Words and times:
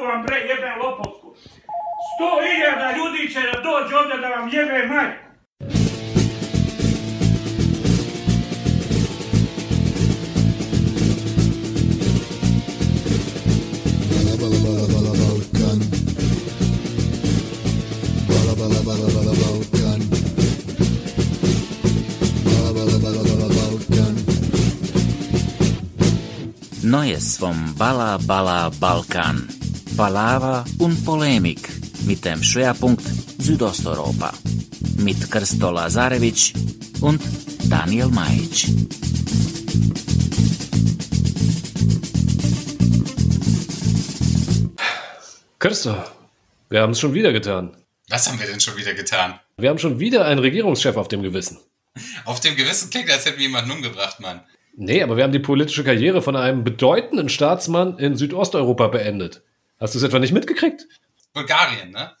vam 0.00 0.22
bre 0.22 0.36
jebem 0.36 0.78
lopovsku. 0.82 1.34
Sto 2.14 2.28
hiljada 2.44 2.96
ljudi 2.96 3.32
će 3.32 3.40
da 3.40 3.60
dođe 3.60 3.96
ovdje 3.96 4.16
da 4.16 4.28
vam 4.28 4.48
jebe 4.52 4.86
majku. 4.86 5.32
Balkan. 15.32 15.78
Bala 18.28 18.54
bala 18.58 18.80
bala 18.84 19.10
bala 28.20 28.70
Balkan. 28.80 29.61
Bala 29.96 30.38
bala 30.38 30.38
bala 30.38 30.64
bala 30.64 30.64
Balkan. 30.64 30.64
Neues 30.64 30.64
vom 30.64 30.64
Balla 30.64 30.64
Balla 30.64 30.64
Balkan. 30.64 30.64
Palaver 30.64 30.64
und 30.78 31.04
Polemik 31.04 31.68
mit 32.06 32.24
dem 32.24 32.42
Schwerpunkt 32.42 33.04
Südosteuropa. 33.38 34.32
Mit 34.96 35.30
Krsto 35.30 35.70
Lazarevic 35.70 36.54
und 37.00 37.20
Daniel 37.68 38.08
Majic. 38.08 38.66
Christo, 45.58 45.96
wir 46.70 46.80
haben 46.80 46.92
es 46.92 47.00
schon 47.00 47.14
wieder 47.14 47.32
getan. 47.32 47.76
Was 48.08 48.28
haben 48.28 48.38
wir 48.40 48.46
denn 48.46 48.60
schon 48.60 48.76
wieder 48.76 48.94
getan? 48.94 49.38
Wir 49.56 49.70
haben 49.70 49.78
schon 49.78 49.98
wieder 49.98 50.24
einen 50.24 50.40
Regierungschef 50.40 50.96
auf 50.96 51.08
dem 51.08 51.22
Gewissen. 51.22 51.58
Auf 52.24 52.40
dem 52.40 52.56
Gewissen 52.56 52.90
klingt, 52.90 53.10
als 53.10 53.26
hätten 53.26 53.38
wir 53.38 53.46
jemanden 53.46 53.70
umgebracht, 53.70 54.20
Mann. 54.20 54.40
Nee, 54.74 55.02
aber 55.02 55.16
wir 55.16 55.24
haben 55.24 55.32
die 55.32 55.38
politische 55.38 55.84
Karriere 55.84 56.22
von 56.22 56.34
einem 56.34 56.64
bedeutenden 56.64 57.28
Staatsmann 57.28 57.98
in 57.98 58.16
Südosteuropa 58.16 58.88
beendet. 58.88 59.42
Hast 59.82 59.94
du 59.94 59.98
es 59.98 60.04
etwa 60.04 60.20
nicht 60.20 60.32
mitgekriegt? 60.32 60.86
Bulgarien, 61.32 61.90
ne? 61.90 62.16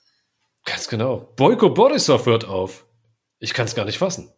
Ganz 0.64 0.88
genau. 0.88 1.32
Boyko 1.36 1.70
Borisov 1.70 2.26
hört 2.26 2.44
auf. 2.44 2.84
Ich 3.38 3.54
kann 3.54 3.66
es 3.66 3.76
gar 3.76 3.84
nicht 3.84 3.98
fassen. 3.98 4.32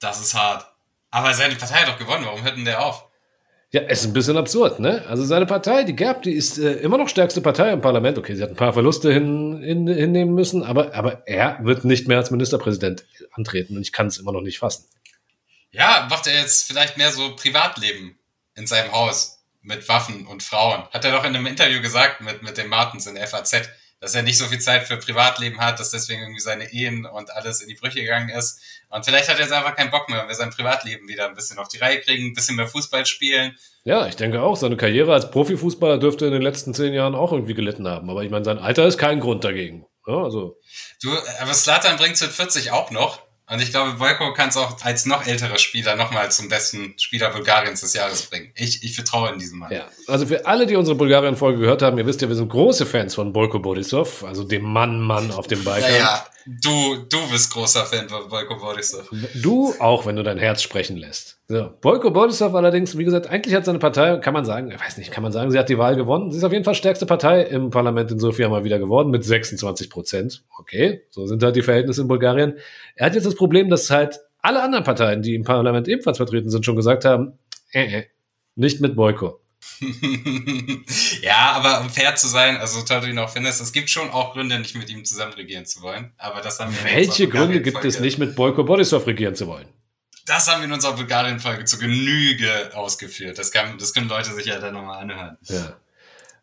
Das 0.00 0.20
ist 0.20 0.34
hart. 0.34 0.66
Aber 1.10 1.32
seine 1.32 1.54
Partei 1.54 1.76
hat 1.76 1.88
doch 1.88 1.98
gewonnen. 1.98 2.26
Warum 2.26 2.42
hört 2.42 2.58
denn 2.58 2.66
der 2.66 2.84
auf? 2.84 3.06
Ja, 3.70 3.80
ist 3.80 4.04
ein 4.04 4.12
bisschen 4.12 4.36
absurd, 4.36 4.80
ne? 4.80 5.02
Also 5.08 5.24
seine 5.24 5.46
Partei, 5.46 5.84
die 5.84 5.96
GERB, 5.96 6.22
die 6.22 6.32
ist 6.32 6.58
äh, 6.58 6.74
immer 6.74 6.98
noch 6.98 7.08
stärkste 7.08 7.40
Partei 7.40 7.72
im 7.72 7.80
Parlament. 7.80 8.18
Okay, 8.18 8.34
sie 8.34 8.42
hat 8.42 8.50
ein 8.50 8.56
paar 8.56 8.74
Verluste 8.74 9.10
hin, 9.14 9.62
hin, 9.62 9.88
hinnehmen 9.88 10.34
müssen, 10.34 10.62
aber, 10.62 10.94
aber 10.94 11.26
er 11.26 11.58
wird 11.62 11.86
nicht 11.86 12.06
mehr 12.06 12.18
als 12.18 12.30
Ministerpräsident 12.30 13.06
antreten 13.32 13.76
und 13.76 13.82
ich 13.82 13.92
kann 13.92 14.08
es 14.08 14.18
immer 14.18 14.32
noch 14.32 14.42
nicht 14.42 14.58
fassen. 14.58 14.84
Ja, 15.70 16.06
macht 16.10 16.26
er 16.26 16.38
jetzt 16.38 16.66
vielleicht 16.66 16.98
mehr 16.98 17.12
so 17.12 17.34
Privatleben 17.34 18.18
in 18.54 18.66
seinem 18.66 18.92
Haus 18.92 19.37
mit 19.62 19.88
Waffen 19.88 20.26
und 20.26 20.42
Frauen? 20.42 20.84
Hat 20.90 21.04
er 21.04 21.12
doch 21.12 21.24
in 21.24 21.34
einem 21.34 21.46
Interview 21.46 21.80
gesagt 21.80 22.20
mit, 22.20 22.42
mit 22.42 22.56
dem 22.56 22.68
Martens 22.68 23.06
in 23.06 23.14
der 23.14 23.26
FAZ, 23.26 23.68
dass 24.00 24.14
er 24.14 24.22
nicht 24.22 24.38
so 24.38 24.46
viel 24.46 24.60
Zeit 24.60 24.86
für 24.86 24.96
Privatleben 24.96 25.60
hat, 25.60 25.80
dass 25.80 25.90
deswegen 25.90 26.22
irgendwie 26.22 26.40
seine 26.40 26.72
Ehen 26.72 27.04
und 27.04 27.32
alles 27.32 27.60
in 27.60 27.68
die 27.68 27.74
Brüche 27.74 28.00
gegangen 28.00 28.28
ist. 28.28 28.60
Und 28.90 29.04
vielleicht 29.04 29.28
hat 29.28 29.36
er 29.38 29.42
jetzt 29.42 29.52
einfach 29.52 29.74
keinen 29.74 29.90
Bock 29.90 30.08
mehr, 30.08 30.26
wir 30.28 30.34
sein 30.34 30.50
Privatleben 30.50 31.08
wieder 31.08 31.26
ein 31.26 31.34
bisschen 31.34 31.58
auf 31.58 31.68
die 31.68 31.78
Reihe 31.78 32.00
kriegen, 32.00 32.26
ein 32.26 32.34
bisschen 32.34 32.56
mehr 32.56 32.68
Fußball 32.68 33.06
spielen. 33.06 33.56
Ja, 33.84 34.06
ich 34.06 34.16
denke 34.16 34.40
auch, 34.42 34.56
seine 34.56 34.76
Karriere 34.76 35.12
als 35.12 35.30
Profifußballer 35.30 35.98
dürfte 35.98 36.26
in 36.26 36.32
den 36.32 36.42
letzten 36.42 36.74
zehn 36.74 36.94
Jahren 36.94 37.14
auch 37.14 37.32
irgendwie 37.32 37.54
gelitten 37.54 37.88
haben. 37.88 38.08
Aber 38.08 38.22
ich 38.22 38.30
meine, 38.30 38.44
sein 38.44 38.58
Alter 38.58 38.86
ist 38.86 38.98
kein 38.98 39.20
Grund 39.20 39.44
dagegen. 39.44 39.86
Ja, 40.06 40.22
also, 40.22 40.58
Du, 41.02 41.10
aber 41.40 41.54
Slatan 41.54 41.96
bringt 41.96 42.14
es 42.14 42.22
mit 42.22 42.30
40 42.30 42.70
auch 42.70 42.90
noch. 42.90 43.27
Und 43.50 43.62
ich 43.62 43.70
glaube, 43.70 43.98
Volko 43.98 44.34
kann 44.34 44.50
es 44.50 44.58
auch 44.58 44.76
als 44.82 45.06
noch 45.06 45.26
älterer 45.26 45.58
Spieler 45.58 45.96
nochmal 45.96 46.30
zum 46.30 46.48
besten 46.48 46.94
Spieler 46.98 47.30
Bulgariens 47.30 47.80
des 47.80 47.94
Jahres 47.94 48.22
bringen. 48.22 48.50
Ich, 48.54 48.82
ich 48.84 48.94
vertraue 48.94 49.30
in 49.30 49.38
diesen 49.38 49.58
Mann. 49.58 49.72
ja. 49.72 49.86
Also 50.06 50.26
für 50.26 50.46
alle, 50.46 50.66
die 50.66 50.76
unsere 50.76 50.96
Bulgarien-Folge 50.96 51.60
gehört 51.60 51.80
haben, 51.80 51.96
ihr 51.96 52.06
wisst 52.06 52.20
ja, 52.20 52.28
wir 52.28 52.36
sind 52.36 52.50
große 52.50 52.84
Fans 52.84 53.14
von 53.14 53.32
Boyko 53.32 53.58
Borisov, 53.58 54.22
also 54.24 54.44
dem 54.44 54.64
Mann-Mann 54.64 55.30
auf 55.30 55.46
dem 55.46 55.64
Balkan. 55.64 55.90
Ja, 55.90 55.98
ja, 55.98 56.26
du, 56.62 56.96
du 57.08 57.30
bist 57.30 57.52
großer 57.52 57.84
Fan 57.84 58.08
von 58.08 58.30
Volko 58.30 58.56
Borisov. 58.56 59.08
Du 59.34 59.74
auch, 59.78 60.06
wenn 60.06 60.16
du 60.16 60.22
dein 60.22 60.38
Herz 60.38 60.62
sprechen 60.62 60.96
lässt. 60.96 61.38
So. 61.48 61.70
Boyko 61.80 62.10
Borisov 62.10 62.54
allerdings, 62.54 62.96
wie 62.98 63.04
gesagt, 63.04 63.28
eigentlich 63.28 63.54
hat 63.54 63.64
seine 63.64 63.78
Partei, 63.78 64.18
kann 64.18 64.34
man 64.34 64.44
sagen, 64.44 64.70
ich 64.70 64.78
weiß 64.78 64.98
nicht, 64.98 65.10
kann 65.10 65.22
man 65.22 65.32
sagen, 65.32 65.50
sie 65.50 65.58
hat 65.58 65.68
die 65.68 65.78
Wahl 65.78 65.96
gewonnen. 65.96 66.30
Sie 66.30 66.38
ist 66.38 66.44
auf 66.44 66.52
jeden 66.52 66.64
Fall 66.64 66.74
stärkste 66.74 67.06
Partei 67.06 67.42
im 67.42 67.70
Parlament 67.70 68.10
in 68.10 68.18
Sofia 68.18 68.48
mal 68.48 68.64
wieder 68.64 68.78
geworden 68.78 69.10
mit 69.10 69.24
26 69.24 69.88
Prozent. 69.88 70.44
Okay, 70.58 71.02
so 71.10 71.26
sind 71.26 71.42
halt 71.42 71.56
die 71.56 71.62
Verhältnisse 71.62 72.02
in 72.02 72.08
Bulgarien. 72.08 72.58
Er 72.96 73.06
hat 73.06 73.14
jetzt 73.14 73.26
das 73.26 73.34
Problem, 73.34 73.70
dass 73.70 73.90
halt 73.90 74.20
alle 74.40 74.62
anderen 74.62 74.84
Parteien, 74.84 75.22
die 75.22 75.34
im 75.34 75.44
Parlament 75.44 75.88
ebenfalls 75.88 76.18
vertreten 76.18 76.50
sind, 76.50 76.64
schon 76.64 76.76
gesagt 76.76 77.04
haben, 77.04 77.38
äh, 77.72 77.98
äh, 77.98 78.04
nicht 78.54 78.80
mit 78.80 78.94
Boyko. 78.94 79.40
ja, 81.22 81.52
aber 81.52 81.80
um 81.80 81.90
fair 81.90 82.14
zu 82.16 82.28
sein, 82.28 82.56
also 82.56 82.82
toll 82.82 83.00
du 83.00 83.08
ihn 83.08 83.18
auch 83.18 83.30
findest, 83.30 83.60
es 83.60 83.72
gibt 83.72 83.90
schon 83.90 84.10
auch 84.10 84.32
Gründe, 84.32 84.58
nicht 84.58 84.76
mit 84.76 84.90
ihm 84.90 85.04
zusammen 85.04 85.32
regieren 85.34 85.66
zu 85.66 85.82
wollen. 85.82 86.12
Aber 86.18 86.40
das 86.40 86.58
haben 86.58 86.72
wir 86.72 86.92
Welche 86.92 87.28
Gründe 87.28 87.60
gibt 87.60 87.84
es 87.84 88.00
nicht, 88.00 88.18
mit 88.18 88.34
Boyko 88.34 88.64
Borisov 88.64 89.06
regieren 89.06 89.34
zu 89.34 89.46
wollen? 89.46 89.68
Das 90.26 90.48
haben 90.48 90.60
wir 90.60 90.66
in 90.66 90.72
unserer 90.72 90.94
Bulgarien-Folge 90.94 91.64
zu 91.64 91.78
Genüge 91.78 92.70
ausgeführt. 92.74 93.38
Das, 93.38 93.50
kann, 93.50 93.78
das 93.78 93.94
können 93.94 94.08
Leute 94.08 94.32
sich 94.32 94.46
ja 94.46 94.58
dann 94.58 94.74
nochmal 94.74 95.02
anhören. 95.02 95.38
Ja. 95.44 95.76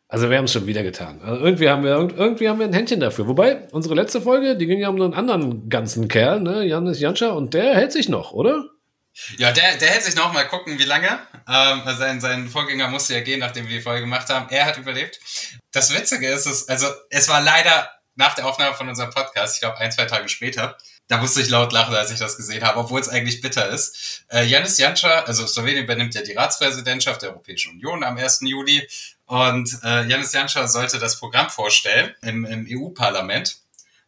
Also 0.07 0.29
wir 0.29 0.37
haben 0.37 0.45
es 0.45 0.53
schon 0.53 0.65
wieder 0.65 0.83
getan. 0.83 1.19
Also 1.21 1.43
irgendwie 1.43 1.69
haben 1.69 1.83
wir 1.83 1.91
irgendwie 1.91 2.47
haben 2.47 2.59
wir 2.59 2.67
ein 2.67 2.73
Händchen 2.73 2.99
dafür. 2.99 3.27
Wobei 3.27 3.67
unsere 3.71 3.95
letzte 3.95 4.21
Folge, 4.21 4.55
die 4.55 4.65
ging 4.65 4.79
ja 4.79 4.89
um 4.89 5.01
einen 5.01 5.13
anderen 5.13 5.69
ganzen 5.69 6.07
Kerl, 6.07 6.41
ne, 6.41 6.63
Janis 6.65 6.99
Janscha, 6.99 7.29
und 7.29 7.53
der 7.53 7.75
hält 7.75 7.91
sich 7.91 8.07
noch, 8.07 8.31
oder? 8.31 8.69
Ja, 9.37 9.51
der, 9.51 9.77
der 9.77 9.89
hält 9.89 10.03
sich 10.03 10.15
noch 10.15 10.33
mal 10.33 10.47
gucken, 10.47 10.77
wie 10.77 10.83
lange. 10.83 11.19
Ähm, 11.47 11.81
sein, 11.97 12.21
sein 12.21 12.49
Vorgänger 12.49 12.87
musste 12.89 13.13
ja 13.13 13.21
gehen, 13.21 13.39
nachdem 13.39 13.67
wir 13.67 13.77
die 13.77 13.81
Folge 13.81 14.01
gemacht 14.01 14.29
haben. 14.29 14.49
Er 14.49 14.65
hat 14.65 14.77
überlebt. 14.77 15.19
Das 15.71 15.93
Witzige 15.93 16.27
ist, 16.27 16.45
es, 16.45 16.67
also 16.69 16.87
es 17.09 17.27
war 17.29 17.41
leider 17.41 17.89
nach 18.15 18.33
der 18.33 18.45
Aufnahme 18.45 18.75
von 18.75 18.87
unserem 18.89 19.11
Podcast, 19.11 19.55
ich 19.55 19.61
glaube 19.61 19.77
ein, 19.77 19.91
zwei 19.91 20.05
Tage 20.05 20.29
später, 20.29 20.77
da 21.07 21.17
musste 21.17 21.41
ich 21.41 21.49
laut 21.49 21.71
lachen, 21.71 21.93
als 21.93 22.11
ich 22.11 22.19
das 22.19 22.37
gesehen 22.37 22.63
habe, 22.63 22.79
obwohl 22.79 22.99
es 22.99 23.09
eigentlich 23.09 23.41
bitter 23.41 23.69
ist. 23.69 24.23
Äh, 24.29 24.45
Janis 24.45 24.77
Janša, 24.77 25.21
also 25.21 25.45
Slowenien 25.45 25.83
übernimmt 25.83 26.15
ja 26.15 26.21
die 26.21 26.33
Ratspräsidentschaft 26.33 27.21
der 27.21 27.29
Europäischen 27.29 27.73
Union 27.73 28.03
am 28.03 28.17
1. 28.17 28.39
Juli 28.41 28.87
und 29.25 29.69
äh, 29.83 30.05
Janis 30.05 30.33
Janša 30.33 30.67
sollte 30.67 30.97
das 30.97 31.19
Programm 31.19 31.49
vorstellen 31.49 32.15
im, 32.21 32.45
im 32.45 32.65
EU-Parlament. 32.69 33.57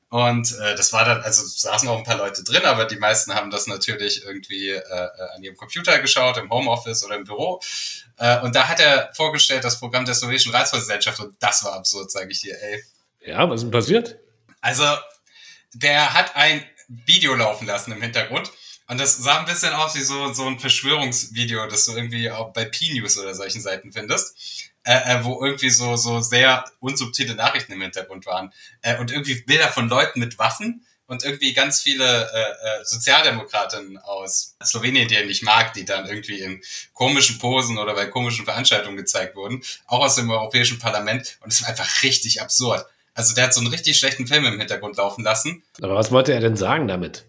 Und 0.09 0.57
äh, 0.59 0.75
das 0.75 0.93
war 0.93 1.03
dann, 1.03 1.21
also 1.21 1.45
saßen 1.45 1.89
auch 1.89 1.97
ein 1.97 2.03
paar 2.05 2.17
Leute 2.17 2.43
drin, 2.43 2.63
aber 2.63 2.85
die 2.85 2.95
meisten 2.95 3.33
haben 3.33 3.51
das 3.51 3.67
natürlich 3.67 4.23
irgendwie 4.23 4.69
äh, 4.69 4.79
äh, 4.79 5.35
an 5.35 5.43
ihrem 5.43 5.57
Computer 5.57 5.99
geschaut, 5.99 6.37
im 6.37 6.49
Homeoffice 6.49 7.03
oder 7.03 7.15
im 7.15 7.25
Büro. 7.25 7.59
Äh, 8.17 8.39
und 8.39 8.55
da 8.55 8.69
hat 8.69 8.79
er 8.79 9.11
vorgestellt 9.13 9.65
das 9.65 9.79
Programm 9.79 10.05
der 10.05 10.15
slowenischen 10.15 10.53
Ratspräsidentschaft 10.53 11.19
und 11.19 11.35
das 11.39 11.63
war 11.65 11.73
absurd, 11.73 12.09
sage 12.09 12.31
ich 12.31 12.41
dir, 12.41 12.55
ey. 12.61 12.83
Ja, 13.25 13.49
was 13.49 13.57
ist 13.57 13.63
denn 13.63 13.71
passiert? 13.71 14.17
Also, 14.61 14.85
der 15.73 16.13
hat 16.13 16.35
ein 16.35 16.63
Video 16.87 17.35
laufen 17.35 17.67
lassen 17.67 17.91
im 17.91 18.01
Hintergrund. 18.01 18.49
Und 18.89 19.01
das 19.01 19.17
sah 19.17 19.39
ein 19.39 19.45
bisschen 19.45 19.73
aus 19.73 19.95
wie 19.95 20.01
so, 20.01 20.31
so 20.31 20.47
ein 20.47 20.59
Verschwörungsvideo, 20.59 21.67
das 21.67 21.85
du 21.85 21.95
irgendwie 21.95 22.31
auch 22.31 22.53
bei 22.53 22.63
P-News 22.63 23.17
oder 23.17 23.35
solchen 23.35 23.59
Seiten 23.59 23.91
findest. 23.91 24.71
Äh, 24.87 25.17
äh, 25.17 25.25
wo 25.25 25.43
irgendwie 25.43 25.69
so, 25.69 25.97
so 25.97 26.21
sehr 26.21 26.63
unsubtile 26.79 27.35
Nachrichten 27.35 27.73
im 27.73 27.81
Hintergrund 27.81 28.25
waren. 28.25 28.53
Äh, 28.81 28.97
und 28.99 29.11
irgendwie 29.11 29.41
Bilder 29.41 29.67
von 29.67 29.89
Leuten 29.89 30.21
mit 30.21 30.39
Waffen 30.39 30.85
und 31.07 31.25
irgendwie 31.25 31.51
ganz 31.51 31.81
viele 31.81 32.05
äh, 32.05 32.39
äh, 32.39 32.85
Sozialdemokraten 32.85 33.97
aus 33.97 34.55
Slowenien, 34.63 35.09
die 35.09 35.15
er 35.15 35.25
nicht 35.25 35.43
mag, 35.43 35.73
die 35.73 35.83
dann 35.83 36.07
irgendwie 36.07 36.39
in 36.39 36.61
komischen 36.93 37.37
Posen 37.37 37.77
oder 37.77 37.95
bei 37.95 38.05
komischen 38.05 38.45
Veranstaltungen 38.45 38.95
gezeigt 38.95 39.35
wurden, 39.35 39.61
auch 39.87 40.05
aus 40.05 40.15
dem 40.15 40.29
Europäischen 40.29 40.79
Parlament. 40.79 41.37
Und 41.41 41.51
es 41.51 41.61
war 41.61 41.69
einfach 41.69 42.03
richtig 42.03 42.41
absurd. 42.41 42.85
Also 43.13 43.35
der 43.35 43.43
hat 43.43 43.53
so 43.53 43.59
einen 43.59 43.69
richtig 43.69 43.99
schlechten 43.99 44.25
Film 44.25 44.45
im 44.45 44.57
Hintergrund 44.57 44.95
laufen 44.95 45.25
lassen. 45.25 45.63
Aber 45.81 45.95
was 45.95 46.11
wollte 46.11 46.31
er 46.31 46.39
denn 46.39 46.55
sagen 46.55 46.87
damit? 46.87 47.25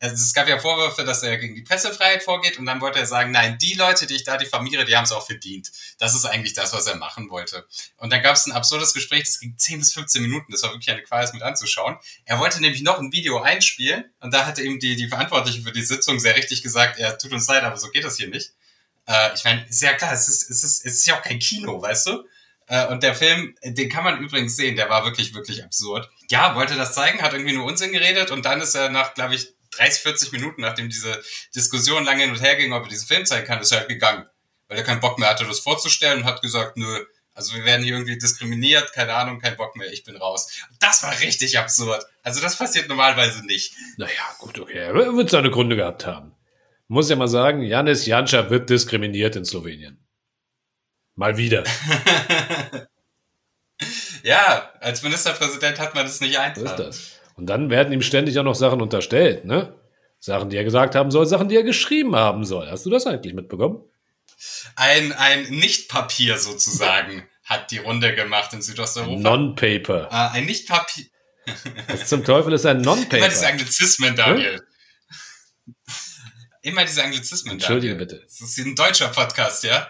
Also 0.00 0.14
es 0.14 0.34
gab 0.34 0.48
ja 0.48 0.58
Vorwürfe, 0.58 1.04
dass 1.04 1.22
er 1.22 1.36
gegen 1.38 1.54
die 1.54 1.62
Pressefreiheit 1.62 2.22
vorgeht 2.22 2.58
und 2.58 2.66
dann 2.66 2.80
wollte 2.80 2.98
er 2.98 3.06
sagen, 3.06 3.30
nein, 3.30 3.58
die 3.58 3.74
Leute, 3.74 4.06
die 4.06 4.16
ich 4.16 4.24
da 4.24 4.36
diffamiere, 4.36 4.84
die 4.84 4.96
haben 4.96 5.04
es 5.04 5.12
auch 5.12 5.26
verdient. 5.26 5.70
Das 5.98 6.14
ist 6.14 6.24
eigentlich 6.24 6.52
das, 6.52 6.72
was 6.72 6.86
er 6.86 6.96
machen 6.96 7.30
wollte. 7.30 7.66
Und 7.96 8.12
dann 8.12 8.22
gab 8.22 8.36
es 8.36 8.46
ein 8.46 8.52
absurdes 8.52 8.92
Gespräch, 8.94 9.24
das 9.24 9.40
ging 9.40 9.56
10 9.56 9.78
bis 9.78 9.92
15 9.94 10.22
Minuten, 10.22 10.52
das 10.52 10.62
war 10.62 10.70
wirklich 10.70 10.90
eine 10.90 11.02
Qual, 11.02 11.24
es 11.24 11.32
mit 11.32 11.42
anzuschauen. 11.42 11.96
Er 12.24 12.38
wollte 12.38 12.60
nämlich 12.60 12.82
noch 12.82 12.98
ein 12.98 13.12
Video 13.12 13.40
einspielen 13.40 14.04
und 14.20 14.34
da 14.34 14.46
hatte 14.46 14.62
ihm 14.62 14.78
die, 14.78 14.96
die 14.96 15.08
Verantwortliche 15.08 15.62
für 15.62 15.72
die 15.72 15.82
Sitzung 15.82 16.18
sehr 16.18 16.36
richtig 16.36 16.62
gesagt, 16.62 16.98
ja, 16.98 17.12
tut 17.12 17.32
uns 17.32 17.48
leid, 17.48 17.62
aber 17.62 17.76
so 17.76 17.88
geht 17.88 18.04
das 18.04 18.16
hier 18.16 18.28
nicht. 18.28 18.52
Äh, 19.06 19.34
ich 19.34 19.44
meine, 19.44 19.66
ist 19.68 19.82
ja 19.82 19.94
klar, 19.94 20.12
es 20.12 20.28
ist, 20.28 20.50
es, 20.50 20.64
ist, 20.64 20.84
es 20.84 20.94
ist 20.94 21.06
ja 21.06 21.16
auch 21.18 21.22
kein 21.22 21.38
Kino, 21.38 21.80
weißt 21.80 22.06
du? 22.08 22.24
Äh, 22.68 22.86
Und 22.86 23.02
der 23.02 23.14
Film, 23.14 23.54
den 23.62 23.88
kann 23.88 24.04
man 24.04 24.18
übrigens 24.20 24.56
sehen, 24.56 24.76
der 24.76 24.90
war 24.90 25.04
wirklich, 25.04 25.34
wirklich 25.34 25.64
absurd. 25.64 26.10
Ja, 26.30 26.54
wollte 26.54 26.74
das 26.74 26.94
zeigen, 26.94 27.22
hat 27.22 27.32
irgendwie 27.32 27.54
nur 27.54 27.64
Unsinn 27.64 27.92
geredet 27.92 28.30
und 28.30 28.44
dann 28.44 28.60
ist 28.60 28.74
er 28.74 28.90
nach, 28.90 29.14
glaube 29.14 29.34
ich, 29.36 29.54
30, 29.76 30.02
40 30.02 30.32
Minuten, 30.32 30.62
nachdem 30.62 30.88
diese 30.88 31.22
Diskussion 31.54 32.04
lange 32.04 32.22
hin 32.22 32.30
und 32.30 32.40
her 32.40 32.56
ging, 32.56 32.72
ob 32.72 32.84
er 32.84 32.88
diesen 32.88 33.06
Film 33.06 33.26
zeigen 33.26 33.46
kann, 33.46 33.60
ist 33.60 33.72
er 33.72 33.80
halt 33.80 33.88
gegangen. 33.88 34.26
Weil 34.68 34.78
er 34.78 34.84
keinen 34.84 35.00
Bock 35.00 35.18
mehr 35.18 35.28
hatte, 35.28 35.44
das 35.44 35.60
vorzustellen 35.60 36.20
und 36.20 36.24
hat 36.24 36.42
gesagt, 36.42 36.76
nö, 36.76 37.04
also 37.34 37.54
wir 37.54 37.64
werden 37.64 37.84
hier 37.84 37.94
irgendwie 37.94 38.18
diskriminiert, 38.18 38.92
keine 38.92 39.14
Ahnung, 39.14 39.38
kein 39.40 39.56
Bock 39.56 39.76
mehr, 39.76 39.92
ich 39.92 40.04
bin 40.04 40.16
raus. 40.16 40.50
Das 40.80 41.02
war 41.02 41.18
richtig 41.20 41.58
absurd. 41.58 42.04
Also 42.22 42.40
das 42.40 42.56
passiert 42.56 42.88
normalerweise 42.88 43.44
nicht. 43.44 43.74
Naja, 43.98 44.12
gut, 44.38 44.58
okay. 44.58 44.78
Er 44.78 44.94
wird 44.94 45.30
seine 45.30 45.50
Gründe 45.50 45.76
gehabt 45.76 46.06
haben. 46.06 46.34
Muss 46.88 47.10
ja 47.10 47.16
mal 47.16 47.28
sagen, 47.28 47.62
Janis 47.62 48.06
Janša 48.06 48.48
wird 48.50 48.70
diskriminiert 48.70 49.36
in 49.36 49.44
Slowenien. 49.44 49.98
Mal 51.14 51.36
wieder. 51.36 51.64
Ja, 54.26 54.72
als 54.80 55.04
Ministerpräsident 55.04 55.78
hat 55.78 55.94
man 55.94 56.04
das 56.04 56.20
nicht 56.20 56.36
einfach. 56.36 56.62
ist 56.62 56.76
das. 56.76 57.15
Und 57.36 57.46
dann 57.46 57.70
werden 57.70 57.92
ihm 57.92 58.02
ständig 58.02 58.38
auch 58.38 58.44
noch 58.44 58.54
Sachen 58.54 58.80
unterstellt, 58.80 59.44
ne? 59.44 59.74
Sachen, 60.18 60.48
die 60.50 60.56
er 60.56 60.64
gesagt 60.64 60.94
haben 60.94 61.10
soll, 61.10 61.26
Sachen, 61.26 61.48
die 61.48 61.56
er 61.56 61.62
geschrieben 61.62 62.16
haben 62.16 62.44
soll. 62.44 62.70
Hast 62.70 62.86
du 62.86 62.90
das 62.90 63.06
eigentlich 63.06 63.34
mitbekommen? 63.34 63.82
Ein, 64.74 65.12
ein 65.12 65.44
Nicht-Papier 65.44 66.38
sozusagen 66.38 67.28
hat 67.44 67.70
die 67.70 67.78
Runde 67.78 68.14
gemacht 68.14 68.52
in 68.54 68.62
Südosteuropa. 68.62 69.20
Non-Paper. 69.20 70.08
äh, 70.10 70.36
ein 70.38 70.46
Nicht-Papier. 70.46 71.04
Was 71.88 72.08
zum 72.08 72.24
Teufel 72.24 72.54
ist 72.54 72.66
ein 72.66 72.82
Immer 72.82 72.96
diese 72.96 73.06
Non-Paper? 73.10 73.46
Anglizismen, 73.46 74.16
Daniel. 74.16 74.62
Immer 76.62 76.84
diese 76.84 77.04
Anglizismen, 77.04 77.52
Entschuldige 77.52 77.94
Daniel. 77.94 78.06
bitte. 78.16 78.22
Das 78.26 78.40
ist 78.40 78.58
ein 78.58 78.74
deutscher 78.74 79.08
Podcast, 79.08 79.62
ja? 79.62 79.88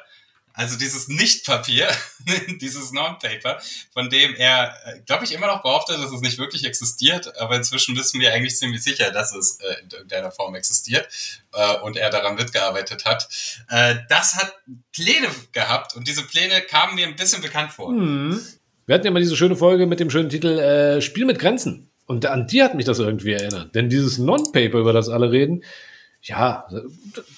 Also 0.56 0.79
dieses 0.79 1.08
Nicht-Papier, 1.08 1.87
dieses 2.62 2.91
Non-Paper, 2.91 3.61
von 3.93 4.08
dem 4.08 4.35
er, 4.35 4.75
glaube 5.05 5.26
ich, 5.26 5.32
immer 5.32 5.49
noch 5.49 5.62
behauptet, 5.62 5.99
dass 5.99 6.11
es 6.11 6.23
nicht 6.23 6.38
wirklich 6.38 6.64
existiert, 6.64 7.38
aber 7.38 7.56
inzwischen 7.56 7.94
wissen 7.94 8.20
wir 8.20 8.32
eigentlich 8.32 8.56
ziemlich 8.56 8.82
sicher, 8.82 9.11
dass 9.11 9.35
es 9.35 9.61
äh, 9.61 9.82
in 9.82 9.91
irgendeiner 9.91 10.31
Form 10.31 10.55
existiert 10.55 11.08
äh, 11.53 11.76
und 11.81 11.99
er 11.99 12.08
daran 12.08 12.37
mitgearbeitet 12.37 13.05
hat. 13.05 13.29
Äh, 13.69 13.97
das 14.08 14.37
hat 14.37 14.55
Pläne 14.93 15.29
gehabt 15.53 15.94
und 15.94 16.08
diese 16.08 16.23
Pläne 16.23 16.62
kamen 16.62 16.94
mir 16.94 17.06
ein 17.06 17.17
bisschen 17.17 17.43
bekannt 17.43 17.73
vor. 17.73 17.91
Hm. 17.91 18.43
Wir 18.87 18.94
hatten 18.94 19.05
ja 19.05 19.11
mal 19.11 19.20
diese 19.20 19.37
schöne 19.37 19.56
Folge 19.56 19.87
mit 19.87 20.00
dem 20.00 20.09
schönen 20.09 20.31
Titel 20.31 20.59
äh, 20.59 21.02
Spiel 21.02 21.26
mit 21.26 21.38
Grenzen. 21.38 21.91
Und 22.06 22.25
an 22.25 22.47
die 22.47 22.62
hat 22.62 22.75
mich 22.75 22.87
das 22.87 22.99
irgendwie 22.99 23.32
erinnert. 23.32 23.75
Denn 23.75 23.91
dieses 23.91 24.17
Non-Paper, 24.17 24.79
über 24.79 24.94
das 24.94 25.11
alle 25.11 25.31
reden, 25.31 25.64
ja, 26.26 26.67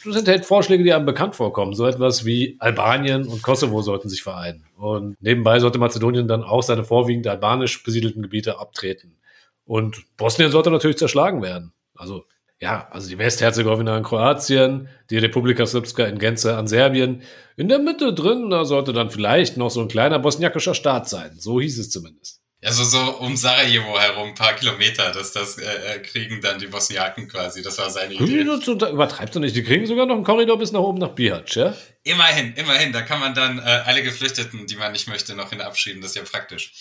das 0.04 0.16
enthält 0.16 0.46
Vorschläge, 0.46 0.82
die 0.82 0.92
einem 0.94 1.04
bekannt 1.04 1.36
vorkommen. 1.36 1.74
So 1.74 1.86
etwas 1.86 2.24
wie 2.24 2.56
Albanien 2.58 3.26
und 3.26 3.42
Kosovo 3.42 3.82
sollten 3.82 4.08
sich 4.08 4.22
vereinen. 4.22 4.64
Und 4.76 5.20
nebenbei 5.20 5.60
sollte 5.60 5.78
Mazedonien 5.78 6.26
dann 6.26 6.42
auch 6.42 6.62
seine 6.62 6.84
vorwiegend 6.84 7.26
albanisch 7.26 7.82
besiedelten 7.82 8.22
Gebiete 8.22 8.58
abtreten. 8.58 9.18
Und 9.66 10.04
Bosnien 10.16 10.50
sollte 10.50 10.70
natürlich 10.70 10.96
zerschlagen 10.96 11.42
werden. 11.42 11.74
Also, 11.96 12.24
ja, 12.60 12.88
also 12.90 13.10
die 13.10 13.18
Westherzegowina 13.18 13.98
in 13.98 14.04
Kroatien, 14.04 14.88
die 15.10 15.18
Republika 15.18 15.66
Srpska 15.66 16.06
in 16.06 16.18
Gänze 16.18 16.56
an 16.56 16.66
Serbien. 16.66 17.22
In 17.56 17.68
der 17.68 17.78
Mitte 17.78 18.14
drin, 18.14 18.48
da 18.48 18.64
sollte 18.64 18.94
dann 18.94 19.10
vielleicht 19.10 19.58
noch 19.58 19.70
so 19.70 19.82
ein 19.82 19.88
kleiner 19.88 20.18
bosniakischer 20.18 20.74
Staat 20.74 21.10
sein. 21.10 21.32
So 21.36 21.60
hieß 21.60 21.78
es 21.78 21.90
zumindest. 21.90 22.37
Also 22.60 22.82
so 22.82 22.98
um 23.20 23.36
Sarajevo 23.36 24.00
herum, 24.00 24.30
ein 24.30 24.34
paar 24.34 24.54
Kilometer, 24.54 25.12
dass 25.12 25.30
das 25.30 25.58
äh, 25.58 25.64
äh, 25.64 25.98
kriegen 26.00 26.40
dann 26.40 26.58
die 26.58 26.66
Bosniaken 26.66 27.28
quasi. 27.28 27.62
Das 27.62 27.78
war 27.78 27.88
seine 27.88 28.14
Idee. 28.14 28.42
Du, 28.42 28.74
du, 28.74 28.86
übertreibst 28.86 29.36
du 29.36 29.38
nicht. 29.38 29.54
Die 29.54 29.62
kriegen 29.62 29.86
sogar 29.86 30.06
noch 30.06 30.16
einen 30.16 30.24
Korridor 30.24 30.58
bis 30.58 30.72
nach 30.72 30.80
oben 30.80 30.98
nach 30.98 31.10
Bihac, 31.10 31.54
ja? 31.54 31.72
Immerhin, 32.02 32.54
immerhin. 32.56 32.92
Da 32.92 33.02
kann 33.02 33.20
man 33.20 33.32
dann 33.32 33.58
äh, 33.58 33.62
alle 33.62 34.02
Geflüchteten, 34.02 34.66
die 34.66 34.74
man 34.74 34.90
nicht 34.90 35.06
möchte, 35.06 35.36
noch 35.36 35.50
hin 35.50 35.60
abschieben. 35.60 36.02
Das 36.02 36.10
ist 36.10 36.16
ja 36.16 36.22
praktisch. 36.24 36.72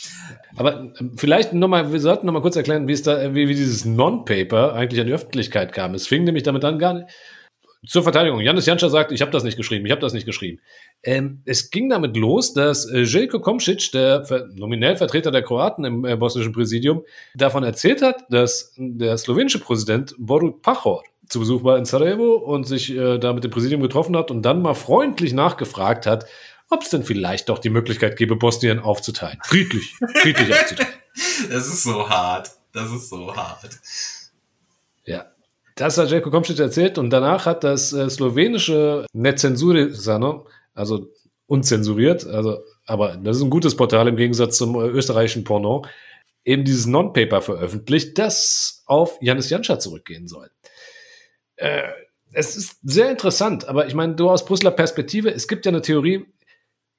Aber 0.55 0.91
ähm, 0.99 1.13
vielleicht 1.15 1.53
nochmal, 1.53 1.91
wir 1.93 1.99
sollten 1.99 2.25
nochmal 2.25 2.41
kurz 2.41 2.55
erklären, 2.55 2.87
wie 2.87 2.93
es 2.93 3.03
da, 3.03 3.35
wie, 3.35 3.47
wie 3.47 3.55
dieses 3.55 3.85
Non-Paper 3.85 4.73
eigentlich 4.73 4.99
an 4.99 5.05
die 5.05 5.13
Öffentlichkeit 5.13 5.73
kam. 5.73 5.93
Es 5.93 6.07
fing 6.07 6.23
nämlich 6.23 6.41
damit 6.41 6.65
an, 6.65 6.79
gar 6.79 6.93
nicht. 6.95 7.07
Zur 7.85 8.03
Verteidigung, 8.03 8.41
Janis 8.41 8.65
Janscha 8.65 8.89
sagt, 8.89 9.11
ich 9.11 9.21
habe 9.21 9.31
das 9.31 9.43
nicht 9.43 9.55
geschrieben, 9.55 9.85
ich 9.85 9.91
habe 9.91 10.01
das 10.01 10.13
nicht 10.13 10.25
geschrieben. 10.25 10.59
Ähm, 11.03 11.41
es 11.45 11.69
ging 11.69 11.89
damit 11.89 12.17
los, 12.17 12.53
dass 12.53 12.89
äh, 12.89 13.05
Željko 13.05 13.37
Komšić, 13.37 13.91
der 13.91 14.25
ver 14.25 14.47
nominell 14.55 14.97
Vertreter 14.97 15.31
der 15.31 15.43
Kroaten 15.43 15.85
im 15.85 16.03
äh, 16.03 16.15
bosnischen 16.15 16.53
Präsidium, 16.53 17.03
davon 17.35 17.63
erzählt 17.63 18.01
hat, 18.01 18.25
dass 18.29 18.73
der 18.77 19.17
slowenische 19.17 19.59
Präsident 19.59 20.15
Borut 20.17 20.61
Pachor 20.63 21.03
zu 21.29 21.39
Besuch 21.39 21.63
war 21.63 21.77
in 21.77 21.85
Sarajevo 21.85 22.35
und 22.35 22.65
sich 22.65 22.95
äh, 22.95 23.19
da 23.19 23.33
mit 23.33 23.43
dem 23.43 23.51
Präsidium 23.51 23.81
getroffen 23.81 24.15
hat 24.17 24.31
und 24.31 24.41
dann 24.41 24.61
mal 24.61 24.73
freundlich 24.73 25.33
nachgefragt 25.33 26.05
hat, 26.05 26.25
ob 26.69 26.81
es 26.81 26.89
denn 26.89 27.03
vielleicht 27.03 27.49
doch 27.49 27.59
die 27.59 27.69
Möglichkeit 27.69 28.17
gäbe, 28.17 28.35
Bosnien 28.35 28.79
aufzuteilen. 28.79 29.39
Friedlich, 29.43 29.95
friedlich 30.15 30.51
aufzuteilen. 30.53 30.93
Das 31.49 31.65
ist 31.65 31.81
so 31.81 32.07
hart. 32.07 32.51
Das 32.73 32.91
ist 32.91 33.09
so 33.09 33.35
hart. 33.35 33.79
Ja. 35.05 35.25
Das 35.77 35.95
hat 35.99 36.09
Jelko 36.09 36.31
Komšić 36.31 36.59
erzählt 36.59 36.97
und 36.97 37.11
danach 37.11 37.45
hat 37.45 37.63
das 37.63 37.93
äh, 37.93 38.09
slowenische 38.09 39.05
Necensurisano, 39.13 40.47
also 40.73 41.13
unzensuriert, 41.45 42.25
also, 42.25 42.63
aber 42.87 43.15
das 43.17 43.37
ist 43.37 43.43
ein 43.43 43.51
gutes 43.51 43.77
Portal 43.77 44.07
im 44.07 44.15
Gegensatz 44.15 44.57
zum 44.57 44.73
äh, 44.75 44.87
österreichischen 44.87 45.43
Porno, 45.43 45.85
eben 46.43 46.63
dieses 46.63 46.87
Non-Paper 46.87 47.43
veröffentlicht, 47.43 48.17
das 48.17 48.81
auf 48.87 49.19
Janis 49.21 49.51
Janscha 49.51 49.77
zurückgehen 49.77 50.27
soll. 50.27 50.49
Äh, 51.57 51.83
es 52.33 52.57
ist 52.57 52.79
sehr 52.81 53.11
interessant, 53.11 53.67
aber 53.67 53.85
ich 53.85 53.93
meine, 53.93 54.15
du 54.15 54.31
aus 54.31 54.45
Brüsseler 54.45 54.71
Perspektive, 54.71 55.31
es 55.31 55.47
gibt 55.47 55.67
ja 55.67 55.71
eine 55.71 55.83
Theorie, 55.83 56.25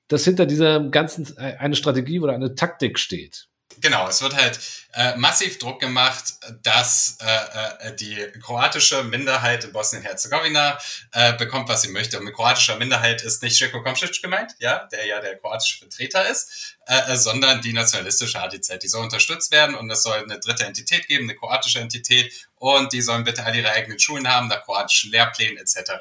dass 0.06 0.24
hinter 0.24 0.46
dieser 0.46 0.88
ganzen 0.88 1.26
äh, 1.36 1.56
eine 1.58 1.74
Strategie 1.74 2.20
oder 2.20 2.32
eine 2.32 2.54
Taktik 2.54 3.00
steht. 3.00 3.47
Genau, 3.80 4.08
es 4.08 4.22
wird 4.22 4.34
halt 4.34 4.58
äh, 4.94 5.14
massiv 5.16 5.58
Druck 5.58 5.80
gemacht, 5.80 6.34
dass 6.62 7.18
äh, 7.20 7.88
äh, 7.88 7.96
die 7.96 8.16
kroatische 8.40 9.04
Minderheit 9.04 9.64
in 9.64 9.72
Bosnien-Herzegowina 9.72 10.78
äh, 11.12 11.34
bekommt, 11.34 11.68
was 11.68 11.82
sie 11.82 11.90
möchte. 11.90 12.18
Und 12.18 12.24
mit 12.24 12.34
kroatischer 12.34 12.76
Minderheit 12.76 13.22
ist 13.22 13.42
nicht 13.42 13.56
Željko 13.56 13.78
Komšić 13.78 14.22
gemeint, 14.22 14.54
ja, 14.58 14.88
der 14.90 15.06
ja 15.06 15.20
der 15.20 15.36
kroatische 15.36 15.78
Vertreter 15.78 16.28
ist, 16.28 16.76
äh, 16.86 17.16
sondern 17.16 17.60
die 17.60 17.72
nationalistische 17.72 18.40
HDZ. 18.40 18.82
Die 18.82 18.88
soll 18.88 19.04
unterstützt 19.04 19.52
werden 19.52 19.74
und 19.74 19.90
es 19.90 20.02
soll 20.02 20.18
eine 20.18 20.40
dritte 20.40 20.64
Entität 20.64 21.06
geben, 21.06 21.24
eine 21.24 21.36
kroatische 21.36 21.80
Entität 21.80 22.48
und 22.56 22.92
die 22.92 23.02
sollen 23.02 23.24
bitte 23.24 23.44
alle 23.44 23.58
ihre 23.58 23.70
eigenen 23.70 23.98
Schulen 23.98 24.28
haben, 24.28 24.48
nach 24.48 24.64
kroatischen 24.64 25.12
Lehrplänen 25.12 25.58
etc. 25.58 25.92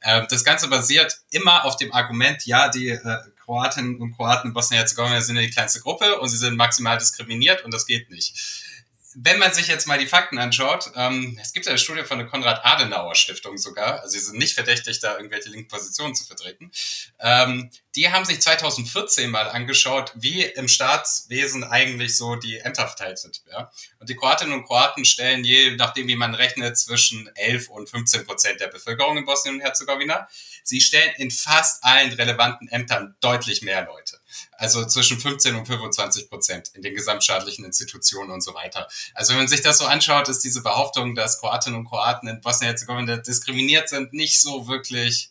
Äh, 0.00 0.26
das 0.28 0.44
Ganze 0.44 0.68
basiert 0.68 1.20
immer 1.30 1.64
auf 1.64 1.76
dem 1.76 1.92
Argument, 1.92 2.46
ja, 2.46 2.68
die 2.68 2.88
äh, 2.88 3.18
Kroatinnen 3.48 3.96
und 3.96 4.14
Kroaten 4.14 4.48
in 4.48 4.52
Bosnien-Herzegowina 4.52 5.22
sind 5.22 5.36
ja 5.36 5.42
die 5.42 5.48
kleinste 5.48 5.80
Gruppe 5.80 6.20
und 6.20 6.28
sie 6.28 6.36
sind 6.36 6.58
maximal 6.58 6.98
diskriminiert 6.98 7.64
und 7.64 7.72
das 7.72 7.86
geht 7.86 8.10
nicht. 8.10 8.67
Wenn 9.14 9.38
man 9.38 9.54
sich 9.54 9.68
jetzt 9.68 9.86
mal 9.86 9.98
die 9.98 10.06
Fakten 10.06 10.38
anschaut, 10.38 10.92
ähm, 10.94 11.38
es 11.40 11.54
gibt 11.54 11.66
eine 11.66 11.78
Studie 11.78 12.02
von 12.02 12.18
der 12.18 12.26
Konrad-Adenauer-Stiftung 12.26 13.56
sogar, 13.56 14.00
also 14.00 14.08
sie 14.08 14.18
sind 14.18 14.38
nicht 14.38 14.54
verdächtig, 14.54 15.00
da 15.00 15.16
irgendwelche 15.16 15.48
linken 15.48 15.68
Positionen 15.68 16.14
zu 16.14 16.26
vertreten. 16.26 16.70
Ähm, 17.18 17.70
die 17.94 18.10
haben 18.10 18.26
sich 18.26 18.40
2014 18.42 19.30
mal 19.30 19.48
angeschaut, 19.48 20.12
wie 20.14 20.42
im 20.42 20.68
Staatswesen 20.68 21.64
eigentlich 21.64 22.18
so 22.18 22.36
die 22.36 22.58
Ämter 22.58 22.86
verteilt 22.86 23.18
sind. 23.18 23.42
Ja? 23.50 23.72
Und 23.98 24.10
die 24.10 24.14
Kroatinnen 24.14 24.52
und 24.52 24.66
Kroaten 24.66 25.06
stellen 25.06 25.42
je 25.42 25.74
nachdem, 25.76 26.06
wie 26.06 26.16
man 26.16 26.34
rechnet, 26.34 26.76
zwischen 26.76 27.30
11 27.34 27.70
und 27.70 27.88
15 27.88 28.26
Prozent 28.26 28.60
der 28.60 28.68
Bevölkerung 28.68 29.16
in 29.16 29.24
Bosnien 29.24 29.54
und 29.54 29.62
Herzegowina. 29.62 30.28
Sie 30.62 30.82
stellen 30.82 31.14
in 31.16 31.30
fast 31.30 31.82
allen 31.82 32.12
relevanten 32.12 32.68
Ämtern 32.68 33.16
deutlich 33.20 33.62
mehr 33.62 33.86
Leute. 33.86 34.17
Also 34.52 34.84
zwischen 34.86 35.20
15 35.20 35.54
und 35.54 35.66
25 35.66 36.28
Prozent 36.28 36.70
in 36.74 36.82
den 36.82 36.94
gesamtstaatlichen 36.94 37.64
Institutionen 37.64 38.30
und 38.30 38.42
so 38.42 38.54
weiter. 38.54 38.88
Also 39.14 39.32
wenn 39.32 39.38
man 39.38 39.48
sich 39.48 39.62
das 39.62 39.78
so 39.78 39.86
anschaut, 39.86 40.28
ist 40.28 40.44
diese 40.44 40.62
Behauptung, 40.62 41.14
dass 41.14 41.40
Kroatinnen 41.40 41.78
und 41.78 41.86
Kroaten 41.86 42.28
in 42.28 42.40
Bosnien-Herzegowina 42.40 43.18
diskriminiert 43.18 43.88
sind, 43.88 44.12
nicht 44.12 44.40
so 44.40 44.68
wirklich 44.68 45.30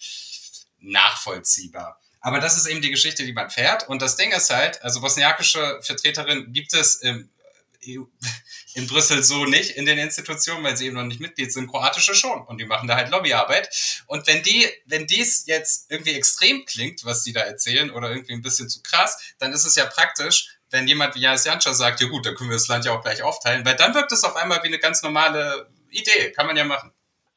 nachvollziehbar. 0.80 2.00
Aber 2.20 2.40
das 2.40 2.58
ist 2.58 2.66
eben 2.66 2.82
die 2.82 2.92
Geschichte, 2.92 3.26
die 3.26 3.34
man 3.34 3.50
fährt. 3.50 3.88
Und 3.88 4.02
das 4.02 4.16
Ding 4.16 4.32
ist 4.32 4.50
halt, 4.50 4.82
also 4.84 5.02
bosniakische 5.02 5.80
Vertreterin 5.82 6.52
gibt 6.52 6.74
es 6.74 6.96
im, 6.96 7.30
in 8.74 8.88
Brüssel 8.88 9.24
so 9.24 9.46
nicht 9.46 9.72
in 9.72 9.86
den 9.86 9.98
Institutionen, 9.98 10.64
weil 10.64 10.78
sie 10.78 10.88
eben 10.88 10.96
noch 10.96 11.04
nicht 11.04 11.20
Mitglied 11.20 11.52
sind, 11.52 11.68
kroatische 11.68 12.16
schon. 12.16 12.42
Und 12.42 12.60
die 12.60 12.66
machen 12.66 12.88
da 12.88 12.96
halt 12.96 13.10
Lobbyarbeit. 13.10 13.70
Und 14.08 14.28
wenn 14.28 14.44
die, 14.44 14.68
wenn 14.86 15.08
dies 15.08 15.46
jetzt 15.48 15.92
irgendwie 15.92 16.14
extrem 16.14 16.66
klingt, 16.66 17.06
was 17.06 17.24
die 17.24 17.34
da 17.34 17.42
erzählen, 17.42 17.92
oder 17.92 18.10
irgendwie 18.10 18.34
ein 18.34 18.42
bisschen 18.42 18.70
zu 18.70 18.82
krass, 18.82 19.18
dann 19.40 19.54
ist 19.54 19.66
es 19.66 19.76
ja 19.76 19.86
praktisch, 19.86 20.58
wenn 20.70 20.88
jemand 20.88 21.16
wie 21.16 21.22
Janis 21.22 21.46
Janša 21.46 21.74
sagt, 21.74 22.02
ja 22.02 22.08
gut, 22.08 22.26
dann 22.26 22.36
können 22.36 22.50
wir 22.50 22.58
das 22.58 22.68
Land 22.68 22.86
ja 22.86 22.92
auch 22.92 23.02
gleich 23.02 23.24
aufteilen, 23.24 23.66
weil 23.66 23.76
dann 23.76 23.94
wirkt 23.94 24.12
es 24.12 24.24
auf 24.24 24.36
einmal 24.36 24.62
wie 24.64 24.68
eine 24.68 24.80
ganz 24.80 25.02
normale 25.02 25.70
Idee. 25.90 26.32
Kann 26.36 26.48
man 26.48 26.58
ja 26.58 26.66
machen. 26.66 26.92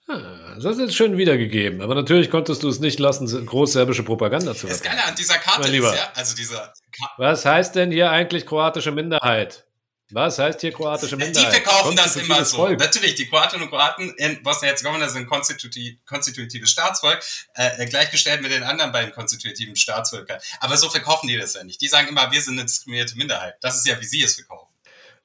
Ah, 0.09 0.55
Das 0.57 0.65
ist 0.65 0.81
jetzt 0.81 0.97
schön 0.97 1.17
wiedergegeben, 1.17 1.81
aber 1.83 1.95
natürlich 1.95 2.31
konntest 2.31 2.63
du 2.63 2.69
es 2.69 2.81
nicht 2.81 2.99
lassen, 2.99 3.47
großserbische 3.47 4.03
Propaganda 4.03 4.55
zu 4.55 4.67
Das 4.67 4.79
verbreiten. 4.79 4.99
Geile 4.99 5.09
an 5.09 5.15
dieser 5.15 5.39
Karte 5.39 5.69
ist 5.69 5.95
ja, 5.95 6.13
also 6.15 6.35
dieser 6.35 6.73
Ka 6.91 7.11
Was 7.17 7.45
heißt 7.45 7.77
denn 7.77 7.93
hier 7.93 8.11
eigentlich 8.11 8.47
kroatische 8.47 8.91
Minderheit? 8.91 9.67
Was 10.13 10.39
heißt 10.39 10.61
hier 10.61 10.73
kroatische 10.73 11.17
Die 11.17 11.25
Minderheit? 11.25 11.55
verkaufen 11.55 11.97
das 11.97 12.17
immer 12.17 12.45
so. 12.45 12.57
Volk. 12.59 12.79
Natürlich, 12.79 13.15
die 13.15 13.27
Kroatinnen 13.29 13.65
und 13.65 13.71
Kroaten 13.71 14.13
in 14.17 14.43
Bosnien-Herzegowina 14.43 15.09
sind 15.09 15.29
konstituti 15.29 16.01
konstitutives 16.07 16.71
Staatsvolk, 16.71 17.21
äh, 17.55 17.87
gleichgestellt 17.87 18.43
mit 18.43 18.51
den 18.51 18.63
anderen 18.63 18.93
beiden 18.93 19.13
konstitutiven 19.13 19.77
Staatsvölkern. 19.77 20.39
Aber 20.61 20.77
so 20.77 20.89
verkaufen 20.89 21.29
die 21.29 21.37
das 21.37 21.55
ja 21.55 21.65
nicht. 21.65 21.81
Die 21.81 21.89
sagen 21.89 22.09
immer, 22.09 22.31
wir 22.33 22.41
sind 22.41 22.55
eine 22.55 22.65
diskriminierte 22.67 23.17
Minderheit. 23.17 23.55
Das 23.61 23.77
ist 23.77 23.87
ja, 23.87 24.01
wie 24.01 24.07
sie 24.07 24.23
es 24.23 24.35
verkaufen. 24.35 24.73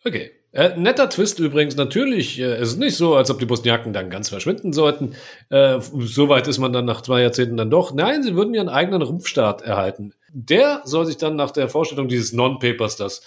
Okay. 0.04 0.32
Äh, 0.51 0.77
netter 0.77 1.10
Twist 1.10 1.39
übrigens. 1.39 1.75
Natürlich, 1.75 2.39
äh, 2.39 2.44
es 2.44 2.70
ist 2.70 2.77
nicht 2.80 2.96
so, 2.96 3.15
als 3.15 3.30
ob 3.30 3.39
die 3.39 3.46
Bosniaken 3.46 3.92
dann 3.92 4.10
ganz 4.10 4.30
verschwinden 4.30 4.72
sollten. 4.72 5.15
Äh, 5.50 5.80
Soweit 5.82 6.48
ist 6.48 6.60
man 6.60 6.72
dann 6.72 6.86
nach 6.86 7.01
zwei 7.01 7.22
Jahrzehnten 7.22 7.58
dann 7.58 7.70
doch. 7.70 7.94
Nein, 7.94 8.24
sie 8.24 8.36
würden 8.36 8.54
ihren 8.54 8.70
eigenen 8.70 9.01
Rumpfstaat 9.01 9.63
erhalten. 9.63 10.13
Der 10.32 10.82
soll 10.86 11.06
sich 11.08 11.18
dann 11.18 11.36
nach 11.36 11.51
der 11.51 11.68
Vorstellung 11.68 12.08
dieses 12.08 12.32
Non-Papers, 12.32 12.96
das 12.96 13.22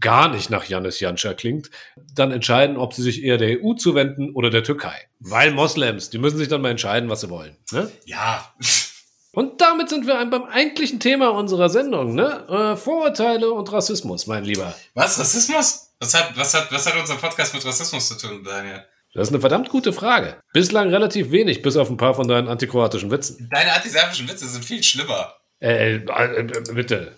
gar 0.00 0.28
nicht 0.28 0.50
nach 0.50 0.64
Janis 0.64 1.00
Janša 1.00 1.34
klingt, 1.34 1.70
dann 2.14 2.32
entscheiden, 2.32 2.76
ob 2.76 2.94
sie 2.94 3.02
sich 3.02 3.22
eher 3.22 3.36
der 3.36 3.62
EU 3.62 3.74
zuwenden 3.74 4.30
oder 4.34 4.50
der 4.50 4.64
Türkei. 4.64 4.96
Weil 5.20 5.52
Moslems, 5.52 6.10
die 6.10 6.18
müssen 6.18 6.38
sich 6.38 6.48
dann 6.48 6.62
mal 6.62 6.70
entscheiden, 6.70 7.08
was 7.08 7.20
sie 7.20 7.30
wollen. 7.30 7.56
Ne? 7.72 7.90
Ja, 8.04 8.54
Und 9.34 9.60
damit 9.60 9.88
sind 9.88 10.06
wir 10.06 10.24
beim 10.26 10.44
eigentlichen 10.44 11.00
Thema 11.00 11.30
unserer 11.30 11.68
Sendung, 11.68 12.14
ne? 12.14 12.46
Äh, 12.48 12.76
Vorurteile 12.76 13.50
und 13.50 13.72
Rassismus, 13.72 14.28
mein 14.28 14.44
Lieber. 14.44 14.72
Was? 14.94 15.18
Rassismus? 15.18 15.92
Was 15.98 16.14
hat, 16.14 16.36
was, 16.36 16.54
hat, 16.54 16.70
was 16.70 16.86
hat 16.86 16.96
unser 16.96 17.16
Podcast 17.16 17.52
mit 17.52 17.66
Rassismus 17.66 18.06
zu 18.06 18.16
tun, 18.16 18.44
Daniel? 18.44 18.84
Das 19.12 19.28
ist 19.28 19.32
eine 19.32 19.40
verdammt 19.40 19.68
gute 19.70 19.92
Frage. 19.92 20.40
Bislang 20.52 20.90
relativ 20.90 21.30
wenig, 21.30 21.62
bis 21.62 21.76
auf 21.76 21.90
ein 21.90 21.96
paar 21.96 22.14
von 22.14 22.28
deinen 22.28 22.48
antikroatischen 22.48 23.10
Witzen. 23.10 23.48
Deine 23.52 23.72
antiserbischen 23.72 24.28
Witze 24.28 24.46
sind 24.46 24.64
viel 24.64 24.82
schlimmer. 24.82 25.34
Äh, 25.60 25.96
äh, 25.96 26.40
äh, 26.40 26.72
bitte. 26.72 27.16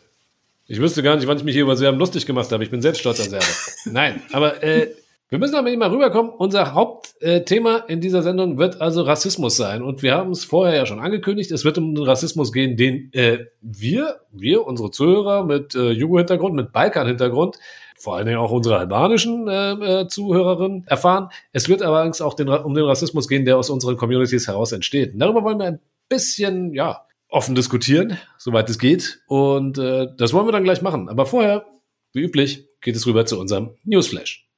Ich 0.68 0.80
wüsste 0.80 1.02
gar 1.02 1.14
nicht, 1.14 1.28
wann 1.28 1.36
ich 1.36 1.44
mich 1.44 1.54
hier 1.54 1.62
über 1.62 1.76
Serben 1.76 1.98
lustig 1.98 2.26
gemacht 2.26 2.50
habe. 2.50 2.64
Ich 2.64 2.70
bin 2.70 2.82
selbst 2.82 2.98
stolz 2.98 3.20
an 3.20 3.30
Serben. 3.30 3.46
Nein, 3.84 4.22
aber 4.32 4.62
äh, 4.64 4.88
wir 5.28 5.38
müssen 5.38 5.54
aber 5.54 5.76
mal 5.76 5.90
rüberkommen. 5.90 6.32
Unser 6.32 6.74
Hauptthema 6.74 7.78
in 7.88 8.00
dieser 8.00 8.22
Sendung 8.22 8.58
wird 8.58 8.80
also 8.80 9.02
Rassismus 9.02 9.56
sein. 9.56 9.82
Und 9.82 10.02
wir 10.02 10.14
haben 10.14 10.32
es 10.32 10.44
vorher 10.44 10.76
ja 10.76 10.86
schon 10.86 10.98
angekündigt. 10.98 11.52
Es 11.52 11.64
wird 11.64 11.78
um 11.78 11.94
den 11.94 12.04
Rassismus 12.04 12.52
gehen, 12.52 12.76
den 12.76 13.12
äh, 13.12 13.46
wir, 13.60 14.20
wir, 14.32 14.66
unsere 14.66 14.90
Zuhörer 14.90 15.44
mit 15.44 15.76
äh, 15.76 15.90
Jugo-Hintergrund, 15.90 16.54
mit 16.56 16.72
Balkan-Hintergrund, 16.72 17.58
vor 17.96 18.16
allen 18.16 18.26
Dingen 18.26 18.38
auch 18.38 18.50
unsere 18.50 18.76
albanischen 18.78 19.46
äh, 19.46 19.72
äh, 20.02 20.08
Zuhörerinnen 20.08 20.84
erfahren. 20.88 21.28
Es 21.52 21.68
wird 21.68 21.82
allerdings 21.82 22.20
auch 22.20 22.34
den, 22.34 22.48
um 22.48 22.74
den 22.74 22.84
Rassismus 22.84 23.28
gehen, 23.28 23.44
der 23.44 23.56
aus 23.56 23.70
unseren 23.70 23.96
Communities 23.96 24.48
heraus 24.48 24.72
entsteht. 24.72 25.14
Und 25.14 25.20
darüber 25.20 25.44
wollen 25.44 25.58
wir 25.58 25.66
ein 25.66 25.80
bisschen, 26.08 26.74
ja, 26.74 27.05
offen 27.36 27.54
diskutieren, 27.54 28.18
soweit 28.38 28.70
es 28.70 28.78
geht. 28.78 29.20
Und 29.26 29.76
äh, 29.76 30.08
das 30.16 30.32
wollen 30.32 30.46
wir 30.46 30.52
dann 30.52 30.64
gleich 30.64 30.80
machen. 30.80 31.10
Aber 31.10 31.26
vorher, 31.26 31.66
wie 32.14 32.22
üblich, 32.22 32.66
geht 32.80 32.96
es 32.96 33.06
rüber 33.06 33.26
zu 33.26 33.38
unserem 33.38 33.76
Newsflash. 33.84 34.48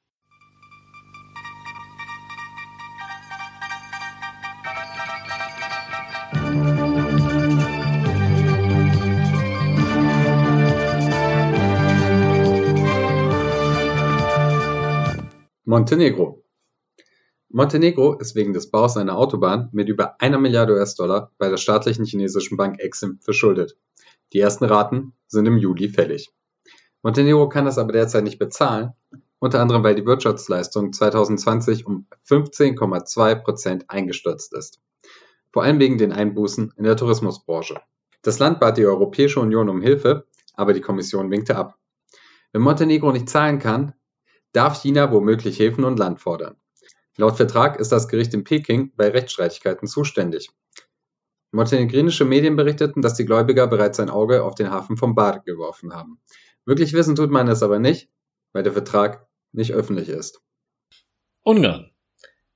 Montenegro 15.65 16.43
Montenegro 17.51 18.13
ist 18.13 18.35
wegen 18.35 18.53
des 18.53 18.69
Baus 18.69 18.95
einer 18.95 19.17
Autobahn 19.17 19.69
mit 19.71 19.89
über 19.89 20.21
einer 20.21 20.37
Milliarde 20.37 20.73
US-Dollar 20.73 21.31
bei 21.39 21.49
der 21.49 21.57
staatlichen 21.57 22.05
chinesischen 22.05 22.57
Bank 22.57 22.79
Exim 22.79 23.17
verschuldet. 23.21 23.75
Die 24.33 24.39
ersten 24.39 24.65
Raten 24.65 25.13
sind 25.27 25.47
im 25.47 25.57
Juli 25.57 25.89
fällig. 25.89 26.31
Montenegro 27.01 27.49
kann 27.49 27.65
das 27.65 27.79
aber 27.79 27.91
derzeit 27.91 28.23
nicht 28.23 28.37
bezahlen, 28.37 28.93
unter 29.39 29.61
anderem 29.61 29.83
weil 29.83 29.95
die 29.95 30.05
Wirtschaftsleistung 30.05 30.93
2020 30.93 31.87
um 31.87 32.05
15,2 32.27 33.35
Prozent 33.41 33.85
eingestürzt 33.89 34.53
ist. 34.53 34.79
Vor 35.51 35.63
allem 35.63 35.79
wegen 35.79 35.97
den 35.97 36.11
Einbußen 36.11 36.73
in 36.77 36.83
der 36.83 36.97
Tourismusbranche. 36.97 37.81
Das 38.21 38.37
Land 38.37 38.59
bat 38.59 38.77
die 38.77 38.85
Europäische 38.85 39.39
Union 39.39 39.69
um 39.69 39.81
Hilfe, 39.81 40.27
aber 40.53 40.73
die 40.73 40.81
Kommission 40.81 41.31
winkte 41.31 41.55
ab. 41.55 41.79
Wenn 42.51 42.61
Montenegro 42.61 43.11
nicht 43.11 43.27
zahlen 43.27 43.57
kann, 43.57 43.93
darf 44.53 44.79
China 44.79 45.11
womöglich 45.11 45.57
Hilfen 45.57 45.83
und 45.83 45.97
Land 45.97 46.19
fordern. 46.19 46.55
Laut 47.19 47.35
Vertrag 47.35 47.81
ist 47.81 47.91
das 47.91 48.07
Gericht 48.07 48.33
in 48.33 48.45
Peking 48.45 48.93
bei 48.95 49.09
Rechtsstreitigkeiten 49.09 49.89
zuständig. 49.89 50.51
Montenegrinische 51.51 52.23
Medien 52.23 52.55
berichteten, 52.55 53.01
dass 53.01 53.15
die 53.15 53.25
Gläubiger 53.25 53.67
bereits 53.67 53.99
ein 53.99 54.09
Auge 54.09 54.41
auf 54.43 54.55
den 54.55 54.71
Hafen 54.71 54.95
von 54.95 55.15
Bar 55.15 55.41
geworfen 55.41 55.93
haben. 55.93 56.21
Wirklich 56.65 56.93
wissen 56.93 57.17
tut 57.17 57.29
man 57.29 57.49
es 57.49 57.61
aber 57.61 57.77
nicht, 57.77 58.07
weil 58.53 58.63
der 58.63 58.71
Vertrag 58.71 59.27
nicht 59.51 59.73
öffentlich 59.73 60.07
ist. 60.07 60.41
Ungarn. 61.43 61.91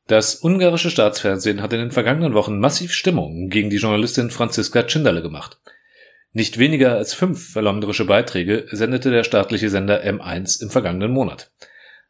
Das 0.07 0.41
ungarische 0.41 0.89
Staatsfernsehen 0.89 1.61
hat 1.61 1.73
in 1.73 1.79
den 1.79 1.91
vergangenen 1.91 2.33
Wochen 2.33 2.57
massiv 2.57 2.93
Stimmung 2.93 3.49
gegen 3.49 3.69
die 3.69 3.77
Journalistin 3.79 4.31
Franziska 4.31 4.83
Tschinderle 4.83 5.21
gemacht. 5.21 5.59
Nicht 6.31 6.57
weniger 6.57 6.93
als 6.93 7.13
fünf 7.13 7.51
verleumderische 7.51 8.05
Beiträge 8.05 8.65
sendete 8.71 9.11
der 9.11 9.25
staatliche 9.25 9.69
Sender 9.69 10.05
M1 10.05 10.61
im 10.61 10.69
vergangenen 10.69 11.11
Monat. 11.11 11.51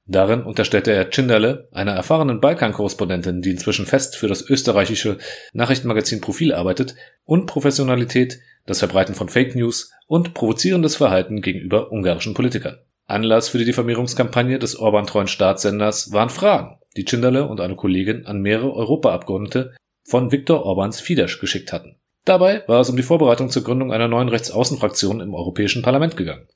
Darin 0.05 0.43
unterstellte 0.43 0.91
er 0.91 1.09
Tschinderle, 1.09 1.69
einer 1.71 1.93
erfahrenen 1.93 2.41
Balkan-Korrespondentin, 2.41 3.41
die 3.41 3.51
inzwischen 3.51 3.85
fest 3.85 4.17
für 4.17 4.27
das 4.27 4.47
österreichische 4.47 5.17
Nachrichtenmagazin 5.53 6.19
Profil 6.19 6.53
arbeitet, 6.53 6.95
Unprofessionalität, 7.23 8.39
das 8.65 8.79
Verbreiten 8.79 9.15
von 9.15 9.29
Fake 9.29 9.55
News 9.55 9.91
und 10.07 10.33
provozierendes 10.33 10.97
Verhalten 10.97 11.41
gegenüber 11.41 11.91
ungarischen 11.91 12.33
Politikern. 12.33 12.79
Anlass 13.05 13.49
für 13.49 13.57
die 13.57 13.65
Diffamierungskampagne 13.65 14.59
des 14.59 14.75
Orban-treuen 14.77 15.27
Staatssenders 15.27 16.11
waren 16.11 16.29
Fragen, 16.29 16.79
die 16.97 17.05
Tschinderle 17.05 17.47
und 17.47 17.61
eine 17.61 17.75
Kollegin 17.75 18.25
an 18.25 18.41
mehrere 18.41 18.73
Europaabgeordnete 18.73 19.73
von 20.03 20.31
Viktor 20.31 20.65
Orbans 20.65 20.99
Fidesz 20.99 21.39
geschickt 21.39 21.71
hatten. 21.71 21.97
Dabei 22.25 22.63
war 22.67 22.81
es 22.81 22.89
um 22.89 22.95
die 22.95 23.03
Vorbereitung 23.03 23.49
zur 23.49 23.63
Gründung 23.63 23.91
einer 23.91 24.07
neuen 24.07 24.29
Rechtsaußenfraktion 24.29 25.21
im 25.21 25.33
Europäischen 25.33 25.81
Parlament 25.81 26.15
gegangen. 26.17 26.47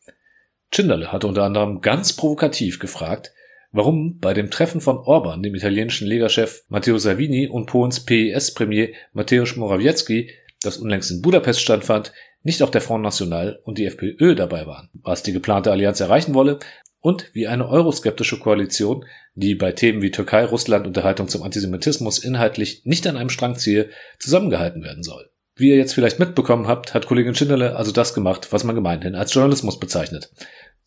Tschinderle 0.71 1.11
hatte 1.11 1.27
unter 1.27 1.43
anderem 1.43 1.81
ganz 1.81 2.13
provokativ 2.13 2.79
gefragt, 2.79 3.33
warum 3.77 4.17
bei 4.19 4.33
dem 4.33 4.49
Treffen 4.49 4.81
von 4.81 4.97
Orban, 4.97 5.43
dem 5.43 5.53
italienischen 5.53 6.07
Legerchef 6.07 6.63
Matteo 6.67 6.97
Salvini 6.97 7.47
und 7.47 7.67
Polens 7.67 7.99
PES-Premier 8.03 8.89
Mateusz 9.13 9.55
Morawiecki, 9.55 10.31
das 10.63 10.77
unlängst 10.77 11.11
in 11.11 11.21
Budapest 11.21 11.61
stattfand, 11.61 12.11
nicht 12.41 12.63
auch 12.63 12.71
der 12.71 12.81
Front 12.81 13.03
National 13.03 13.59
und 13.63 13.77
die 13.77 13.85
FPÖ 13.85 14.33
dabei 14.33 14.65
waren, 14.65 14.89
was 14.93 15.21
die 15.21 15.31
geplante 15.31 15.71
Allianz 15.71 15.99
erreichen 15.99 16.33
wolle 16.33 16.57
und 17.01 17.29
wie 17.33 17.47
eine 17.47 17.69
euroskeptische 17.69 18.39
Koalition, 18.39 19.05
die 19.35 19.53
bei 19.53 19.71
Themen 19.73 20.01
wie 20.01 20.09
Türkei, 20.09 20.43
Russland 20.45 20.87
und 20.87 20.95
der 20.95 21.03
Haltung 21.03 21.27
zum 21.27 21.43
Antisemitismus 21.43 22.17
inhaltlich 22.17 22.81
nicht 22.83 23.05
an 23.05 23.15
einem 23.15 23.29
Strang 23.29 23.57
ziehe, 23.57 23.89
zusammengehalten 24.17 24.83
werden 24.83 25.03
soll. 25.03 25.29
Wie 25.55 25.69
ihr 25.69 25.77
jetzt 25.77 25.93
vielleicht 25.93 26.19
mitbekommen 26.19 26.67
habt, 26.67 26.93
hat 26.93 27.07
Kollegin 27.07 27.33
Schindlerle 27.33 27.75
also 27.75 27.91
das 27.91 28.13
gemacht, 28.13 28.47
was 28.51 28.63
man 28.63 28.75
gemeinhin 28.75 29.15
als 29.15 29.33
Journalismus 29.33 29.79
bezeichnet. 29.79 30.31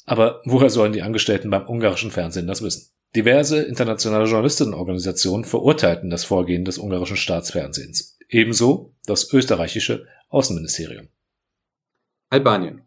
Aber 0.06 0.40
woher 0.44 0.70
sollen 0.70 0.92
die 0.92 1.02
Angestellten 1.02 1.50
beim 1.50 1.66
ungarischen 1.68 2.10
Fernsehen 2.10 2.46
das 2.46 2.62
wissen? 2.62 2.90
Diverse 3.14 3.62
internationale 3.62 4.26
Journalistinnenorganisationen 4.26 5.44
verurteilten 5.44 6.10
das 6.10 6.24
Vorgehen 6.24 6.64
des 6.64 6.78
ungarischen 6.78 7.16
Staatsfernsehens. 7.16 8.18
Ebenso 8.28 8.94
das 9.06 9.32
österreichische 9.32 10.06
Außenministerium. 10.28 11.08
Albanien. 12.28 12.82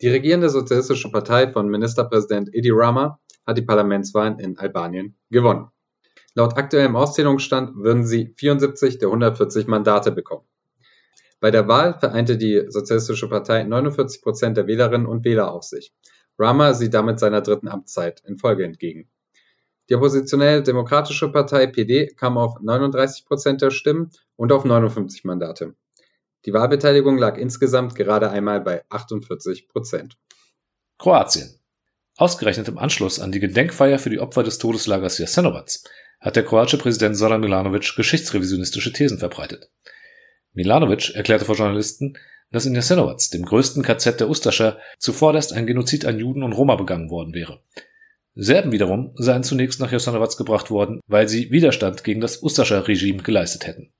Die 0.00 0.08
regierende 0.08 0.50
Sozialistische 0.50 1.10
Partei 1.10 1.52
von 1.52 1.68
Ministerpräsident 1.68 2.50
Edi 2.52 2.70
Rama 2.72 3.20
hat 3.46 3.56
die 3.56 3.62
Parlamentswahlen 3.62 4.40
in 4.40 4.58
Albanien 4.58 5.16
gewonnen. 5.30 5.68
Laut 6.34 6.56
aktuellem 6.56 6.96
Auszählungsstand 6.96 7.76
würden 7.76 8.04
sie 8.06 8.34
74 8.36 8.98
der 8.98 9.08
140 9.08 9.66
Mandate 9.66 10.12
bekommen. 10.12 10.46
Bei 11.40 11.50
der 11.52 11.68
Wahl 11.68 11.98
vereinte 11.98 12.36
die 12.36 12.66
Sozialistische 12.68 13.28
Partei 13.28 13.62
49 13.62 14.22
Prozent 14.22 14.56
der 14.56 14.66
Wählerinnen 14.66 15.06
und 15.06 15.24
Wähler 15.24 15.52
auf 15.52 15.62
sich. 15.62 15.92
Rama 16.38 16.74
sieht 16.74 16.94
damit 16.94 17.18
seiner 17.18 17.40
dritten 17.40 17.68
Amtszeit 17.68 18.22
in 18.26 18.38
Folge 18.38 18.64
entgegen. 18.64 19.10
Die 19.88 19.94
oppositionelle 19.94 20.62
Demokratische 20.62 21.32
Partei 21.32 21.66
PD 21.66 22.08
kam 22.14 22.36
auf 22.36 22.60
39 22.60 23.24
Prozent 23.24 23.62
der 23.62 23.70
Stimmen 23.70 24.10
und 24.36 24.52
auf 24.52 24.64
59 24.64 25.24
Mandate. 25.24 25.74
Die 26.44 26.52
Wahlbeteiligung 26.52 27.18
lag 27.18 27.36
insgesamt 27.38 27.94
gerade 27.94 28.30
einmal 28.30 28.60
bei 28.60 28.84
48 28.90 29.68
Prozent. 29.68 30.16
Kroatien. 30.98 31.58
Ausgerechnet 32.16 32.68
im 32.68 32.78
Anschluss 32.78 33.20
an 33.20 33.32
die 33.32 33.40
Gedenkfeier 33.40 33.98
für 33.98 34.10
die 34.10 34.20
Opfer 34.20 34.42
des 34.42 34.58
Todeslagers 34.58 35.18
Jasenovac 35.18 35.70
hat 36.20 36.36
der 36.36 36.44
kroatische 36.44 36.78
Präsident 36.78 37.16
Zoran 37.16 37.40
Milanovic 37.40 37.94
geschichtsrevisionistische 37.94 38.92
Thesen 38.92 39.18
verbreitet. 39.18 39.70
Milanovic 40.52 41.14
erklärte 41.14 41.44
vor 41.44 41.54
Journalisten, 41.54 42.18
dass 42.50 42.66
in 42.66 42.74
Jasenovac, 42.74 43.30
dem 43.32 43.44
größten 43.44 43.82
KZ 43.82 44.20
der 44.20 44.28
Ustascha, 44.28 44.78
zuvorderst 44.98 45.52
ein 45.52 45.66
Genozid 45.66 46.04
an 46.04 46.18
Juden 46.18 46.42
und 46.42 46.52
Roma 46.52 46.76
begangen 46.76 47.10
worden 47.10 47.34
wäre. 47.34 47.60
Serben 48.34 48.70
wiederum 48.70 49.12
seien 49.16 49.42
zunächst 49.42 49.80
nach 49.80 49.90
Jasenovac 49.90 50.36
gebracht 50.36 50.70
worden, 50.70 51.00
weil 51.06 51.28
sie 51.28 51.50
Widerstand 51.50 52.04
gegen 52.04 52.20
das 52.20 52.42
Ustascha-Regime 52.42 53.22
geleistet 53.22 53.66
hätten. 53.66 53.90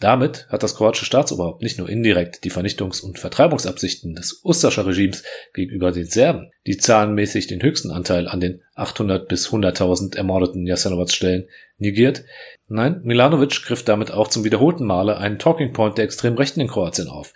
Damit 0.00 0.46
hat 0.48 0.62
das 0.62 0.76
kroatische 0.76 1.04
Staatsoberhaupt 1.04 1.62
nicht 1.62 1.78
nur 1.78 1.88
indirekt 1.88 2.44
die 2.44 2.50
Vernichtungs- 2.50 3.02
und 3.02 3.18
Vertreibungsabsichten 3.18 4.14
des 4.14 4.40
Ustascha-Regimes 4.42 5.22
gegenüber 5.52 5.92
den 5.92 6.06
Serben, 6.06 6.50
die 6.66 6.78
zahlenmäßig 6.78 7.48
den 7.48 7.62
höchsten 7.62 7.90
Anteil 7.90 8.26
an 8.26 8.40
den 8.40 8.62
800 8.76 9.28
bis 9.28 9.48
100.000 9.48 10.16
ermordeten 10.16 10.66
Jasenovac-Stellen, 10.66 11.48
negiert, 11.76 12.24
nein, 12.66 13.00
Milanovic 13.04 13.62
griff 13.62 13.84
damit 13.84 14.10
auch 14.10 14.28
zum 14.28 14.42
wiederholten 14.42 14.86
Male 14.86 15.18
einen 15.18 15.38
Talking 15.38 15.74
Point 15.74 15.98
der 15.98 16.06
extrem 16.06 16.34
Rechten 16.34 16.60
in 16.60 16.68
Kroatien 16.68 17.08
auf, 17.08 17.34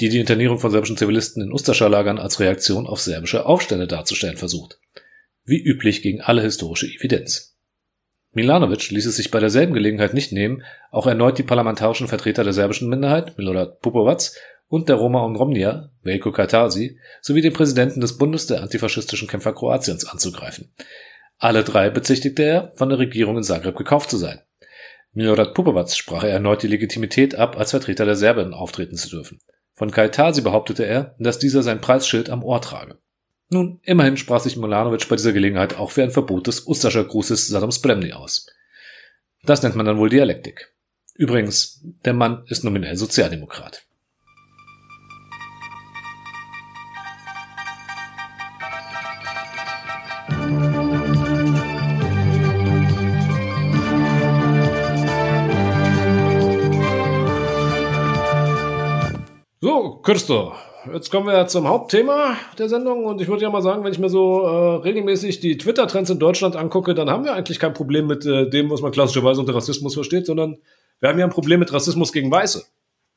die 0.00 0.08
die 0.08 0.20
Internierung 0.20 0.58
von 0.58 0.70
serbischen 0.70 0.96
Zivilisten 0.96 1.42
in 1.42 1.52
Ustascha-Lagern 1.52 2.18
als 2.18 2.40
Reaktion 2.40 2.86
auf 2.86 3.00
serbische 3.00 3.46
Aufstände 3.46 3.86
darzustellen 3.86 4.38
versucht. 4.38 4.78
Wie 5.44 5.62
üblich 5.62 6.02
gegen 6.02 6.20
alle 6.20 6.42
historische 6.42 6.86
Evidenz. 6.86 7.58
Milanovic 8.32 8.90
ließ 8.90 9.06
es 9.06 9.16
sich 9.16 9.30
bei 9.30 9.40
derselben 9.40 9.74
Gelegenheit 9.74 10.14
nicht 10.14 10.32
nehmen, 10.32 10.62
auch 10.90 11.06
erneut 11.06 11.38
die 11.38 11.42
parlamentarischen 11.42 12.08
Vertreter 12.08 12.44
der 12.44 12.52
serbischen 12.52 12.88
Minderheit, 12.88 13.36
Milorad 13.36 13.80
Pupovac, 13.80 14.30
und 14.68 14.88
der 14.88 14.96
Roma 14.96 15.24
und 15.24 15.34
Romnia, 15.34 15.90
Veljko 16.02 16.30
Kartasi, 16.30 16.98
sowie 17.20 17.40
den 17.40 17.52
Präsidenten 17.52 18.00
des 18.00 18.16
Bundes 18.16 18.46
der 18.46 18.62
antifaschistischen 18.62 19.26
Kämpfer 19.26 19.52
Kroatiens 19.52 20.04
anzugreifen. 20.06 20.72
Alle 21.38 21.64
drei 21.64 21.90
bezichtigte 21.90 22.44
er, 22.44 22.72
von 22.76 22.88
der 22.88 23.00
Regierung 23.00 23.36
in 23.36 23.42
Zagreb 23.42 23.76
gekauft 23.76 24.10
zu 24.10 24.16
sein. 24.16 24.40
Milorad 25.12 25.54
Pupovac 25.54 25.90
sprach 25.90 26.22
er 26.22 26.30
erneut 26.30 26.62
die 26.62 26.68
Legitimität 26.68 27.34
ab, 27.34 27.58
als 27.58 27.72
Vertreter 27.72 28.04
der 28.04 28.14
Serben 28.14 28.54
auftreten 28.54 28.96
zu 28.96 29.08
dürfen. 29.08 29.40
Von 29.80 29.90
Kaltasi 29.90 30.42
behauptete 30.42 30.84
er, 30.84 31.14
dass 31.18 31.38
dieser 31.38 31.62
sein 31.62 31.80
Preisschild 31.80 32.28
am 32.28 32.44
Ohr 32.44 32.60
trage. 32.60 32.98
Nun, 33.48 33.80
immerhin 33.82 34.18
sprach 34.18 34.40
sich 34.40 34.58
Milanovic 34.58 35.08
bei 35.08 35.16
dieser 35.16 35.32
Gelegenheit 35.32 35.78
auch 35.78 35.90
für 35.90 36.02
ein 36.02 36.10
Verbot 36.10 36.48
des 36.48 36.66
Ustascher 36.66 37.02
Grußes 37.02 37.48
Saddam 37.48 37.72
Spremny 37.72 38.12
aus. 38.12 38.44
Das 39.42 39.62
nennt 39.62 39.76
man 39.76 39.86
dann 39.86 39.96
wohl 39.96 40.10
Dialektik. 40.10 40.74
Übrigens, 41.14 41.80
der 42.04 42.12
Mann 42.12 42.42
ist 42.48 42.62
nominell 42.62 42.94
Sozialdemokrat. 42.98 43.86
Christo, 60.10 60.56
jetzt 60.92 61.08
kommen 61.12 61.28
wir 61.28 61.46
zum 61.46 61.68
Hauptthema 61.68 62.36
der 62.58 62.68
Sendung 62.68 63.04
und 63.04 63.20
ich 63.20 63.28
würde 63.28 63.44
ja 63.44 63.48
mal 63.48 63.62
sagen, 63.62 63.84
wenn 63.84 63.92
ich 63.92 64.00
mir 64.00 64.08
so 64.08 64.42
äh, 64.42 64.82
regelmäßig 64.82 65.38
die 65.38 65.56
Twitter-Trends 65.56 66.10
in 66.10 66.18
Deutschland 66.18 66.56
angucke, 66.56 66.94
dann 66.94 67.08
haben 67.08 67.24
wir 67.24 67.32
eigentlich 67.32 67.60
kein 67.60 67.74
Problem 67.74 68.08
mit 68.08 68.26
äh, 68.26 68.50
dem, 68.50 68.72
was 68.72 68.80
man 68.80 68.90
klassischerweise 68.90 69.38
unter 69.38 69.54
Rassismus 69.54 69.94
versteht, 69.94 70.26
sondern 70.26 70.58
wir 70.98 71.10
haben 71.10 71.18
ja 71.20 71.26
ein 71.26 71.30
Problem 71.30 71.60
mit 71.60 71.72
Rassismus 71.72 72.10
gegen 72.10 72.28
Weiße. 72.28 72.66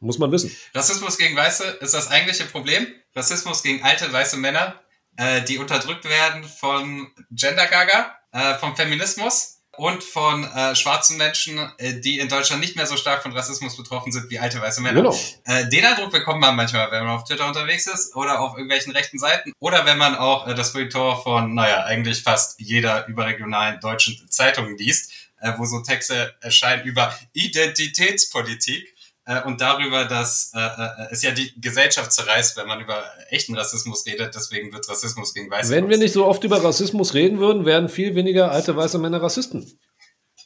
Muss 0.01 0.19
man 0.19 0.31
wissen. 0.31 0.55
Rassismus 0.75 1.17
gegen 1.17 1.35
Weiße 1.35 1.63
ist 1.81 1.95
das 1.95 2.11
eigentliche 2.11 2.43
Problem. 2.43 2.85
Rassismus 3.15 3.63
gegen 3.63 3.81
alte 3.81 4.13
weiße 4.13 4.37
Männer, 4.37 4.75
äh, 5.17 5.41
die 5.41 5.57
unterdrückt 5.57 6.07
werden 6.07 6.43
von 6.43 7.07
Gender 7.31 7.65
Gaga, 7.65 8.15
äh, 8.33 8.53
vom 8.59 8.75
Feminismus 8.75 9.52
und 9.75 10.03
von 10.03 10.43
äh, 10.43 10.75
schwarzen 10.75 11.17
Menschen, 11.17 11.57
äh, 11.77 11.99
die 11.99 12.19
in 12.19 12.29
Deutschland 12.29 12.61
nicht 12.61 12.75
mehr 12.75 12.85
so 12.85 12.95
stark 12.95 13.23
von 13.23 13.31
Rassismus 13.31 13.75
betroffen 13.75 14.11
sind 14.11 14.29
wie 14.29 14.37
alte 14.37 14.61
weiße 14.61 14.81
Männer. 14.81 15.01
Genau. 15.01 15.17
Äh, 15.45 15.67
den 15.69 15.83
Eindruck 15.83 16.11
bekommt 16.11 16.41
man 16.41 16.55
manchmal, 16.55 16.91
wenn 16.91 17.03
man 17.03 17.15
auf 17.15 17.23
Twitter 17.23 17.47
unterwegs 17.47 17.87
ist 17.87 18.15
oder 18.15 18.39
auf 18.39 18.53
irgendwelchen 18.53 18.93
rechten 18.93 19.17
Seiten 19.17 19.51
oder 19.59 19.85
wenn 19.85 19.97
man 19.97 20.15
auch 20.15 20.47
äh, 20.47 20.53
das 20.53 20.73
Monitor 20.73 21.21
von, 21.23 21.55
naja, 21.55 21.85
eigentlich 21.85 22.21
fast 22.21 22.59
jeder 22.59 23.07
überregionalen 23.07 23.79
deutschen 23.79 24.29
Zeitung 24.29 24.77
liest, 24.77 25.11
äh, 25.41 25.53
wo 25.57 25.65
so 25.65 25.81
Texte 25.81 26.35
erscheinen 26.41 26.83
über 26.83 27.17
Identitätspolitik 27.33 28.92
äh, 29.25 29.41
und 29.43 29.61
darüber, 29.61 30.05
dass 30.05 30.51
äh, 30.53 30.59
äh, 30.59 31.07
es 31.11 31.21
ja 31.21 31.31
die 31.31 31.59
Gesellschaft 31.59 32.11
zerreißt, 32.11 32.57
wenn 32.57 32.67
man 32.67 32.81
über 32.81 33.03
echten 33.29 33.55
Rassismus 33.55 34.05
redet. 34.05 34.35
Deswegen 34.35 34.73
wird 34.73 34.87
Rassismus 34.89 35.33
gegen 35.33 35.49
Weiße. 35.49 35.71
Wenn 35.71 35.89
wir 35.89 35.97
nicht 35.97 36.13
so 36.13 36.25
oft 36.25 36.43
über 36.43 36.63
Rassismus 36.63 37.13
reden 37.13 37.39
würden, 37.39 37.65
wären 37.65 37.89
viel 37.89 38.15
weniger 38.15 38.51
alte 38.51 38.75
weiße 38.75 38.99
Männer 38.99 39.21
Rassisten. 39.21 39.79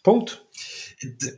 Punkt. 0.03 0.45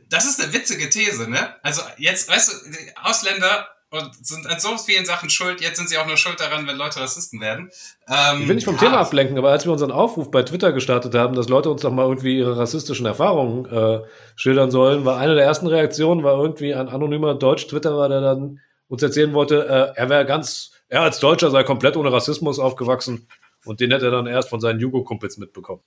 Das 0.08 0.26
ist 0.26 0.40
eine 0.40 0.52
witzige 0.52 0.88
These, 0.88 1.28
ne? 1.28 1.56
Also 1.62 1.82
jetzt, 1.98 2.28
weißt 2.28 2.52
du, 2.52 3.02
Ausländer 3.02 3.68
und 3.90 4.24
sind 4.24 4.46
an 4.46 4.60
so 4.60 4.76
vielen 4.78 5.04
Sachen 5.04 5.30
schuld. 5.30 5.60
Jetzt 5.60 5.76
sind 5.76 5.88
sie 5.88 5.98
auch 5.98 6.06
nur 6.06 6.16
schuld 6.16 6.38
daran, 6.40 6.66
wenn 6.66 6.76
Leute 6.76 7.00
Rassisten 7.00 7.40
werden. 7.40 7.70
Ähm, 8.08 8.42
Ich 8.42 8.48
will 8.48 8.54
nicht 8.54 8.64
vom 8.64 8.76
ja, 8.76 8.82
Thema 8.82 8.98
ablenken, 8.98 9.36
aber 9.36 9.50
als 9.50 9.64
wir 9.64 9.72
unseren 9.72 9.90
Aufruf 9.90 10.30
bei 10.30 10.42
Twitter 10.42 10.72
gestartet 10.72 11.14
haben, 11.14 11.34
dass 11.34 11.48
Leute 11.48 11.70
uns 11.70 11.82
doch 11.82 11.90
mal 11.90 12.06
irgendwie 12.06 12.38
ihre 12.38 12.56
rassistischen 12.56 13.06
Erfahrungen 13.06 13.66
äh, 13.66 14.00
schildern 14.36 14.70
sollen, 14.70 15.04
war 15.04 15.18
eine 15.18 15.34
der 15.34 15.44
ersten 15.44 15.66
Reaktionen, 15.66 16.22
war 16.22 16.40
irgendwie 16.40 16.74
ein 16.74 16.88
anonymer 16.88 17.34
Deutsch-Twitterer, 17.34 18.08
der 18.08 18.20
dann 18.20 18.60
uns 18.88 19.02
erzählen 19.02 19.32
wollte, 19.32 19.66
äh, 19.66 19.98
er 19.98 20.08
wäre 20.08 20.24
ganz, 20.24 20.72
er 20.88 21.02
als 21.02 21.18
Deutscher 21.18 21.50
sei 21.50 21.64
komplett 21.64 21.96
ohne 21.96 22.12
Rassismus 22.12 22.58
aufgewachsen. 22.58 23.26
Und 23.64 23.80
den 23.80 23.90
hätte 23.90 24.06
er 24.06 24.10
dann 24.10 24.26
erst 24.26 24.48
von 24.48 24.60
seinen 24.60 24.80
Jugo-Kumpels 24.80 25.36
mitbekommen. 25.36 25.82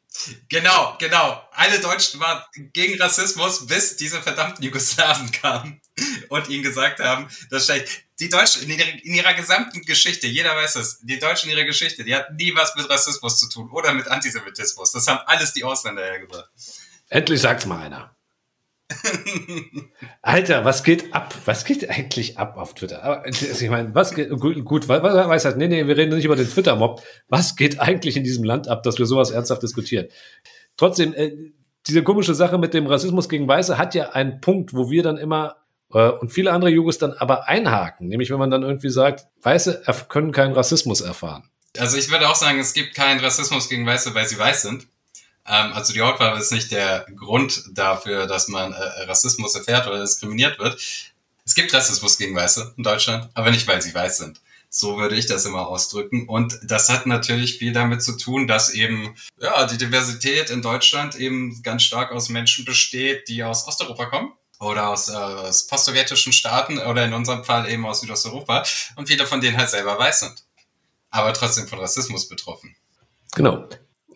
Genau, 0.48 0.96
genau. 1.00 1.42
Alle 1.52 1.80
Deutschen 1.80 2.20
waren 2.20 2.44
gegen 2.72 3.02
Rassismus, 3.02 3.66
bis 3.66 3.98
diese 3.98 4.22
verdammten 4.22 4.64
Jugoslawen 4.64 5.32
kamen 5.32 5.82
und 6.30 6.50
ihnen 6.50 6.64
gesagt 6.64 7.00
haben, 7.00 7.28
das 7.50 7.66
schlecht. 7.66 8.04
Die 8.20 8.30
Deutschen 8.30 8.64
in 8.64 8.78
ihrer, 8.78 8.88
in 9.04 9.16
ihrer 9.16 9.34
gesamten 9.34 9.82
Geschichte, 9.82 10.28
jeder 10.28 10.56
weiß 10.56 10.76
es, 10.76 11.00
die 11.02 11.18
Deutschen 11.18 11.50
in 11.50 11.58
ihrer 11.58 11.66
Geschichte, 11.66 12.04
die 12.04 12.16
hatten 12.16 12.36
nie 12.36 12.54
was 12.56 12.76
mit 12.76 12.88
Rassismus 12.90 13.40
zu 13.40 13.50
tun 13.50 13.72
oder 13.72 13.92
mit 13.94 14.08
Antisemitismus. 14.08 14.92
Das 14.92 15.08
haben 15.08 15.20
alles 15.26 15.54
die 15.54 15.64
Ausländer 15.64 16.04
hergebracht. 16.04 16.50
Endlich 17.10 17.42
sagt's 17.42 17.66
mal 17.66 17.82
einer. 17.82 18.16
Alter, 20.22 20.66
was 20.66 20.84
geht 20.84 21.14
ab? 21.14 21.34
Was 21.46 21.66
geht 21.66 21.90
eigentlich 21.90 22.38
ab 22.38 22.58
auf 22.58 22.74
Twitter? 22.74 23.04
Also 23.04 23.64
ich 23.66 23.70
meine, 23.70 23.94
was 23.94 24.14
geht, 24.14 24.30
gut, 24.30 24.64
gut 24.64 24.88
was, 24.88 25.02
weiß 25.02 25.46
halt, 25.46 25.58
nee, 25.58 25.68
nee, 25.68 25.88
wir 25.88 25.98
reden 25.98 26.16
nicht 26.16 26.26
über 26.26 26.36
den 26.36 26.50
Twitter-Mob. 26.50 27.02
Was 27.28 27.56
geht 27.56 27.80
eigentlich 27.80 28.18
in 28.18 28.24
diesem 28.24 28.44
Land 28.44 28.68
ab, 28.68 28.84
dass 28.84 29.00
wir 29.00 29.06
sowas 29.06 29.32
ernsthaft 29.32 29.64
diskutieren? 29.64 30.08
Trotzdem, 30.78 31.14
äh, 31.14 31.32
diese 31.88 32.04
komische 32.04 32.34
Sache 32.34 32.58
mit 32.58 32.74
dem 32.74 32.88
Rassismus 32.88 33.30
gegen 33.30 33.48
Weiße 33.48 33.78
hat 33.78 33.96
ja 33.96 34.12
einen 34.12 34.40
Punkt, 34.42 34.74
wo 34.74 34.90
wir 34.90 35.04
dann 35.04 35.18
immer 35.18 35.58
äh, 35.94 36.10
und 36.10 36.32
viele 36.32 36.52
andere 36.52 36.72
Jugos 36.72 36.98
dann 36.98 37.14
aber 37.14 37.48
einhaken. 37.48 38.08
Nämlich, 38.08 38.30
wenn 38.32 38.40
man 38.40 38.52
dann 38.52 38.64
irgendwie 38.64 38.90
sagt, 38.90 39.28
Weiße 39.42 39.84
können 40.10 40.32
keinen 40.32 40.54
Rassismus 40.54 41.02
erfahren. 41.02 41.50
Also 41.78 41.98
ich 41.98 42.12
würde 42.12 42.30
auch 42.30 42.36
sagen, 42.36 42.60
es 42.60 42.74
gibt 42.74 42.96
keinen 42.96 43.20
Rassismus 43.20 43.68
gegen 43.68 43.86
Weiße, 43.86 44.14
weil 44.14 44.28
sie 44.28 44.38
weiß 44.38 44.62
sind. 44.64 44.88
Ähm, 45.46 45.74
also 45.74 45.94
die 45.94 46.02
Hautfarbe 46.02 46.40
ist 46.40 46.52
nicht 46.52 46.72
der 46.72 47.06
Grund 47.16 47.64
dafür, 47.72 48.28
dass 48.28 48.48
man 48.48 48.74
äh, 48.74 49.04
Rassismus 49.04 49.56
erfährt 49.56 49.88
oder 49.88 50.02
diskriminiert 50.02 50.60
wird. 50.60 50.80
Es 51.46 51.56
gibt 51.56 51.74
Rassismus 51.74 52.18
gegen 52.18 52.36
Weiße 52.36 52.74
in 52.78 52.84
Deutschland, 52.84 53.30
aber 53.34 53.52
nicht, 53.52 53.68
weil 53.68 53.82
sie 53.82 53.94
weiß 53.94 54.18
sind. 54.18 54.40
So 54.70 54.98
würde 54.98 55.16
ich 55.16 55.28
das 55.28 55.46
immer 55.46 55.68
ausdrücken. 55.68 56.28
Und 56.28 56.58
das 56.64 56.90
hat 56.90 57.06
natürlich 57.06 57.60
viel 57.60 57.74
damit 57.74 58.02
zu 58.02 58.18
tun, 58.18 58.48
dass 58.48 58.72
eben 58.72 59.16
ja 59.40 59.68
die 59.68 59.78
Diversität 59.78 60.50
in 60.50 60.62
Deutschland 60.62 61.16
eben 61.16 61.62
ganz 61.62 61.84
stark 61.84 62.12
aus 62.12 62.30
Menschen 62.30 62.66
besteht, 62.66 63.28
die 63.28 63.44
aus 63.44 63.68
Osteuropa 63.68 64.06
kommen 64.06 64.34
oder 64.60 64.90
aus, 64.90 65.10
äh, 65.10 65.14
aus 65.14 65.68
postsowjetischen 65.68 66.34
Staaten 66.34 66.80
oder 66.80 67.06
in 67.06 67.14
unserem 67.14 67.44
Fall 67.44 67.70
eben 67.70 67.86
aus 67.86 68.02
Südosteuropa 68.02 68.64
und 68.96 69.08
viele 69.08 69.28
von 69.28 69.42
denen 69.42 69.58
halt 69.58 69.70
selber 69.70 70.00
weiß 70.00 70.22
sind, 70.22 70.44
aber 71.12 71.34
trotzdem 71.34 71.68
von 71.68 71.80
Rassismus 71.80 72.28
betroffen. 72.28 72.76
Genau. 73.36 73.68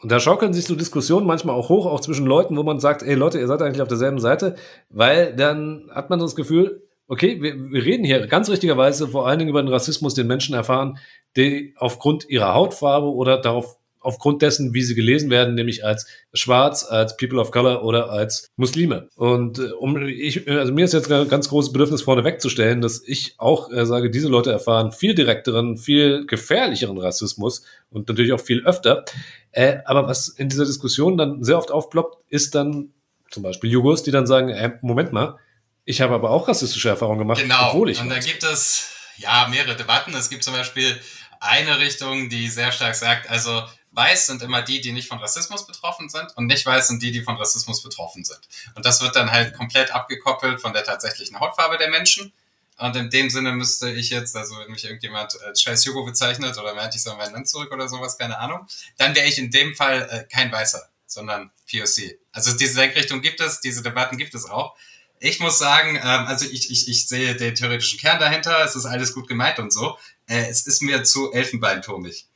Und 0.01 0.11
da 0.11 0.19
schaukeln 0.19 0.53
sich 0.53 0.65
so 0.65 0.75
Diskussionen 0.75 1.25
manchmal 1.25 1.55
auch 1.55 1.69
hoch, 1.69 1.85
auch 1.85 1.99
zwischen 1.99 2.25
Leuten, 2.25 2.55
wo 2.55 2.63
man 2.63 2.79
sagt, 2.79 3.03
ey 3.03 3.15
Leute, 3.15 3.39
ihr 3.39 3.47
seid 3.47 3.61
eigentlich 3.61 3.81
auf 3.81 3.87
derselben 3.87 4.19
Seite, 4.19 4.55
weil 4.89 5.35
dann 5.35 5.89
hat 5.93 6.09
man 6.09 6.19
das 6.19 6.35
Gefühl, 6.35 6.83
okay, 7.07 7.41
wir, 7.41 7.55
wir 7.71 7.83
reden 7.83 8.03
hier 8.03 8.27
ganz 8.27 8.49
richtigerweise 8.49 9.07
vor 9.07 9.27
allen 9.27 9.39
Dingen 9.39 9.49
über 9.49 9.61
den 9.61 9.71
Rassismus, 9.71 10.13
den 10.13 10.27
Menschen 10.27 10.55
erfahren, 10.55 10.97
die 11.35 11.73
aufgrund 11.77 12.29
ihrer 12.29 12.53
Hautfarbe 12.53 13.07
oder 13.07 13.39
darauf, 13.39 13.77
aufgrund 13.99 14.41
dessen, 14.41 14.73
wie 14.73 14.83
sie 14.83 14.95
gelesen 14.95 15.29
werden, 15.29 15.55
nämlich 15.55 15.83
als 15.85 16.07
schwarz, 16.33 16.85
als 16.85 17.17
People 17.17 17.39
of 17.39 17.51
Color 17.51 17.83
oder 17.83 18.09
als 18.09 18.49
Muslime. 18.55 19.09
Und 19.15 19.59
äh, 19.59 19.71
um 19.71 19.97
ich, 20.07 20.49
also 20.49 20.71
mir 20.73 20.85
ist 20.85 20.93
jetzt 20.93 21.11
ein 21.11 21.27
ganz 21.29 21.49
großes 21.49 21.71
Bedürfnis 21.73 22.01
vorne 22.01 22.23
wegzustellen, 22.23 22.81
dass 22.81 23.01
ich 23.05 23.35
auch 23.37 23.71
äh, 23.71 23.85
sage, 23.85 24.09
diese 24.09 24.27
Leute 24.27 24.51
erfahren 24.51 24.91
viel 24.91 25.15
direkteren, 25.15 25.77
viel 25.77 26.25
gefährlicheren 26.25 26.97
Rassismus 26.97 27.63
und 27.89 28.07
natürlich 28.07 28.33
auch 28.33 28.39
viel 28.41 28.65
öfter. 28.65 29.05
Äh, 29.51 29.77
aber 29.85 30.07
was 30.07 30.27
in 30.29 30.49
dieser 30.49 30.65
Diskussion 30.65 31.17
dann 31.17 31.43
sehr 31.43 31.57
oft 31.57 31.71
aufploppt, 31.71 32.17
ist 32.29 32.55
dann 32.55 32.93
zum 33.31 33.43
Beispiel 33.43 33.69
Jugos, 33.69 34.03
die 34.03 34.11
dann 34.11 34.27
sagen, 34.27 34.49
äh, 34.49 34.73
Moment 34.81 35.11
mal, 35.11 35.37
ich 35.85 36.01
habe 36.01 36.13
aber 36.13 36.29
auch 36.31 36.47
rassistische 36.47 36.89
Erfahrungen 36.89 37.19
gemacht, 37.19 37.41
Genau. 37.41 37.69
obwohl 37.69 37.89
ich 37.89 38.01
und 38.01 38.09
da 38.09 38.19
gibt 38.19 38.43
es 38.43 38.91
ja 39.17 39.47
mehrere 39.49 39.75
Debatten. 39.75 40.13
Es 40.13 40.29
gibt 40.29 40.43
zum 40.43 40.53
Beispiel 40.53 40.95
eine 41.39 41.79
Richtung, 41.79 42.29
die 42.29 42.47
sehr 42.49 42.71
stark 42.71 42.95
sagt, 42.95 43.29
also 43.29 43.63
weiß 43.97 44.27
sind 44.27 44.43
immer 44.43 44.61
die, 44.61 44.79
die 44.79 44.91
nicht 44.91 45.07
von 45.07 45.17
Rassismus 45.17 45.65
betroffen 45.65 46.07
sind 46.07 46.27
und 46.37 46.45
nicht 46.45 46.65
weiß 46.65 46.87
sind 46.87 47.01
die, 47.01 47.11
die 47.11 47.23
von 47.23 47.35
Rassismus 47.35 47.81
betroffen 47.81 48.23
sind. 48.23 48.39
Und 48.75 48.85
das 48.85 49.01
wird 49.01 49.15
dann 49.15 49.31
halt 49.31 49.55
komplett 49.55 49.91
abgekoppelt 49.91 50.61
von 50.61 50.71
der 50.71 50.83
tatsächlichen 50.83 51.39
Hautfarbe 51.39 51.77
der 51.79 51.89
Menschen. 51.89 52.31
Und 52.77 52.95
in 52.95 53.09
dem 53.09 53.31
Sinne 53.31 53.53
müsste 53.53 53.89
ich 53.89 54.11
jetzt, 54.11 54.35
also 54.35 54.55
wenn 54.59 54.69
mich 54.69 54.85
irgendjemand 54.85 55.41
als 55.41 55.63
scheiß 55.63 55.83
Jugo 55.85 56.05
bezeichnet 56.05 56.55
oder 56.59 56.75
meint, 56.75 56.93
ich 56.93 57.01
soll 57.01 57.17
mein 57.17 57.33
Land 57.33 57.49
zurück 57.49 57.71
oder 57.71 57.89
sowas, 57.89 58.19
keine 58.19 58.37
Ahnung, 58.37 58.67
dann 58.97 59.15
wäre 59.15 59.25
ich 59.25 59.39
in 59.39 59.49
dem 59.49 59.75
Fall 59.75 60.07
äh, 60.11 60.31
kein 60.31 60.51
Weißer, 60.51 60.87
sondern 61.07 61.49
POC. 61.69 62.19
Also 62.31 62.55
diese 62.55 62.79
Denkrichtung 62.79 63.21
gibt 63.21 63.41
es, 63.41 63.61
diese 63.61 63.81
Debatten 63.81 64.17
gibt 64.17 64.35
es 64.35 64.45
auch. 64.45 64.77
Ich 65.19 65.39
muss 65.39 65.57
sagen, 65.57 65.95
ähm, 65.95 66.27
also 66.27 66.45
ich, 66.45 66.69
ich, 66.69 66.87
ich 66.87 67.07
sehe 67.07 67.35
den 67.35 67.55
theoretischen 67.55 67.99
Kern 67.99 68.19
dahinter, 68.19 68.63
es 68.63 68.75
ist 68.75 68.85
alles 68.85 69.15
gut 69.15 69.27
gemeint 69.27 69.57
und 69.57 69.73
so. 69.73 69.97
Äh, 70.27 70.45
es 70.47 70.67
ist 70.67 70.83
mir 70.83 71.03
zu 71.03 71.33
elfenbeinturmig. 71.33 72.26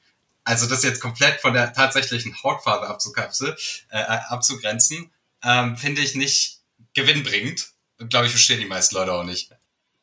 Also 0.44 0.68
das 0.68 0.84
jetzt 0.84 1.02
komplett 1.02 1.40
von 1.40 1.54
der 1.54 1.74
tatsächlichen 1.74 2.36
Hautfarbe 2.44 2.88
abzukapseln, 2.88 3.56
äh, 3.90 4.02
abzugrenzen, 4.30 5.12
ähm, 5.44 5.78
finde 5.78 6.02
ich 6.02 6.16
nicht 6.16 6.62
gewinnbringend. 6.94 7.70
Glaube 8.10 8.26
ich, 8.26 8.32
verstehen 8.32 8.60
die 8.60 8.66
meisten 8.66 8.96
Leute 8.96 9.14
auch 9.14 9.24
nicht. 9.24 9.52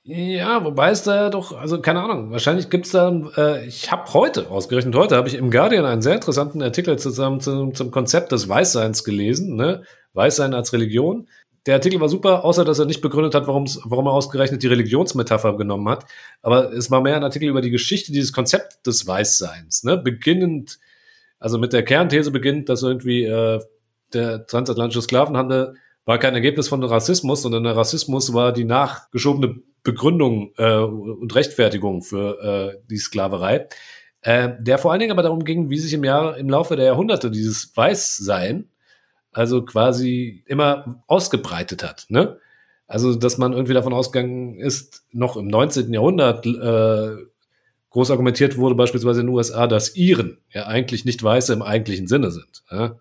Ja, 0.04 0.64
wobei 0.64 0.90
es 0.90 1.02
da 1.02 1.28
doch, 1.28 1.52
also 1.52 1.82
keine 1.82 2.00
Ahnung, 2.00 2.30
wahrscheinlich 2.30 2.70
gibt's 2.70 2.92
da, 2.92 3.10
äh, 3.36 3.66
ich 3.66 3.90
habe 3.92 4.10
heute, 4.14 4.48
ausgerechnet 4.48 4.94
heute, 4.94 5.16
habe 5.16 5.28
ich 5.28 5.34
im 5.34 5.50
Guardian 5.50 5.84
einen 5.84 6.00
sehr 6.00 6.14
interessanten 6.14 6.62
Artikel 6.62 6.98
zusammen 6.98 7.40
zum, 7.40 7.74
zum 7.74 7.90
Konzept 7.90 8.32
des 8.32 8.48
Weißseins 8.48 9.04
gelesen, 9.04 9.56
ne? 9.56 9.82
Weißsein 10.14 10.54
als 10.54 10.72
Religion. 10.72 11.28
Der 11.66 11.74
Artikel 11.74 12.00
war 12.00 12.08
super, 12.08 12.44
außer 12.44 12.64
dass 12.64 12.78
er 12.78 12.86
nicht 12.86 13.00
begründet 13.00 13.34
hat, 13.34 13.46
warum 13.46 14.06
er 14.06 14.12
ausgerechnet 14.12 14.62
die 14.62 14.68
Religionsmetapher 14.68 15.56
genommen 15.56 15.88
hat. 15.88 16.06
Aber 16.42 16.72
es 16.72 16.90
war 16.90 17.00
mehr 17.00 17.16
ein 17.16 17.24
Artikel 17.24 17.48
über 17.48 17.60
die 17.60 17.70
Geschichte 17.70 18.12
dieses 18.12 18.32
Konzept 18.32 18.86
des 18.86 19.06
Weißseins, 19.06 19.84
ne? 19.84 19.96
Beginnend, 19.96 20.78
also 21.38 21.58
mit 21.58 21.72
der 21.72 21.84
Kernthese 21.84 22.30
beginnt, 22.30 22.68
dass 22.68 22.82
irgendwie 22.82 23.24
äh, 23.24 23.60
der 24.12 24.46
transatlantische 24.46 25.02
Sklavenhandel 25.02 25.74
war 26.04 26.18
kein 26.18 26.34
Ergebnis 26.34 26.68
von 26.68 26.82
Rassismus, 26.82 27.42
sondern 27.42 27.64
der 27.64 27.76
Rassismus 27.76 28.32
war 28.32 28.52
die 28.52 28.64
nachgeschobene 28.64 29.60
Begründung 29.82 30.52
äh, 30.56 30.78
und 30.78 31.34
Rechtfertigung 31.34 32.02
für 32.02 32.40
äh, 32.76 32.80
die 32.90 32.96
Sklaverei, 32.96 33.68
äh, 34.22 34.50
der 34.58 34.78
vor 34.78 34.90
allen 34.90 35.00
Dingen 35.00 35.12
aber 35.12 35.22
darum 35.22 35.44
ging, 35.44 35.70
wie 35.70 35.78
sich 35.78 35.92
im 35.92 36.04
Jahr 36.04 36.38
im 36.38 36.48
Laufe 36.48 36.76
der 36.76 36.86
Jahrhunderte 36.86 37.30
dieses 37.30 37.76
Weißsein 37.76 38.70
also 39.38 39.62
quasi 39.62 40.42
immer 40.46 41.00
ausgebreitet 41.06 41.84
hat. 41.84 42.06
Ne? 42.08 42.38
Also, 42.88 43.14
dass 43.14 43.38
man 43.38 43.52
irgendwie 43.52 43.72
davon 43.72 43.92
ausgegangen 43.92 44.58
ist, 44.58 45.04
noch 45.12 45.36
im 45.36 45.46
19. 45.46 45.92
Jahrhundert 45.92 46.44
äh, 46.44 47.24
groß 47.90 48.10
argumentiert 48.10 48.56
wurde, 48.56 48.74
beispielsweise 48.74 49.20
in 49.20 49.28
den 49.28 49.34
USA, 49.34 49.68
dass 49.68 49.94
Iren 49.94 50.38
ja 50.50 50.66
eigentlich 50.66 51.04
nicht 51.04 51.22
Weiße 51.22 51.52
im 51.52 51.62
eigentlichen 51.62 52.08
Sinne 52.08 52.32
sind. 52.32 52.64
Ja? 52.68 52.96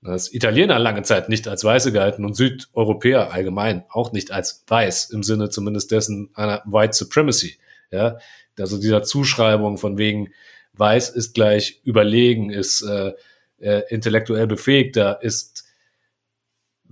Dass 0.00 0.32
Italiener 0.32 0.78
lange 0.78 1.02
Zeit 1.02 1.28
nicht 1.28 1.48
als 1.48 1.64
Weiße 1.64 1.90
gehalten 1.90 2.24
und 2.24 2.36
Südeuropäer 2.36 3.32
allgemein 3.32 3.84
auch 3.88 4.12
nicht 4.12 4.30
als 4.30 4.62
Weiß 4.68 5.10
im 5.10 5.24
Sinne 5.24 5.50
zumindest 5.50 5.90
dessen 5.90 6.30
einer 6.34 6.62
White 6.66 6.92
Supremacy. 6.92 7.56
Ja? 7.90 8.18
Also 8.56 8.78
dieser 8.78 9.02
Zuschreibung 9.02 9.76
von 9.76 9.98
wegen 9.98 10.28
Weiß 10.74 11.10
ist 11.10 11.34
gleich 11.34 11.80
überlegen, 11.82 12.50
ist 12.50 12.82
äh, 12.82 13.12
äh, 13.58 13.82
intellektuell 13.88 14.46
befähigter, 14.46 15.20
ist 15.22 15.63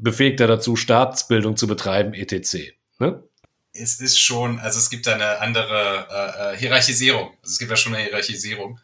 befähigter 0.02 0.46
dazu, 0.46 0.76
Staatsbildung 0.76 1.56
zu 1.56 1.66
betreiben, 1.66 2.12
etc. 2.14 2.72
Ne? 2.98 3.22
Es 3.72 4.00
ist 4.00 4.18
schon, 4.18 4.58
also 4.58 4.78
es 4.78 4.90
gibt 4.90 5.08
eine 5.08 5.40
andere 5.40 6.06
äh, 6.10 6.54
äh, 6.54 6.58
Hierarchisierung. 6.58 7.28
Also 7.42 7.52
es 7.52 7.58
gibt 7.58 7.70
ja 7.70 7.76
schon 7.76 7.94
eine 7.94 8.04
Hierarchisierung. 8.04 8.78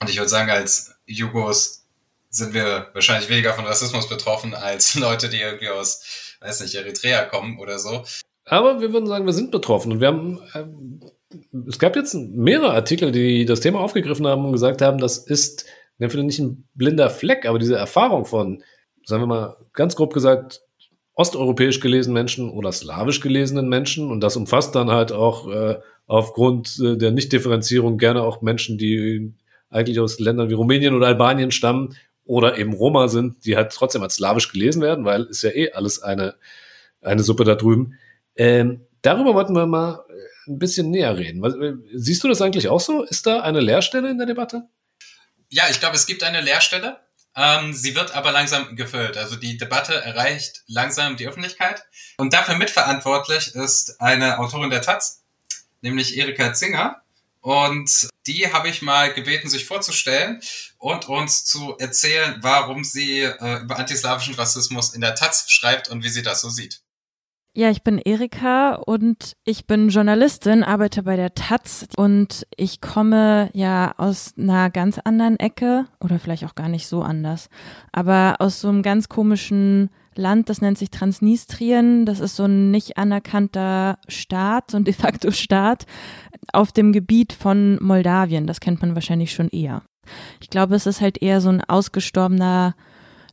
Und 0.00 0.10
ich 0.10 0.16
würde 0.16 0.28
sagen, 0.28 0.50
als 0.50 0.94
Jugos 1.06 1.84
sind 2.28 2.52
wir 2.52 2.90
wahrscheinlich 2.92 3.30
weniger 3.30 3.54
von 3.54 3.64
Rassismus 3.64 4.08
betroffen 4.08 4.54
als 4.54 4.94
Leute, 4.96 5.28
die 5.28 5.40
irgendwie 5.40 5.70
aus, 5.70 6.36
weiß 6.40 6.60
nicht, 6.60 6.74
Eritrea 6.74 7.24
kommen 7.24 7.58
oder 7.58 7.78
so. 7.78 8.04
Aber 8.44 8.80
wir 8.80 8.92
würden 8.92 9.06
sagen, 9.06 9.26
wir 9.26 9.32
sind 9.32 9.50
betroffen. 9.50 9.92
Und 9.92 10.00
wir 10.00 10.08
haben, 10.08 10.40
äh, 10.52 10.64
es 11.68 11.78
gab 11.78 11.96
jetzt 11.96 12.14
mehrere 12.14 12.72
Artikel, 12.72 13.12
die 13.12 13.46
das 13.46 13.60
Thema 13.60 13.80
aufgegriffen 13.80 14.26
haben 14.26 14.44
und 14.44 14.52
gesagt 14.52 14.82
haben, 14.82 14.98
das 14.98 15.18
ist, 15.18 15.64
vielleicht 15.98 16.16
nicht 16.16 16.38
ein 16.40 16.68
blinder 16.74 17.08
Fleck, 17.08 17.46
aber 17.46 17.58
diese 17.58 17.76
Erfahrung 17.76 18.26
von, 18.26 18.62
sagen 19.06 19.22
wir 19.22 19.26
mal, 19.26 19.56
ganz 19.72 19.96
grob 19.96 20.12
gesagt, 20.12 20.60
osteuropäisch 21.14 21.80
gelesenen 21.80 22.14
Menschen 22.14 22.50
oder 22.50 22.72
slawisch 22.72 23.20
gelesenen 23.20 23.68
Menschen 23.68 24.10
und 24.10 24.20
das 24.20 24.36
umfasst 24.36 24.74
dann 24.74 24.90
halt 24.90 25.12
auch 25.12 25.48
äh, 25.48 25.78
aufgrund 26.06 26.78
äh, 26.78 26.96
der 26.96 27.12
Nichtdifferenzierung 27.12 27.96
gerne 27.96 28.22
auch 28.22 28.42
Menschen, 28.42 28.76
die 28.76 29.32
eigentlich 29.70 29.98
aus 29.98 30.18
Ländern 30.18 30.50
wie 30.50 30.54
Rumänien 30.54 30.94
oder 30.94 31.06
Albanien 31.06 31.52
stammen 31.52 31.96
oder 32.24 32.58
eben 32.58 32.74
Roma 32.74 33.08
sind, 33.08 33.46
die 33.46 33.56
halt 33.56 33.72
trotzdem 33.72 34.02
als 34.02 34.16
slawisch 34.16 34.52
gelesen 34.52 34.82
werden, 34.82 35.04
weil 35.04 35.22
ist 35.22 35.42
ja 35.42 35.50
eh 35.50 35.72
alles 35.72 36.02
eine, 36.02 36.34
eine 37.00 37.22
Suppe 37.22 37.44
da 37.44 37.54
drüben. 37.54 37.94
Ähm, 38.34 38.82
darüber 39.02 39.34
wollten 39.34 39.54
wir 39.54 39.66
mal 39.66 40.04
äh, 40.08 40.50
ein 40.50 40.58
bisschen 40.58 40.90
näher 40.90 41.16
reden. 41.16 41.42
Äh, 41.44 41.74
siehst 41.94 42.22
du 42.24 42.28
das 42.28 42.42
eigentlich 42.42 42.68
auch 42.68 42.80
so? 42.80 43.04
Ist 43.04 43.26
da 43.26 43.40
eine 43.40 43.60
Leerstelle 43.60 44.10
in 44.10 44.18
der 44.18 44.26
Debatte? 44.26 44.64
Ja, 45.48 45.64
ich 45.70 45.80
glaube, 45.80 45.94
es 45.94 46.06
gibt 46.06 46.24
eine 46.24 46.40
Leerstelle. 46.40 46.98
Ähm, 47.36 47.74
sie 47.74 47.94
wird 47.94 48.12
aber 48.12 48.32
langsam 48.32 48.76
gefüllt. 48.76 49.16
Also 49.16 49.36
die 49.36 49.58
Debatte 49.58 49.94
erreicht 49.94 50.62
langsam 50.66 51.16
die 51.16 51.28
Öffentlichkeit. 51.28 51.84
Und 52.16 52.32
dafür 52.32 52.56
mitverantwortlich 52.56 53.54
ist 53.54 54.00
eine 54.00 54.38
Autorin 54.38 54.70
der 54.70 54.82
Taz, 54.82 55.22
nämlich 55.82 56.16
Erika 56.16 56.54
Zinger. 56.54 57.02
Und 57.42 58.08
die 58.26 58.52
habe 58.52 58.68
ich 58.68 58.82
mal 58.82 59.12
gebeten, 59.12 59.48
sich 59.48 59.66
vorzustellen 59.66 60.40
und 60.78 61.08
uns 61.08 61.44
zu 61.44 61.76
erzählen, 61.78 62.38
warum 62.40 62.82
sie 62.82 63.20
äh, 63.20 63.60
über 63.60 63.78
antislawischen 63.78 64.34
Rassismus 64.34 64.94
in 64.94 65.00
der 65.00 65.14
Taz 65.14 65.48
schreibt 65.48 65.88
und 65.88 66.02
wie 66.02 66.08
sie 66.08 66.22
das 66.22 66.40
so 66.40 66.48
sieht. 66.48 66.80
Ja, 67.56 67.70
ich 67.70 67.82
bin 67.82 67.96
Erika 67.96 68.74
und 68.74 69.34
ich 69.46 69.66
bin 69.66 69.88
Journalistin, 69.88 70.62
arbeite 70.62 71.04
bei 71.04 71.16
der 71.16 71.32
Taz 71.32 71.86
und 71.96 72.46
ich 72.54 72.82
komme 72.82 73.48
ja 73.54 73.94
aus 73.96 74.34
einer 74.36 74.68
ganz 74.68 74.98
anderen 74.98 75.40
Ecke 75.40 75.86
oder 76.04 76.18
vielleicht 76.18 76.44
auch 76.44 76.54
gar 76.54 76.68
nicht 76.68 76.86
so 76.86 77.00
anders, 77.00 77.48
aber 77.92 78.36
aus 78.40 78.60
so 78.60 78.68
einem 78.68 78.82
ganz 78.82 79.08
komischen 79.08 79.88
Land, 80.14 80.50
das 80.50 80.60
nennt 80.60 80.76
sich 80.76 80.90
Transnistrien. 80.90 82.04
Das 82.04 82.20
ist 82.20 82.36
so 82.36 82.44
ein 82.44 82.70
nicht 82.70 82.98
anerkannter 82.98 84.00
Staat, 84.06 84.72
so 84.72 84.76
ein 84.76 84.84
de 84.84 84.92
facto 84.92 85.30
Staat 85.30 85.86
auf 86.52 86.72
dem 86.72 86.92
Gebiet 86.92 87.32
von 87.32 87.78
Moldawien. 87.82 88.46
Das 88.46 88.60
kennt 88.60 88.82
man 88.82 88.94
wahrscheinlich 88.94 89.32
schon 89.32 89.48
eher. 89.48 89.82
Ich 90.42 90.50
glaube, 90.50 90.74
es 90.74 90.84
ist 90.84 91.00
halt 91.00 91.22
eher 91.22 91.40
so 91.40 91.48
ein 91.48 91.64
ausgestorbener 91.64 92.74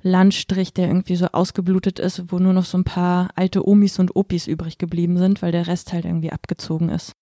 Landstrich, 0.03 0.73
der 0.73 0.87
irgendwie 0.87 1.15
so 1.15 1.27
ausgeblutet 1.27 1.97
ist, 1.97 2.31
wo 2.31 2.37
nur 2.37 2.53
noch 2.53 2.65
so 2.65 2.77
ein 2.77 2.83
paar 2.83 3.29
alte 3.35 3.67
Omis 3.67 3.99
und 3.99 4.15
Opis 4.15 4.47
übrig 4.47 4.77
geblieben 4.77 5.17
sind, 5.17 5.41
weil 5.41 5.51
der 5.51 5.67
Rest 5.67 5.93
halt 5.93 6.05
irgendwie 6.05 6.31
abgezogen 6.31 6.89
ist. 6.89 7.13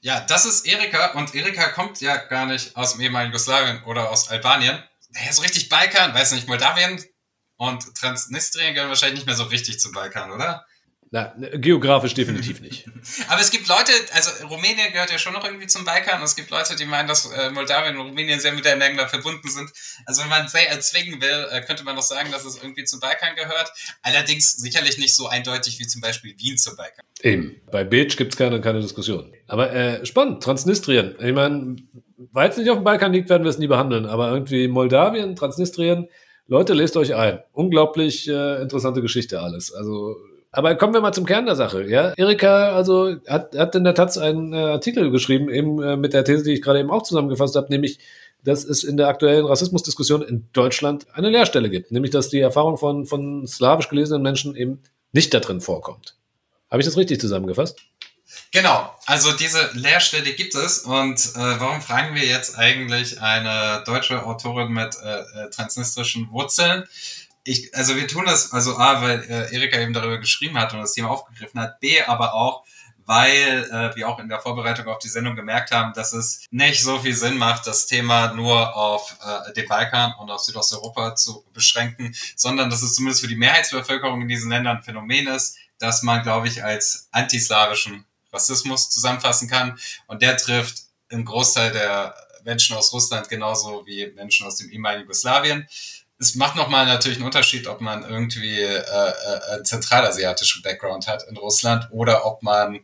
Ja, 0.00 0.20
das 0.20 0.46
ist 0.46 0.66
Erika 0.66 1.12
und 1.18 1.34
Erika 1.34 1.70
kommt 1.70 2.00
ja 2.00 2.16
gar 2.16 2.46
nicht 2.46 2.76
aus 2.76 2.92
dem 2.92 3.00
ehemaligen 3.00 3.32
Jugoslawien 3.32 3.82
oder 3.84 4.10
aus 4.10 4.30
Albanien. 4.30 4.82
Naja, 5.10 5.32
so 5.32 5.42
richtig 5.42 5.68
Balkan, 5.68 6.14
weiß 6.14 6.32
nicht, 6.32 6.46
Moldawien 6.46 7.02
und 7.56 7.94
Transnistrien 7.96 8.74
gehören 8.74 8.90
wahrscheinlich 8.90 9.20
nicht 9.20 9.26
mehr 9.26 9.34
so 9.34 9.44
richtig 9.44 9.80
zum 9.80 9.92
Balkan, 9.92 10.30
oder? 10.30 10.64
Na, 11.10 11.34
geografisch 11.54 12.12
definitiv 12.12 12.60
nicht. 12.60 12.86
Aber 13.28 13.40
es 13.40 13.50
gibt 13.50 13.66
Leute, 13.66 13.92
also 14.12 14.46
Rumänien 14.46 14.92
gehört 14.92 15.10
ja 15.10 15.18
schon 15.18 15.32
noch 15.32 15.44
irgendwie 15.44 15.66
zum 15.66 15.84
Balkan 15.84 16.18
und 16.18 16.24
es 16.24 16.36
gibt 16.36 16.50
Leute, 16.50 16.76
die 16.76 16.84
meinen, 16.84 17.08
dass 17.08 17.24
äh, 17.32 17.50
Moldawien 17.50 17.96
und 17.96 18.08
Rumänien 18.08 18.40
sehr 18.40 18.52
miteinander 18.52 19.08
verbunden 19.08 19.48
sind. 19.48 19.70
Also 20.04 20.22
wenn 20.22 20.28
man 20.28 20.48
sehr 20.48 20.68
erzwingen 20.70 21.20
will, 21.20 21.46
äh, 21.50 21.62
könnte 21.62 21.82
man 21.84 21.96
doch 21.96 22.02
sagen, 22.02 22.30
dass 22.30 22.44
es 22.44 22.62
irgendwie 22.62 22.84
zum 22.84 23.00
Balkan 23.00 23.36
gehört. 23.36 23.72
Allerdings 24.02 24.56
sicherlich 24.56 24.98
nicht 24.98 25.14
so 25.16 25.28
eindeutig 25.28 25.78
wie 25.78 25.86
zum 25.86 26.02
Beispiel 26.02 26.34
Wien 26.38 26.58
zum 26.58 26.76
Balkan. 26.76 27.04
Eben. 27.22 27.60
Bei 27.70 27.84
Beach 27.84 28.16
gibt 28.16 28.34
es 28.34 28.38
keine, 28.38 28.60
keine 28.60 28.80
Diskussion. 28.80 29.32
Aber 29.46 29.72
äh, 29.72 30.04
spannend, 30.04 30.42
Transnistrien. 30.42 31.16
Ich 31.20 31.32
meine, 31.32 31.76
weil 32.32 32.50
es 32.50 32.58
nicht 32.58 32.68
auf 32.68 32.78
dem 32.78 32.84
Balkan 32.84 33.14
liegt, 33.14 33.30
werden 33.30 33.44
wir 33.44 33.50
es 33.50 33.58
nie 33.58 33.66
behandeln. 33.66 34.04
Aber 34.04 34.30
irgendwie 34.30 34.68
Moldawien, 34.68 35.36
Transnistrien, 35.36 36.08
Leute, 36.46 36.74
lest 36.74 36.96
euch 36.96 37.14
ein. 37.14 37.40
Unglaublich 37.52 38.28
äh, 38.28 38.60
interessante 38.62 39.00
Geschichte 39.00 39.40
alles. 39.40 39.72
Also 39.72 40.16
aber 40.50 40.74
kommen 40.76 40.94
wir 40.94 41.00
mal 41.00 41.12
zum 41.12 41.26
Kern 41.26 41.46
der 41.46 41.56
Sache. 41.56 41.84
Ja, 41.88 42.14
Erika, 42.16 42.72
also 42.72 43.16
hat, 43.26 43.54
hat 43.56 43.74
in 43.74 43.84
der 43.84 43.94
Taz 43.94 44.16
einen 44.16 44.52
äh, 44.52 44.56
Artikel 44.56 45.10
geschrieben, 45.10 45.50
eben 45.50 45.82
äh, 45.82 45.96
mit 45.96 46.14
der 46.14 46.24
These, 46.24 46.44
die 46.44 46.54
ich 46.54 46.62
gerade 46.62 46.80
eben 46.80 46.90
auch 46.90 47.02
zusammengefasst 47.02 47.54
habe, 47.56 47.68
nämlich, 47.68 47.98
dass 48.44 48.64
es 48.64 48.84
in 48.84 48.96
der 48.96 49.08
aktuellen 49.08 49.44
Rassismusdiskussion 49.44 50.22
in 50.22 50.48
Deutschland 50.52 51.06
eine 51.12 51.28
Leerstelle 51.28 51.68
gibt, 51.68 51.90
nämlich 51.90 52.12
dass 52.12 52.30
die 52.30 52.40
Erfahrung 52.40 52.78
von, 52.78 53.04
von 53.04 53.46
slawisch 53.46 53.88
gelesenen 53.88 54.22
Menschen 54.22 54.56
eben 54.56 54.82
nicht 55.12 55.34
da 55.34 55.40
drin 55.40 55.60
vorkommt. 55.60 56.16
Habe 56.70 56.80
ich 56.80 56.86
das 56.86 56.96
richtig 56.96 57.20
zusammengefasst? 57.20 57.78
Genau, 58.52 58.94
also 59.06 59.32
diese 59.32 59.70
Leerstelle 59.72 60.32
gibt 60.32 60.54
es 60.54 60.80
und 60.80 61.18
äh, 61.18 61.60
warum 61.60 61.80
fragen 61.80 62.14
wir 62.14 62.24
jetzt 62.24 62.58
eigentlich 62.58 63.20
eine 63.20 63.82
deutsche 63.84 64.24
Autorin 64.24 64.72
mit 64.72 64.96
äh, 65.02 65.18
äh 65.18 65.50
transnistrischen 65.50 66.30
Wurzeln? 66.30 66.84
Ich, 67.48 67.74
also 67.74 67.96
wir 67.96 68.06
tun 68.06 68.26
das, 68.26 68.52
also 68.52 68.76
A, 68.76 69.00
weil 69.00 69.22
äh, 69.22 69.54
Erika 69.54 69.78
eben 69.80 69.94
darüber 69.94 70.18
geschrieben 70.18 70.58
hat 70.58 70.74
und 70.74 70.80
das 70.80 70.92
Thema 70.92 71.10
aufgegriffen 71.10 71.60
hat, 71.60 71.80
B, 71.80 72.02
aber 72.02 72.34
auch, 72.34 72.64
weil 73.06 73.64
äh, 73.72 73.96
wir 73.96 74.06
auch 74.06 74.18
in 74.18 74.28
der 74.28 74.40
Vorbereitung 74.40 74.86
auf 74.86 74.98
die 74.98 75.08
Sendung 75.08 75.34
gemerkt 75.34 75.70
haben, 75.70 75.94
dass 75.94 76.12
es 76.12 76.44
nicht 76.50 76.82
so 76.82 76.98
viel 76.98 77.14
Sinn 77.14 77.38
macht, 77.38 77.66
das 77.66 77.86
Thema 77.86 78.34
nur 78.34 78.76
auf 78.76 79.16
äh, 79.24 79.52
den 79.54 79.66
Balkan 79.66 80.12
und 80.18 80.30
auf 80.30 80.40
Südosteuropa 80.40 81.14
zu 81.14 81.42
beschränken, 81.54 82.14
sondern 82.36 82.68
dass 82.68 82.82
es 82.82 82.94
zumindest 82.94 83.22
für 83.22 83.28
die 83.28 83.36
Mehrheitsbevölkerung 83.36 84.20
in 84.20 84.28
diesen 84.28 84.50
Ländern 84.50 84.76
ein 84.76 84.82
Phänomen 84.82 85.26
ist, 85.28 85.56
dass 85.78 86.02
man, 86.02 86.22
glaube 86.22 86.48
ich, 86.48 86.62
als 86.62 87.08
antislawischen 87.12 88.04
Rassismus 88.30 88.90
zusammenfassen 88.90 89.48
kann. 89.48 89.78
Und 90.06 90.20
der 90.20 90.36
trifft 90.36 90.82
im 91.08 91.24
Großteil 91.24 91.72
der 91.72 92.14
Menschen 92.44 92.76
aus 92.76 92.92
Russland 92.92 93.30
genauso 93.30 93.86
wie 93.86 94.12
Menschen 94.14 94.46
aus 94.46 94.56
dem 94.56 94.68
ehemaligen 94.68 95.04
Jugoslawien 95.04 95.66
es 96.18 96.34
macht 96.34 96.56
nochmal 96.56 96.86
natürlich 96.86 97.18
einen 97.18 97.26
Unterschied, 97.26 97.66
ob 97.68 97.80
man 97.80 98.02
irgendwie 98.02 98.60
äh, 98.60 98.78
äh, 98.78 99.62
zentralasiatischen 99.62 100.62
Background 100.62 101.06
hat 101.06 101.24
in 101.24 101.36
Russland 101.36 101.88
oder 101.90 102.26
ob 102.26 102.42
man 102.42 102.80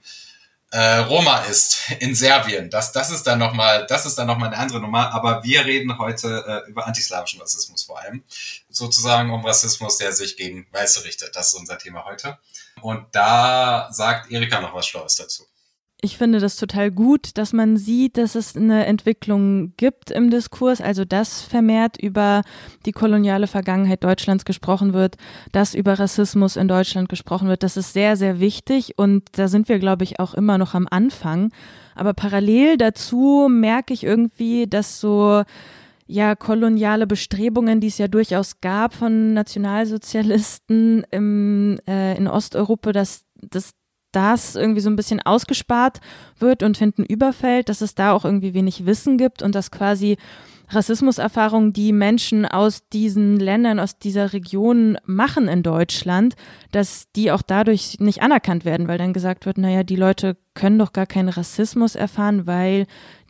äh, 0.71 0.99
Roma 0.99 1.39
ist 1.45 1.91
in 2.01 2.15
Serbien. 2.15 2.71
Das, 2.71 2.93
das 2.93 3.11
ist 3.11 3.25
dann 3.27 3.39
nochmal, 3.39 3.87
das 3.87 4.07
ist 4.07 4.17
dann 4.19 4.27
noch 4.27 4.39
mal 4.39 4.47
eine 4.47 4.59
andere 4.59 4.81
Nummer. 4.81 5.13
Aber 5.13 5.43
wir 5.45 5.65
reden 5.65 5.99
heute 5.99 6.45
äh, 6.67 6.71
über 6.71 6.87
antislawischen 6.87 7.41
Rassismus 7.41 7.85
vor 7.85 8.01
allem. 8.01 8.25
Sozusagen 8.71 9.31
um 9.31 9.45
Rassismus, 9.45 9.99
der 9.99 10.13
sich 10.13 10.37
gegen 10.37 10.67
Weiße 10.73 11.05
richtet. 11.05 11.37
Das 11.37 11.49
ist 11.49 11.55
unser 11.55 11.79
Thema 11.79 12.05
heute. 12.05 12.39
Und 12.81 13.07
da 13.13 13.89
sagt 13.93 14.31
Erika 14.33 14.61
noch 14.61 14.75
was 14.75 14.87
Schlaues 14.87 15.15
dazu. 15.17 15.45
Ich 16.05 16.19
finde 16.19 16.39
das 16.39 16.57
total 16.57 16.91
gut, 16.91 17.39
dass 17.39 17.55
man 17.55 17.79
sieht, 17.79 18.19
dass 18.19 18.35
es 18.35 18.55
eine 18.55 18.85
Entwicklung 18.85 19.73
gibt 19.79 20.11
im 20.11 20.29
Diskurs, 20.29 20.83
also 20.83 21.07
dass 21.07 21.41
vermehrt 21.41 21.97
über 21.97 22.43
die 22.85 22.93
koloniale 22.93 23.47
Vergangenheit 23.47 24.05
Deutschlands 24.05 24.45
gesprochen 24.45 24.93
wird, 24.93 25.17
dass 25.53 25.75
über 25.75 25.99
Rassismus 25.99 26.57
in 26.57 26.69
Deutschland 26.69 27.09
gesprochen 27.09 27.49
wird. 27.49 27.63
Das 27.63 27.79
ist 27.79 27.95
sehr, 27.95 28.19
sehr 28.19 28.39
wichtig 28.39 28.99
und 28.99 29.23
da 29.33 29.49
sind 29.49 29.71
wir, 29.71 29.79
glaube 29.79 30.05
ich, 30.05 30.21
auch 30.21 30.35
immer 30.35 30.59
noch 30.59 30.75
am 30.75 30.87
Anfang. 30.91 31.53
Aber 31.95 32.13
parallel 32.13 32.77
dazu 32.77 33.49
merke 33.51 33.95
ich 33.95 34.05
irgendwie, 34.05 34.67
dass 34.67 35.01
so 35.01 35.43
ja 36.07 36.35
koloniale 36.35 37.07
Bestrebungen, 37.07 37.81
die 37.81 37.87
es 37.87 37.97
ja 37.97 38.09
durchaus 38.09 38.61
gab 38.61 38.93
von 38.93 39.33
Nationalsozialisten 39.33 41.07
im, 41.11 41.79
äh, 41.89 42.15
in 42.19 42.29
Osteuropa, 42.29 42.93
dass, 42.93 43.25
dass 43.41 43.73
das 44.15 44.57
irgendwie 44.57 44.81
so 44.81 44.91
ein 44.91 44.97
bisschen 44.97 45.21
ausgespart 45.21 46.01
wird 46.39 46.63
und 46.63 46.77
hinten 46.77 47.05
überfällt, 47.05 47.69
dass 47.69 47.81
es 47.81 47.95
da 47.95 48.13
auch 48.13 48.25
irgendwie 48.25 48.55
wenig 48.55 48.87
Wissen 48.87 49.19
gibt 49.19 49.43
und 49.43 49.55
dass 49.55 49.71
quasi 49.71 50.17
Rassismuserfahrungen, 50.69 51.73
die 51.73 51.93
Menschen 51.93 52.47
aus 52.47 52.89
diesen 52.89 53.39
Ländern, 53.39 53.79
aus 53.79 53.99
dieser 53.99 54.33
Region 54.33 54.99
machen 55.05 55.49
in 55.49 55.63
Deutschland, 55.63 56.37
dass 56.73 57.11
die 57.15 57.31
auch 57.31 57.43
dadurch 57.43 58.01
nicht 58.01 58.23
anerkannt 58.23 58.65
werden, 58.65 58.89
weil 58.89 58.99
dann 58.99 59.13
gesagt 59.13 59.47
wird, 59.47 59.59
naja, 59.59 59.83
die 59.83 59.97
Leute 59.97 60.37
können 60.55 60.79
doch 60.79 60.93
gar 60.93 61.07
keinen 61.07 61.29
Rassismus 61.29 61.95
erfahren, 61.95 62.47
weil 62.47 62.87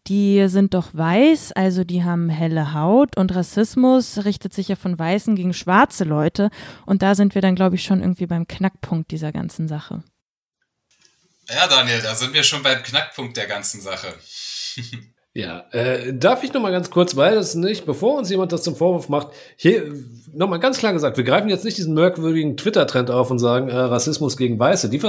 die 0.06 0.48
sind 0.48 0.74
doch 0.74 0.88
weiß, 0.92 1.52
also 1.52 1.82
die 1.82 2.04
haben 2.04 2.28
helle 2.28 2.74
Haut 2.74 3.16
und 3.16 3.34
Rassismus 3.34 4.24
richtet 4.24 4.52
sich 4.52 4.68
ja 4.68 4.76
von 4.76 4.98
Weißen 4.98 5.34
gegen 5.34 5.54
schwarze 5.54 6.04
Leute 6.04 6.50
und 6.84 7.00
da 7.00 7.14
sind 7.14 7.34
wir 7.34 7.40
dann, 7.40 7.54
glaube 7.54 7.76
ich, 7.76 7.84
schon 7.84 8.00
irgendwie 8.00 8.26
beim 8.26 8.46
Knackpunkt 8.46 9.10
dieser 9.10 9.32
ganzen 9.32 9.66
Sache. 9.66 10.02
Ja, 11.48 11.66
Daniel, 11.66 12.00
da 12.02 12.14
sind 12.14 12.32
wir 12.32 12.42
schon 12.42 12.62
beim 12.62 12.82
Knackpunkt 12.82 13.36
der 13.36 13.46
ganzen 13.46 13.80
Sache. 13.80 14.14
Ja, 15.36 15.64
äh, 15.72 16.14
darf 16.14 16.44
ich 16.44 16.52
noch 16.52 16.62
mal 16.62 16.70
ganz 16.70 16.90
kurz, 16.92 17.16
weil 17.16 17.34
das 17.34 17.56
nicht, 17.56 17.86
bevor 17.86 18.18
uns 18.18 18.30
jemand 18.30 18.52
das 18.52 18.62
zum 18.62 18.76
Vorwurf 18.76 19.08
macht, 19.08 19.32
hier 19.56 19.92
noch 20.32 20.48
mal 20.48 20.58
ganz 20.58 20.78
klar 20.78 20.92
gesagt, 20.92 21.16
wir 21.16 21.24
greifen 21.24 21.48
jetzt 21.48 21.64
nicht 21.64 21.76
diesen 21.76 21.92
merkwürdigen 21.92 22.56
Twitter-Trend 22.56 23.10
auf 23.10 23.32
und 23.32 23.40
sagen 23.40 23.68
äh, 23.68 23.74
Rassismus 23.74 24.36
gegen 24.36 24.60
Weiße. 24.60 24.88
Die, 24.88 25.00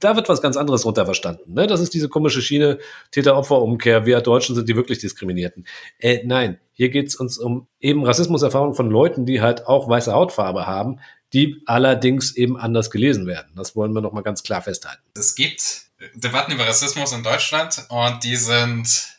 da 0.00 0.16
wird 0.16 0.30
was 0.30 0.40
ganz 0.40 0.56
anderes 0.56 0.82
drunter 0.82 1.04
verstanden. 1.04 1.52
Ne? 1.52 1.66
Das 1.66 1.82
ist 1.82 1.92
diese 1.92 2.08
komische 2.08 2.40
Schiene 2.40 2.78
Täter-Opfer-Umkehr. 3.10 4.06
Wir 4.06 4.22
Deutschen 4.22 4.54
sind 4.54 4.70
die 4.70 4.76
wirklich 4.76 5.00
Diskriminierten. 5.00 5.66
Äh, 5.98 6.20
nein, 6.24 6.58
hier 6.72 6.88
geht's 6.88 7.14
uns 7.16 7.36
um 7.36 7.66
eben 7.78 8.06
Rassismuserfahrungen 8.06 8.74
von 8.74 8.90
Leuten, 8.90 9.26
die 9.26 9.42
halt 9.42 9.66
auch 9.66 9.86
weiße 9.86 10.14
Hautfarbe 10.14 10.66
haben, 10.66 10.98
die 11.32 11.62
allerdings 11.66 12.36
eben 12.36 12.58
anders 12.58 12.90
gelesen 12.90 13.26
werden. 13.26 13.52
Das 13.56 13.74
wollen 13.74 13.92
wir 13.92 14.00
noch 14.00 14.12
mal 14.12 14.22
ganz 14.22 14.42
klar 14.42 14.62
festhalten. 14.62 15.02
Es 15.14 15.34
gibt 15.34 15.86
Debatten 16.14 16.52
über 16.52 16.66
Rassismus 16.66 17.12
in 17.12 17.22
Deutschland 17.22 17.84
und 17.88 18.24
die 18.24 18.36
sind 18.36 19.12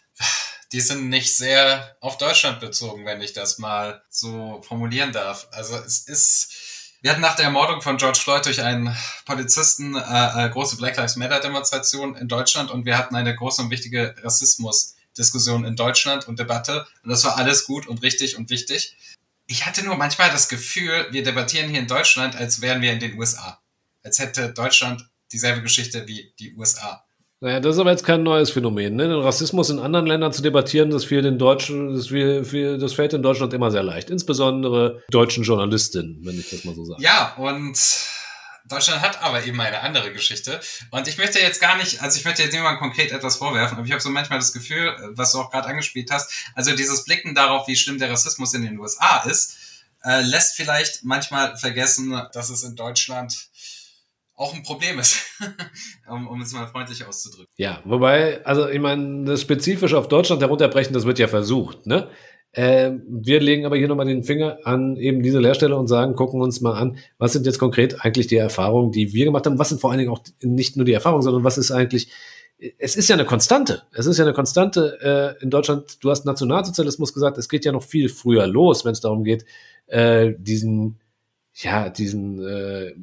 die 0.73 0.81
sind 0.81 1.07
nicht 1.07 1.37
sehr 1.37 1.95
auf 2.01 2.17
Deutschland 2.17 2.59
bezogen, 2.59 3.05
wenn 3.05 3.21
ich 3.21 3.31
das 3.33 3.59
mal 3.59 4.01
so 4.09 4.61
formulieren 4.63 5.11
darf. 5.11 5.47
Also 5.51 5.75
es 5.75 5.99
ist, 6.07 6.51
wir 7.01 7.11
hatten 7.11 7.21
nach 7.21 7.35
der 7.35 7.45
Ermordung 7.45 7.81
von 7.81 7.97
George 7.97 8.19
Floyd 8.19 8.43
durch 8.45 8.63
einen 8.63 8.95
Polizisten 9.25 9.95
äh, 9.95 10.45
äh, 10.45 10.49
große 10.49 10.77
Black 10.77 10.97
Lives 10.97 11.15
Matter 11.15 11.39
Demonstration 11.39 12.15
in 12.15 12.27
Deutschland 12.27 12.71
und 12.71 12.85
wir 12.85 12.97
hatten 12.97 13.15
eine 13.15 13.35
große 13.35 13.61
und 13.61 13.69
wichtige 13.69 14.15
Rassismus-Diskussion 14.23 15.63
in 15.63 15.75
Deutschland 15.75 16.27
und 16.27 16.39
Debatte 16.39 16.87
und 17.03 17.11
das 17.11 17.23
war 17.23 17.37
alles 17.37 17.65
gut 17.65 17.85
und 17.85 18.01
richtig 18.01 18.35
und 18.35 18.49
wichtig. 18.49 18.95
Ich 19.53 19.67
hatte 19.67 19.85
nur 19.85 19.97
manchmal 19.97 20.31
das 20.31 20.49
Gefühl, 20.49 21.05
wir 21.11 21.21
debattieren 21.21 21.69
hier 21.69 21.79
in 21.79 21.85
Deutschland, 21.85 22.35
als 22.35 22.63
wären 22.63 22.81
wir 22.81 22.91
in 22.91 22.99
den 22.99 23.19
USA. 23.19 23.61
Als 24.01 24.17
hätte 24.17 24.51
Deutschland 24.51 25.07
dieselbe 25.31 25.61
Geschichte 25.61 26.07
wie 26.07 26.33
die 26.39 26.55
USA. 26.55 27.05
Naja, 27.39 27.59
das 27.59 27.75
ist 27.75 27.79
aber 27.79 27.91
jetzt 27.91 28.03
kein 28.03 28.23
neues 28.23 28.49
Phänomen. 28.49 28.95
Ne? 28.95 29.07
Den 29.07 29.19
Rassismus 29.19 29.69
in 29.69 29.77
anderen 29.77 30.07
Ländern 30.07 30.33
zu 30.33 30.41
debattieren, 30.41 30.89
das, 30.89 31.05
fehlt 31.05 31.25
den 31.25 31.37
Deutschen, 31.37 31.93
das, 31.93 32.07
fehlt, 32.07 32.81
das 32.81 32.93
fällt 32.93 33.13
in 33.13 33.21
Deutschland 33.21 33.53
immer 33.53 33.69
sehr 33.69 33.83
leicht. 33.83 34.09
Insbesondere 34.09 35.03
deutschen 35.11 35.43
Journalistinnen, 35.43 36.21
wenn 36.23 36.39
ich 36.39 36.49
das 36.49 36.63
mal 36.63 36.73
so 36.73 36.85
sage. 36.85 37.03
Ja, 37.03 37.35
und 37.37 37.77
Deutschland 38.65 39.01
hat 39.01 39.21
aber 39.21 39.43
eben 39.45 39.59
eine 39.59 39.81
andere 39.81 40.11
Geschichte. 40.13 40.59
Und 40.91 41.07
ich 41.07 41.17
möchte 41.17 41.39
jetzt 41.39 41.59
gar 41.59 41.77
nicht, 41.77 42.01
also 42.01 42.17
ich 42.17 42.25
möchte 42.25 42.43
jetzt 42.43 42.53
niemandem 42.53 42.79
konkret 42.79 43.11
etwas 43.11 43.35
vorwerfen, 43.35 43.77
aber 43.77 43.85
ich 43.85 43.91
habe 43.91 44.01
so 44.01 44.09
manchmal 44.09 44.39
das 44.39 44.53
Gefühl, 44.53 44.95
was 45.15 45.33
du 45.33 45.39
auch 45.39 45.51
gerade 45.51 45.67
angespielt 45.67 46.11
hast, 46.11 46.31
also 46.55 46.75
dieses 46.75 47.03
Blicken 47.05 47.35
darauf, 47.35 47.67
wie 47.67 47.75
schlimm 47.75 47.99
der 47.99 48.09
Rassismus 48.09 48.53
in 48.53 48.63
den 48.63 48.79
USA 48.79 49.23
ist, 49.23 49.57
äh, 50.03 50.21
lässt 50.21 50.55
vielleicht 50.55 51.03
manchmal 51.03 51.57
vergessen, 51.57 52.21
dass 52.33 52.49
es 52.49 52.63
in 52.63 52.75
Deutschland 52.75 53.49
auch 54.35 54.53
ein 54.53 54.63
Problem 54.63 54.99
ist, 54.99 55.21
um, 56.07 56.27
um, 56.27 56.41
es 56.41 56.53
mal 56.53 56.67
freundlich 56.67 57.05
auszudrücken. 57.05 57.53
Ja, 57.57 57.81
wobei, 57.85 58.43
also 58.45 58.67
ich 58.67 58.79
meine, 58.79 59.25
das 59.25 59.41
spezifisch 59.41 59.93
auf 59.93 60.07
Deutschland 60.07 60.41
herunterbrechen, 60.41 60.93
das 60.93 61.05
wird 61.05 61.19
ja 61.19 61.27
versucht, 61.27 61.85
ne? 61.85 62.09
Äh, 62.53 62.91
wir 63.07 63.39
legen 63.39 63.65
aber 63.65 63.77
hier 63.77 63.87
nochmal 63.87 64.05
den 64.05 64.23
Finger 64.23 64.59
an 64.63 64.95
eben 64.95 65.23
diese 65.23 65.39
Lehrstelle 65.39 65.75
und 65.75 65.87
sagen, 65.87 66.15
gucken 66.15 66.41
uns 66.41 66.61
mal 66.61 66.73
an, 66.73 66.97
was 67.17 67.33
sind 67.33 67.45
jetzt 67.45 67.59
konkret 67.59 68.05
eigentlich 68.05 68.27
die 68.27 68.37
Erfahrungen, 68.37 68.91
die 68.91 69.11
wir 69.11 69.25
gemacht 69.25 69.45
haben, 69.45 69.59
was 69.59 69.69
sind 69.69 69.81
vor 69.81 69.89
allen 69.89 69.99
Dingen 69.99 70.11
auch 70.11 70.21
nicht 70.41 70.77
nur 70.77 70.85
die 70.85 70.93
Erfahrungen, 70.93 71.23
sondern 71.23 71.43
was 71.43 71.57
ist 71.57 71.71
eigentlich, 71.71 72.09
es 72.77 72.95
ist 72.95 73.09
ja 73.09 73.15
eine 73.15 73.25
Konstante, 73.25 73.81
es 73.91 74.05
ist 74.05 74.19
ja 74.19 74.23
eine 74.23 74.33
Konstante 74.33 75.35
äh, 75.39 75.43
in 75.43 75.49
Deutschland, 75.49 76.03
du 76.03 76.11
hast 76.11 76.25
Nationalsozialismus 76.25 77.13
gesagt, 77.13 77.39
es 77.39 77.49
geht 77.49 77.65
ja 77.65 77.71
noch 77.71 77.83
viel 77.83 78.07
früher 78.07 78.45
los, 78.45 78.85
wenn 78.85 78.91
es 78.91 79.01
darum 79.01 79.23
geht, 79.23 79.45
äh, 79.87 80.33
diesen 80.37 80.99
ja, 81.55 81.89
diesen 81.89 82.43
äh, 82.45 82.93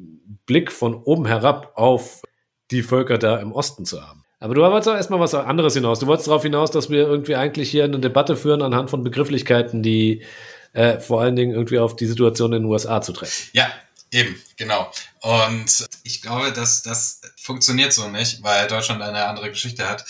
Blick 0.45 0.71
von 0.71 0.95
oben 0.95 1.25
herab 1.25 1.73
auf 1.75 2.21
die 2.69 2.83
Völker 2.83 3.17
da 3.17 3.37
im 3.37 3.51
Osten 3.51 3.85
zu 3.85 4.01
haben. 4.05 4.20
Aber 4.41 4.55
du 4.55 4.61
wolltest 4.61 4.89
auch 4.89 4.95
erstmal 4.95 5.19
was 5.19 5.35
anderes 5.35 5.75
hinaus. 5.75 5.99
Du 5.99 6.07
wolltest 6.07 6.27
darauf 6.27 6.41
hinaus, 6.41 6.71
dass 6.71 6.89
wir 6.89 7.07
irgendwie 7.07 7.35
eigentlich 7.35 7.69
hier 7.69 7.83
eine 7.83 7.99
Debatte 7.99 8.35
führen 8.35 8.63
anhand 8.63 8.89
von 8.89 9.03
Begrifflichkeiten, 9.03 9.83
die 9.83 10.25
äh, 10.73 10.99
vor 10.99 11.21
allen 11.21 11.35
Dingen 11.35 11.53
irgendwie 11.53 11.77
auf 11.77 11.95
die 11.95 12.07
Situation 12.07 12.51
in 12.53 12.63
den 12.63 12.71
USA 12.71 13.01
zu 13.01 13.13
treffen. 13.13 13.49
Ja, 13.53 13.71
eben, 14.09 14.41
genau. 14.57 14.91
Und 15.19 15.85
ich 16.03 16.23
glaube, 16.23 16.51
dass 16.51 16.81
das 16.81 17.21
funktioniert 17.37 17.93
so 17.93 18.07
nicht, 18.07 18.41
weil 18.41 18.67
Deutschland 18.67 19.03
eine 19.03 19.25
andere 19.25 19.49
Geschichte 19.51 19.87
hat 19.87 20.05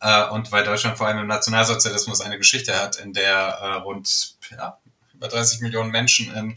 äh, 0.00 0.30
und 0.30 0.50
weil 0.50 0.64
Deutschland 0.64 0.98
vor 0.98 1.06
allem 1.06 1.18
im 1.18 1.28
Nationalsozialismus 1.28 2.20
eine 2.20 2.38
Geschichte 2.38 2.76
hat, 2.76 2.96
in 2.96 3.12
der 3.12 3.32
äh, 3.32 3.72
rund 3.84 4.34
ja, 4.50 4.78
über 5.14 5.28
30 5.28 5.60
Millionen 5.60 5.92
Menschen 5.92 6.34
in 6.34 6.56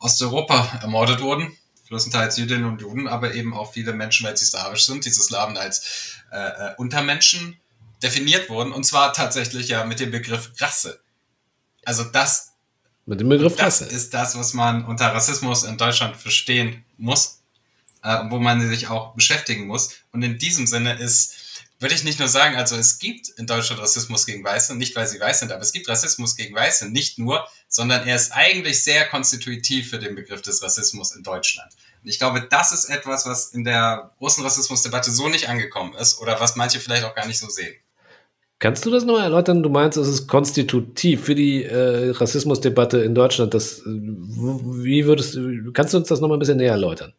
Osteuropa 0.00 0.78
ermordet 0.80 1.20
wurden, 1.20 1.54
größtenteils 1.88 2.38
Jüdinnen 2.38 2.64
und 2.64 2.80
Juden, 2.80 3.08
aber 3.08 3.34
eben 3.34 3.52
auch 3.52 3.74
viele 3.74 3.92
Menschen, 3.92 4.26
weil 4.26 4.38
sie 4.38 4.46
slawisch 4.46 4.86
sind, 4.86 5.04
diese 5.04 5.22
Slawen 5.22 5.58
als 5.58 6.15
äh, 6.30 6.38
äh, 6.38 6.74
Untermenschen 6.76 7.56
definiert 8.02 8.48
wurden, 8.50 8.72
und 8.72 8.84
zwar 8.84 9.12
tatsächlich 9.12 9.68
ja 9.68 9.84
mit 9.84 10.00
dem 10.00 10.10
Begriff 10.10 10.52
Rasse. 10.58 11.00
Also 11.84 12.04
das, 12.04 12.52
mit 13.06 13.20
dem 13.20 13.28
Begriff 13.28 13.56
das 13.56 13.82
Rasse. 13.82 13.84
ist 13.86 14.12
das, 14.14 14.36
was 14.36 14.54
man 14.54 14.84
unter 14.84 15.06
Rassismus 15.06 15.64
in 15.64 15.78
Deutschland 15.78 16.16
verstehen 16.16 16.84
muss, 16.96 17.40
äh, 18.02 18.18
wo 18.28 18.38
man 18.38 18.66
sich 18.68 18.88
auch 18.88 19.14
beschäftigen 19.14 19.66
muss. 19.66 19.94
Und 20.12 20.22
in 20.22 20.38
diesem 20.38 20.66
Sinne 20.66 20.98
ist 20.98 21.46
würde 21.78 21.94
ich 21.94 22.04
nicht 22.04 22.18
nur 22.18 22.28
sagen, 22.28 22.56
also 22.56 22.74
es 22.76 22.98
gibt 22.98 23.28
in 23.36 23.46
Deutschland 23.46 23.82
Rassismus 23.82 24.24
gegen 24.24 24.42
Weiße, 24.42 24.74
nicht 24.74 24.96
weil 24.96 25.06
sie 25.06 25.20
weiß 25.20 25.40
sind, 25.40 25.52
aber 25.52 25.60
es 25.60 25.72
gibt 25.72 25.88
Rassismus 25.88 26.36
gegen 26.36 26.54
Weiße, 26.54 26.88
nicht 26.88 27.18
nur, 27.18 27.46
sondern 27.68 28.06
er 28.06 28.16
ist 28.16 28.32
eigentlich 28.32 28.82
sehr 28.82 29.06
konstitutiv 29.06 29.90
für 29.90 29.98
den 29.98 30.14
Begriff 30.14 30.40
des 30.40 30.62
Rassismus 30.62 31.14
in 31.14 31.22
Deutschland. 31.22 31.70
Ich 32.06 32.18
glaube, 32.18 32.46
das 32.48 32.72
ist 32.72 32.88
etwas, 32.88 33.26
was 33.26 33.52
in 33.52 33.64
der 33.64 34.12
großen 34.18 34.42
Rassismusdebatte 34.44 35.10
so 35.10 35.28
nicht 35.28 35.48
angekommen 35.48 35.94
ist 35.94 36.20
oder 36.20 36.40
was 36.40 36.56
manche 36.56 36.80
vielleicht 36.80 37.04
auch 37.04 37.14
gar 37.14 37.26
nicht 37.26 37.38
so 37.38 37.48
sehen. 37.48 37.74
Kannst 38.58 38.86
du 38.86 38.90
das 38.90 39.04
noch 39.04 39.18
erläutern? 39.18 39.62
Du 39.62 39.68
meinst, 39.68 39.98
es 39.98 40.08
ist 40.08 40.28
konstitutiv 40.28 41.24
für 41.24 41.34
die 41.34 41.64
äh, 41.64 42.10
Rassismusdebatte 42.10 43.02
in 43.02 43.14
Deutschland. 43.14 43.52
Das, 43.52 43.80
äh, 43.80 43.84
wie 43.84 45.04
würdest 45.04 45.38
kannst 45.74 45.92
du 45.92 45.98
uns 45.98 46.08
das 46.08 46.20
noch 46.20 46.28
mal 46.28 46.36
ein 46.36 46.38
bisschen 46.38 46.56
näher 46.56 46.72
erläutern? 46.72 47.12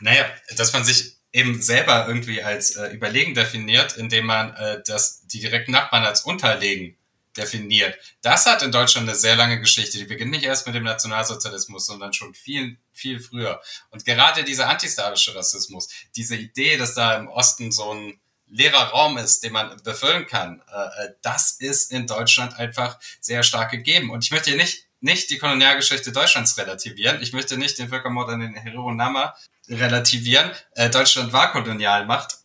Naja, 0.00 0.26
dass 0.56 0.72
man 0.74 0.84
sich 0.84 1.16
eben 1.32 1.62
selber 1.62 2.06
irgendwie 2.08 2.42
als 2.42 2.76
äh, 2.76 2.88
überlegen 2.88 3.34
definiert, 3.34 3.96
indem 3.96 4.26
man 4.26 4.54
äh, 4.54 4.82
das, 4.86 5.26
die 5.28 5.40
direkten 5.40 5.72
Nachbarn 5.72 6.04
als 6.04 6.22
unterlegen 6.22 6.96
definiert. 7.36 7.96
Das 8.22 8.46
hat 8.46 8.62
in 8.62 8.72
Deutschland 8.72 9.08
eine 9.08 9.16
sehr 9.16 9.36
lange 9.36 9.60
Geschichte. 9.60 9.98
Die 9.98 10.04
beginnt 10.04 10.32
nicht 10.32 10.44
erst 10.44 10.66
mit 10.66 10.74
dem 10.74 10.84
Nationalsozialismus, 10.84 11.86
sondern 11.86 12.12
schon 12.12 12.34
viel, 12.34 12.78
viel 12.92 13.20
früher. 13.20 13.60
Und 13.90 14.04
gerade 14.04 14.44
dieser 14.44 14.68
antislawische 14.68 15.34
Rassismus, 15.34 15.88
diese 16.16 16.36
Idee, 16.36 16.76
dass 16.76 16.94
da 16.94 17.14
im 17.14 17.28
Osten 17.28 17.70
so 17.72 17.94
ein 17.94 18.20
leerer 18.46 18.90
Raum 18.90 19.16
ist, 19.16 19.44
den 19.44 19.52
man 19.52 19.80
befüllen 19.84 20.26
kann, 20.26 20.62
äh, 20.68 21.04
äh 21.04 21.14
das 21.22 21.52
ist 21.52 21.92
in 21.92 22.06
Deutschland 22.06 22.58
einfach 22.58 22.98
sehr 23.20 23.44
stark 23.44 23.70
gegeben. 23.70 24.10
Und 24.10 24.24
ich 24.24 24.32
möchte 24.32 24.50
hier 24.50 24.58
nicht 24.58 24.86
nicht 25.00 25.30
die 25.30 25.38
Kolonialgeschichte 25.38 26.12
Deutschlands 26.12 26.58
relativieren. 26.58 27.22
Ich 27.22 27.32
möchte 27.32 27.56
nicht 27.56 27.78
den 27.78 27.88
Völkermord 27.88 28.28
an 28.28 28.40
den 28.40 28.96
Nama 28.96 29.34
relativieren. 29.68 30.50
Äh, 30.74 30.90
Deutschland 30.90 31.32
war 31.32 31.52
Kolonialmacht. 31.52 32.39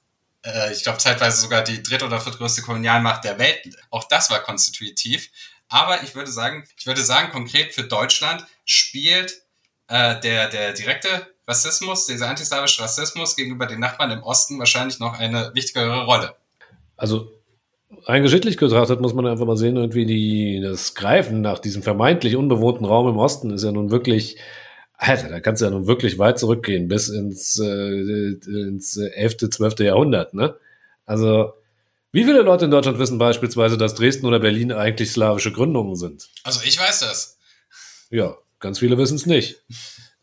Äh, 0.46 0.72
ich 0.72 0.84
glaube 0.84 1.00
zeitweise 1.00 1.42
sogar 1.42 1.64
die 1.64 1.82
dritt- 1.82 2.04
oder 2.04 2.20
viertgrößte 2.20 2.62
Kolonialmacht 2.62 3.24
der 3.24 3.40
Welt. 3.40 3.76
Auch 3.90 4.06
das 4.06 4.30
war 4.30 4.40
konstitutiv. 4.40 5.30
Aber 5.68 6.04
ich 6.04 6.16
würde 6.16 6.32
sagen, 6.32 6.64
ich 6.78 6.86
würde 6.86 7.02
sagen, 7.02 7.32
konkret 7.32 7.74
für 7.74 7.84
Deutschland 7.84 8.46
spielt 8.66 9.42
äh, 9.88 10.20
der, 10.20 10.50
der 10.50 10.74
direkte 10.74 11.28
Rassismus, 11.48 12.06
dieser 12.06 12.30
antislawische 12.30 12.82
Rassismus 12.82 13.36
gegenüber 13.36 13.66
den 13.66 13.80
Nachbarn 13.80 14.12
im 14.12 14.24
Osten 14.24 14.58
wahrscheinlich 14.60 15.00
noch 15.00 15.18
eine 15.20 15.52
wichtigere 15.54 16.06
Rolle. 16.06 16.36
Also 16.98 17.32
rein 18.06 18.24
geschichtlich 18.24 18.58
betrachtet 18.58 19.02
muss 19.02 19.14
man 19.14 19.28
einfach 19.28 19.46
mal 19.46 19.58
sehen, 19.58 19.76
irgendwie 19.76 20.06
die, 20.06 20.62
das 20.62 20.96
Greifen 20.96 21.42
nach 21.42 21.60
diesem 21.60 21.84
vermeintlich 21.84 22.36
unbewohnten 22.36 22.86
Raum 22.86 23.08
im 23.10 23.18
Osten 23.18 23.52
ist 23.52 23.64
ja 23.64 23.72
nun 23.72 23.92
wirklich 23.92 24.38
Alter, 24.98 25.30
da 25.30 25.40
kannst 25.40 25.62
du 25.62 25.66
ja 25.66 25.72
nun 25.72 25.88
wirklich 25.88 26.18
weit 26.20 26.40
zurückgehen, 26.40 26.88
bis 26.88 27.10
ins, 27.10 27.60
äh, 27.60 28.32
ins 28.48 28.98
11., 28.98 29.50
12. 29.52 29.80
Jahrhundert, 29.80 30.34
ne? 30.34 30.56
Also, 31.06 31.54
Wie 32.12 32.24
viele 32.24 32.42
Leute 32.44 32.66
in 32.66 32.72
Deutschland 32.72 32.98
wissen 32.98 33.18
beispielsweise, 33.18 33.78
dass 33.78 33.94
Dresden 33.96 34.26
oder 34.26 34.40
Berlin 34.40 34.72
eigentlich 34.72 35.12
slawische 35.12 35.52
Gründungen 35.52 35.96
sind? 35.98 36.30
Also 36.44 36.62
ich 36.66 36.80
weiß 36.80 37.02
das. 37.02 37.38
Ja, 38.10 38.36
ganz 38.60 38.80
viele 38.80 38.98
wissen 38.98 39.16
es 39.16 39.26
nicht. 39.26 39.64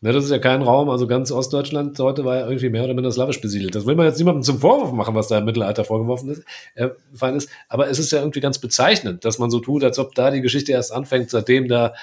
Ne, 0.01 0.11
das 0.11 0.25
ist 0.25 0.31
ja 0.31 0.39
kein 0.39 0.63
Raum, 0.63 0.89
also 0.89 1.07
ganz 1.07 1.31
Ostdeutschland 1.31 1.97
heute 1.99 2.25
war 2.25 2.37
ja 2.37 2.45
irgendwie 2.47 2.69
mehr 2.69 2.83
oder 2.83 2.93
minder 2.95 3.11
slawisch 3.11 3.39
besiedelt. 3.41 3.75
Das 3.75 3.85
will 3.85 3.95
man 3.95 4.07
jetzt 4.07 4.17
niemandem 4.17 4.43
zum 4.43 4.59
Vorwurf 4.59 4.91
machen, 4.91 5.15
was 5.15 5.29
da 5.29 5.37
im 5.37 5.45
Mittelalter 5.45 5.85
vorgeworfen 5.85 6.29
ist, 6.31 6.43
äh, 6.75 6.89
fein 7.13 7.35
ist. 7.35 7.49
Aber 7.69 7.87
es 7.89 7.99
ist 7.99 8.11
ja 8.11 8.19
irgendwie 8.19 8.41
ganz 8.41 8.59
bezeichnend, 8.59 9.23
dass 9.23 9.39
man 9.39 9.49
so 9.51 9.59
tut, 9.59 9.83
als 9.83 9.99
ob 9.99 10.15
da 10.15 10.31
die 10.31 10.41
Geschichte 10.41 10.71
erst 10.73 10.91
anfängt, 10.91 11.29
seitdem 11.29 11.67
da 11.69 11.93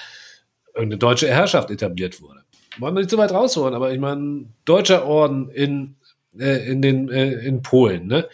eine 0.73 0.97
deutsche 0.97 1.27
Herrschaft 1.27 1.69
etabliert 1.69 2.21
wurde. 2.21 2.40
Wollen 2.77 2.95
wir 2.95 3.01
nicht 3.01 3.09
so 3.09 3.17
weit 3.17 3.31
rausholen, 3.33 3.73
aber 3.73 3.91
ich 3.91 3.99
meine, 3.99 4.45
deutscher 4.65 5.05
Orden 5.05 5.49
in, 5.49 5.95
äh, 6.37 6.69
in, 6.71 6.81
den, 6.81 7.09
äh, 7.09 7.33
in 7.33 7.61
Polen, 7.61 8.07
ne? 8.07 8.27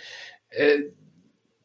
Äh, 0.50 0.84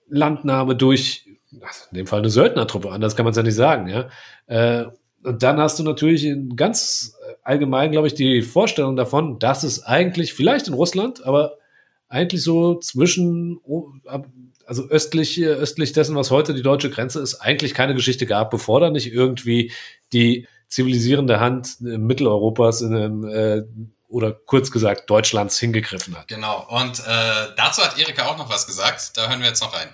Landnahme 0.08 0.76
durch, 0.76 1.26
also 1.60 1.84
in 1.90 1.98
dem 1.98 2.06
Fall 2.06 2.20
eine 2.20 2.30
Söldnertruppe, 2.30 2.90
anders 2.90 3.16
kann 3.16 3.24
man 3.24 3.30
es 3.30 3.36
ja 3.36 3.42
nicht 3.42 3.54
sagen, 3.54 3.88
ja. 3.88 4.08
Äh, 4.46 4.86
und 5.22 5.42
dann 5.42 5.58
hast 5.58 5.78
du 5.78 5.84
natürlich 5.84 6.26
ganz 6.56 7.16
allgemein, 7.44 7.92
glaube 7.92 8.08
ich, 8.08 8.14
die 8.14 8.42
Vorstellung 8.42 8.96
davon, 8.96 9.38
dass 9.38 9.62
es 9.62 9.84
eigentlich, 9.84 10.34
vielleicht 10.34 10.66
in 10.68 10.74
Russland, 10.74 11.24
aber 11.24 11.58
eigentlich 12.08 12.42
so 12.42 12.78
zwischen, 12.80 13.60
also 14.66 14.88
östlich, 14.88 15.40
östlich 15.42 15.92
dessen, 15.92 16.16
was 16.16 16.30
heute 16.30 16.54
die 16.54 16.62
deutsche 16.62 16.90
Grenze 16.90 17.20
ist, 17.20 17.36
eigentlich 17.36 17.74
keine 17.74 17.94
Geschichte 17.94 18.26
gab, 18.26 18.50
bevor 18.50 18.80
da 18.80 18.90
nicht 18.90 19.12
irgendwie 19.12 19.72
die 20.12 20.46
zivilisierende 20.72 21.38
Hand 21.38 21.80
Mitteleuropas 21.80 22.80
in 22.80 22.94
einem, 22.94 23.24
äh, 23.24 23.62
oder 24.08 24.32
kurz 24.32 24.70
gesagt 24.70 25.08
Deutschlands 25.10 25.58
hingegriffen 25.58 26.16
hat. 26.16 26.28
Genau. 26.28 26.66
Und 26.68 27.00
äh, 27.00 27.54
dazu 27.56 27.82
hat 27.82 27.98
Erika 27.98 28.26
auch 28.26 28.38
noch 28.38 28.50
was 28.50 28.66
gesagt. 28.66 29.16
Da 29.16 29.28
hören 29.28 29.40
wir 29.40 29.48
jetzt 29.48 29.62
noch 29.62 29.74
rein. 29.74 29.88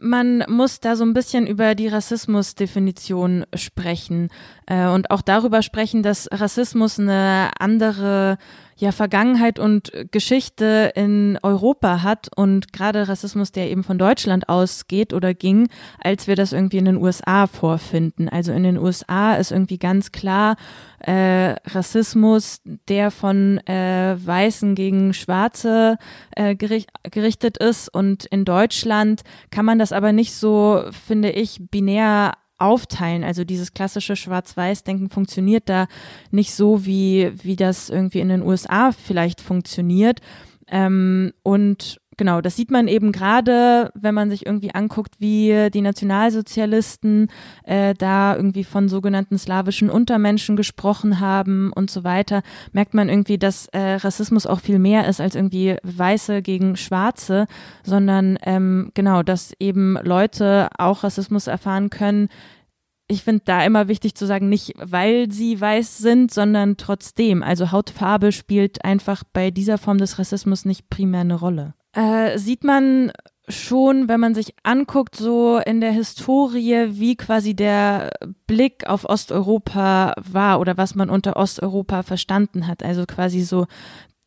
Man 0.00 0.44
muss 0.48 0.80
da 0.80 0.96
so 0.96 1.04
ein 1.04 1.12
bisschen 1.12 1.46
über 1.46 1.74
die 1.74 1.86
Rassismusdefinition 1.86 3.44
sprechen 3.54 4.30
äh, 4.66 4.86
und 4.86 5.10
auch 5.10 5.22
darüber 5.22 5.62
sprechen, 5.62 6.02
dass 6.02 6.28
Rassismus 6.32 6.98
eine 6.98 7.50
andere 7.58 8.38
ja 8.82 8.90
Vergangenheit 8.90 9.60
und 9.60 9.92
Geschichte 10.10 10.92
in 10.96 11.38
Europa 11.42 12.02
hat 12.02 12.28
und 12.34 12.72
gerade 12.72 13.06
Rassismus, 13.06 13.52
der 13.52 13.70
eben 13.70 13.84
von 13.84 13.96
Deutschland 13.96 14.48
ausgeht 14.48 15.12
oder 15.12 15.34
ging, 15.34 15.68
als 16.00 16.26
wir 16.26 16.34
das 16.34 16.52
irgendwie 16.52 16.78
in 16.78 16.86
den 16.86 16.96
USA 16.96 17.46
vorfinden. 17.46 18.28
Also 18.28 18.50
in 18.52 18.64
den 18.64 18.76
USA 18.76 19.36
ist 19.36 19.52
irgendwie 19.52 19.78
ganz 19.78 20.10
klar 20.10 20.56
äh, 20.98 21.54
Rassismus, 21.64 22.60
der 22.88 23.12
von 23.12 23.58
äh, 23.68 24.16
Weißen 24.18 24.74
gegen 24.74 25.14
Schwarze 25.14 25.96
äh, 26.32 26.56
gericht, 26.56 26.90
gerichtet 27.08 27.58
ist 27.58 27.88
und 27.88 28.24
in 28.26 28.44
Deutschland 28.44 29.22
kann 29.52 29.64
man 29.64 29.78
das 29.78 29.92
aber 29.92 30.12
nicht 30.12 30.34
so, 30.34 30.82
finde 31.06 31.30
ich, 31.30 31.60
binär 31.70 32.32
aufteilen. 32.62 33.24
Also 33.24 33.44
dieses 33.44 33.74
klassische 33.74 34.16
Schwarz-Weiß-Denken 34.16 35.08
funktioniert 35.08 35.68
da 35.68 35.86
nicht 36.30 36.54
so, 36.54 36.84
wie, 36.84 37.32
wie 37.42 37.56
das 37.56 37.90
irgendwie 37.90 38.20
in 38.20 38.28
den 38.28 38.42
USA 38.42 38.92
vielleicht 38.92 39.40
funktioniert. 39.40 40.20
Ähm, 40.68 41.32
und 41.42 42.00
genau, 42.22 42.40
das 42.40 42.54
sieht 42.54 42.70
man 42.70 42.86
eben 42.86 43.10
gerade, 43.10 43.90
wenn 43.96 44.14
man 44.14 44.30
sich 44.30 44.46
irgendwie 44.46 44.72
anguckt, 44.72 45.16
wie 45.18 45.70
die 45.74 45.80
Nationalsozialisten 45.80 47.26
äh, 47.64 47.94
da 47.94 48.36
irgendwie 48.36 48.62
von 48.62 48.88
sogenannten 48.88 49.38
slawischen 49.38 49.90
Untermenschen 49.90 50.54
gesprochen 50.54 51.18
haben 51.18 51.72
und 51.72 51.90
so 51.90 52.04
weiter, 52.04 52.42
merkt 52.70 52.94
man 52.94 53.08
irgendwie, 53.08 53.38
dass 53.38 53.66
äh, 53.72 53.94
Rassismus 53.94 54.46
auch 54.46 54.60
viel 54.60 54.78
mehr 54.78 55.08
ist 55.08 55.20
als 55.20 55.34
irgendwie 55.34 55.74
Weiße 55.82 56.42
gegen 56.42 56.76
Schwarze, 56.76 57.46
sondern 57.82 58.38
ähm, 58.44 58.92
genau, 58.94 59.24
dass 59.24 59.52
eben 59.58 59.98
Leute 60.00 60.68
auch 60.78 61.02
Rassismus 61.02 61.48
erfahren 61.48 61.90
können, 61.90 62.28
ich 63.08 63.24
finde 63.24 63.42
da 63.44 63.64
immer 63.64 63.88
wichtig 63.88 64.14
zu 64.14 64.26
sagen, 64.26 64.48
nicht 64.48 64.74
weil 64.76 65.32
sie 65.32 65.60
weiß 65.60 65.98
sind, 65.98 66.32
sondern 66.32 66.76
trotzdem. 66.76 67.42
Also 67.42 67.72
Hautfarbe 67.72 68.30
spielt 68.30 68.84
einfach 68.84 69.24
bei 69.32 69.50
dieser 69.50 69.76
Form 69.76 69.98
des 69.98 70.20
Rassismus 70.20 70.64
nicht 70.64 70.88
primär 70.88 71.22
eine 71.22 71.34
Rolle 71.34 71.74
äh, 71.94 72.38
sieht 72.38 72.64
man 72.64 73.12
schon, 73.48 74.08
wenn 74.08 74.20
man 74.20 74.34
sich 74.34 74.54
anguckt, 74.62 75.16
so 75.16 75.58
in 75.58 75.80
der 75.80 75.92
Historie, 75.92 76.88
wie 76.90 77.16
quasi 77.16 77.54
der 77.54 78.12
Blick 78.46 78.86
auf 78.86 79.04
Osteuropa 79.04 80.14
war 80.16 80.60
oder 80.60 80.76
was 80.76 80.94
man 80.94 81.10
unter 81.10 81.36
Osteuropa 81.36 82.02
verstanden 82.02 82.66
hat. 82.66 82.82
Also 82.82 83.04
quasi 83.04 83.42
so 83.42 83.66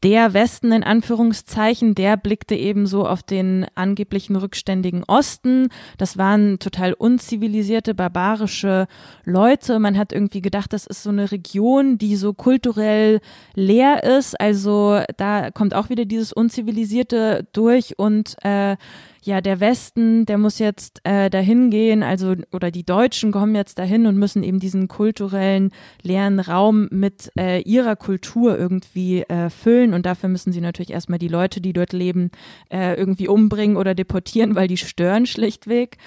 der 0.04 0.34
Westen 0.34 0.72
in 0.72 0.84
Anführungszeichen, 0.84 1.96
der 1.96 2.18
blickte 2.18 2.56
eben 2.56 2.86
so 2.86 3.08
auf 3.08 3.24
den 3.24 3.66
angeblichen 3.76 4.36
rückständigen 4.36 5.04
Osten. 5.04 5.70
Das 5.98 6.18
waren 6.18 6.60
total 6.60 6.94
unzivilisierte, 6.94 7.96
barbarische 7.96 8.88
Leute. 9.24 9.80
Man 9.80 9.98
hat 9.98 10.14
irgendwie 10.14 10.42
gedacht, 10.42 10.74
das 10.74 10.86
ist 10.86 11.04
so 11.04 11.10
eine 11.10 11.32
Region, 11.32 11.98
die 11.98 12.18
so 12.18 12.34
kulturell 12.34 13.20
leer 13.56 14.04
ist. 14.04 14.40
Also 14.40 15.02
da 15.18 15.50
kommt 15.52 15.74
auch 15.74 15.90
wieder 15.90 16.06
dieses 16.06 16.34
Unzivilisierte 16.34 17.48
durch 17.54 17.98
und 17.98 18.36
äh, 18.44 18.78
ja, 19.26 19.42
der 19.42 19.60
Westen, 19.60 20.28
der 20.28 20.38
muss 20.38 20.60
jetzt 20.60 21.02
äh, 21.04 21.32
dahin 21.32 21.72
gehen, 21.72 22.04
also 22.04 22.36
oder 22.52 22.70
die 22.70 22.86
Deutschen 22.86 23.32
kommen 23.32 23.56
jetzt 23.56 23.80
dahin 23.80 24.06
und 24.06 24.18
müssen 24.18 24.44
eben 24.44 24.60
diesen 24.60 24.88
kulturellen 24.88 25.74
leeren 26.04 26.40
Raum 26.40 26.88
mit 26.92 27.32
äh, 27.36 27.62
ihrer 27.62 27.96
Kultur 27.96 28.58
irgendwie 28.58 29.24
äh, 29.24 29.50
füllen 29.50 29.96
und 29.96 30.06
dafür 30.06 30.30
müssen 30.30 30.54
sie 30.54 30.62
natürlich 30.62 30.92
erstmal 30.92 31.18
die 31.18 31.28
Leute, 31.28 31.60
die 31.60 31.74
dort 31.74 31.92
leben, 31.92 32.30
äh, 32.72 32.94
irgendwie 32.94 33.28
umbringen 33.28 33.78
oder 33.78 33.96
deportieren, 33.96 34.54
weil 34.54 34.68
die 34.68 34.78
stören 34.78 35.26
schlichtweg. 35.26 35.98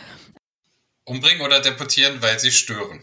Umbringen 1.05 1.43
oder 1.43 1.61
deportieren, 1.61 2.23
weil 2.23 2.39
sie 2.39 2.53
stören. 2.53 3.01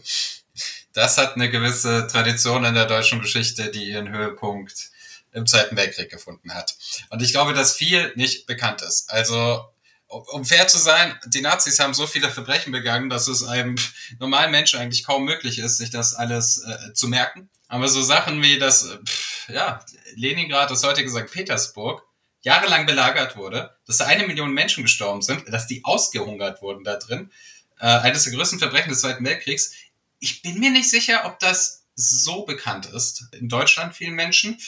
Das 0.94 1.18
hat 1.18 1.34
eine 1.34 1.50
gewisse 1.50 2.06
Tradition 2.06 2.64
in 2.64 2.74
der 2.74 2.86
deutschen 2.86 3.20
Geschichte, 3.20 3.70
die 3.70 3.90
ihren 3.90 4.10
Höhepunkt 4.10 4.90
im 5.32 5.46
Zweiten 5.46 5.76
Weltkrieg 5.76 6.10
gefunden 6.10 6.54
hat. 6.54 6.74
Und 7.10 7.20
ich 7.20 7.32
glaube, 7.32 7.52
dass 7.52 7.76
viel 7.76 8.12
nicht 8.16 8.46
bekannt 8.46 8.80
ist. 8.80 9.10
Also 9.10 9.62
um 10.08 10.44
fair 10.44 10.68
zu 10.68 10.78
sein, 10.78 11.18
die 11.26 11.40
Nazis 11.40 11.78
haben 11.78 11.94
so 11.94 12.06
viele 12.06 12.30
Verbrechen 12.30 12.72
begangen, 12.72 13.10
dass 13.10 13.28
es 13.28 13.42
einem 13.42 13.76
normalen 14.18 14.50
Menschen 14.50 14.78
eigentlich 14.78 15.04
kaum 15.04 15.24
möglich 15.24 15.58
ist, 15.58 15.78
sich 15.78 15.90
das 15.90 16.14
alles 16.14 16.64
äh, 16.64 16.92
zu 16.92 17.08
merken. 17.08 17.48
Aber 17.68 17.88
so 17.88 18.00
Sachen 18.02 18.40
wie, 18.42 18.58
dass 18.58 18.84
äh, 18.84 18.98
pff, 19.04 19.48
ja, 19.48 19.84
Leningrad, 20.14 20.70
das 20.70 20.84
heutige 20.84 21.10
St. 21.10 21.30
Petersburg, 21.30 22.02
jahrelang 22.42 22.86
belagert 22.86 23.36
wurde, 23.36 23.76
dass 23.86 23.96
da 23.96 24.06
eine 24.06 24.26
Million 24.26 24.52
Menschen 24.52 24.84
gestorben 24.84 25.22
sind, 25.22 25.52
dass 25.52 25.66
die 25.66 25.84
ausgehungert 25.84 26.62
wurden 26.62 26.84
da 26.84 26.96
drin, 26.96 27.32
äh, 27.80 27.86
eines 27.86 28.22
der 28.24 28.32
größten 28.32 28.60
Verbrechen 28.60 28.90
des 28.90 29.00
Zweiten 29.00 29.24
Weltkriegs. 29.24 29.74
Ich 30.20 30.42
bin 30.42 30.60
mir 30.60 30.70
nicht 30.70 30.88
sicher, 30.88 31.22
ob 31.24 31.40
das 31.40 31.75
so 31.96 32.44
bekannt 32.44 32.86
ist 32.86 33.24
in 33.32 33.48
Deutschland 33.48 33.96
vielen 33.96 34.14
Menschen 34.14 34.58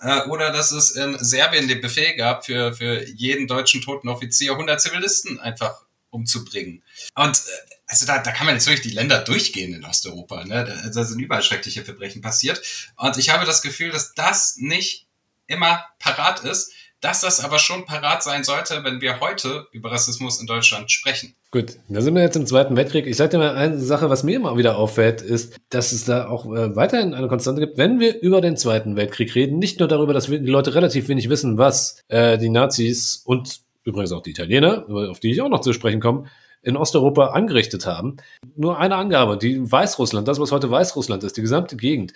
äh, 0.00 0.22
oder 0.28 0.52
dass 0.52 0.70
es 0.70 0.92
in 0.92 1.18
Serbien 1.18 1.66
den 1.66 1.80
Befehl 1.80 2.14
gab, 2.14 2.46
für, 2.46 2.72
für 2.72 3.06
jeden 3.08 3.48
deutschen 3.48 3.82
toten 3.82 4.08
Offizier 4.08 4.52
100 4.52 4.80
Zivilisten 4.80 5.40
einfach 5.40 5.84
umzubringen. 6.10 6.84
Und 7.16 7.36
äh, 7.36 7.74
also 7.88 8.06
da, 8.06 8.18
da 8.18 8.30
kann 8.30 8.46
man 8.46 8.54
jetzt 8.54 8.66
wirklich 8.66 8.86
die 8.86 8.94
Länder 8.94 9.18
durchgehen 9.18 9.74
in 9.74 9.84
Osteuropa. 9.84 10.44
Ne? 10.44 10.64
Da, 10.64 10.88
da 10.88 11.04
sind 11.04 11.20
überall 11.20 11.42
schreckliche 11.42 11.84
Verbrechen 11.84 12.22
passiert. 12.22 12.62
Und 12.96 13.16
ich 13.18 13.30
habe 13.30 13.44
das 13.44 13.62
Gefühl, 13.62 13.90
dass 13.90 14.14
das 14.14 14.56
nicht 14.56 15.06
immer 15.46 15.84
parat 15.98 16.44
ist, 16.44 16.72
dass 17.00 17.20
das 17.20 17.44
aber 17.44 17.58
schon 17.58 17.84
parat 17.84 18.22
sein 18.22 18.44
sollte, 18.44 18.82
wenn 18.84 19.00
wir 19.00 19.20
heute 19.20 19.66
über 19.72 19.92
Rassismus 19.92 20.40
in 20.40 20.46
Deutschland 20.46 20.90
sprechen. 20.90 21.34
Gut, 21.50 21.76
da 21.88 22.00
sind 22.00 22.14
wir 22.14 22.22
jetzt 22.22 22.36
im 22.36 22.46
Zweiten 22.46 22.76
Weltkrieg. 22.76 23.06
Ich 23.06 23.16
sage 23.16 23.30
dir 23.30 23.38
mal 23.38 23.54
eine 23.54 23.78
Sache, 23.78 24.10
was 24.10 24.24
mir 24.24 24.36
immer 24.36 24.56
wieder 24.56 24.76
auffällt, 24.76 25.22
ist, 25.22 25.56
dass 25.70 25.92
es 25.92 26.04
da 26.04 26.28
auch 26.28 26.46
äh, 26.46 26.74
weiterhin 26.74 27.14
eine 27.14 27.28
Konstante 27.28 27.60
gibt, 27.60 27.78
wenn 27.78 28.00
wir 28.00 28.20
über 28.20 28.40
den 28.40 28.56
Zweiten 28.56 28.96
Weltkrieg 28.96 29.34
reden. 29.34 29.58
Nicht 29.58 29.78
nur 29.78 29.88
darüber, 29.88 30.12
dass 30.12 30.30
wir, 30.30 30.38
die 30.38 30.50
Leute 30.50 30.74
relativ 30.74 31.08
wenig 31.08 31.28
wissen, 31.28 31.58
was 31.58 32.02
äh, 32.08 32.38
die 32.38 32.50
Nazis 32.50 33.22
und 33.24 33.60
übrigens 33.84 34.12
auch 34.12 34.22
die 34.22 34.30
Italiener, 34.30 34.86
auf 34.88 35.20
die 35.20 35.30
ich 35.30 35.40
auch 35.40 35.48
noch 35.48 35.60
zu 35.60 35.72
sprechen 35.72 36.00
komme, 36.00 36.24
in 36.62 36.76
Osteuropa 36.76 37.28
angerichtet 37.28 37.86
haben. 37.86 38.16
Nur 38.56 38.78
eine 38.78 38.96
Angabe, 38.96 39.38
die 39.38 39.70
Weißrussland, 39.70 40.26
das 40.26 40.40
was 40.40 40.50
heute 40.50 40.70
Weißrussland 40.70 41.22
ist, 41.22 41.36
die 41.36 41.42
gesamte 41.42 41.76
Gegend, 41.76 42.12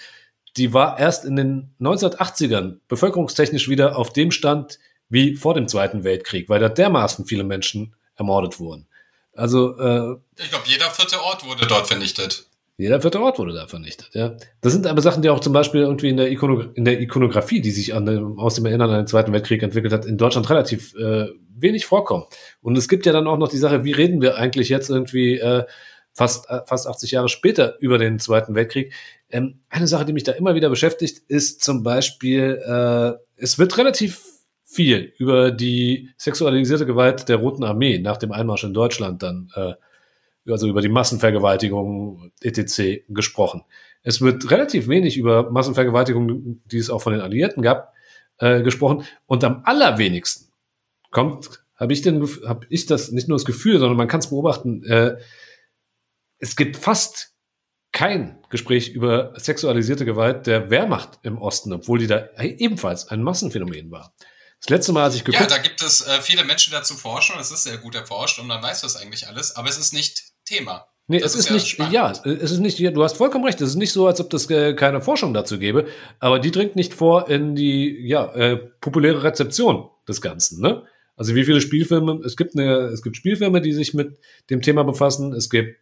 die 0.57 0.73
war 0.73 0.99
erst 0.99 1.25
in 1.25 1.37
den 1.37 1.75
1980ern 1.81 2.79
bevölkerungstechnisch 2.89 3.69
wieder 3.69 3.97
auf 3.97 4.13
dem 4.13 4.31
Stand 4.31 4.79
wie 5.09 5.37
vor 5.37 5.55
dem 5.55 5.69
Zweiten 5.69 6.05
Weltkrieg, 6.05 6.49
weil 6.49 6.61
da 6.61 6.69
dermaßen 6.69 7.27
viele 7.27 7.45
Menschen 7.45 7.95
ermordet 8.17 8.59
wurden. 8.61 8.87
Also 9.35 9.79
äh, 9.79 10.17
ich 10.39 10.51
glaube, 10.51 10.65
jeder 10.67 10.91
vierte 10.91 11.21
Ort 11.23 11.45
wurde 11.47 11.67
dort 11.67 11.87
vernichtet. 11.87 12.47
Jeder 12.77 13.01
vierte 13.03 13.21
Ort 13.21 13.39
wurde 13.39 13.53
da 13.53 13.67
vernichtet, 13.67 14.09
ja. 14.15 14.37
Das 14.63 14.73
sind 14.73 14.87
aber 14.87 15.03
Sachen, 15.03 15.21
die 15.21 15.29
auch 15.29 15.41
zum 15.41 15.53
Beispiel 15.53 15.83
irgendwie 15.83 16.09
in 16.09 16.17
der, 16.17 16.31
Ikono 16.31 16.61
in 16.75 16.87
der 16.87 16.99
Ikonografie, 16.99 17.61
die 17.61 17.73
sich 17.73 17.89
dem, 17.89 18.39
aus 18.39 18.55
dem 18.55 18.65
Erinnern 18.65 18.89
an 18.89 18.97
den 18.97 19.07
Zweiten 19.07 19.35
Weltkrieg 19.35 19.63
entwickelt 19.63 19.93
hat, 19.93 20.07
in 20.07 20.17
Deutschland 20.17 20.49
relativ 20.49 20.95
äh, 20.95 21.27
wenig 21.55 21.85
vorkommen. 21.85 22.25
Und 22.63 22.79
es 22.79 22.89
gibt 22.89 23.05
ja 23.05 23.13
dann 23.13 23.27
auch 23.27 23.37
noch 23.37 23.49
die 23.49 23.59
Sache, 23.59 23.85
wie 23.85 23.93
reden 23.93 24.23
wir 24.23 24.37
eigentlich 24.37 24.71
jetzt 24.71 24.89
irgendwie 24.89 25.39
äh, 25.39 25.67
fast, 26.15 26.49
äh, 26.49 26.61
fast 26.67 26.87
80 26.87 27.11
Jahre 27.11 27.29
später 27.29 27.77
über 27.81 27.99
den 27.99 28.19
Zweiten 28.19 28.55
Weltkrieg? 28.55 28.95
Ähm, 29.31 29.61
eine 29.69 29.87
Sache, 29.87 30.05
die 30.05 30.13
mich 30.13 30.25
da 30.25 30.33
immer 30.33 30.55
wieder 30.55 30.69
beschäftigt, 30.69 31.19
ist 31.29 31.63
zum 31.63 31.83
Beispiel, 31.83 32.61
äh, 32.65 33.13
es 33.37 33.59
wird 33.59 33.77
relativ 33.79 34.23
viel 34.65 35.13
über 35.19 35.51
die 35.51 36.11
sexualisierte 36.17 36.87
Gewalt 36.87 37.29
der 37.29 37.37
Roten 37.37 37.65
Armee 37.65 37.99
nach 37.99 38.17
dem 38.17 38.33
Einmarsch 38.33 38.65
in 38.65 38.75
Deutschland 38.75 39.23
dann, 39.23 39.51
äh, 39.55 39.75
also 40.51 40.69
über 40.69 40.81
die 40.81 40.89
Massenvergewaltigungen 40.89 42.33
etc. 42.41 43.03
gesprochen. 43.09 43.63
Es 44.03 44.21
wird 44.21 44.51
relativ 44.51 44.89
wenig 44.89 45.17
über 45.17 45.51
Massenvergewaltigungen, 45.51 46.63
die 46.67 46.79
es 46.79 46.89
auch 46.89 47.03
von 47.03 47.13
den 47.13 47.23
Alliierten 47.23 47.63
gab, 47.63 47.93
äh, 48.39 48.63
gesprochen. 48.63 49.05
Und 49.27 49.45
am 49.45 49.63
allerwenigsten 49.65 50.53
kommt, 51.11 51.63
habe 51.77 51.93
ich, 51.93 52.03
den, 52.03 52.27
hab 52.47 52.67
ich 52.69 52.87
das 52.87 53.11
nicht 53.11 53.29
nur 53.29 53.37
das 53.37 53.45
Gefühl, 53.45 53.79
sondern 53.79 53.97
man 53.97 54.09
kann 54.09 54.21
es 54.21 54.31
beobachten, 54.31 54.85
äh, 54.85 55.17
es 56.39 56.57
gibt 56.57 56.77
fast 56.77 57.35
kein 57.93 58.39
Gespräch 58.51 58.91
über 58.91 59.33
sexualisierte 59.37 60.05
Gewalt 60.05 60.47
der 60.47 60.71
Wehrmacht 60.71 61.19
im 61.23 61.39
Osten, 61.39 61.73
obwohl 61.73 61.99
die 61.99 62.07
da 62.07 62.29
ebenfalls 62.39 63.09
ein 63.09 63.23
Massenphänomen 63.23 63.91
war. 63.91 64.15
Das 64.61 64.69
letzte 64.69 64.93
Mal, 64.93 65.05
als 65.05 65.15
ich 65.15 65.25
geguckt 65.25 65.51
Ja, 65.51 65.57
da 65.57 65.63
gibt 65.63 65.83
es 65.83 66.01
äh, 66.07 66.21
viele 66.21 66.45
Menschen, 66.45 66.71
die 66.71 66.77
dazu 66.77 66.95
forschen. 66.95 67.37
Es 67.41 67.51
ist 67.51 67.65
sehr 67.65 67.79
gut 67.79 67.95
erforscht 67.95 68.39
und 68.39 68.47
man 68.47 68.63
weiß 68.63 68.83
das 68.83 68.97
eigentlich 68.97 69.27
alles, 69.27 69.57
aber 69.57 69.69
es 69.69 69.79
ist 69.79 69.93
nicht 69.93 70.23
Thema. 70.45 70.87
Nee, 71.07 71.19
Das 71.19 71.35
es 71.35 71.41
ist 71.41 71.47
ist, 71.47 71.53
nicht, 71.53 71.69
spannend. 71.69 71.93
ja, 71.93 72.13
es 72.25 72.53
ist 72.53 72.61
nicht, 72.61 72.79
du 72.79 73.03
hast 73.03 73.17
vollkommen 73.17 73.45
recht, 73.45 73.61
es 73.61 73.71
ist 73.71 73.77
nicht 73.77 73.93
so, 73.93 74.07
als 74.07 74.21
ob 74.21 74.31
das 74.31 74.49
äh, 74.51 74.75
keine 74.75 75.01
Forschung 75.01 75.35
dazu 75.35 75.59
gäbe, 75.59 75.89
aber 76.21 76.39
die 76.39 76.53
dringt 76.53 76.77
nicht 76.77 76.95
vor 76.95 77.29
in 77.29 77.57
die, 77.57 78.07
ja, 78.07 78.33
äh, 78.35 78.57
populäre 78.81 79.25
Rezeption 79.25 79.89
des 80.07 80.21
Ganzen, 80.21 80.61
ne? 80.61 80.85
Also 81.17 81.35
wie 81.35 81.45
viele 81.45 81.61
Spielfilme, 81.61 82.21
es 82.25 82.37
gibt 82.37 82.57
eine, 82.57 82.87
es 82.93 83.03
gibt 83.03 83.17
Spielfilme, 83.17 83.61
die 83.61 83.73
sich 83.73 83.93
mit 83.93 84.19
dem 84.51 84.63
Thema 84.63 84.85
befassen, 84.85 85.33
es 85.35 85.51
gibt 85.51 85.77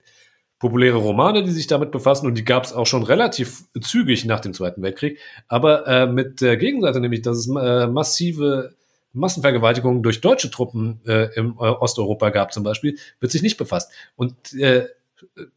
populäre 0.58 0.96
Romane, 0.96 1.42
die 1.42 1.50
sich 1.50 1.66
damit 1.66 1.90
befassen 1.90 2.26
und 2.26 2.34
die 2.34 2.44
gab 2.44 2.64
es 2.64 2.72
auch 2.72 2.86
schon 2.86 3.02
relativ 3.02 3.64
zügig 3.80 4.24
nach 4.24 4.40
dem 4.40 4.54
Zweiten 4.54 4.82
Weltkrieg, 4.82 5.18
aber 5.46 5.86
äh, 5.86 6.06
mit 6.06 6.40
der 6.40 6.56
Gegenseite, 6.56 7.00
nämlich, 7.00 7.22
dass 7.22 7.38
es 7.38 7.48
äh, 7.48 7.86
massive 7.86 8.74
Massenvergewaltigungen 9.12 10.02
durch 10.02 10.20
deutsche 10.20 10.50
Truppen 10.50 11.00
äh, 11.06 11.28
im 11.34 11.52
äh, 11.52 11.62
Osteuropa 11.62 12.30
gab 12.30 12.52
zum 12.52 12.62
Beispiel, 12.62 12.98
wird 13.20 13.32
sich 13.32 13.42
nicht 13.42 13.56
befasst. 13.56 13.90
Und 14.16 14.52
äh, 14.54 14.86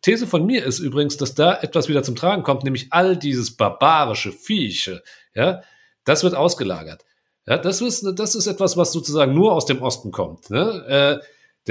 These 0.02 0.26
von 0.26 0.45
mir 0.45 0.66
ist 0.66 0.80
übrigens, 0.80 1.18
dass 1.18 1.36
da 1.36 1.60
etwas 1.62 1.88
wieder 1.88 2.04
zum 2.04 2.16
Tragen 2.16 2.43
kommt, 2.43 2.64
nämlich 2.64 2.88
all 2.91 3.18
dieses 3.18 3.56
barbarische, 3.56 4.32
Viehche, 4.32 5.04
ja, 5.36 5.62
das 6.04 6.24
wird 6.24 6.34
ausgelagert. 6.34 7.06
Ja, 7.47 7.58
das 7.58 7.82
ist, 7.82 8.06
das 8.16 8.36
ist 8.36 8.47
etwas, 8.47 8.78
was 8.78 8.91
sozusagen 8.91 9.34
nur 9.34 9.54
aus 9.54 9.66
dem 9.66 9.82
Osten 9.82 10.12
kommt. 10.12 10.49
Ne? 10.49 11.22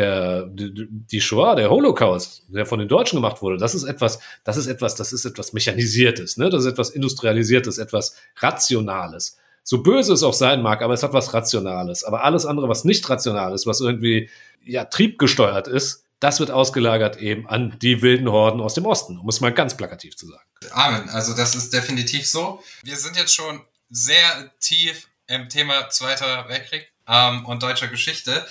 Der, 0.00 0.46
die, 0.46 0.88
die 0.88 1.20
Shoah, 1.20 1.54
der 1.56 1.68
Holocaust, 1.68 2.44
der 2.48 2.64
von 2.64 2.78
den 2.78 2.88
Deutschen 2.88 3.16
gemacht 3.16 3.42
wurde, 3.42 3.58
das 3.58 3.74
ist 3.74 3.84
etwas, 3.84 4.18
das 4.44 4.56
ist 4.56 4.66
etwas, 4.66 4.94
das 4.94 5.12
ist 5.12 5.26
etwas 5.26 5.52
Mechanisiertes, 5.52 6.38
ne? 6.38 6.48
Das 6.48 6.64
ist 6.64 6.72
etwas 6.72 6.90
Industrialisiertes, 6.90 7.78
etwas 7.78 8.16
Rationales. 8.38 9.36
So 9.62 9.82
böse 9.82 10.14
es 10.14 10.22
auch 10.22 10.32
sein 10.32 10.62
mag, 10.62 10.80
aber 10.80 10.94
es 10.94 11.02
hat 11.02 11.12
was 11.12 11.34
Rationales. 11.34 12.02
Aber 12.04 12.24
alles 12.24 12.46
andere, 12.46 12.68
was 12.68 12.84
nicht 12.84 13.08
rational 13.10 13.52
ist, 13.52 13.66
was 13.66 13.80
irgendwie 13.80 14.30
ja 14.64 14.86
triebgesteuert 14.86 15.68
ist, 15.68 16.04
das 16.18 16.40
wird 16.40 16.50
ausgelagert 16.50 17.16
eben 17.18 17.48
an 17.48 17.78
die 17.80 18.02
wilden 18.02 18.30
Horden 18.30 18.60
aus 18.60 18.74
dem 18.74 18.86
Osten, 18.86 19.18
um 19.18 19.28
es 19.28 19.40
mal 19.40 19.52
ganz 19.52 19.76
plakativ 19.76 20.16
zu 20.16 20.26
sagen. 20.26 20.44
Amen. 20.70 21.08
Also 21.10 21.34
das 21.34 21.54
ist 21.54 21.72
definitiv 21.72 22.26
so. 22.26 22.62
Wir 22.82 22.96
sind 22.96 23.16
jetzt 23.16 23.34
schon 23.34 23.60
sehr 23.90 24.50
tief 24.60 25.08
im 25.26 25.48
Thema 25.48 25.88
Zweiter 25.90 26.48
Weltkrieg 26.48 26.90
ähm, 27.06 27.44
und 27.46 27.62
deutscher 27.62 27.88
Geschichte. 27.88 28.46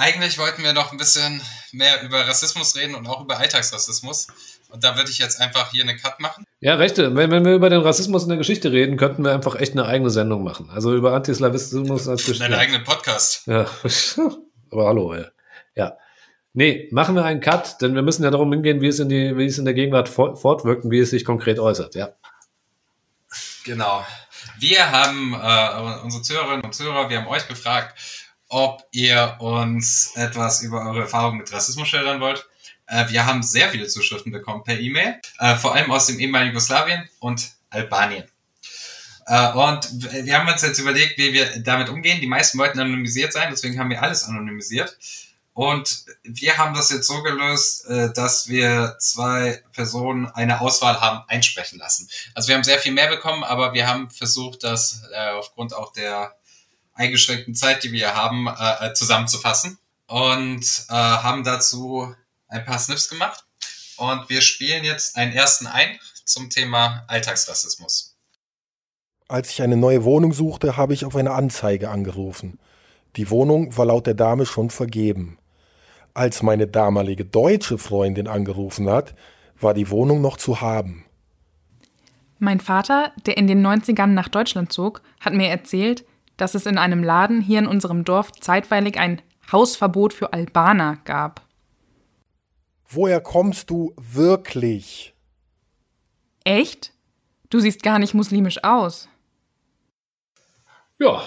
Eigentlich 0.00 0.38
wollten 0.38 0.62
wir 0.62 0.72
noch 0.72 0.92
ein 0.92 0.96
bisschen 0.96 1.42
mehr 1.72 2.02
über 2.02 2.26
Rassismus 2.28 2.76
reden 2.76 2.94
und 2.94 3.08
auch 3.08 3.20
über 3.20 3.38
Alltagsrassismus. 3.38 4.28
Und 4.70 4.84
da 4.84 4.96
würde 4.96 5.10
ich 5.10 5.18
jetzt 5.18 5.40
einfach 5.40 5.72
hier 5.72 5.82
eine 5.82 5.96
Cut 5.96 6.20
machen. 6.20 6.44
Ja, 6.60 6.76
rechte. 6.76 7.16
Wenn, 7.16 7.32
wenn 7.32 7.44
wir 7.44 7.54
über 7.54 7.68
den 7.68 7.80
Rassismus 7.80 8.22
in 8.22 8.28
der 8.28 8.38
Geschichte 8.38 8.70
reden, 8.70 8.96
könnten 8.96 9.24
wir 9.24 9.32
einfach 9.32 9.56
echt 9.56 9.72
eine 9.72 9.86
eigene 9.86 10.10
Sendung 10.10 10.44
machen. 10.44 10.70
Also 10.70 10.94
über 10.94 11.14
Antislawismus 11.14 12.06
als 12.06 12.20
Geschichte. 12.24 12.44
Deinen 12.48 12.60
eigenen 12.60 12.84
Podcast. 12.84 13.46
Ja, 13.46 13.66
aber 14.70 14.86
hallo, 14.86 15.14
ey. 15.14 15.24
Ja. 15.74 15.96
Nee, 16.52 16.88
machen 16.92 17.16
wir 17.16 17.24
einen 17.24 17.40
Cut, 17.40 17.80
denn 17.82 17.96
wir 17.96 18.02
müssen 18.02 18.22
ja 18.22 18.30
darum 18.30 18.52
hingehen, 18.52 18.80
wie 18.80 18.86
es 18.88 19.00
in, 19.00 19.08
die, 19.08 19.36
wie 19.36 19.46
es 19.46 19.58
in 19.58 19.64
der 19.64 19.74
Gegenwart 19.74 20.08
fort- 20.08 20.40
fortwirkt 20.40 20.84
und 20.84 20.92
wie 20.92 21.00
es 21.00 21.10
sich 21.10 21.24
konkret 21.24 21.58
äußert, 21.58 21.96
ja. 21.96 22.10
Genau. 23.64 24.04
Wir 24.58 24.90
haben 24.92 25.34
äh, 25.34 26.02
unsere 26.04 26.22
Zuhörerinnen 26.22 26.64
und 26.64 26.74
Zuhörer, 26.74 27.10
wir 27.10 27.18
haben 27.18 27.26
euch 27.28 27.46
gefragt, 27.48 27.98
ob 28.48 28.86
ihr 28.92 29.36
uns 29.40 30.12
etwas 30.14 30.62
über 30.62 30.86
eure 30.86 31.02
Erfahrungen 31.02 31.38
mit 31.38 31.52
Rassismus 31.52 31.88
schildern 31.88 32.20
wollt. 32.20 32.46
Äh, 32.86 33.08
wir 33.10 33.26
haben 33.26 33.42
sehr 33.42 33.68
viele 33.68 33.86
Zuschriften 33.86 34.32
bekommen 34.32 34.64
per 34.64 34.78
E-Mail, 34.78 35.20
äh, 35.38 35.56
vor 35.56 35.74
allem 35.74 35.90
aus 35.90 36.06
dem 36.06 36.18
ehemaligen 36.18 36.52
Jugoslawien 36.52 37.08
und 37.20 37.52
Albanien. 37.70 38.24
Äh, 39.26 39.52
und 39.52 39.88
wir 40.24 40.38
haben 40.38 40.48
uns 40.48 40.62
jetzt 40.62 40.78
überlegt, 40.78 41.18
wie 41.18 41.34
wir 41.34 41.60
damit 41.60 41.90
umgehen. 41.90 42.20
Die 42.20 42.26
meisten 42.26 42.58
wollten 42.58 42.80
anonymisiert 42.80 43.32
sein, 43.32 43.48
deswegen 43.50 43.78
haben 43.78 43.90
wir 43.90 44.02
alles 44.02 44.24
anonymisiert. 44.24 44.96
Und 45.52 46.06
wir 46.22 46.56
haben 46.56 46.72
das 46.72 46.88
jetzt 46.90 47.08
so 47.08 47.20
gelöst, 47.24 47.84
dass 48.14 48.48
wir 48.48 48.94
zwei 49.00 49.60
Personen 49.72 50.26
eine 50.26 50.60
Auswahl 50.60 51.00
haben 51.00 51.24
einsprechen 51.26 51.80
lassen. 51.80 52.08
Also 52.32 52.46
wir 52.46 52.54
haben 52.54 52.62
sehr 52.62 52.78
viel 52.78 52.92
mehr 52.92 53.08
bekommen, 53.08 53.42
aber 53.42 53.74
wir 53.74 53.88
haben 53.88 54.08
versucht, 54.08 54.62
das 54.62 55.02
aufgrund 55.34 55.74
auch 55.74 55.92
der 55.92 56.37
eingeschränkten 56.98 57.54
Zeit, 57.54 57.84
die 57.84 57.92
wir 57.92 58.14
haben, 58.14 58.48
äh, 58.48 58.92
zusammenzufassen 58.92 59.78
und 60.06 60.86
äh, 60.88 60.92
haben 60.92 61.44
dazu 61.44 62.14
ein 62.48 62.64
paar 62.64 62.78
Snips 62.78 63.08
gemacht. 63.08 63.44
Und 63.96 64.28
wir 64.28 64.42
spielen 64.42 64.84
jetzt 64.84 65.16
einen 65.16 65.32
ersten 65.32 65.66
ein 65.66 65.98
zum 66.24 66.50
Thema 66.50 67.04
Alltagsrassismus. 67.08 68.16
Als 69.28 69.50
ich 69.50 69.62
eine 69.62 69.76
neue 69.76 70.04
Wohnung 70.04 70.32
suchte, 70.32 70.76
habe 70.76 70.94
ich 70.94 71.04
auf 71.04 71.16
eine 71.16 71.32
Anzeige 71.32 71.90
angerufen. 71.90 72.58
Die 73.16 73.30
Wohnung 73.30 73.76
war 73.76 73.86
laut 73.86 74.06
der 74.06 74.14
Dame 74.14 74.46
schon 74.46 74.70
vergeben. 74.70 75.38
Als 76.14 76.42
meine 76.42 76.66
damalige 76.66 77.24
deutsche 77.24 77.78
Freundin 77.78 78.26
angerufen 78.26 78.88
hat, 78.88 79.14
war 79.60 79.74
die 79.74 79.90
Wohnung 79.90 80.20
noch 80.20 80.36
zu 80.36 80.60
haben. 80.60 81.04
Mein 82.38 82.60
Vater, 82.60 83.12
der 83.26 83.36
in 83.36 83.46
den 83.46 83.66
90ern 83.66 84.06
nach 84.06 84.28
Deutschland 84.28 84.72
zog, 84.72 85.02
hat 85.20 85.34
mir 85.34 85.48
erzählt, 85.48 86.04
dass 86.38 86.54
es 86.54 86.64
in 86.64 86.78
einem 86.78 87.02
Laden 87.04 87.42
hier 87.42 87.58
in 87.58 87.66
unserem 87.66 88.04
Dorf 88.04 88.32
zeitweilig 88.32 88.98
ein 88.98 89.20
Hausverbot 89.52 90.14
für 90.14 90.32
Albaner 90.32 90.98
gab. 91.04 91.42
Woher 92.86 93.20
kommst 93.20 93.68
du 93.68 93.92
wirklich? 93.96 95.14
Echt? 96.44 96.94
Du 97.50 97.60
siehst 97.60 97.82
gar 97.82 97.98
nicht 97.98 98.14
muslimisch 98.14 98.64
aus. 98.64 99.08
Ja, 100.98 101.22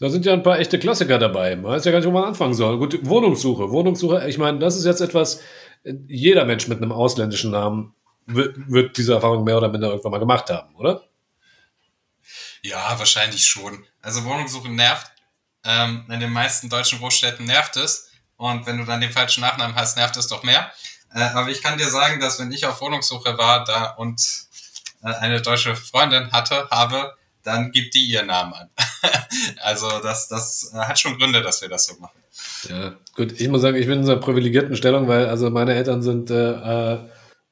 da 0.00 0.08
sind 0.08 0.26
ja 0.26 0.32
ein 0.32 0.42
paar 0.42 0.58
echte 0.58 0.80
Klassiker 0.80 1.18
dabei. 1.18 1.54
Man 1.54 1.72
weiß 1.72 1.84
ja 1.84 1.92
gar 1.92 1.98
nicht, 1.98 2.08
wo 2.08 2.12
man 2.12 2.24
anfangen 2.24 2.54
soll. 2.54 2.78
Gut, 2.78 3.06
Wohnungssuche. 3.08 3.70
Wohnungssuche, 3.70 4.28
ich 4.28 4.38
meine, 4.38 4.58
das 4.58 4.76
ist 4.76 4.84
jetzt 4.84 5.00
etwas, 5.00 5.40
jeder 6.08 6.44
Mensch 6.44 6.66
mit 6.66 6.78
einem 6.78 6.90
ausländischen 6.90 7.52
Namen 7.52 7.94
wird, 8.26 8.56
wird 8.68 8.96
diese 8.96 9.14
Erfahrung 9.14 9.44
mehr 9.44 9.58
oder 9.58 9.68
minder 9.68 9.90
irgendwann 9.90 10.12
mal 10.12 10.18
gemacht 10.18 10.50
haben, 10.50 10.74
oder? 10.76 11.02
Ja, 12.62 12.98
wahrscheinlich 12.98 13.46
schon. 13.46 13.84
Also 14.00 14.24
Wohnungssuche 14.24 14.68
nervt. 14.68 15.08
Ähm, 15.64 16.04
in 16.08 16.20
den 16.20 16.32
meisten 16.32 16.68
deutschen 16.68 16.98
Großstädten 16.98 17.46
nervt 17.46 17.76
es. 17.76 18.10
Und 18.36 18.66
wenn 18.66 18.78
du 18.78 18.84
dann 18.84 19.00
den 19.00 19.12
falschen 19.12 19.40
Nachnamen 19.40 19.76
hast, 19.76 19.96
nervt 19.96 20.16
es 20.16 20.28
doch 20.28 20.42
mehr. 20.42 20.72
Äh, 21.14 21.20
aber 21.20 21.50
ich 21.50 21.62
kann 21.62 21.78
dir 21.78 21.88
sagen, 21.88 22.20
dass 22.20 22.40
wenn 22.40 22.52
ich 22.52 22.66
auf 22.66 22.80
Wohnungssuche 22.80 23.36
war 23.38 23.64
da 23.64 23.90
und 23.90 24.20
äh, 25.02 25.08
eine 25.08 25.42
deutsche 25.42 25.76
Freundin 25.76 26.32
hatte, 26.32 26.68
habe, 26.70 27.16
dann 27.42 27.72
gibt 27.72 27.94
die 27.94 28.04
ihren 28.04 28.26
Namen 28.26 28.54
an. 28.54 28.70
also 29.62 29.88
das, 30.00 30.28
das 30.28 30.72
äh, 30.74 30.78
hat 30.78 30.98
schon 30.98 31.18
Gründe, 31.18 31.42
dass 31.42 31.60
wir 31.60 31.68
das 31.68 31.86
so 31.86 31.94
machen. 32.00 32.18
Ja, 32.68 32.94
gut, 33.14 33.40
ich 33.40 33.48
muss 33.48 33.62
sagen, 33.62 33.76
ich 33.76 33.86
bin 33.86 34.00
in 34.00 34.04
einer 34.04 34.20
privilegierten 34.20 34.76
Stellung, 34.76 35.08
weil 35.08 35.26
also 35.26 35.50
meine 35.50 35.74
Eltern 35.74 36.02
sind 36.02 36.30
äh, 36.30 36.34
äh, 36.34 36.98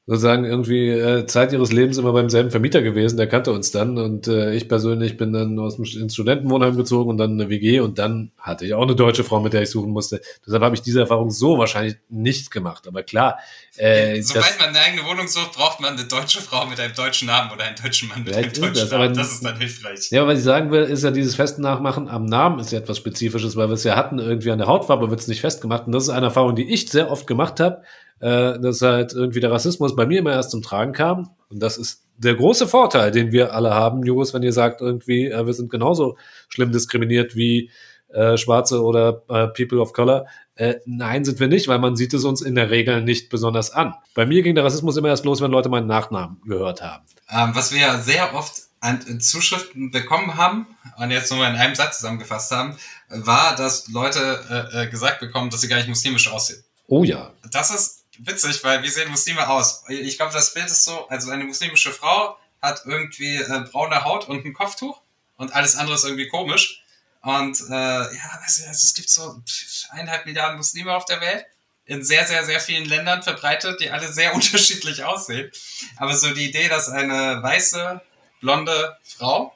sozusagen 0.07 0.45
irgendwie 0.45 0.89
äh, 0.89 1.25
Zeit 1.27 1.53
ihres 1.53 1.71
Lebens 1.71 1.97
immer 1.97 2.11
beim 2.11 2.29
selben 2.29 2.49
Vermieter 2.49 2.81
gewesen, 2.81 3.17
der 3.17 3.27
kannte 3.27 3.51
uns 3.51 3.71
dann 3.71 3.99
und 3.99 4.27
äh, 4.27 4.53
ich 4.53 4.67
persönlich 4.67 5.15
bin 5.15 5.31
dann 5.31 5.59
aus 5.59 5.75
dem 5.75 5.85
ins 5.85 6.15
Studentenwohnheim 6.15 6.75
gezogen 6.75 7.11
und 7.11 7.17
dann 7.17 7.33
eine 7.33 7.49
WG 7.49 7.79
und 7.81 7.99
dann 7.99 8.31
hatte 8.39 8.65
ich 8.65 8.73
auch 8.73 8.81
eine 8.81 8.95
deutsche 8.95 9.23
Frau, 9.23 9.39
mit 9.39 9.53
der 9.53 9.61
ich 9.61 9.69
suchen 9.69 9.91
musste. 9.91 10.19
Deshalb 10.45 10.63
habe 10.63 10.75
ich 10.75 10.81
diese 10.81 11.01
Erfahrung 11.01 11.29
so 11.29 11.59
wahrscheinlich 11.59 11.97
nicht 12.09 12.49
gemacht. 12.49 12.87
Aber 12.87 13.03
klar, 13.03 13.37
äh, 13.77 14.21
Sobald 14.21 14.59
man 14.59 14.69
eine 14.69 14.79
eigene 14.79 15.05
Wohnung 15.05 15.27
sucht, 15.27 15.53
braucht 15.53 15.79
man 15.79 15.93
eine 15.93 16.05
deutsche 16.05 16.41
Frau 16.41 16.65
mit 16.65 16.79
einem 16.79 16.95
deutschen 16.95 17.27
Namen 17.27 17.51
oder 17.51 17.65
einen 17.65 17.75
deutschen 17.75 18.09
Mann 18.09 18.23
mit 18.23 18.35
einem 18.35 18.51
deutschen 18.51 18.73
das, 18.73 18.91
Namen. 18.91 19.13
Das 19.13 19.31
ist 19.31 19.45
dann 19.45 19.57
hilfreich. 19.57 20.09
Ja, 20.09 20.23
aber 20.23 20.31
was 20.31 20.39
ich 20.39 20.45
sagen 20.45 20.71
will, 20.71 20.83
ist 20.83 21.03
ja 21.03 21.11
dieses 21.11 21.35
Feste 21.35 21.61
nachmachen 21.61 22.09
am 22.09 22.25
Namen 22.25 22.59
ist 22.59 22.71
ja 22.71 22.79
etwas 22.79 22.97
Spezifisches, 22.97 23.55
weil 23.55 23.69
wir 23.69 23.73
es 23.73 23.83
ja 23.83 23.95
hatten, 23.95 24.17
irgendwie 24.17 24.51
an 24.51 24.57
der 24.57 24.67
Hautfarbe 24.67 25.09
wird 25.11 25.19
es 25.19 25.27
nicht 25.27 25.41
festgemacht. 25.41 25.85
Und 25.85 25.91
das 25.91 26.03
ist 26.03 26.09
eine 26.09 26.25
Erfahrung, 26.25 26.55
die 26.55 26.73
ich 26.73 26.89
sehr 26.89 27.11
oft 27.11 27.27
gemacht 27.27 27.59
habe, 27.59 27.83
äh, 28.21 28.59
dass 28.59 28.81
halt 28.81 29.13
irgendwie 29.13 29.39
der 29.39 29.51
Rassismus 29.51 29.95
bei 29.95 30.05
mir 30.05 30.19
immer 30.19 30.31
erst 30.31 30.51
zum 30.51 30.61
Tragen 30.61 30.93
kam. 30.93 31.31
Und 31.49 31.61
das 31.61 31.77
ist 31.77 32.03
der 32.17 32.35
große 32.35 32.67
Vorteil, 32.67 33.11
den 33.11 33.31
wir 33.31 33.53
alle 33.53 33.73
haben, 33.73 34.03
Jugos, 34.03 34.33
wenn 34.33 34.43
ihr 34.43 34.53
sagt, 34.53 34.81
irgendwie, 34.81 35.25
äh, 35.25 35.45
wir 35.45 35.53
sind 35.53 35.69
genauso 35.69 36.17
schlimm 36.47 36.71
diskriminiert 36.71 37.35
wie 37.35 37.71
äh, 38.09 38.37
Schwarze 38.37 38.83
oder 38.83 39.23
äh, 39.29 39.47
People 39.47 39.79
of 39.79 39.93
Color. 39.93 40.27
Äh, 40.55 40.75
nein, 40.85 41.25
sind 41.25 41.39
wir 41.39 41.47
nicht, 41.47 41.67
weil 41.67 41.79
man 41.79 41.95
sieht 41.95 42.13
es 42.13 42.23
uns 42.23 42.41
in 42.41 42.55
der 42.55 42.69
Regel 42.69 43.01
nicht 43.01 43.29
besonders 43.29 43.71
an. 43.71 43.95
Bei 44.13 44.25
mir 44.25 44.43
ging 44.43 44.53
der 44.53 44.63
Rassismus 44.63 44.97
immer 44.97 45.07
erst 45.07 45.25
los, 45.25 45.41
wenn 45.41 45.51
Leute 45.51 45.69
meinen 45.69 45.87
Nachnamen 45.87 46.41
gehört 46.45 46.81
haben. 46.81 47.03
Ähm, 47.29 47.51
was 47.53 47.73
wir 47.73 47.99
sehr 47.99 48.35
oft 48.35 48.63
an 48.81 49.19
Zuschriften 49.19 49.91
bekommen 49.91 50.37
haben 50.37 50.67
und 50.97 51.11
jetzt 51.11 51.31
nur 51.31 51.47
in 51.47 51.55
einem 51.55 51.75
Satz 51.75 51.97
zusammengefasst 51.97 52.51
haben, 52.51 52.75
war, 53.09 53.55
dass 53.55 53.87
Leute 53.87 54.67
äh, 54.73 54.83
äh, 54.83 54.87
gesagt 54.89 55.19
bekommen, 55.19 55.49
dass 55.49 55.61
sie 55.61 55.67
gar 55.67 55.77
nicht 55.77 55.87
muslimisch 55.87 56.31
aussehen. 56.31 56.63
Oh 56.87 57.03
ja. 57.03 57.31
Das 57.51 57.71
ist 57.71 58.00
witzig, 58.25 58.63
weil 58.63 58.83
wie 58.83 58.89
sehen 58.89 59.11
Muslime 59.11 59.47
aus? 59.47 59.83
Ich 59.87 60.17
glaube, 60.17 60.33
das 60.33 60.53
Bild 60.53 60.67
ist 60.67 60.83
so, 60.83 61.07
also 61.07 61.31
eine 61.31 61.43
muslimische 61.43 61.91
Frau 61.91 62.37
hat 62.61 62.83
irgendwie 62.85 63.37
äh, 63.37 63.65
braune 63.71 64.03
Haut 64.03 64.27
und 64.27 64.45
ein 64.45 64.53
Kopftuch 64.53 65.01
und 65.37 65.53
alles 65.53 65.75
andere 65.75 65.95
ist 65.95 66.05
irgendwie 66.05 66.27
komisch. 66.27 66.83
Und 67.21 67.59
äh, 67.69 67.73
ja, 67.73 68.39
also, 68.43 68.63
es 68.69 68.93
gibt 68.93 69.09
so 69.09 69.41
eineinhalb 69.89 70.25
Milliarden 70.25 70.57
Muslime 70.57 70.95
auf 70.95 71.05
der 71.05 71.21
Welt 71.21 71.45
in 71.85 72.03
sehr, 72.03 72.25
sehr, 72.25 72.45
sehr 72.45 72.59
vielen 72.59 72.85
Ländern 72.85 73.21
verbreitet, 73.21 73.79
die 73.81 73.89
alle 73.89 74.11
sehr 74.11 74.33
unterschiedlich 74.35 75.03
aussehen. 75.03 75.51
Aber 75.97 76.15
so 76.15 76.33
die 76.33 76.49
Idee, 76.49 76.67
dass 76.67 76.89
eine 76.89 77.41
weiße, 77.43 78.01
blonde 78.39 78.97
Frau 79.03 79.55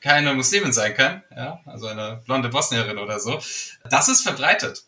keine 0.00 0.34
Muslimin 0.34 0.72
sein 0.72 0.94
kann, 0.94 1.22
ja, 1.34 1.60
also 1.64 1.86
eine 1.86 2.22
blonde 2.26 2.48
Bosnierin 2.48 2.98
oder 2.98 3.20
so, 3.20 3.40
das 3.88 4.08
ist 4.08 4.22
verbreitet. 4.22 4.84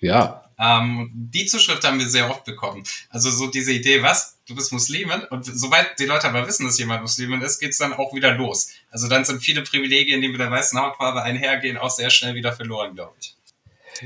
Ja. 0.00 0.45
Ähm, 0.58 1.10
die 1.12 1.46
Zuschrift 1.46 1.84
haben 1.84 1.98
wir 1.98 2.08
sehr 2.08 2.30
oft 2.30 2.44
bekommen. 2.44 2.82
Also 3.10 3.30
so 3.30 3.46
diese 3.46 3.72
Idee, 3.72 4.02
was, 4.02 4.38
du 4.48 4.54
bist 4.54 4.72
Muslimin 4.72 5.22
und 5.30 5.44
sobald 5.44 5.98
die 5.98 6.06
Leute 6.06 6.28
aber 6.28 6.46
wissen, 6.46 6.64
dass 6.64 6.78
jemand 6.78 7.02
Muslimin 7.02 7.42
ist, 7.42 7.58
geht's 7.58 7.78
dann 7.78 7.92
auch 7.92 8.14
wieder 8.14 8.32
los. 8.34 8.70
Also 8.90 9.08
dann 9.08 9.24
sind 9.24 9.42
viele 9.42 9.62
Privilegien, 9.62 10.20
die 10.22 10.28
mit 10.28 10.40
der 10.40 10.50
weißen 10.50 10.80
Hautfarbe 10.80 11.22
einhergehen, 11.22 11.76
auch 11.76 11.90
sehr 11.90 12.10
schnell 12.10 12.34
wieder 12.34 12.52
verloren, 12.52 12.94
glaube 12.94 13.12
ich. 13.20 13.36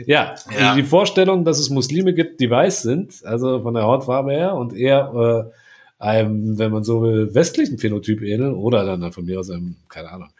Ja, 0.06 0.34
Ja. 0.56 0.74
die 0.74 0.82
Vorstellung, 0.84 1.44
dass 1.44 1.58
es 1.58 1.70
Muslime 1.70 2.14
gibt, 2.14 2.40
die 2.40 2.50
weiß 2.50 2.82
sind, 2.82 3.24
also 3.24 3.62
von 3.62 3.74
der 3.74 3.84
Hautfarbe 3.84 4.32
her 4.32 4.54
und 4.54 4.72
eher 4.72 5.50
äh, 5.50 6.02
einem, 6.02 6.58
wenn 6.58 6.72
man 6.72 6.84
so 6.84 7.02
will, 7.02 7.34
westlichen 7.34 7.78
Phänotyp 7.78 8.22
ähneln 8.22 8.54
oder 8.54 8.84
dann 8.84 9.12
von 9.12 9.24
mir 9.24 9.38
aus 9.40 9.50
einem, 9.50 9.76
keine 9.88 10.10
Ahnung. 10.10 10.30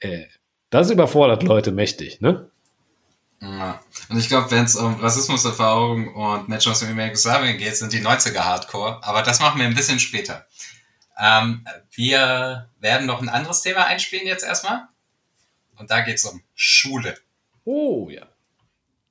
Äh, 0.00 0.24
das 0.70 0.90
überfordert 0.90 1.42
Leute 1.42 1.70
mächtig, 1.72 2.20
ne? 2.20 2.50
Ja. 3.44 3.80
Und 4.08 4.18
ich 4.18 4.28
glaube, 4.28 4.50
wenn 4.50 4.64
es 4.64 4.74
um 4.76 4.94
Rassismuserfahrungen 4.94 6.14
und 6.14 6.48
Menschen 6.48 6.72
aus 6.72 6.80
dem 6.80 6.98
Jugoslawien 6.98 7.58
geht, 7.58 7.76
sind 7.76 7.92
die 7.92 8.00
90er 8.00 8.40
Hardcore. 8.40 9.00
Aber 9.02 9.22
das 9.22 9.40
machen 9.40 9.60
wir 9.60 9.66
ein 9.66 9.74
bisschen 9.74 10.00
später. 10.00 10.46
Ähm, 11.18 11.64
wir 11.92 12.70
werden 12.80 13.06
noch 13.06 13.20
ein 13.20 13.28
anderes 13.28 13.62
Thema 13.62 13.86
einspielen 13.86 14.26
jetzt 14.26 14.44
erstmal. 14.44 14.88
Und 15.76 15.90
da 15.90 16.00
geht 16.00 16.16
es 16.16 16.24
um 16.24 16.42
Schule. 16.54 17.16
Oh 17.64 18.08
ja. 18.10 18.22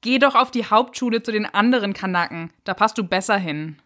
Geh 0.02 0.20
doch 0.20 0.36
auf 0.36 0.52
die 0.52 0.66
Hauptschule 0.66 1.24
zu 1.24 1.32
den 1.32 1.46
anderen 1.46 1.94
Kanaken. 1.94 2.52
Da 2.64 2.74
passt 2.74 2.98
du 2.98 3.04
besser 3.04 3.38
hin. 3.38 3.82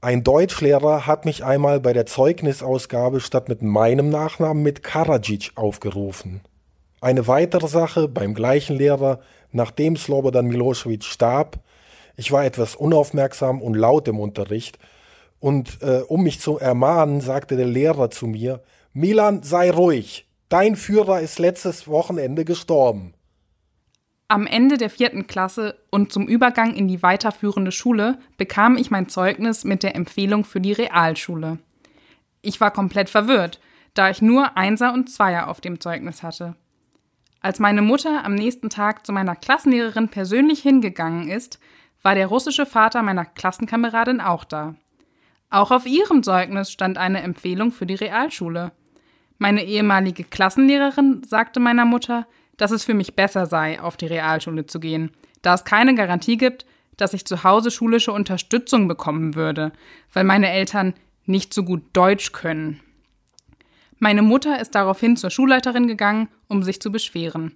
Ein 0.00 0.24
Deutschlehrer 0.24 1.06
hat 1.06 1.24
mich 1.26 1.44
einmal 1.44 1.78
bei 1.78 1.92
der 1.92 2.06
Zeugnisausgabe 2.06 3.20
statt 3.20 3.48
mit 3.48 3.62
meinem 3.62 4.08
Nachnamen 4.08 4.62
mit 4.62 4.82
Karadzic 4.82 5.52
aufgerufen. 5.54 6.40
Eine 7.02 7.26
weitere 7.26 7.66
Sache 7.66 8.06
beim 8.06 8.32
gleichen 8.32 8.76
Lehrer, 8.76 9.18
nachdem 9.50 9.96
Slobodan 9.96 10.46
Milosevic 10.46 11.02
starb. 11.02 11.58
Ich 12.16 12.30
war 12.30 12.44
etwas 12.44 12.76
unaufmerksam 12.76 13.60
und 13.60 13.74
laut 13.74 14.06
im 14.06 14.20
Unterricht. 14.20 14.78
Und 15.40 15.82
äh, 15.82 16.02
um 16.06 16.22
mich 16.22 16.38
zu 16.38 16.60
ermahnen, 16.60 17.20
sagte 17.20 17.56
der 17.56 17.66
Lehrer 17.66 18.10
zu 18.12 18.28
mir, 18.28 18.62
Milan, 18.92 19.42
sei 19.42 19.72
ruhig. 19.72 20.28
Dein 20.48 20.76
Führer 20.76 21.20
ist 21.20 21.40
letztes 21.40 21.88
Wochenende 21.88 22.44
gestorben. 22.44 23.14
Am 24.28 24.46
Ende 24.46 24.78
der 24.78 24.88
vierten 24.88 25.26
Klasse 25.26 25.74
und 25.90 26.12
zum 26.12 26.28
Übergang 26.28 26.72
in 26.72 26.86
die 26.86 27.02
weiterführende 27.02 27.72
Schule 27.72 28.20
bekam 28.36 28.76
ich 28.76 28.92
mein 28.92 29.08
Zeugnis 29.08 29.64
mit 29.64 29.82
der 29.82 29.96
Empfehlung 29.96 30.44
für 30.44 30.60
die 30.60 30.72
Realschule. 30.72 31.58
Ich 32.42 32.60
war 32.60 32.70
komplett 32.70 33.10
verwirrt, 33.10 33.58
da 33.94 34.08
ich 34.08 34.22
nur 34.22 34.56
Einser 34.56 34.94
und 34.94 35.10
Zweier 35.10 35.48
auf 35.48 35.60
dem 35.60 35.80
Zeugnis 35.80 36.22
hatte. 36.22 36.54
Als 37.42 37.58
meine 37.58 37.82
Mutter 37.82 38.24
am 38.24 38.36
nächsten 38.36 38.70
Tag 38.70 39.04
zu 39.04 39.12
meiner 39.12 39.34
Klassenlehrerin 39.34 40.08
persönlich 40.08 40.60
hingegangen 40.60 41.28
ist, 41.28 41.58
war 42.00 42.14
der 42.14 42.28
russische 42.28 42.66
Vater 42.66 43.02
meiner 43.02 43.24
Klassenkameradin 43.24 44.20
auch 44.20 44.44
da. 44.44 44.76
Auch 45.50 45.72
auf 45.72 45.84
ihrem 45.84 46.22
Zeugnis 46.22 46.70
stand 46.70 46.98
eine 46.98 47.20
Empfehlung 47.22 47.72
für 47.72 47.84
die 47.84 47.96
Realschule. 47.96 48.70
Meine 49.38 49.64
ehemalige 49.64 50.22
Klassenlehrerin 50.22 51.24
sagte 51.24 51.58
meiner 51.58 51.84
Mutter, 51.84 52.28
dass 52.56 52.70
es 52.70 52.84
für 52.84 52.94
mich 52.94 53.16
besser 53.16 53.46
sei, 53.46 53.80
auf 53.80 53.96
die 53.96 54.06
Realschule 54.06 54.66
zu 54.66 54.78
gehen, 54.78 55.10
da 55.42 55.54
es 55.54 55.64
keine 55.64 55.96
Garantie 55.96 56.36
gibt, 56.36 56.64
dass 56.96 57.12
ich 57.12 57.24
zu 57.24 57.42
Hause 57.42 57.72
schulische 57.72 58.12
Unterstützung 58.12 58.86
bekommen 58.86 59.34
würde, 59.34 59.72
weil 60.12 60.22
meine 60.22 60.50
Eltern 60.50 60.94
nicht 61.26 61.52
so 61.52 61.64
gut 61.64 61.82
Deutsch 61.92 62.30
können. 62.30 62.80
Meine 64.02 64.22
Mutter 64.22 64.60
ist 64.60 64.74
daraufhin 64.74 65.16
zur 65.16 65.30
Schulleiterin 65.30 65.86
gegangen, 65.86 66.26
um 66.48 66.64
sich 66.64 66.80
zu 66.80 66.90
beschweren. 66.90 67.54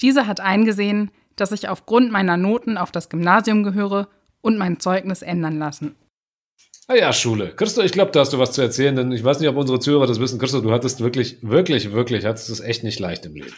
Diese 0.00 0.26
hat 0.26 0.40
eingesehen, 0.40 1.12
dass 1.36 1.52
ich 1.52 1.68
aufgrund 1.68 2.10
meiner 2.10 2.36
Noten 2.36 2.76
auf 2.76 2.90
das 2.90 3.08
Gymnasium 3.08 3.62
gehöre 3.62 4.08
und 4.40 4.58
mein 4.58 4.80
Zeugnis 4.80 5.22
ändern 5.22 5.60
lassen. 5.60 5.94
Ah 6.88 6.96
ja, 6.96 7.12
Schule. 7.12 7.54
Christo, 7.54 7.80
ich 7.80 7.92
glaube, 7.92 8.10
da 8.10 8.18
hast 8.18 8.32
du 8.32 8.40
was 8.40 8.50
zu 8.54 8.60
erzählen, 8.60 8.96
denn 8.96 9.12
ich 9.12 9.22
weiß 9.22 9.38
nicht, 9.38 9.48
ob 9.48 9.56
unsere 9.56 9.78
Zuhörer 9.78 10.08
das 10.08 10.18
wissen. 10.18 10.40
Christo, 10.40 10.60
du 10.60 10.72
hattest 10.72 11.00
wirklich, 11.00 11.38
wirklich, 11.42 11.92
wirklich, 11.92 12.24
hattest 12.24 12.50
es 12.50 12.58
echt 12.58 12.82
nicht 12.82 12.98
leicht 12.98 13.24
im 13.26 13.36
Leben. 13.36 13.54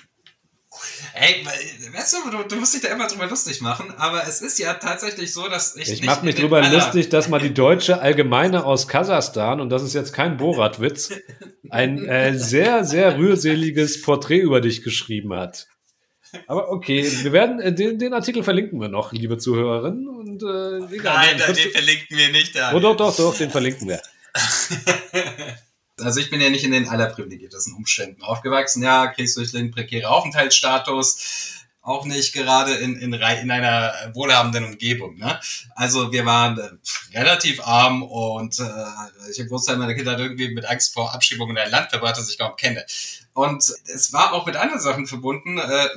Ey, 1.15 1.45
weißt 1.93 2.17
du, 2.25 2.31
du, 2.31 2.43
du 2.45 2.57
musst 2.57 2.75
dich 2.75 2.83
da 2.83 2.89
immer 2.89 3.07
drüber 3.09 3.27
lustig 3.27 3.61
machen, 3.61 3.93
aber 3.97 4.27
es 4.27 4.41
ist 4.43 4.59
ja 4.59 4.75
tatsächlich 4.75 5.33
so, 5.33 5.49
dass 5.49 5.77
ich. 5.77 5.91
Ich 5.91 6.05
mache 6.05 6.25
mich 6.25 6.35
den 6.35 6.43
drüber 6.43 6.63
lustig, 6.69 7.09
dass 7.09 7.29
mal 7.29 7.41
die 7.41 7.53
deutsche 7.55 8.01
Allgemeine 8.01 8.65
aus 8.65 8.89
Kasachstan, 8.89 9.61
und 9.61 9.71
das 9.71 9.83
ist 9.83 9.95
jetzt 9.95 10.13
kein 10.13 10.37
Borat-Witz, 10.37 11.11
ein 11.71 12.05
äh, 12.07 12.37
sehr, 12.39 12.85
sehr 12.85 13.19
rührseliges 13.19 14.03
Porträt 14.03 14.39
über 14.39 14.61
dich 14.61 14.83
geschrieben 14.83 15.35
hat. 15.35 15.67
Aber 16.47 16.71
okay, 16.71 17.11
wir 17.23 17.33
werden 17.33 17.61
äh, 17.61 17.73
den, 17.73 17.99
den 17.99 18.15
Artikel 18.15 18.43
verlinken 18.45 18.81
wir 18.81 18.89
noch, 18.89 19.13
liebe 19.13 19.37
Zuhörerinnen. 19.37 20.09
Und, 20.09 20.43
äh, 20.43 20.95
egal. 20.95 21.17
Nein, 21.27 21.39
den 21.39 21.47
Christo- 21.47 21.71
verlinken 21.71 22.17
wir 22.17 22.29
nicht 22.29 22.55
da. 22.55 22.73
Oh, 22.75 22.79
doch, 22.79 22.97
doch, 22.97 23.17
doch, 23.17 23.37
den 23.37 23.51
verlinken 23.51 23.89
wir. 23.89 24.01
Also 26.01 26.21
ich 26.21 26.31
bin 26.31 26.41
ja 26.41 26.51
nicht 26.51 26.65
in 26.65 26.73
den 26.73 26.89
allerprivilegiertesten 26.89 27.75
Umständen 27.75 28.23
aufgewachsen. 28.23 28.83
Ja, 28.83 29.09
Kriegsflüchtling, 29.09 29.71
prekärer 29.71 30.11
Aufenthaltsstatus, 30.11 31.61
auch 31.83 32.05
nicht 32.05 32.33
gerade 32.33 32.75
in, 32.75 32.99
in, 32.99 33.13
in 33.13 33.51
einer 33.51 33.95
wohlhabenden 34.13 34.65
Umgebung. 34.65 35.17
Ne? 35.17 35.41
Also 35.75 36.13
wir 36.13 36.27
waren 36.27 36.59
äh, 36.59 37.19
relativ 37.19 37.61
arm 37.67 38.03
und 38.03 38.59
äh, 38.59 38.63
ich 39.31 39.39
habe 39.39 39.49
Großteil 39.49 39.77
meiner 39.77 39.95
Kinder 39.95 40.19
irgendwie 40.19 40.53
mit 40.55 40.67
Angst 40.67 40.93
vor 40.93 41.15
Abschiebung 41.15 41.51
in 41.51 41.59
ein 41.59 41.71
Land 41.71 41.91
verbracht, 41.91 42.19
das 42.19 42.31
ich 42.31 42.39
kaum 42.39 42.57
kenne. 42.57 42.85
Und 43.33 43.65
es 43.87 44.13
war 44.13 44.33
auch 44.33 44.47
mit 44.47 44.57
anderen 44.57 44.81
Sachen 44.81 45.07
verbunden, 45.07 45.59
äh, 45.59 45.89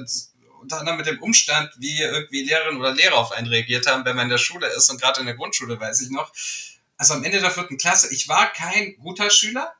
unter 0.62 0.80
anderem 0.80 0.98
mit 0.98 1.08
dem 1.08 1.22
Umstand, 1.22 1.72
wie 1.78 2.02
irgendwie 2.02 2.44
Lehrerinnen 2.44 2.80
oder 2.80 2.94
Lehrer 2.94 3.18
auf 3.18 3.34
einen 3.34 3.48
reagiert 3.48 3.86
haben, 3.86 4.06
wenn 4.06 4.16
man 4.16 4.26
in 4.26 4.32
der 4.32 4.38
Schule 4.38 4.68
ist 4.68 4.90
und 4.90 5.02
gerade 5.02 5.20
in 5.20 5.26
der 5.26 5.36
Grundschule, 5.36 5.78
weiß 5.78 6.02
ich 6.02 6.10
noch. 6.10 6.32
Also 6.96 7.16
am 7.16 7.24
Ende 7.26 7.42
der 7.42 7.52
vierten 7.52 7.78
Klasse, 7.78 8.14
ich 8.14 8.30
war 8.30 8.54
kein 8.54 8.96
guter 8.98 9.30
Schüler, 9.30 9.74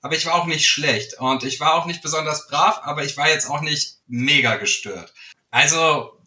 aber 0.00 0.16
ich 0.16 0.26
war 0.26 0.34
auch 0.34 0.46
nicht 0.46 0.66
schlecht 0.66 1.14
und 1.18 1.44
ich 1.44 1.60
war 1.60 1.74
auch 1.74 1.86
nicht 1.86 2.02
besonders 2.02 2.46
brav, 2.46 2.80
aber 2.82 3.04
ich 3.04 3.16
war 3.16 3.28
jetzt 3.28 3.50
auch 3.50 3.60
nicht 3.60 3.96
mega 4.06 4.56
gestört. 4.56 5.12
Also 5.50 6.18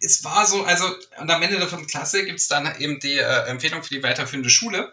es 0.00 0.24
war 0.24 0.46
so, 0.46 0.64
also 0.64 0.84
und 1.20 1.30
am 1.30 1.42
Ende 1.42 1.58
der 1.58 1.68
vierten 1.68 1.86
Klasse 1.86 2.24
gibt's 2.24 2.48
dann 2.48 2.80
eben 2.80 2.98
die 3.00 3.18
äh, 3.18 3.46
Empfehlung 3.46 3.82
für 3.82 3.94
die 3.94 4.02
weiterführende 4.02 4.50
Schule 4.50 4.92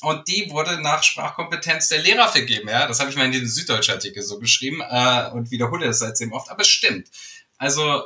und 0.00 0.28
die 0.28 0.50
wurde 0.50 0.80
nach 0.80 1.02
Sprachkompetenz 1.02 1.88
der 1.88 2.00
Lehrer 2.00 2.28
vergeben. 2.28 2.68
Ja, 2.68 2.86
das 2.86 3.00
habe 3.00 3.10
ich 3.10 3.16
mal 3.16 3.26
in 3.26 3.32
diesem 3.32 3.48
Süddeutsche-Artikel 3.48 4.22
so 4.22 4.38
geschrieben 4.38 4.80
äh, 4.80 5.30
und 5.32 5.50
wiederhole 5.50 5.86
es 5.86 6.00
seitdem 6.00 6.32
oft, 6.32 6.50
aber 6.50 6.62
es 6.62 6.68
stimmt. 6.68 7.08
Also 7.56 8.04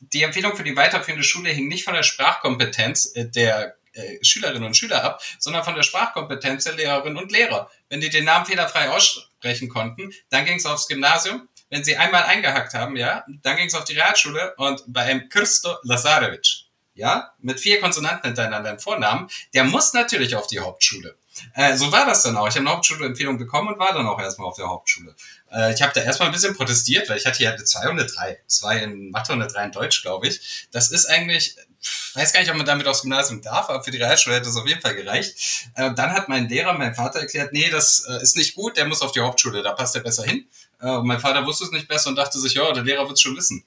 die 0.00 0.22
Empfehlung 0.22 0.56
für 0.56 0.64
die 0.64 0.76
weiterführende 0.76 1.24
Schule 1.24 1.50
hing 1.50 1.68
nicht 1.68 1.84
von 1.84 1.94
der 1.94 2.02
Sprachkompetenz 2.02 3.12
äh, 3.14 3.26
der 3.26 3.76
äh, 3.92 4.24
Schülerinnen 4.24 4.64
und 4.64 4.76
Schüler 4.76 5.04
ab, 5.04 5.22
sondern 5.38 5.64
von 5.64 5.74
der 5.74 5.82
Sprachkompetenz 5.82 6.64
der 6.64 6.74
Lehrerinnen 6.74 7.16
und 7.16 7.30
Lehrer. 7.30 7.70
Wenn 7.94 8.00
die 8.00 8.10
den 8.10 8.24
Namen 8.24 8.44
fehlerfrei 8.44 8.90
aussprechen 8.90 9.68
konnten, 9.68 10.12
dann 10.28 10.44
ging 10.44 10.56
es 10.56 10.66
aufs 10.66 10.88
Gymnasium. 10.88 11.48
Wenn 11.70 11.84
sie 11.84 11.96
einmal 11.96 12.24
eingehackt 12.24 12.74
haben, 12.74 12.96
ja, 12.96 13.22
dann 13.44 13.56
ging 13.56 13.68
es 13.68 13.74
auf 13.76 13.84
die 13.84 13.92
Realschule 13.92 14.52
und 14.56 14.82
bei 14.88 15.02
einem 15.02 15.28
Kirsto 15.28 15.76
Lazarevic, 15.84 16.64
ja, 16.96 17.30
mit 17.38 17.60
vier 17.60 17.78
Konsonanten 17.78 18.26
hintereinander 18.26 18.72
im 18.72 18.80
Vornamen, 18.80 19.30
der 19.54 19.62
muss 19.62 19.92
natürlich 19.92 20.34
auf 20.34 20.48
die 20.48 20.58
Hauptschule. 20.58 21.14
Äh, 21.54 21.76
so 21.76 21.92
war 21.92 22.04
das 22.04 22.24
dann 22.24 22.36
auch. 22.36 22.48
Ich 22.48 22.56
habe 22.56 22.66
eine 22.66 22.70
Hauptschulempfehlung 22.70 23.38
bekommen 23.38 23.68
und 23.68 23.78
war 23.78 23.92
dann 23.92 24.08
auch 24.08 24.18
erstmal 24.18 24.48
auf 24.48 24.56
der 24.56 24.68
Hauptschule. 24.68 25.14
Äh, 25.52 25.72
ich 25.72 25.80
habe 25.80 25.92
da 25.94 26.02
erstmal 26.02 26.30
ein 26.30 26.32
bisschen 26.32 26.56
protestiert, 26.56 27.08
weil 27.08 27.18
ich 27.18 27.26
hatte 27.26 27.44
ja 27.44 27.52
eine 27.52 27.62
2 27.62 27.90
und 27.90 28.00
eine 28.00 28.06
3. 28.06 28.40
Das 28.44 28.62
war 28.64 28.74
in 28.74 29.10
Mathe 29.10 29.32
und 29.32 29.40
eine 29.40 29.50
3 29.50 29.66
in 29.66 29.72
Deutsch, 29.72 30.02
glaube 30.02 30.26
ich. 30.26 30.66
Das 30.72 30.90
ist 30.90 31.06
eigentlich, 31.06 31.56
ich 31.56 31.73
weiß 32.14 32.32
gar 32.32 32.40
nicht, 32.40 32.50
ob 32.50 32.56
man 32.56 32.66
damit 32.66 32.86
aufs 32.86 33.02
Gymnasium 33.02 33.42
darf, 33.42 33.68
aber 33.68 33.82
für 33.82 33.90
die 33.90 33.98
Realschule 33.98 34.36
hätte 34.36 34.48
es 34.48 34.56
auf 34.56 34.66
jeden 34.66 34.80
Fall 34.80 34.94
gereicht. 34.94 35.68
Äh, 35.74 35.92
dann 35.94 36.12
hat 36.12 36.28
mein 36.28 36.48
Lehrer, 36.48 36.72
mein 36.74 36.94
Vater 36.94 37.20
erklärt, 37.20 37.52
nee, 37.52 37.68
das 37.70 38.06
äh, 38.08 38.22
ist 38.22 38.36
nicht 38.36 38.54
gut, 38.54 38.76
der 38.76 38.86
muss 38.86 39.02
auf 39.02 39.12
die 39.12 39.20
Hauptschule, 39.20 39.62
da 39.62 39.72
passt 39.72 39.94
er 39.94 40.02
besser 40.02 40.24
hin. 40.24 40.46
Äh, 40.80 40.98
mein 41.02 41.20
Vater 41.20 41.44
wusste 41.46 41.64
es 41.64 41.70
nicht 41.70 41.88
besser 41.88 42.10
und 42.10 42.16
dachte 42.16 42.38
sich, 42.38 42.54
ja, 42.54 42.72
der 42.72 42.84
Lehrer 42.84 43.06
wird 43.06 43.14
es 43.14 43.20
schon 43.20 43.36
wissen. 43.36 43.64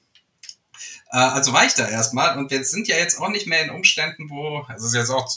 Äh, 1.10 1.18
also 1.18 1.52
war 1.52 1.64
ich 1.64 1.74
da 1.74 1.86
erstmal 1.86 2.38
und 2.38 2.50
wir 2.50 2.64
sind 2.64 2.88
ja 2.88 2.96
jetzt 2.96 3.20
auch 3.20 3.28
nicht 3.28 3.46
mehr 3.46 3.62
in 3.62 3.70
Umständen, 3.70 4.30
wo, 4.30 4.64
also 4.68 4.86
ist 4.86 4.94
jetzt 4.94 5.10
auch 5.10 5.28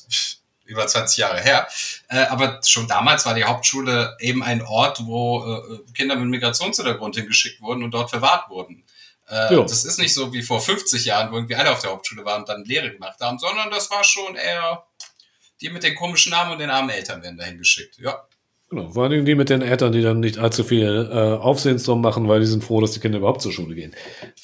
über 0.66 0.88
20 0.88 1.18
Jahre 1.18 1.42
her. 1.42 1.68
Äh, 2.08 2.26
aber 2.26 2.62
schon 2.66 2.88
damals 2.88 3.26
war 3.26 3.34
die 3.34 3.44
Hauptschule 3.44 4.16
eben 4.20 4.44
ein 4.44 4.62
Ort, 4.62 5.06
wo 5.06 5.44
äh, 5.44 5.94
Kinder 5.94 6.16
mit 6.16 6.30
Migrationshintergrund 6.30 7.16
hingeschickt 7.16 7.62
wurden 7.62 7.84
und 7.84 7.92
dort 7.92 8.10
verwahrt 8.10 8.50
wurden. 8.50 8.84
Äh, 9.32 9.56
das 9.56 9.86
ist 9.86 9.98
nicht 9.98 10.14
so 10.14 10.34
wie 10.34 10.42
vor 10.42 10.60
50 10.60 11.06
Jahren, 11.06 11.32
wo 11.32 11.38
irgendwie 11.38 11.56
alle 11.56 11.72
auf 11.72 11.80
der 11.80 11.92
Hauptschule 11.92 12.26
waren 12.26 12.42
und 12.42 12.50
dann 12.50 12.66
Lehre 12.66 12.92
gemacht 12.92 13.20
haben, 13.22 13.40
sondern 13.40 13.72
das 13.72 13.90
war 13.90 14.04
schon 14.04 14.36
eher 14.36 14.86
die 15.62 15.70
mit 15.70 15.84
den 15.84 15.96
komischen 15.96 16.32
Namen 16.32 16.52
und 16.52 16.60
den 16.60 16.70
armen 16.70 16.90
Eltern 16.90 17.24
werden 17.24 17.38
dahin 17.38 17.58
geschickt. 17.58 17.98
Ja. 18.00 18.28
Genau, 18.72 18.90
vor 18.90 19.10
Dingen 19.10 19.26
die 19.26 19.36
mit 19.36 19.50
den 19.50 19.62
Eltern, 19.62 19.92
die 19.92 20.02
dann 20.02 20.22
nicht 20.22 20.38
allzu 20.38 20.64
viel 20.64 21.10
äh, 21.12 21.14
Aufsehens 21.14 21.84
drum 21.84 22.00
machen, 22.00 22.30
weil 22.30 22.40
die 22.40 22.46
sind 22.46 22.64
froh, 22.64 22.80
dass 22.80 22.92
die 22.94 23.02
Kinder 23.02 23.18
überhaupt 23.18 23.42
zur 23.42 23.52
Schule 23.52 23.76
gehen. 23.76 23.94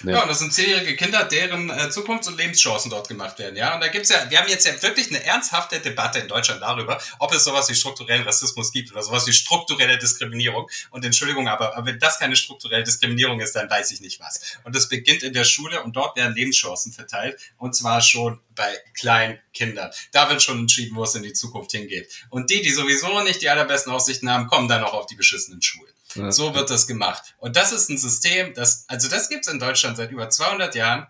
Ja, 0.03 0.11
Ja. 0.11 0.21
und 0.23 0.27
das 0.29 0.39
sind 0.39 0.53
zehnjährige 0.53 0.97
Kinder, 0.97 1.23
deren 1.23 1.69
äh, 1.69 1.89
Zukunfts- 1.89 2.27
und 2.27 2.37
Lebenschancen 2.37 2.91
dort 2.91 3.07
gemacht 3.07 3.39
werden. 3.39 3.55
Ja, 3.55 3.73
und 3.75 3.79
da 3.81 3.87
gibt's 3.87 4.09
ja, 4.09 4.17
wir 4.29 4.37
haben 4.37 4.49
jetzt 4.49 4.65
ja 4.65 4.73
wirklich 4.83 5.07
eine 5.11 5.23
ernsthafte 5.23 5.79
Debatte 5.79 6.19
in 6.19 6.27
Deutschland 6.27 6.61
darüber, 6.61 6.99
ob 7.19 7.33
es 7.33 7.45
sowas 7.45 7.69
wie 7.69 7.75
strukturellen 7.75 8.23
Rassismus 8.23 8.73
gibt 8.73 8.91
oder 8.91 9.01
sowas 9.01 9.25
wie 9.27 9.31
strukturelle 9.31 9.97
Diskriminierung. 9.97 10.69
Und 10.91 11.05
Entschuldigung, 11.05 11.47
aber, 11.47 11.77
aber 11.77 11.85
wenn 11.87 11.97
das 11.99 12.19
keine 12.19 12.35
strukturelle 12.35 12.83
Diskriminierung 12.83 13.39
ist, 13.39 13.55
dann 13.55 13.69
weiß 13.69 13.91
ich 13.91 14.01
nicht 14.01 14.19
was. 14.19 14.57
Und 14.65 14.75
das 14.75 14.89
beginnt 14.89 15.23
in 15.23 15.31
der 15.31 15.45
Schule 15.45 15.81
und 15.83 15.95
dort 15.95 16.17
werden 16.17 16.35
Lebenschancen 16.35 16.91
verteilt 16.91 17.39
und 17.57 17.77
zwar 17.77 18.01
schon 18.01 18.41
bei 18.57 18.77
kleinen 18.93 19.39
Kindern. 19.53 19.91
Da 20.11 20.29
wird 20.29 20.41
schon 20.41 20.59
entschieden, 20.59 20.95
wo 20.95 21.03
es 21.03 21.15
in 21.15 21.23
die 21.23 21.33
Zukunft 21.33 21.71
hingeht. 21.71 22.11
Und 22.29 22.49
die, 22.49 22.61
die 22.61 22.71
sowieso 22.71 23.21
nicht 23.23 23.41
die 23.41 23.49
allerbesten 23.49 23.93
Aussichten 23.93 24.29
haben, 24.29 24.47
kommen 24.47 24.67
dann 24.67 24.83
auch 24.83 24.93
auf 24.93 25.05
die 25.05 25.15
beschissenen 25.15 25.61
Schulen. 25.61 25.93
Ja. 26.15 26.31
So 26.31 26.53
wird 26.53 26.69
das 26.69 26.87
gemacht. 26.87 27.35
Und 27.37 27.55
das 27.55 27.71
ist 27.71 27.89
ein 27.89 27.97
System, 27.97 28.53
das, 28.53 28.85
also 28.87 29.07
das 29.07 29.29
gibt's 29.29 29.47
in 29.47 29.59
Deutschland 29.59 29.97
seit 29.97 30.11
über 30.11 30.29
200 30.29 30.75
Jahren. 30.75 31.07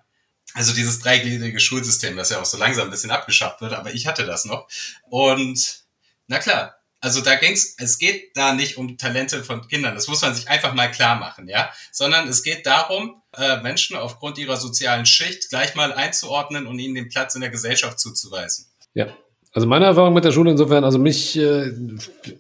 Also 0.54 0.74
dieses 0.74 1.00
dreigliedrige 1.00 1.60
Schulsystem, 1.60 2.16
das 2.16 2.30
ja 2.30 2.39
auch 2.39 2.45
so 2.45 2.58
langsam 2.58 2.88
ein 2.88 2.91
bisschen 2.91 3.12
abgeschafft 3.12 3.62
wird, 3.62 3.74
aber 3.74 3.93
ich 3.93 4.08
hatte 4.08 4.26
das 4.26 4.45
noch. 4.45 4.68
Und 5.10 5.84
na 6.28 6.39
klar, 6.39 6.76
also 7.00 7.22
da 7.22 7.36
ging's, 7.36 7.76
es 7.78 8.00
geht 8.00 8.36
da 8.36 8.54
nicht 8.54 8.78
um 8.78 8.98
Talente 8.98 9.43
von 9.43 9.68
Kindern, 9.68 9.95
das 9.95 10.08
muss 10.08 10.22
man 10.22 10.34
sich 10.34 10.50
einfach 10.50 10.74
mal 10.74 10.89
klar 10.91 11.20
machen, 11.20 11.48
ja, 11.48 11.70
sondern 11.91 12.28
es 12.28 12.43
geht 12.43 12.66
darum, 12.66 13.22
äh, 13.36 13.62
Menschen 13.62 13.95
aufgrund 13.95 14.38
ihrer 14.38 14.58
sozialen 14.58 15.06
Schicht 15.06 15.50
gleich 15.50 15.76
mal 15.76 15.93
einzuordnen 15.93 16.66
und 16.66 16.80
ihnen 16.80 16.95
den 16.95 17.10
Platz 17.10 17.36
in 17.36 17.41
der 17.41 17.50
Gesellschaft 17.50 18.00
zuzuweisen. 18.00 18.68
Ja. 18.93 19.08
Also 19.54 19.68
meine 19.68 19.86
Erfahrung 19.86 20.14
mit 20.14 20.24
der 20.24 20.32
Schule 20.32 20.52
insofern, 20.52 20.84
also 20.84 21.00
mich, 21.00 21.36
äh, 21.36 21.72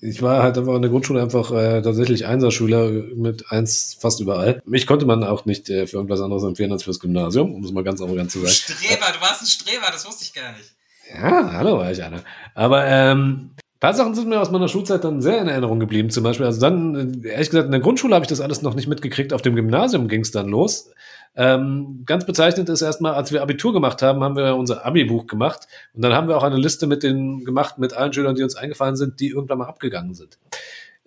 ich 0.01 0.21
war 0.21 0.43
halt 0.43 0.57
einfach 0.57 0.75
in 0.75 0.83
der 0.83 0.91
Grundschule 0.91 1.19
einfach 1.19 1.51
äh, 1.51 1.81
tatsächlich 1.81 2.27
Einserschüler 2.27 2.89
mit 2.91 3.49
eins 3.51 3.97
fast 3.99 4.19
überall. 4.19 4.61
Mich 4.65 4.85
konnte 4.85 5.07
man 5.07 5.23
auch 5.23 5.45
nicht 5.45 5.67
äh, 5.69 5.87
für 5.87 5.97
irgendwas 5.97 6.21
anderes 6.21 6.43
empfehlen 6.43 6.71
als 6.71 6.83
fürs 6.83 6.99
Gymnasium, 6.99 7.55
um 7.55 7.63
es 7.63 7.71
mal 7.71 7.83
ganz 7.83 8.01
arrogant 8.01 8.29
zu 8.29 8.39
sagen. 8.39 8.51
Streber, 8.51 9.11
du 9.13 9.21
warst 9.21 9.41
ein 9.41 9.47
Streber, 9.47 9.87
das 9.91 10.05
wusste 10.05 10.25
ich 10.25 10.33
gar 10.33 10.51
nicht. 10.51 10.75
Ja, 11.11 11.53
hallo 11.53 11.77
war 11.77 11.91
ich 11.91 12.03
einer. 12.03 12.23
Aber 12.53 12.85
ähm, 12.85 13.51
paar 13.79 13.93
Sachen 13.93 14.15
sind 14.15 14.27
mir 14.27 14.41
aus 14.41 14.51
meiner 14.51 14.67
Schulzeit 14.67 15.03
dann 15.03 15.21
sehr 15.21 15.39
in 15.39 15.47
Erinnerung 15.47 15.79
geblieben. 15.79 16.09
Zum 16.09 16.23
Beispiel, 16.23 16.45
also 16.45 16.59
dann, 16.59 17.23
äh, 17.23 17.29
ehrlich 17.29 17.49
gesagt, 17.49 17.65
in 17.65 17.71
der 17.71 17.79
Grundschule 17.79 18.15
habe 18.15 18.23
ich 18.23 18.29
das 18.29 18.41
alles 18.41 18.61
noch 18.61 18.75
nicht 18.75 18.87
mitgekriegt. 18.87 19.33
Auf 19.33 19.41
dem 19.41 19.55
Gymnasium 19.55 20.07
ging 20.07 20.21
es 20.21 20.31
dann 20.31 20.47
los. 20.47 20.91
Ähm, 21.35 22.01
ganz 22.05 22.25
bezeichnend 22.25 22.69
ist 22.69 22.81
erstmal, 22.81 23.13
als 23.13 23.31
wir 23.31 23.43
Abitur 23.43 23.73
gemacht 23.73 24.01
haben, 24.01 24.23
haben 24.23 24.35
wir 24.35 24.55
unser 24.55 24.85
Abi-Buch 24.85 25.27
gemacht. 25.27 25.67
Und 25.93 26.03
dann 26.03 26.13
haben 26.13 26.27
wir 26.27 26.37
auch 26.37 26.43
eine 26.43 26.57
Liste 26.57 26.87
mit 26.87 27.03
den 27.03 27.43
gemacht, 27.45 27.77
mit 27.77 27.93
allen 27.93 28.11
Schülern, 28.11 28.35
die 28.35 28.43
uns 28.43 28.55
eingefallen 28.55 28.95
sind, 28.95 29.19
die 29.19 29.29
irgendwann 29.29 29.59
mal 29.59 29.67
abgegangen 29.67 30.15
sind. 30.15 30.39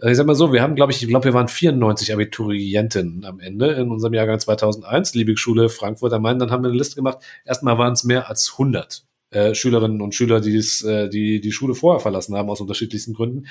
Äh, 0.01 0.13
Ich 0.13 0.17
sag 0.17 0.27
mal 0.27 0.35
so, 0.37 0.53
wir 0.53 0.63
haben, 0.63 0.77
glaube 0.77 0.93
ich, 0.93 1.03
ich 1.03 1.09
glaube, 1.09 1.25
wir 1.25 1.35
waren 1.35 1.49
94 1.49 2.13
Abiturientinnen 2.13 3.25
am 3.25 3.41
Ende 3.41 3.73
in 3.73 3.91
unserem 3.91 4.15
Jahrgang 4.15 4.39
2001, 4.39 5.15
Liebig-Schule 5.15 5.69
Frankfurt 5.69 6.13
am 6.13 6.23
Main. 6.23 6.39
Dann 6.39 6.51
haben 6.53 6.63
wir 6.63 6.69
eine 6.69 6.79
Liste 6.79 6.97
gemacht. 6.97 7.19
Erstmal 7.45 7.79
waren 7.79 7.95
es 7.95 8.05
mehr 8.05 8.29
als 8.29 8.53
100 8.53 9.05
äh, 9.31 9.55
Schülerinnen 9.55 10.01
und 10.01 10.15
Schüler, 10.15 10.41
die, 10.41 10.57
es, 10.57 10.83
äh, 10.83 11.09
die 11.09 11.41
die 11.41 11.53
Schule 11.53 11.75
vorher 11.75 12.01
verlassen 12.01 12.37
haben, 12.37 12.51
aus 12.51 12.61
unterschiedlichsten 12.61 13.15
Gründen. 13.15 13.47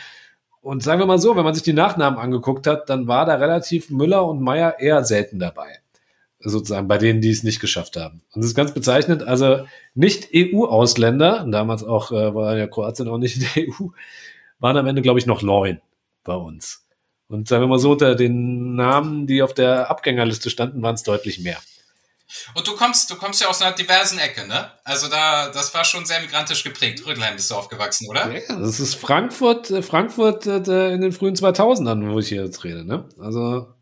Und 0.62 0.84
sagen 0.84 1.00
wir 1.00 1.06
mal 1.06 1.20
so, 1.20 1.36
wenn 1.36 1.46
man 1.46 1.54
sich 1.54 1.64
die 1.64 1.74
Nachnamen 1.74 2.20
angeguckt 2.20 2.68
hat, 2.68 2.90
dann 2.90 3.08
war 3.08 3.26
da 3.26 3.36
relativ 3.36 3.90
Müller 3.90 4.26
und 4.28 4.42
Meier 4.42 4.80
eher 4.80 5.04
selten 5.06 5.40
dabei. 5.40 5.80
Sozusagen 6.42 6.88
bei 6.88 6.98
denen, 6.98 7.22
die 7.22 7.32
es 7.32 7.44
nicht 7.44 7.60
geschafft 7.60 7.98
haben. 7.98 8.22
Und 8.34 8.42
das 8.42 8.52
ist 8.52 8.56
ganz 8.56 8.74
bezeichnend. 8.74 9.24
Also 9.24 9.66
nicht 9.94 10.30
EU-Ausländer, 10.34 11.46
damals 11.50 11.84
auch 11.84 12.12
äh, 12.12 12.34
war 12.34 12.58
ja 12.58 12.68
Kroatien 12.68 13.08
auch 13.08 13.18
nicht 13.18 13.38
in 13.38 13.48
der 13.56 13.70
EU, 13.70 13.88
waren 14.60 14.78
am 14.78 14.88
Ende, 14.88 15.02
glaube 15.02 15.20
ich, 15.20 15.26
noch 15.26 15.42
neun 15.42 15.82
bei 16.24 16.36
uns. 16.36 16.86
Und 17.28 17.48
sagen 17.48 17.64
wir 17.64 17.68
mal 17.68 17.80
so, 17.80 17.92
unter 17.92 18.16
den 18.16 18.76
Namen, 18.76 19.28
die 19.28 19.42
auf 19.42 19.54
der 19.54 19.90
Abgängerliste 19.90 20.50
standen, 20.50 20.82
waren 20.82 20.96
es 20.96 21.04
deutlich 21.04 21.40
mehr. 21.40 21.58
Und 22.54 22.68
du 22.68 22.76
kommst, 22.76 23.10
du 23.10 23.16
kommst 23.16 23.42
ja 23.42 23.48
aus 23.48 23.62
einer 23.62 23.76
diversen 23.76 24.20
Ecke, 24.20 24.48
ne? 24.48 24.72
Also 24.84 25.08
da, 25.08 25.50
das 25.50 25.74
war 25.74 25.84
schon 25.84 26.06
sehr 26.06 26.22
migrantisch 26.22 26.64
geprägt. 26.64 27.06
Rödelheim 27.06 27.36
bist 27.36 27.50
du 27.50 27.56
aufgewachsen, 27.56 28.08
oder? 28.08 28.32
Ja, 28.32 28.60
das 28.60 28.80
ist 28.80 28.96
Frankfurt, 28.96 29.72
äh, 29.72 29.82
Frankfurt 29.82 30.46
äh, 30.46 30.94
in 30.94 31.02
den 31.02 31.12
frühen 31.12 31.36
2000ern, 31.36 32.12
wo 32.12 32.20
ich 32.20 32.30
hier 32.30 32.44
jetzt 32.44 32.64
rede. 32.64 32.86
Ne? 32.86 33.08
Also, 33.20 33.74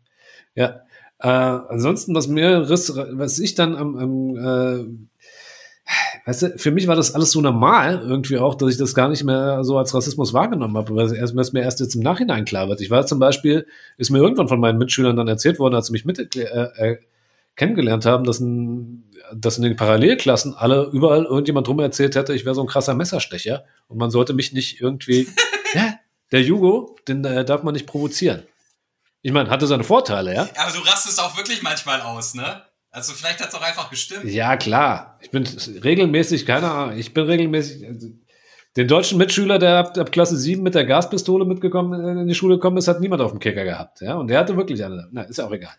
ja. 0.54 0.80
Äh, 1.20 1.28
ansonsten, 1.28 2.14
was 2.14 2.28
mir 2.28 2.68
was 2.70 3.38
ich 3.38 3.54
dann 3.54 3.76
am, 3.76 3.96
am 3.96 4.36
äh, 4.36 5.08
weißt 6.26 6.42
du, 6.42 6.58
für 6.58 6.70
mich 6.70 6.86
war 6.86 6.96
das 6.96 7.14
alles 7.14 7.30
so 7.30 7.40
normal 7.40 8.02
irgendwie 8.02 8.38
auch, 8.38 8.54
dass 8.54 8.70
ich 8.70 8.76
das 8.76 8.94
gar 8.94 9.08
nicht 9.08 9.24
mehr 9.24 9.64
so 9.64 9.78
als 9.78 9.94
Rassismus 9.94 10.34
wahrgenommen 10.34 10.76
habe, 10.76 10.94
weil 10.94 11.06
es 11.06 11.52
mir 11.52 11.62
erst 11.62 11.80
jetzt 11.80 11.94
im 11.94 12.02
Nachhinein 12.02 12.44
klar 12.44 12.68
wird. 12.68 12.80
Ich 12.80 12.90
war 12.90 13.06
zum 13.06 13.18
Beispiel, 13.18 13.66
ist 13.96 14.10
mir 14.10 14.18
irgendwann 14.18 14.48
von 14.48 14.60
meinen 14.60 14.78
Mitschülern 14.78 15.16
dann 15.16 15.28
erzählt 15.28 15.58
worden, 15.58 15.74
als 15.74 15.86
sie 15.86 15.92
mich 15.92 16.04
mit 16.04 16.36
äh, 16.36 16.42
äh, 16.42 16.98
kennengelernt 17.58 18.06
haben, 18.06 18.24
dass, 18.24 18.40
ein, 18.40 19.04
dass 19.34 19.58
in 19.58 19.64
den 19.64 19.76
Parallelklassen 19.76 20.54
alle 20.54 20.88
überall 20.92 21.24
irgendjemand 21.24 21.66
drum 21.66 21.80
erzählt 21.80 22.14
hätte, 22.14 22.32
ich 22.32 22.44
wäre 22.44 22.54
so 22.54 22.62
ein 22.62 22.68
krasser 22.68 22.94
Messerstecher 22.94 23.64
und 23.88 23.98
man 23.98 24.10
sollte 24.10 24.32
mich 24.32 24.52
nicht 24.52 24.80
irgendwie, 24.80 25.28
ja, 25.74 25.94
der 26.30 26.42
Jugo, 26.42 26.96
den 27.08 27.24
äh, 27.24 27.44
darf 27.44 27.64
man 27.64 27.74
nicht 27.74 27.86
provozieren. 27.86 28.44
Ich 29.20 29.32
meine, 29.32 29.50
hatte 29.50 29.66
seine 29.66 29.84
Vorteile, 29.84 30.34
ja? 30.34 30.48
Aber 30.56 30.72
du 30.72 30.78
rastest 30.88 31.20
auch 31.20 31.36
wirklich 31.36 31.62
manchmal 31.62 32.00
aus, 32.00 32.34
ne? 32.34 32.62
Also 32.90 33.12
vielleicht 33.12 33.40
hat 33.40 33.48
es 33.48 33.54
auch 33.54 33.62
einfach 33.62 33.90
gestimmt. 33.90 34.24
Ja, 34.24 34.56
klar. 34.56 35.18
Ich 35.20 35.30
bin 35.30 35.44
regelmäßig, 35.44 36.46
keine 36.46 36.70
Ahnung, 36.70 36.96
ich 36.96 37.12
bin 37.12 37.24
regelmäßig, 37.24 37.86
also, 37.86 38.08
den 38.76 38.86
deutschen 38.86 39.18
Mitschüler, 39.18 39.58
der 39.58 39.78
ab, 39.78 39.98
ab 39.98 40.12
Klasse 40.12 40.36
7 40.36 40.62
mit 40.62 40.76
der 40.76 40.84
Gaspistole 40.84 41.44
mitgekommen, 41.44 42.00
äh, 42.04 42.20
in 42.20 42.28
die 42.28 42.34
Schule 42.36 42.54
gekommen 42.54 42.76
ist, 42.76 42.86
hat 42.86 43.00
niemand 43.00 43.20
auf 43.20 43.32
dem 43.32 43.40
Kicker 43.40 43.64
gehabt, 43.64 44.00
ja? 44.00 44.14
Und 44.14 44.28
der 44.28 44.38
hatte 44.38 44.56
wirklich 44.56 44.84
eine, 44.84 45.08
na, 45.10 45.22
ist 45.22 45.38
ja 45.38 45.46
auch 45.46 45.52
egal. 45.52 45.74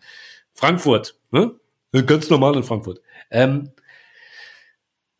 Frankfurt, 0.52 1.16
ne? 1.30 1.52
Ganz 1.92 2.30
normal 2.30 2.56
in 2.56 2.62
Frankfurt. 2.62 3.00
Ähm, 3.30 3.72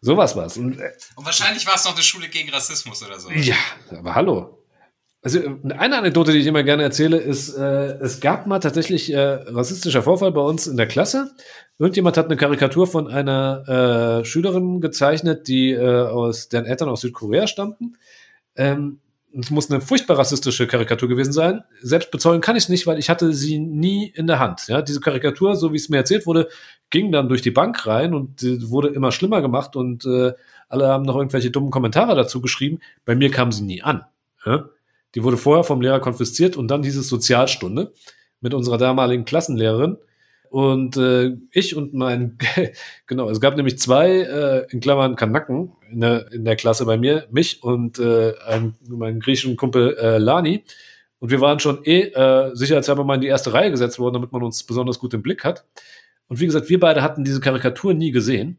sowas 0.00 0.36
war's. 0.36 0.56
Und, 0.56 0.78
äh, 0.78 0.92
Und 1.16 1.26
wahrscheinlich 1.26 1.66
war 1.66 1.74
es 1.74 1.84
noch 1.84 1.94
eine 1.94 2.02
Schule 2.02 2.28
gegen 2.28 2.50
Rassismus 2.50 3.02
oder 3.02 3.18
so. 3.18 3.30
Ja, 3.30 3.56
aber 3.90 4.14
hallo. 4.14 4.56
Also 5.22 5.40
eine 5.64 5.78
Anekdote, 5.98 6.32
die 6.32 6.38
ich 6.38 6.46
immer 6.46 6.62
gerne 6.62 6.82
erzähle, 6.82 7.18
ist, 7.18 7.54
äh, 7.54 7.98
es 7.98 8.20
gab 8.20 8.46
mal 8.46 8.58
tatsächlich 8.58 9.12
äh, 9.12 9.18
rassistischer 9.20 10.02
Vorfall 10.02 10.32
bei 10.32 10.40
uns 10.40 10.66
in 10.66 10.78
der 10.78 10.86
Klasse. 10.86 11.34
Irgendjemand 11.78 12.16
hat 12.16 12.26
eine 12.26 12.38
Karikatur 12.38 12.86
von 12.86 13.06
einer 13.06 14.20
äh, 14.20 14.24
Schülerin 14.24 14.80
gezeichnet, 14.80 15.46
die 15.46 15.72
äh, 15.72 16.06
aus 16.06 16.48
deren 16.48 16.64
Eltern 16.64 16.88
aus 16.88 17.02
Südkorea 17.02 17.46
stammten. 17.46 17.98
Ähm, 18.56 19.00
es 19.38 19.50
muss 19.50 19.70
eine 19.70 19.80
furchtbar 19.80 20.18
rassistische 20.18 20.66
Karikatur 20.66 21.08
gewesen 21.08 21.32
sein. 21.32 21.62
Selbst 21.80 22.10
bezeugen 22.10 22.40
kann 22.40 22.56
ich 22.56 22.68
nicht, 22.68 22.86
weil 22.86 22.98
ich 22.98 23.08
hatte 23.08 23.32
sie 23.32 23.58
nie 23.58 24.06
in 24.06 24.26
der 24.26 24.38
Hand. 24.38 24.66
Ja, 24.66 24.82
diese 24.82 25.00
Karikatur, 25.00 25.54
so 25.56 25.72
wie 25.72 25.76
es 25.76 25.88
mir 25.88 25.98
erzählt 25.98 26.26
wurde, 26.26 26.48
ging 26.90 27.12
dann 27.12 27.28
durch 27.28 27.42
die 27.42 27.50
Bank 27.50 27.86
rein 27.86 28.14
und 28.14 28.42
wurde 28.68 28.88
immer 28.88 29.12
schlimmer 29.12 29.40
gemacht 29.40 29.76
und 29.76 30.04
äh, 30.04 30.32
alle 30.68 30.88
haben 30.88 31.04
noch 31.04 31.16
irgendwelche 31.16 31.50
dummen 31.50 31.70
Kommentare 31.70 32.16
dazu 32.16 32.40
geschrieben. 32.40 32.80
Bei 33.04 33.14
mir 33.14 33.30
kam 33.30 33.52
sie 33.52 33.62
nie 33.62 33.82
an. 33.82 34.04
Ja? 34.44 34.68
Die 35.14 35.22
wurde 35.22 35.36
vorher 35.36 35.64
vom 35.64 35.80
Lehrer 35.80 36.00
konfisziert 36.00 36.56
und 36.56 36.68
dann 36.68 36.82
hieß 36.82 36.96
es 36.96 37.08
Sozialstunde 37.08 37.92
mit 38.40 38.54
unserer 38.54 38.78
damaligen 38.78 39.24
Klassenlehrerin. 39.24 39.96
Und 40.50 40.96
äh, 40.96 41.36
ich 41.52 41.76
und 41.76 41.94
mein, 41.94 42.38
genau, 43.06 43.30
es 43.30 43.40
gab 43.40 43.56
nämlich 43.56 43.78
zwei, 43.78 44.10
äh, 44.10 44.66
in 44.70 44.80
Klammern 44.80 45.14
Kanaken 45.14 45.72
in 45.90 46.00
der, 46.00 46.32
in 46.32 46.44
der 46.44 46.56
Klasse 46.56 46.84
bei 46.86 46.96
mir, 46.96 47.26
mich 47.30 47.62
und 47.62 47.98
äh, 47.98 48.34
einen, 48.46 48.76
meinen 48.88 49.20
griechischen 49.20 49.56
Kumpel 49.56 49.96
äh, 49.96 50.18
Lani. 50.18 50.64
Und 51.18 51.30
wir 51.30 51.40
waren 51.40 51.60
schon 51.60 51.84
eh 51.84 52.02
äh, 52.08 52.54
sicherheitshalber 52.54 53.04
mal 53.04 53.16
in 53.16 53.20
die 53.20 53.26
erste 53.26 53.52
Reihe 53.52 53.70
gesetzt 53.70 53.98
worden, 53.98 54.14
damit 54.14 54.32
man 54.32 54.42
uns 54.42 54.62
besonders 54.64 54.98
gut 54.98 55.12
im 55.14 55.22
Blick 55.22 55.44
hat. 55.44 55.64
Und 56.28 56.40
wie 56.40 56.46
gesagt, 56.46 56.68
wir 56.68 56.80
beide 56.80 57.02
hatten 57.02 57.24
diese 57.24 57.40
Karikatur 57.40 57.92
nie 57.92 58.10
gesehen. 58.10 58.58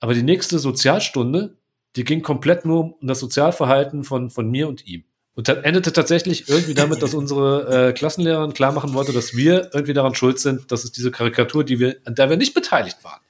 Aber 0.00 0.14
die 0.14 0.22
nächste 0.22 0.58
Sozialstunde, 0.58 1.56
die 1.94 2.04
ging 2.04 2.22
komplett 2.22 2.64
nur 2.64 2.80
um 2.80 3.08
das 3.08 3.20
Sozialverhalten 3.20 4.02
von, 4.02 4.30
von 4.30 4.50
mir 4.50 4.66
und 4.66 4.86
ihm. 4.86 5.04
Und 5.34 5.48
endete 5.48 5.92
tatsächlich 5.92 6.48
irgendwie 6.48 6.74
damit, 6.74 7.02
dass 7.02 7.14
unsere 7.14 7.88
äh, 7.88 7.92
Klassenlehrerin 7.92 8.52
klar 8.52 8.72
machen 8.72 8.92
wollte, 8.92 9.12
dass 9.12 9.34
wir 9.34 9.70
irgendwie 9.72 9.94
daran 9.94 10.14
schuld 10.14 10.38
sind, 10.38 10.70
dass 10.72 10.84
es 10.84 10.92
diese 10.92 11.10
Karikatur, 11.10 11.64
die 11.64 11.78
wir, 11.78 11.96
an 12.04 12.14
der 12.14 12.28
wir 12.28 12.36
nicht 12.36 12.52
beteiligt 12.52 13.02
waren. 13.02 13.20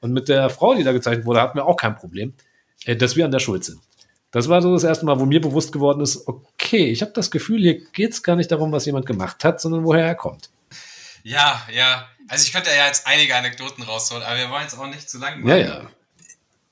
Und 0.00 0.12
mit 0.12 0.28
der 0.28 0.50
Frau, 0.50 0.74
die 0.74 0.84
da 0.84 0.92
gezeichnet 0.92 1.24
wurde, 1.24 1.40
hatten 1.40 1.56
wir 1.56 1.66
auch 1.66 1.76
kein 1.76 1.96
Problem, 1.96 2.34
dass 2.86 3.16
wir 3.16 3.24
an 3.24 3.30
der 3.30 3.38
Schuld 3.38 3.64
sind. 3.64 3.80
Das 4.30 4.48
war 4.48 4.60
so 4.60 4.72
das 4.72 4.84
erste 4.84 5.06
Mal, 5.06 5.18
wo 5.18 5.24
mir 5.24 5.40
bewusst 5.40 5.72
geworden 5.72 6.02
ist, 6.02 6.28
okay, 6.28 6.90
ich 6.90 7.00
habe 7.00 7.12
das 7.12 7.30
Gefühl, 7.30 7.60
hier 7.60 7.80
geht 7.92 8.12
es 8.12 8.22
gar 8.22 8.36
nicht 8.36 8.50
darum, 8.50 8.72
was 8.72 8.84
jemand 8.84 9.06
gemacht 9.06 9.42
hat, 9.42 9.60
sondern 9.60 9.84
woher 9.84 10.04
er 10.04 10.14
kommt. 10.14 10.50
Ja, 11.22 11.66
ja. 11.72 12.08
Also 12.28 12.44
ich 12.44 12.52
könnte 12.52 12.70
ja 12.70 12.86
jetzt 12.86 13.06
einige 13.06 13.34
Anekdoten 13.34 13.82
rausholen, 13.82 14.22
aber 14.22 14.36
wir 14.36 14.50
wollen 14.50 14.62
jetzt 14.62 14.78
auch 14.78 14.86
nicht 14.86 15.08
zu 15.08 15.18
lang 15.18 15.46
Ja, 15.46 15.56
ja. 15.56 15.90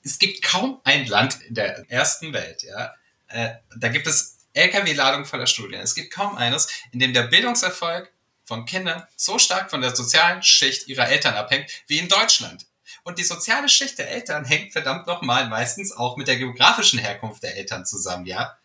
Es 0.02 0.18
gibt 0.18 0.42
kaum 0.42 0.80
ein 0.84 1.06
Land 1.06 1.38
in 1.48 1.54
der 1.54 1.90
ersten 1.90 2.32
Welt, 2.32 2.62
ja, 2.62 2.94
Äh, 3.28 3.54
da 3.76 3.88
gibt 3.88 4.06
es 4.06 4.36
LKW-Ladung 4.52 5.24
voller 5.24 5.48
Studien. 5.48 5.80
Es 5.80 5.96
gibt 5.96 6.12
kaum 6.12 6.36
eines, 6.36 6.68
in 6.92 7.00
dem 7.00 7.12
der 7.12 7.24
Bildungserfolg 7.24 8.12
von 8.44 8.64
Kindern 8.64 9.02
so 9.16 9.38
stark 9.38 9.70
von 9.70 9.80
der 9.80 9.94
sozialen 9.94 10.42
Schicht 10.42 10.86
ihrer 10.86 11.08
Eltern 11.08 11.34
abhängt 11.34 11.70
wie 11.88 11.98
in 11.98 12.08
Deutschland. 12.08 12.66
Und 13.02 13.18
die 13.18 13.24
soziale 13.24 13.68
Schicht 13.68 13.98
der 13.98 14.10
Eltern 14.10 14.44
hängt 14.44 14.72
verdammt 14.72 15.06
nochmal 15.06 15.48
meistens 15.48 15.92
auch 15.92 16.16
mit 16.16 16.28
der 16.28 16.36
geografischen 16.36 16.98
Herkunft 16.98 17.42
der 17.42 17.56
Eltern 17.56 17.86
zusammen, 17.86 18.26
ja. 18.26 18.56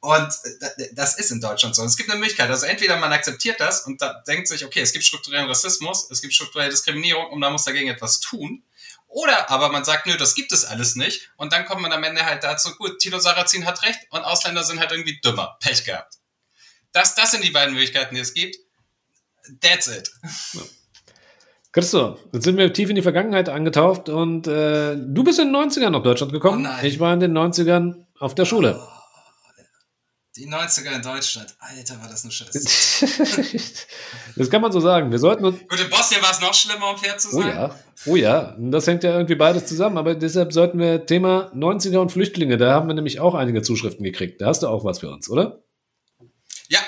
Und 0.00 0.32
äh, 0.76 0.88
das 0.92 1.18
ist 1.18 1.30
in 1.30 1.40
Deutschland 1.40 1.74
so. 1.74 1.84
Es 1.84 1.96
gibt 1.96 2.10
eine 2.10 2.18
Möglichkeit. 2.20 2.50
Also 2.50 2.66
entweder 2.66 2.96
man 2.98 3.12
akzeptiert 3.12 3.60
das 3.60 3.84
und 3.84 4.00
da 4.00 4.22
denkt 4.26 4.48
sich, 4.48 4.64
okay, 4.64 4.80
es 4.80 4.92
gibt 4.92 5.04
strukturellen 5.04 5.48
Rassismus, 5.48 6.08
es 6.10 6.20
gibt 6.20 6.34
strukturelle 6.34 6.70
Diskriminierung 6.70 7.26
und 7.30 7.40
man 7.40 7.52
muss 7.52 7.64
dagegen 7.64 7.88
etwas 7.88 8.20
tun. 8.20 8.62
Oder 9.08 9.50
aber 9.50 9.70
man 9.70 9.84
sagt, 9.84 10.06
nö, 10.06 10.16
das 10.16 10.34
gibt 10.34 10.52
es 10.52 10.64
alles 10.64 10.94
nicht. 10.94 11.30
Und 11.36 11.52
dann 11.52 11.64
kommt 11.64 11.80
man 11.80 11.92
am 11.92 12.04
Ende 12.04 12.24
halt 12.24 12.44
dazu, 12.44 12.74
gut, 12.76 12.98
Tilo 12.98 13.18
Sarrazin 13.18 13.64
hat 13.64 13.82
recht 13.82 13.98
und 14.10 14.20
Ausländer 14.20 14.62
sind 14.62 14.78
halt 14.78 14.92
irgendwie 14.92 15.18
dümmer. 15.20 15.56
Pech 15.60 15.84
gehabt. 15.84 16.14
Das, 16.92 17.14
das 17.14 17.32
sind 17.32 17.42
die 17.42 17.50
beiden 17.50 17.74
Möglichkeiten, 17.74 18.14
die 18.14 18.20
es 18.20 18.34
gibt. 18.34 18.56
That's 19.60 19.88
it. 19.88 20.10
Christo, 21.78 22.18
jetzt 22.32 22.42
sind 22.42 22.56
wir 22.56 22.72
tief 22.72 22.88
in 22.90 22.96
die 22.96 23.02
Vergangenheit 23.02 23.48
angetaucht 23.48 24.08
und 24.08 24.48
äh, 24.48 24.96
du 24.96 25.22
bist 25.22 25.38
in 25.38 25.52
den 25.52 25.54
90ern 25.54 25.90
nach 25.90 26.02
Deutschland 26.02 26.32
gekommen. 26.32 26.66
Oh 26.66 26.68
nein. 26.68 26.84
ich 26.84 26.98
war 26.98 27.14
in 27.14 27.20
den 27.20 27.38
90ern 27.38 28.04
auf 28.18 28.34
der 28.34 28.46
Schule. 28.46 28.80
Die 30.34 30.48
90er 30.48 30.96
in 30.96 31.02
Deutschland. 31.02 31.54
Alter, 31.60 32.00
war 32.00 32.08
das 32.08 32.24
eine 32.24 32.32
Scheiße. 32.32 33.76
das 34.36 34.50
kann 34.50 34.60
man 34.60 34.72
so 34.72 34.80
sagen. 34.80 35.12
Wir 35.12 35.20
sollten. 35.20 35.44
Gut, 35.44 35.80
in 35.80 35.88
Bosnien 35.88 36.20
war 36.20 36.32
es 36.32 36.40
noch 36.40 36.52
schlimmer, 36.52 36.90
um 36.90 36.96
fair 36.98 37.16
zu 37.16 37.28
Oh 37.28 37.42
sein. 37.42 37.48
ja, 37.48 37.74
oh 38.06 38.16
ja, 38.16 38.56
das 38.58 38.88
hängt 38.88 39.04
ja 39.04 39.12
irgendwie 39.12 39.36
beides 39.36 39.66
zusammen, 39.66 39.98
aber 39.98 40.16
deshalb 40.16 40.52
sollten 40.52 40.80
wir 40.80 41.06
Thema 41.06 41.52
90er 41.54 41.98
und 41.98 42.10
Flüchtlinge, 42.10 42.56
da 42.56 42.72
haben 42.74 42.88
wir 42.88 42.94
nämlich 42.94 43.20
auch 43.20 43.36
einige 43.36 43.62
Zuschriften 43.62 44.02
gekriegt. 44.02 44.40
Da 44.40 44.46
hast 44.46 44.64
du 44.64 44.66
auch 44.66 44.84
was 44.84 44.98
für 44.98 45.10
uns, 45.10 45.30
oder? 45.30 45.62
Ja, 46.68 46.80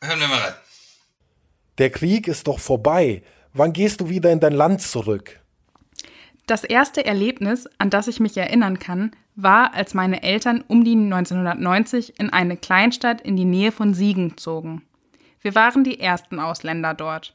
hören 0.00 0.20
wir 0.20 0.28
mal 0.28 0.38
rein. 0.38 0.54
Der 1.78 1.90
Krieg 1.90 2.28
ist 2.28 2.46
doch 2.46 2.60
vorbei. 2.60 3.24
Wann 3.52 3.72
gehst 3.72 4.00
du 4.00 4.08
wieder 4.08 4.30
in 4.30 4.40
dein 4.40 4.52
Land 4.52 4.80
zurück? 4.80 5.40
Das 6.46 6.64
erste 6.64 7.04
Erlebnis, 7.04 7.68
an 7.78 7.90
das 7.90 8.08
ich 8.08 8.20
mich 8.20 8.36
erinnern 8.36 8.78
kann, 8.78 9.12
war, 9.34 9.74
als 9.74 9.94
meine 9.94 10.22
Eltern 10.22 10.64
um 10.66 10.84
die 10.84 10.92
1990 10.92 12.18
in 12.18 12.30
eine 12.30 12.56
Kleinstadt 12.56 13.20
in 13.20 13.36
die 13.36 13.44
Nähe 13.44 13.72
von 13.72 13.94
Siegen 13.94 14.36
zogen. 14.36 14.82
Wir 15.40 15.54
waren 15.54 15.84
die 15.84 16.00
ersten 16.00 16.38
Ausländer 16.38 16.94
dort. 16.94 17.34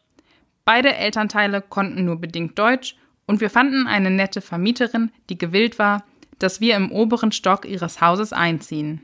Beide 0.63 0.93
Elternteile 0.95 1.61
konnten 1.61 2.05
nur 2.05 2.18
bedingt 2.18 2.57
Deutsch 2.57 2.95
und 3.26 3.41
wir 3.41 3.49
fanden 3.49 3.88
eine 3.88 4.11
nette 4.11 4.41
Vermieterin, 4.41 5.11
die 5.30 5.38
gewillt 5.38 5.80
war, 5.80 6.03
dass 6.39 6.61
wir 6.61 6.76
im 6.76 6.91
oberen 6.91 7.32
Stock 7.32 7.66
ihres 7.66 8.01
Hauses 8.01 8.34
einziehen. 8.34 9.01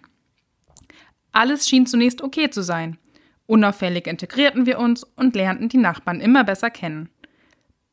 Alles 1.32 1.68
schien 1.68 1.86
zunächst 1.86 2.22
okay 2.22 2.49
zu 2.49 2.62
sein. 2.62 2.97
Unauffällig 3.46 4.08
integrierten 4.08 4.66
wir 4.66 4.80
uns 4.80 5.04
und 5.04 5.36
lernten 5.36 5.70
die 5.70 5.78
Nachbarn 5.78 6.22
immer 6.22 6.44
besser 6.44 6.70
kennen 6.70 7.10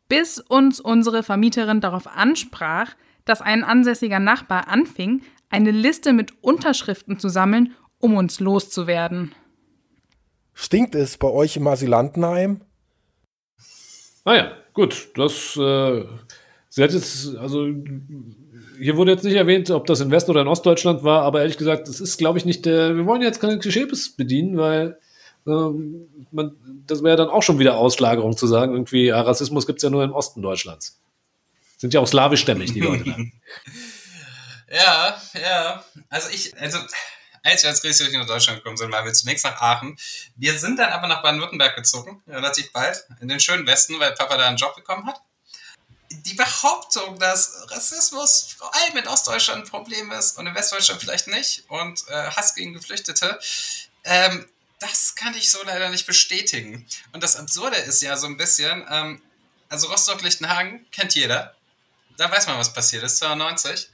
bis 0.08 0.38
uns 0.40 0.80
unsere 0.80 1.22
Vermieterin 1.22 1.80
darauf 1.80 2.06
ansprach, 2.06 2.94
dass 3.24 3.40
ein 3.40 3.62
ansässiger 3.62 4.18
Nachbar 4.18 4.68
anfing, 4.68 5.22
eine 5.50 5.70
Liste 5.70 6.12
mit 6.12 6.32
Unterschriften 6.42 7.18
zu 7.18 7.28
sammeln, 7.28 7.74
um 7.98 8.16
uns 8.16 8.40
loszuwerden. 8.40 9.34
Stinkt 10.54 10.94
es 10.94 11.18
bei 11.18 11.28
euch 11.28 11.56
im 11.56 11.66
Asylantenheim? 11.66 12.62
Ah 14.24 14.34
ja, 14.34 14.52
gut, 14.74 15.10
das, 15.14 15.56
äh, 15.56 16.04
sie 16.68 16.82
hat 16.82 16.92
jetzt, 16.92 17.36
also, 17.36 17.68
hier 18.78 18.96
wurde 18.96 19.12
jetzt 19.12 19.24
nicht 19.24 19.36
erwähnt, 19.36 19.70
ob 19.70 19.86
das 19.86 20.00
in 20.00 20.10
West- 20.10 20.28
oder 20.28 20.42
in 20.42 20.48
Ostdeutschland 20.48 21.04
war, 21.04 21.22
aber 21.22 21.40
ehrlich 21.40 21.58
gesagt, 21.58 21.88
das 21.88 22.00
ist, 22.00 22.18
glaube 22.18 22.38
ich, 22.38 22.44
nicht 22.44 22.66
der, 22.66 22.96
wir 22.96 23.06
wollen 23.06 23.22
jetzt 23.22 23.40
keine 23.40 23.58
Klischees 23.58 24.16
bedienen, 24.16 24.56
weil 24.56 24.98
man, 25.48 26.56
das 26.86 27.02
wäre 27.02 27.16
dann 27.16 27.28
auch 27.28 27.42
schon 27.42 27.58
wieder 27.58 27.76
Auslagerung 27.76 28.36
zu 28.36 28.46
sagen, 28.46 28.72
irgendwie, 28.72 29.06
ja, 29.06 29.20
Rassismus 29.20 29.66
gibt 29.66 29.78
es 29.78 29.82
ja 29.82 29.90
nur 29.90 30.04
im 30.04 30.12
Osten 30.12 30.42
Deutschlands. 30.42 31.00
Sind 31.76 31.94
ja 31.94 32.00
auch 32.00 32.08
slawischstämmig, 32.08 32.72
die 32.72 32.80
Leute. 32.80 33.16
Ja, 34.70 35.18
ja. 35.32 35.82
Also 36.10 36.28
ich, 36.28 36.54
also 36.60 36.78
als 37.42 37.62
wir 37.62 37.70
als 37.70 37.80
Griechisch 37.80 38.12
nach 38.12 38.26
Deutschland 38.26 38.58
gekommen 38.58 38.76
sind, 38.76 38.92
waren 38.92 39.04
wir 39.04 39.12
zunächst 39.12 39.44
nach 39.44 39.60
Aachen. 39.60 39.96
Wir 40.36 40.58
sind 40.58 40.78
dann 40.78 40.90
aber 40.90 41.06
nach 41.06 41.22
Baden-Württemberg 41.22 41.76
gezogen, 41.76 42.22
relativ 42.26 42.72
bald, 42.72 43.06
in 43.20 43.28
den 43.28 43.40
schönen 43.40 43.66
Westen, 43.66 43.98
weil 43.98 44.12
Papa 44.12 44.36
da 44.36 44.46
einen 44.46 44.56
Job 44.56 44.74
bekommen 44.74 45.06
hat. 45.06 45.22
Die 46.10 46.34
Behauptung, 46.34 47.18
dass 47.18 47.66
Rassismus 47.70 48.54
vor 48.58 48.74
allem 48.74 48.96
in 48.96 49.08
Ostdeutschland 49.08 49.64
ein 49.64 49.68
Problem 49.68 50.10
ist 50.12 50.38
und 50.38 50.46
in 50.46 50.54
Westdeutschland 50.54 51.00
vielleicht 51.00 51.28
nicht 51.28 51.64
und 51.68 52.04
äh, 52.08 52.30
Hass 52.30 52.54
gegen 52.54 52.72
Geflüchtete, 52.72 53.38
ähm, 54.04 54.46
das 54.80 55.14
kann 55.14 55.34
ich 55.34 55.50
so 55.50 55.58
leider 55.64 55.90
nicht 55.90 56.06
bestätigen. 56.06 56.86
Und 57.12 57.22
das 57.22 57.36
Absurde 57.36 57.76
ist 57.76 58.02
ja 58.02 58.16
so 58.16 58.26
ein 58.26 58.36
bisschen, 58.36 58.84
ähm, 58.90 59.20
also 59.68 59.88
Rostock-Lichtenhagen 59.88 60.86
kennt 60.90 61.14
jeder. 61.14 61.54
Da 62.16 62.30
weiß 62.30 62.46
man, 62.46 62.58
was 62.58 62.72
passiert 62.72 63.02
ist, 63.02 63.18
92. 63.18 63.88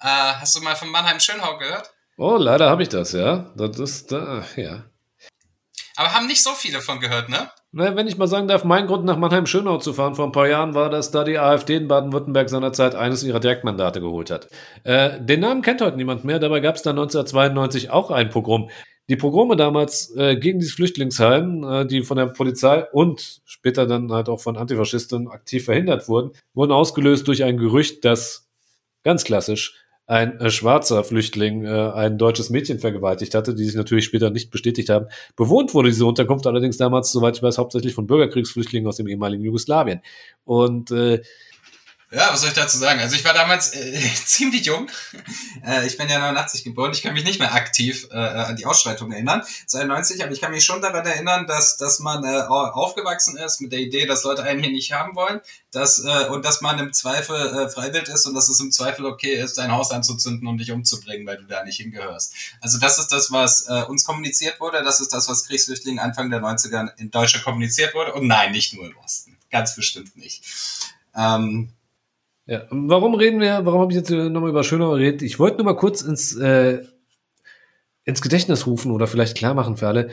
Äh, 0.00 0.06
hast 0.06 0.54
du 0.56 0.60
mal 0.60 0.76
von 0.76 0.90
Mannheim-Schönhau 0.90 1.58
gehört? 1.58 1.92
Oh, 2.16 2.36
leider 2.36 2.70
habe 2.70 2.82
ich 2.82 2.88
das, 2.88 3.12
ja. 3.12 3.52
Das 3.56 3.78
ist, 3.78 4.10
da, 4.12 4.44
ja. 4.56 4.84
Aber 5.96 6.12
haben 6.14 6.26
nicht 6.26 6.42
so 6.42 6.52
viele 6.52 6.80
von 6.80 7.00
gehört, 7.00 7.28
ne? 7.28 7.50
Na, 7.70 7.94
wenn 7.96 8.08
ich 8.08 8.16
mal 8.16 8.28
sagen 8.28 8.48
darf, 8.48 8.64
mein 8.64 8.86
Grund 8.86 9.04
nach 9.04 9.16
Mannheim-Schönau 9.18 9.78
zu 9.78 9.92
fahren 9.92 10.14
vor 10.14 10.24
ein 10.24 10.32
paar 10.32 10.48
Jahren 10.48 10.74
war, 10.74 10.88
dass 10.88 11.10
da 11.10 11.24
die 11.24 11.38
AfD 11.38 11.76
in 11.76 11.88
Baden-Württemberg 11.88 12.48
seinerzeit 12.48 12.94
eines 12.94 13.24
ihrer 13.24 13.40
Direktmandate 13.40 14.00
geholt 14.00 14.30
hat. 14.30 14.48
Äh, 14.84 15.20
den 15.20 15.40
Namen 15.40 15.62
kennt 15.62 15.80
heute 15.80 15.96
niemand 15.96 16.24
mehr, 16.24 16.38
dabei 16.38 16.60
gab 16.60 16.76
es 16.76 16.82
da 16.82 16.90
1992 16.90 17.90
auch 17.90 18.10
ein 18.10 18.30
Pogrom. 18.30 18.70
Die 19.08 19.16
Pogrome 19.16 19.56
damals 19.56 20.14
äh, 20.16 20.36
gegen 20.36 20.58
dieses 20.58 20.74
Flüchtlingsheim, 20.74 21.64
äh, 21.64 21.86
die 21.86 22.02
von 22.02 22.18
der 22.18 22.26
Polizei 22.26 22.84
und 22.92 23.40
später 23.44 23.86
dann 23.86 24.12
halt 24.12 24.28
auch 24.28 24.40
von 24.40 24.56
Antifaschisten 24.56 25.28
aktiv 25.28 25.64
verhindert 25.64 26.08
wurden, 26.08 26.32
wurden 26.52 26.72
ausgelöst 26.72 27.26
durch 27.26 27.42
ein 27.44 27.56
Gerücht, 27.56 28.04
dass 28.04 28.48
ganz 29.04 29.24
klassisch 29.24 29.74
ein 30.08 30.40
äh, 30.40 30.50
schwarzer 30.50 31.04
Flüchtling 31.04 31.64
äh, 31.64 31.68
ein 31.68 32.16
deutsches 32.16 32.48
Mädchen 32.48 32.78
vergewaltigt 32.78 33.34
hatte, 33.34 33.54
die 33.54 33.64
sich 33.64 33.74
natürlich 33.74 34.06
später 34.06 34.30
nicht 34.30 34.50
bestätigt 34.50 34.88
haben. 34.88 35.06
Bewohnt 35.36 35.74
wurde 35.74 35.90
diese 35.90 36.06
Unterkunft 36.06 36.46
allerdings 36.46 36.78
damals, 36.78 37.12
soweit 37.12 37.36
ich 37.36 37.42
weiß, 37.42 37.58
hauptsächlich 37.58 37.94
von 37.94 38.06
Bürgerkriegsflüchtlingen 38.06 38.88
aus 38.88 38.96
dem 38.96 39.06
ehemaligen 39.06 39.44
Jugoslawien. 39.44 40.00
Und 40.44 40.90
äh, 40.90 41.20
Ja, 42.10 42.32
was 42.32 42.40
soll 42.40 42.48
ich 42.48 42.54
dazu 42.54 42.78
sagen? 42.78 43.00
Also 43.00 43.16
ich 43.16 43.24
war 43.24 43.34
damals 43.34 43.74
äh, 43.74 44.00
ziemlich 44.24 44.64
jung. 44.64 44.88
Äh, 45.66 45.86
ich 45.86 45.98
bin 45.98 46.08
ja 46.08 46.18
89 46.18 46.64
geboren. 46.64 46.92
Ich 46.92 47.02
kann 47.02 47.12
mich 47.12 47.24
nicht 47.24 47.38
mehr 47.38 47.52
aktiv 47.52 48.08
äh, 48.10 48.16
an 48.16 48.56
die 48.56 48.64
Ausschreitungen 48.64 49.12
erinnern, 49.12 49.42
92, 49.66 50.22
aber 50.24 50.32
ich 50.32 50.40
kann 50.40 50.50
mich 50.52 50.64
schon 50.64 50.80
daran 50.80 51.04
erinnern, 51.04 51.46
dass, 51.46 51.76
dass 51.76 51.98
man 51.98 52.24
äh, 52.24 52.28
au- 52.48 52.70
aufgewachsen 52.70 53.36
ist 53.36 53.60
mit 53.60 53.72
der 53.72 53.80
Idee, 53.80 54.06
dass 54.06 54.24
Leute 54.24 54.42
einen 54.42 54.62
hier 54.62 54.72
nicht 54.72 54.92
haben 54.92 55.14
wollen 55.16 55.40
dass, 55.70 56.02
äh, 56.02 56.28
und 56.30 56.46
dass 56.46 56.62
man 56.62 56.78
im 56.78 56.92
Zweifel 56.94 57.36
äh, 57.36 57.68
freiwillig 57.68 58.08
ist 58.08 58.24
und 58.24 58.34
dass 58.34 58.48
es 58.48 58.58
im 58.60 58.72
Zweifel 58.72 59.04
okay 59.04 59.34
ist, 59.34 59.58
dein 59.58 59.70
Haus 59.70 59.90
anzuzünden 59.90 60.48
und 60.48 60.58
dich 60.58 60.70
umzubringen, 60.70 61.26
weil 61.26 61.36
du 61.36 61.44
da 61.44 61.62
nicht 61.62 61.76
hingehörst. 61.76 62.32
Also 62.62 62.78
das 62.78 62.98
ist 62.98 63.08
das, 63.08 63.30
was 63.30 63.68
äh, 63.68 63.82
uns 63.82 64.04
kommuniziert 64.04 64.60
wurde. 64.60 64.82
Das 64.82 65.00
ist 65.00 65.12
das, 65.12 65.28
was 65.28 65.44
Kriegsflüchtlingen 65.44 65.98
Anfang 66.02 66.30
der 66.30 66.40
90er 66.40 66.88
in 66.96 67.10
Deutschland 67.10 67.44
kommuniziert 67.44 67.94
wurde. 67.94 68.14
Und 68.14 68.26
nein, 68.26 68.52
nicht 68.52 68.72
nur 68.72 68.86
im 68.86 68.96
Osten. 68.96 69.36
Ganz 69.50 69.76
bestimmt 69.76 70.16
nicht. 70.16 70.42
Ähm, 71.14 71.70
Ja, 72.48 72.62
warum 72.70 73.14
reden 73.14 73.40
wir, 73.40 73.60
warum 73.64 73.82
habe 73.82 73.92
ich 73.92 73.98
jetzt 73.98 74.10
nochmal 74.10 74.48
über 74.48 74.64
Schönau 74.64 74.92
geredet? 74.92 75.20
Ich 75.20 75.38
wollte 75.38 75.58
nur 75.58 75.66
mal 75.66 75.76
kurz 75.76 76.00
ins, 76.00 76.34
äh, 76.34 76.82
ins 78.04 78.22
Gedächtnis 78.22 78.66
rufen 78.66 78.90
oder 78.90 79.06
vielleicht 79.06 79.36
klar 79.36 79.52
machen 79.52 79.76
für 79.76 79.86
alle. 79.86 80.08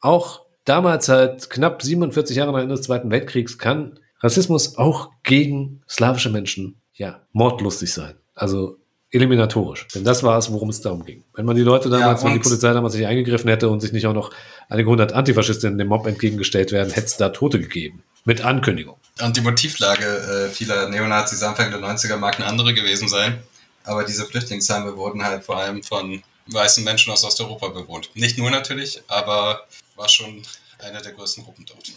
Auch 0.00 0.42
damals 0.64 1.08
halt 1.08 1.50
knapp 1.50 1.82
47 1.82 2.36
Jahre 2.36 2.52
nach 2.52 2.60
Ende 2.60 2.76
des 2.76 2.86
Zweiten 2.86 3.10
Weltkriegs 3.10 3.58
kann 3.58 3.98
Rassismus 4.20 4.78
auch 4.78 5.10
gegen 5.24 5.82
slawische 5.88 6.30
Menschen, 6.30 6.80
ja, 6.94 7.22
mordlustig 7.32 7.92
sein. 7.92 8.14
Also 8.34 8.76
eliminatorisch. 9.10 9.88
Denn 9.88 10.04
das 10.04 10.22
war 10.22 10.38
es, 10.38 10.52
worum 10.52 10.68
es 10.68 10.82
darum 10.82 11.04
ging. 11.04 11.24
Wenn 11.34 11.44
man 11.44 11.56
die 11.56 11.62
Leute 11.62 11.88
damals, 11.90 12.22
Ja, 12.22 12.28
wenn 12.28 12.34
die 12.34 12.40
Polizei 12.40 12.72
damals 12.72 12.94
nicht 12.94 13.06
eingegriffen 13.06 13.50
hätte 13.50 13.68
und 13.68 13.80
sich 13.80 13.92
nicht 13.92 14.06
auch 14.06 14.14
noch 14.14 14.30
einige 14.68 14.88
hundert 14.88 15.12
Antifaschistinnen 15.12 15.76
dem 15.76 15.88
Mob 15.88 16.06
entgegengestellt 16.06 16.70
werden, 16.70 16.92
hätte 16.92 17.06
es 17.06 17.16
da 17.16 17.30
Tote 17.30 17.58
gegeben. 17.58 18.04
Mit 18.24 18.40
Ankündigung. 18.42 18.98
Und 19.20 19.36
die 19.36 19.40
Motivlage 19.40 20.04
äh, 20.06 20.50
vieler 20.50 20.88
Neonazis 20.88 21.42
Anfang 21.42 21.70
der 21.70 21.80
90er 21.80 22.16
mag 22.16 22.36
eine 22.36 22.46
andere 22.46 22.74
gewesen 22.74 23.08
sein. 23.08 23.42
Aber 23.84 24.04
diese 24.04 24.26
Flüchtlingsheime 24.26 24.96
wurden 24.96 25.24
halt 25.24 25.44
vor 25.44 25.56
allem 25.56 25.82
von 25.82 26.22
weißen 26.46 26.84
Menschen 26.84 27.12
aus 27.12 27.24
Osteuropa 27.24 27.68
bewohnt. 27.68 28.10
Nicht 28.14 28.38
nur 28.38 28.50
natürlich, 28.50 29.02
aber 29.08 29.66
war 29.96 30.08
schon 30.08 30.42
eine 30.78 31.00
der 31.00 31.12
größten 31.12 31.44
Gruppen 31.44 31.64
dort. 31.66 31.92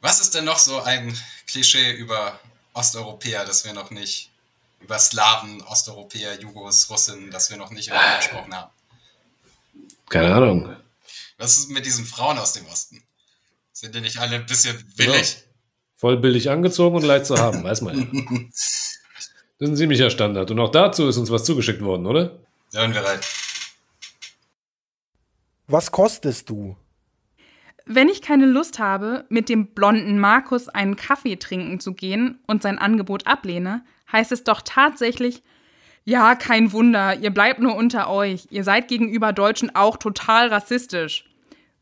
Was 0.00 0.20
ist 0.20 0.34
denn 0.34 0.44
noch 0.44 0.58
so 0.58 0.82
ein 0.82 1.16
Klischee 1.46 1.92
über 1.92 2.38
Osteuropäer, 2.74 3.44
das 3.44 3.64
wir 3.64 3.72
noch 3.72 3.90
nicht, 3.90 4.30
über 4.80 4.98
Slawen, 4.98 5.62
Osteuropäer, 5.62 6.40
Jugos, 6.40 6.90
Russen, 6.90 7.30
das 7.30 7.50
wir 7.50 7.56
noch 7.56 7.70
nicht 7.70 7.88
irgendwie 7.88 8.16
gesprochen 8.16 8.54
haben? 8.54 8.70
Keine 10.08 10.34
Ahnung. 10.34 10.76
Was 11.38 11.58
ist 11.58 11.70
mit 11.70 11.86
diesen 11.86 12.04
Frauen 12.04 12.38
aus 12.38 12.52
dem 12.52 12.66
Osten? 12.66 13.02
Sind 13.82 13.96
die 13.96 14.00
nicht 14.00 14.16
alle 14.18 14.36
ein 14.36 14.46
bisschen 14.46 14.76
billig? 14.96 15.38
Voll 15.96 16.16
billig 16.16 16.48
angezogen 16.48 16.94
und 16.94 17.02
leicht 17.02 17.26
zu 17.26 17.36
haben, 17.36 17.64
weiß 17.64 17.80
man 17.80 17.98
ja. 17.98 18.06
Das 19.58 19.68
ist 19.68 19.70
ein 19.70 19.76
ziemlicher 19.76 20.08
Standard. 20.08 20.52
Und 20.52 20.60
auch 20.60 20.70
dazu 20.70 21.08
ist 21.08 21.16
uns 21.16 21.32
was 21.32 21.42
zugeschickt 21.44 21.82
worden, 21.82 22.06
oder? 22.06 22.38
Hören 22.72 22.94
wir 22.94 23.00
rein. 23.04 23.18
Was 25.66 25.90
kostest 25.90 26.48
du? 26.48 26.76
Wenn 27.84 28.08
ich 28.08 28.22
keine 28.22 28.46
Lust 28.46 28.78
habe, 28.78 29.24
mit 29.28 29.48
dem 29.48 29.74
blonden 29.74 30.20
Markus 30.20 30.68
einen 30.68 30.94
Kaffee 30.94 31.36
trinken 31.36 31.80
zu 31.80 31.92
gehen 31.92 32.38
und 32.46 32.62
sein 32.62 32.78
Angebot 32.78 33.26
ablehne, 33.26 33.84
heißt 34.12 34.30
es 34.30 34.44
doch 34.44 34.62
tatsächlich, 34.64 35.42
ja, 36.04 36.36
kein 36.36 36.70
Wunder, 36.70 37.16
ihr 37.16 37.30
bleibt 37.30 37.58
nur 37.58 37.74
unter 37.74 38.08
euch, 38.08 38.46
ihr 38.50 38.62
seid 38.62 38.86
gegenüber 38.86 39.32
Deutschen 39.32 39.74
auch 39.74 39.96
total 39.96 40.48
rassistisch. 40.48 41.24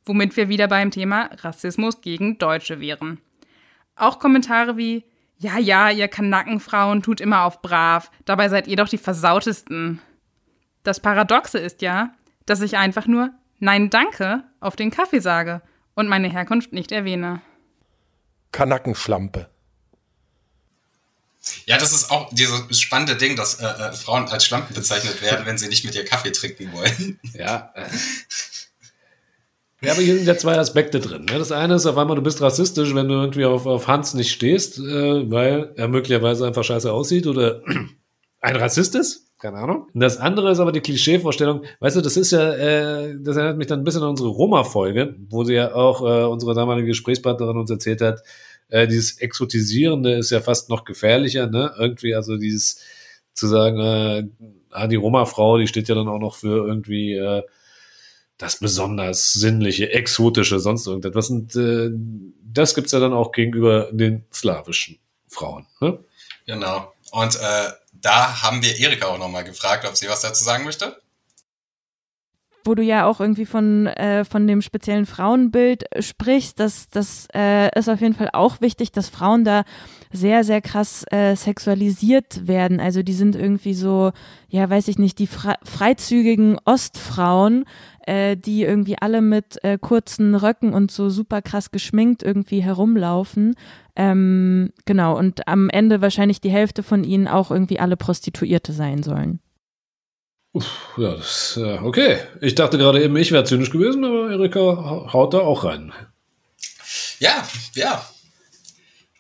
Womit 0.05 0.37
wir 0.37 0.49
wieder 0.49 0.69
beim 0.69 0.91
Thema 0.91 1.31
Rassismus 1.43 2.01
gegen 2.01 2.39
Deutsche 2.39 2.81
wären. 2.81 3.21
Auch 3.97 4.19
Kommentare 4.19 4.77
wie, 4.77 5.05
ja, 5.39 5.59
ja, 5.59 5.91
ihr 5.91 6.09
Kanackenfrauen 6.09 7.03
tut 7.03 7.21
immer 7.21 7.45
auf 7.45 7.63
brav, 7.63 8.11
dabei 8.25 8.49
seid 8.49 8.67
ihr 8.67 8.77
doch 8.77 8.89
die 8.89 8.99
Versautesten. 8.99 10.01
Das 10.83 11.01
Paradoxe 11.01 11.59
ist 11.59 11.83
ja, 11.83 12.15
dass 12.47 12.63
ich 12.63 12.79
einfach 12.79 13.07
nur 13.07 13.31
Nein, 13.61 13.91
danke 13.91 14.43
auf 14.59 14.75
den 14.75 14.91
Kaffee 14.91 15.21
sage 15.21 15.61
und 15.95 16.09
meine 16.09 16.31
Herkunft 16.31 16.73
nicht 16.73 16.93
erwähne. 16.93 17.43
Kanackenschlampe. 18.53 19.51
Ja, 21.67 21.79
das 21.79 21.93
ist 21.93 22.11
auch 22.11 22.33
dieses 22.33 22.81
spannende 22.81 23.17
Ding, 23.17 23.37
dass 23.37 23.61
äh, 23.61 23.67
äh, 23.67 23.93
Frauen 23.93 24.29
als 24.29 24.45
Schlampen 24.45 24.75
bezeichnet 24.75 25.23
werden, 25.23 25.47
wenn 25.47 25.59
sie 25.59 25.69
nicht 25.69 25.85
mit 25.85 25.95
ihr 25.95 26.05
Kaffee 26.05 26.33
trinken 26.33 26.73
wollen. 26.73 27.21
Ja. 27.35 27.73
Ja, 29.83 29.93
aber 29.93 30.03
hier 30.03 30.17
sind 30.17 30.27
ja 30.27 30.37
zwei 30.37 30.59
Aspekte 30.59 31.01
drin. 31.01 31.25
Ne? 31.25 31.39
Das 31.39 31.53
eine 31.53 31.75
ist 31.75 31.87
auf 31.87 31.97
einmal, 31.97 32.17
du 32.17 32.23
bist 32.23 32.43
rassistisch, 32.43 32.95
wenn 32.95 33.09
du 33.09 33.15
irgendwie 33.15 33.47
auf, 33.47 33.67
auf 33.67 33.89
Hans 33.89 34.15
nicht 34.15 34.31
stehst, 34.31 34.79
äh, 34.79 35.31
weil 35.31 35.73
er 35.77 35.89
möglicherweise 35.89 36.47
einfach 36.47 36.65
scheiße 36.65 36.93
aussieht 36.93 37.27
oder 37.27 37.63
ein 38.41 38.57
Rassist 38.57 38.95
ist. 38.95 39.27
Keine 39.39 39.57
Ahnung. 39.57 39.87
Und 39.95 40.01
das 40.01 40.19
andere 40.19 40.51
ist 40.51 40.61
aber 40.61 40.71
die 40.71 40.83
Klischeevorstellung. 40.83 41.63
Weißt 41.81 41.97
du, 41.97 42.03
das 42.03 42.19
ist 42.19 42.33
ja, 42.33 42.53
äh, 42.53 43.17
das 43.19 43.37
erinnert 43.37 43.57
mich 43.57 43.69
dann 43.69 43.81
ein 43.81 43.85
bisschen 43.85 44.03
an 44.03 44.11
unsere 44.11 44.29
Roma-Folge, 44.29 45.17
wo 45.31 45.45
sie 45.45 45.55
ja 45.55 45.75
auch 45.75 46.03
äh, 46.03 46.25
unsere 46.25 46.55
damalige 46.55 46.89
Gesprächspartnerin 46.89 47.57
uns 47.57 47.71
erzählt 47.71 48.03
hat, 48.03 48.21
äh, 48.69 48.87
dieses 48.87 49.19
Exotisierende 49.19 50.13
ist 50.13 50.31
ja 50.31 50.41
fast 50.41 50.69
noch 50.69 50.85
gefährlicher, 50.85 51.47
ne? 51.47 51.73
Irgendwie, 51.79 52.15
also 52.15 52.37
dieses 52.37 52.81
zu 53.33 53.47
sagen, 53.47 53.81
äh, 53.81 54.29
ah, 54.71 54.87
die 54.87 54.97
Roma-Frau, 54.97 55.59
die 55.59 55.67
steht 55.67 55.89
ja 55.89 55.95
dann 55.95 56.09
auch 56.09 56.19
noch 56.19 56.37
für 56.37 56.67
irgendwie 56.67 57.15
äh, 57.15 57.43
das 58.41 58.57
besonders 58.57 59.35
sinnliche, 59.35 59.93
exotische, 59.93 60.61
sonst 60.61 60.87
irgendetwas. 60.87 61.29
Und 61.29 61.55
äh, 61.57 61.91
das 62.43 62.75
gibt's 62.75 62.93
ja 62.93 62.99
dann 62.99 63.13
auch 63.13 63.33
gegenüber 63.33 63.91
den 63.93 64.25
slawischen 64.33 64.99
Frauen. 65.29 65.67
Ne? 65.81 65.99
Genau. 66.47 66.93
Und 67.13 67.37
äh, 67.37 67.69
da 67.93 68.43
haben 68.43 68.63
wir 68.63 68.79
Erika 68.79 69.07
auch 69.07 69.19
nochmal 69.19 69.45
gefragt, 69.45 69.87
ob 69.87 69.97
sie 69.97 70.09
was 70.09 70.23
dazu 70.23 70.43
sagen 70.43 70.65
möchte. 70.65 71.00
Wo 72.65 72.75
du 72.75 72.83
ja 72.83 73.07
auch 73.07 73.21
irgendwie 73.21 73.47
von, 73.47 73.87
äh, 73.87 74.25
von 74.25 74.47
dem 74.47 74.63
speziellen 74.63 75.07
Frauenbild 75.07 75.85
sprichst, 75.99 76.61
das, 76.61 76.89
das 76.89 77.29
äh, 77.35 77.77
ist 77.79 77.89
auf 77.89 78.01
jeden 78.01 78.15
Fall 78.15 78.31
auch 78.33 78.61
wichtig, 78.61 78.93
dass 78.93 79.09
Frauen 79.09 79.45
da 79.45 79.65
sehr, 80.13 80.45
sehr 80.45 80.61
krass 80.61 81.05
äh, 81.11 81.37
sexualisiert 81.37 82.47
werden. 82.47 82.81
Also 82.81 83.03
die 83.03 83.13
sind 83.13 83.37
irgendwie 83.37 83.75
so, 83.75 84.11
ja, 84.49 84.69
weiß 84.69 84.89
ich 84.89 84.99
nicht, 84.99 85.19
die 85.19 85.27
fre 85.27 85.55
freizügigen 85.63 86.59
Ostfrauen, 86.65 87.65
äh, 88.07 88.37
die 88.37 88.63
irgendwie 88.63 88.97
alle 89.01 89.23
mit 89.23 89.63
äh, 89.63 89.79
kurzen 89.79 90.35
Röcken 90.35 90.73
und 90.73 90.91
so 90.91 91.11
super 91.11 91.43
krass 91.43 91.71
geschminkt 91.71 92.23
irgendwie 92.23 92.61
herumlaufen. 92.61 93.55
Ähm, 93.95 94.73
genau, 94.85 95.17
und 95.17 95.47
am 95.47 95.69
Ende 95.71 96.01
wahrscheinlich 96.01 96.41
die 96.41 96.51
Hälfte 96.51 96.83
von 96.83 97.05
ihnen 97.05 97.29
auch 97.29 97.51
irgendwie 97.51 97.79
alle 97.79 97.97
Prostituierte 97.97 98.73
sein 98.73 99.03
sollen. 99.03 99.41
Ja, 100.53 101.15
das, 101.15 101.57
äh, 101.63 101.79
okay. 101.79 102.19
Ich 102.41 102.55
dachte 102.57 102.77
gerade 102.77 103.03
eben, 103.03 103.17
ich 103.17 103.31
wäre 103.31 103.45
zynisch 103.45 103.71
gewesen, 103.71 104.05
aber 104.05 104.31
Erika 104.33 104.59
hau- 104.61 105.13
haut 105.13 105.33
da 105.35 105.39
auch 105.39 105.63
rein. 105.65 105.93
Ja, 107.21 107.47
ja. 107.75 108.05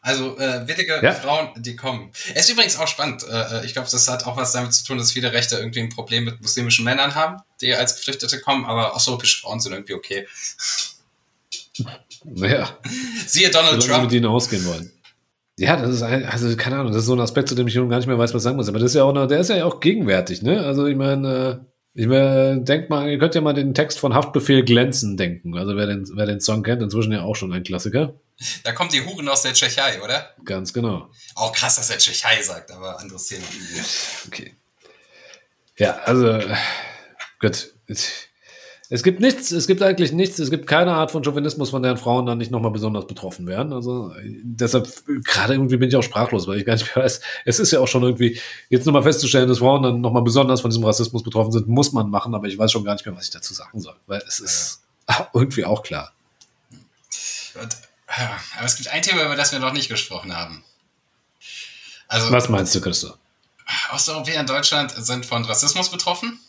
Also 0.03 0.37
äh, 0.39 0.67
willige 0.67 0.99
Ja. 1.03 1.13
Frauen, 1.13 1.51
die 1.63 1.77
kommen. 1.77 2.11
Es 2.35 2.47
ist 2.47 2.51
übrigens 2.53 2.77
auch 2.79 2.89
spannend. 2.89 3.23
Äh, 3.31 3.65
ich 3.67 3.75
glaube, 3.75 3.89
das 3.93 4.09
hat 4.09 4.27
auch 4.27 4.37
was 4.37 4.53
damit 4.53 4.73
zu 4.73 4.85
tun, 4.85 4.99
dass 4.99 5.13
viele 5.13 5.33
Rechte 5.33 5.57
irgendwie 5.57 5.81
ein 5.81 5.91
Problem 5.91 6.25
mit 6.25 6.41
muslimischen 6.41 6.85
Männern 6.85 7.15
haben, 7.15 7.37
die 7.61 7.75
als 7.75 7.97
Geflüchtete 7.97 8.41
kommen, 8.41 8.65
aber 8.65 8.97
osteuropäische 8.97 9.41
Frauen 9.43 9.61
sind 9.61 9.73
irgendwie 9.73 9.95
okay. 9.95 10.27
Ja, 12.35 12.79
Siehe 13.27 13.51
Donald 13.51 13.71
solange 13.71 13.83
sie 13.83 13.89
Trump. 13.89 14.03
mit 14.05 14.13
ihnen 14.13 14.27
ausgehen 14.27 14.67
wollen. 14.67 14.91
Ja, 15.61 15.77
das 15.77 15.91
ist 15.91 16.03
ein, 16.03 16.25
also 16.25 16.57
keine 16.57 16.77
Ahnung, 16.77 16.91
das 16.91 17.03
ist 17.03 17.07
so 17.07 17.13
ein 17.13 17.21
Aspekt, 17.21 17.47
zu 17.51 17.55
dem 17.55 17.67
ich 17.67 17.75
nun 17.75 17.91
gar 17.91 17.99
nicht 17.99 18.07
mehr 18.07 18.17
weiß, 18.17 18.33
was 18.33 18.41
ich 18.41 18.45
sagen 18.45 18.57
muss. 18.57 18.71
Aber 18.71 18.79
das 18.79 18.93
ist 18.93 18.95
ja 18.95 19.05
auch 19.05 19.13
noch, 19.13 19.27
der 19.27 19.41
ist 19.41 19.51
ja 19.51 19.63
auch 19.67 19.81
gegenwärtig, 19.81 20.41
ne? 20.41 20.65
Also 20.65 20.87
ich 20.87 20.97
meine, 20.97 21.61
äh, 21.63 22.01
ich 22.01 22.07
meine, 22.07 22.63
denkt 22.63 22.89
mal, 22.89 23.11
ihr 23.11 23.19
könnt 23.19 23.35
ja 23.35 23.43
mal 23.43 23.53
den 23.53 23.75
Text 23.75 23.99
von 23.99 24.15
Haftbefehl 24.15 24.65
glänzen 24.65 25.19
denken. 25.19 25.59
Also 25.59 25.77
wer 25.77 25.87
den, 25.87 26.09
wer 26.15 26.25
den 26.25 26.41
Song 26.41 26.63
kennt, 26.63 26.81
inzwischen 26.81 27.13
ja 27.13 27.25
auch 27.25 27.37
schon 27.37 27.53
ein 27.53 27.63
Klassiker. 27.63 28.15
Da 28.65 28.73
kommt 28.73 28.95
die 28.95 29.05
Huren 29.05 29.29
aus 29.29 29.43
der 29.43 29.53
Tschechei, 29.53 30.01
oder? 30.03 30.31
Ganz 30.47 30.73
genau. 30.73 31.11
Auch 31.35 31.53
krass, 31.53 31.77
dass 31.77 31.91
er 31.91 31.99
Tschechei 31.99 32.41
sagt, 32.41 32.73
aber 32.73 32.99
anderes 32.99 33.27
Thema. 33.27 33.45
Okay. 34.29 34.57
Ja, 35.77 35.99
also 36.07 36.27
äh, 36.27 36.57
gut. 37.39 37.75
Es 38.93 39.05
gibt 39.05 39.21
nichts, 39.21 39.53
es 39.53 39.69
gibt 39.69 39.83
eigentlich 39.83 40.11
nichts, 40.11 40.41
es 40.41 40.51
gibt 40.51 40.67
keine 40.67 40.93
Art 40.93 41.13
von 41.13 41.23
Chauvinismus, 41.23 41.71
von 41.71 41.81
der 41.81 41.97
Frauen 41.97 42.27
dann 42.27 42.39
nicht 42.39 42.51
nochmal 42.51 42.73
besonders 42.73 43.07
betroffen 43.07 43.47
werden. 43.47 43.73
Also 43.73 44.13
deshalb, 44.43 44.89
gerade 45.25 45.55
irgendwie 45.55 45.77
bin 45.77 45.89
ich 45.89 45.95
auch 45.95 46.03
sprachlos, 46.03 46.49
weil 46.49 46.59
ich 46.59 46.67
gar 46.67 46.73
nicht 46.73 46.97
mehr 46.97 47.05
weiß, 47.05 47.21
es 47.45 47.61
ist 47.61 47.71
ja 47.71 47.79
auch 47.79 47.87
schon 47.87 48.03
irgendwie, 48.03 48.41
jetzt 48.69 48.87
nochmal 48.87 49.05
festzustellen, 49.05 49.49
dass 49.49 49.61
Frauen 49.61 49.85
dann 49.85 50.01
nochmal 50.01 50.23
besonders 50.23 50.61
von 50.61 50.71
diesem 50.71 50.85
Rassismus 50.85 51.23
betroffen 51.23 51.53
sind, 51.53 51.69
muss 51.69 51.93
man 51.93 52.11
machen, 52.11 52.35
aber 52.35 52.49
ich 52.49 52.59
weiß 52.59 52.73
schon 52.73 52.83
gar 52.83 52.95
nicht 52.95 53.07
mehr, 53.07 53.17
was 53.17 53.27
ich 53.27 53.31
dazu 53.31 53.55
sagen 53.55 53.79
soll, 53.81 53.95
weil 54.09 54.23
es 54.27 54.41
ist 54.41 54.83
irgendwie 55.35 55.65
auch 55.65 55.85
klar. 55.85 56.13
Äh, 57.55 57.67
aber 58.57 58.67
es 58.67 58.75
gibt 58.75 58.89
ein 58.89 59.03
Thema, 59.03 59.25
über 59.25 59.37
das 59.37 59.53
wir 59.53 59.61
noch 59.61 59.73
nicht 59.73 59.89
gesprochen 59.89 60.37
haben. 60.37 60.65
Also, 62.09 62.33
Was 62.33 62.49
meinst 62.49 62.75
du, 62.75 62.81
Christo? 62.81 63.15
Osteuropäer 63.93 64.41
in 64.41 64.47
Deutschland 64.47 64.91
sind 64.91 65.27
von 65.27 65.45
Rassismus 65.45 65.91
betroffen. 65.91 66.41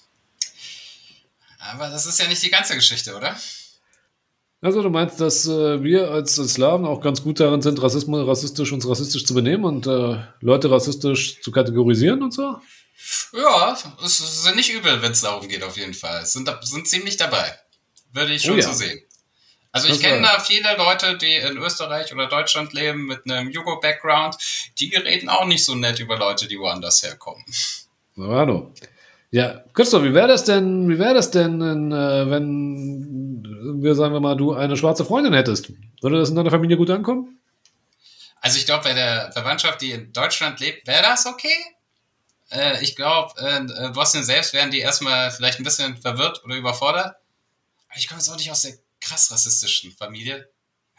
Aber 1.61 1.89
das 1.89 2.05
ist 2.05 2.19
ja 2.19 2.27
nicht 2.27 2.41
die 2.43 2.49
ganze 2.49 2.75
Geschichte, 2.75 3.15
oder? 3.15 3.35
Also 4.61 4.83
du 4.83 4.89
meinst, 4.89 5.19
dass 5.19 5.47
äh, 5.47 5.83
wir 5.83 6.11
als 6.11 6.35
Slawen 6.35 6.85
auch 6.85 7.01
ganz 7.01 7.23
gut 7.23 7.39
darin 7.39 7.61
sind, 7.61 7.81
Rassismus, 7.81 8.27
rassistisch 8.27 8.71
uns 8.71 8.87
rassistisch 8.87 9.25
zu 9.25 9.33
benehmen 9.33 9.65
und 9.65 9.87
äh, 9.87 10.23
Leute 10.39 10.69
rassistisch 10.69 11.41
zu 11.41 11.51
kategorisieren 11.51 12.21
und 12.21 12.31
so? 12.31 12.59
Ja, 13.33 13.75
es 14.03 14.43
sind 14.43 14.55
nicht 14.55 14.71
übel, 14.71 15.01
wenn 15.01 15.13
es 15.13 15.21
darum 15.21 15.47
geht, 15.47 15.63
auf 15.63 15.77
jeden 15.77 15.95
Fall. 15.95 16.21
Es 16.21 16.33
sind, 16.33 16.49
sind 16.61 16.87
ziemlich 16.87 17.17
dabei. 17.17 17.57
Würde 18.13 18.33
ich 18.33 18.43
schon 18.43 18.53
Oh 18.53 18.57
ja. 18.57 18.63
so 18.67 18.73
sehen. 18.73 19.01
Also 19.71 19.87
Das 19.87 19.97
ich 19.97 20.03
kenne 20.03 20.21
da 20.21 20.39
viele 20.39 20.75
Leute, 20.77 21.17
die 21.17 21.35
in 21.35 21.57
Österreich 21.57 22.13
oder 22.13 22.27
Deutschland 22.27 22.73
leben 22.73 23.05
mit 23.05 23.25
einem 23.25 23.49
Jugo-Background, 23.49 24.35
die 24.79 24.93
reden 24.95 25.29
auch 25.29 25.45
nicht 25.45 25.63
so 25.65 25.75
nett 25.75 25.99
über 25.99 26.17
Leute, 26.17 26.47
die 26.47 26.59
woanders 26.59 27.01
herkommen. 27.01 27.43
Na, 28.15 28.27
hallo. 28.35 28.73
Ja, 29.33 29.63
Christoph, 29.73 30.03
wie 30.03 30.13
wäre 30.13 30.27
das 30.27 30.43
denn, 30.43 30.89
wie 30.89 30.99
wäre 30.99 31.13
das 31.13 31.31
denn, 31.31 31.61
äh, 31.61 32.29
wenn 32.29 33.41
wir, 33.81 33.95
sagen 33.95 34.13
wir 34.13 34.19
mal, 34.19 34.35
du 34.35 34.53
eine 34.53 34.75
schwarze 34.75 35.05
Freundin 35.05 35.33
hättest? 35.33 35.71
Würde 36.01 36.19
das 36.19 36.29
in 36.29 36.35
deiner 36.35 36.51
Familie 36.51 36.75
gut 36.75 36.89
ankommen? 36.89 37.39
Also 38.41 38.57
ich 38.57 38.65
glaube, 38.65 38.83
bei 38.83 38.93
der 38.93 39.31
Verwandtschaft, 39.31 39.81
die 39.81 39.91
in 39.91 40.11
Deutschland 40.11 40.59
lebt, 40.59 40.85
wäre 40.85 41.03
das 41.03 41.25
okay. 41.25 41.55
Äh, 42.49 42.83
ich 42.83 42.97
glaube, 42.97 43.33
in 43.39 43.93
Bosnien 43.93 44.25
selbst 44.25 44.51
wären 44.51 44.69
die 44.69 44.79
erstmal 44.79 45.31
vielleicht 45.31 45.59
ein 45.59 45.63
bisschen 45.63 45.95
verwirrt 45.95 46.43
oder 46.43 46.57
überfordert. 46.57 47.15
Aber 47.87 47.97
ich 47.97 48.09
komme 48.09 48.19
jetzt 48.19 48.29
auch 48.29 48.37
nicht 48.37 48.51
aus 48.51 48.63
der 48.63 48.73
krass 48.99 49.31
rassistischen 49.31 49.93
Familie. 49.93 50.49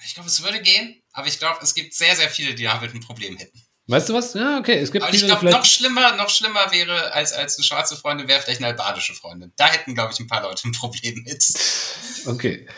Ich 0.07 0.15
glaube, 0.15 0.31
es 0.31 0.43
würde 0.43 0.63
gehen, 0.63 1.03
aber 1.13 1.27
ich 1.27 1.39
glaube, 1.39 1.59
es 1.63 1.75
gibt 1.75 1.93
sehr, 1.93 2.17
sehr 2.17 2.31
viele, 2.31 2.55
die 2.55 2.65
damit 2.65 2.95
ein 2.95 3.01
Problem 3.01 3.37
hätten. 3.37 3.63
Weißt 3.89 4.09
du 4.09 4.15
was? 4.15 4.35
Ja, 4.35 4.59
okay, 4.59 4.79
es 4.79 4.93
gibt 4.93 5.05
Aber 5.05 5.13
ich 5.15 5.25
glaube, 5.25 5.51
noch 5.51 5.65
schlimmer, 5.65 6.17
noch 6.17 6.29
schlimmer 6.29 6.71
wäre 6.71 7.13
als, 7.13 7.33
als 7.33 7.57
eine 7.57 7.65
schwarze 7.65 7.97
Freundin, 7.97 8.29
wäre 8.29 8.41
vielleicht 8.41 8.61
eine 8.61 8.69
albanische 8.69 9.13
Freundin. 9.13 9.53
Da 9.57 9.67
hätten, 9.67 9.95
glaube 9.95 10.13
ich, 10.13 10.21
ein 10.21 10.29
paar 10.29 10.43
Leute 10.43 10.69
ein 10.69 10.73
Problem 10.73 11.23
mit. 11.25 11.45
Okay, 12.27 12.69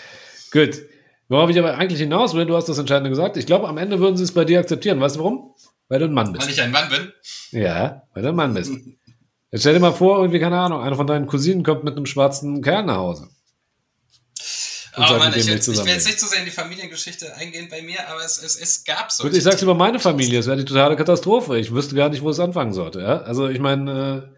gut. 0.50 0.80
Worauf 1.28 1.50
ich 1.50 1.58
aber 1.58 1.76
eigentlich 1.76 2.00
hinaus 2.00 2.34
will, 2.34 2.46
du 2.46 2.56
hast 2.56 2.68
das 2.68 2.78
Entscheidende 2.78 3.10
gesagt. 3.10 3.36
Ich 3.36 3.46
glaube, 3.46 3.68
am 3.68 3.78
Ende 3.78 3.98
würden 3.98 4.16
sie 4.16 4.24
es 4.24 4.32
bei 4.32 4.44
dir 4.44 4.60
akzeptieren. 4.60 5.00
Weißt 5.00 5.16
du 5.16 5.20
warum? 5.20 5.54
Weil 5.88 5.98
du 5.98 6.06
ein 6.06 6.12
Mann 6.12 6.28
Weil 6.28 6.34
bist. 6.34 6.50
ich 6.50 6.60
ein 6.60 6.70
Mann 6.70 6.88
bin. 6.88 7.12
Ja, 7.50 8.02
weil 8.14 8.22
du 8.22 8.28
ein 8.30 8.34
Mann 8.36 8.54
bist. 8.54 8.72
Jetzt 9.50 9.60
stell 9.60 9.74
dir 9.74 9.80
mal 9.80 9.92
vor, 9.92 10.18
irgendwie, 10.18 10.40
keine 10.40 10.58
Ahnung, 10.58 10.82
einer 10.82 10.96
von 10.96 11.06
deinen 11.06 11.26
Cousinen 11.26 11.62
kommt 11.62 11.84
mit 11.84 11.96
einem 11.96 12.06
schwarzen 12.06 12.62
Kerl 12.62 12.84
nach 12.84 12.96
Hause. 12.96 13.28
Aber 14.94 15.08
sagt, 15.08 15.18
Mann, 15.18 15.34
ich, 15.36 15.46
will 15.46 15.54
jetzt, 15.54 15.68
ich 15.68 15.84
will 15.84 15.92
jetzt 15.92 16.06
nicht 16.06 16.20
zu 16.20 16.26
sehr 16.26 16.38
in 16.40 16.44
die 16.44 16.50
Familiengeschichte 16.50 17.34
eingehen 17.36 17.68
bei 17.70 17.82
mir, 17.82 18.08
aber 18.08 18.24
es, 18.24 18.42
es, 18.42 18.56
es 18.56 18.84
gab 18.84 19.10
so. 19.10 19.24
Gut, 19.24 19.34
ich 19.34 19.42
sag's 19.42 19.62
über 19.62 19.74
meine 19.74 19.98
Familie, 19.98 20.38
es 20.38 20.46
wäre 20.46 20.56
die 20.56 20.64
totale 20.64 20.96
Katastrophe. 20.96 21.58
Ich 21.58 21.72
wüsste 21.74 21.94
gar 21.94 22.08
nicht, 22.08 22.22
wo 22.22 22.30
es 22.30 22.40
anfangen 22.40 22.72
sollte. 22.72 23.00
Ja? 23.00 23.22
Also 23.22 23.48
ich 23.48 23.58
meine, 23.58 24.28
äh, 24.28 24.34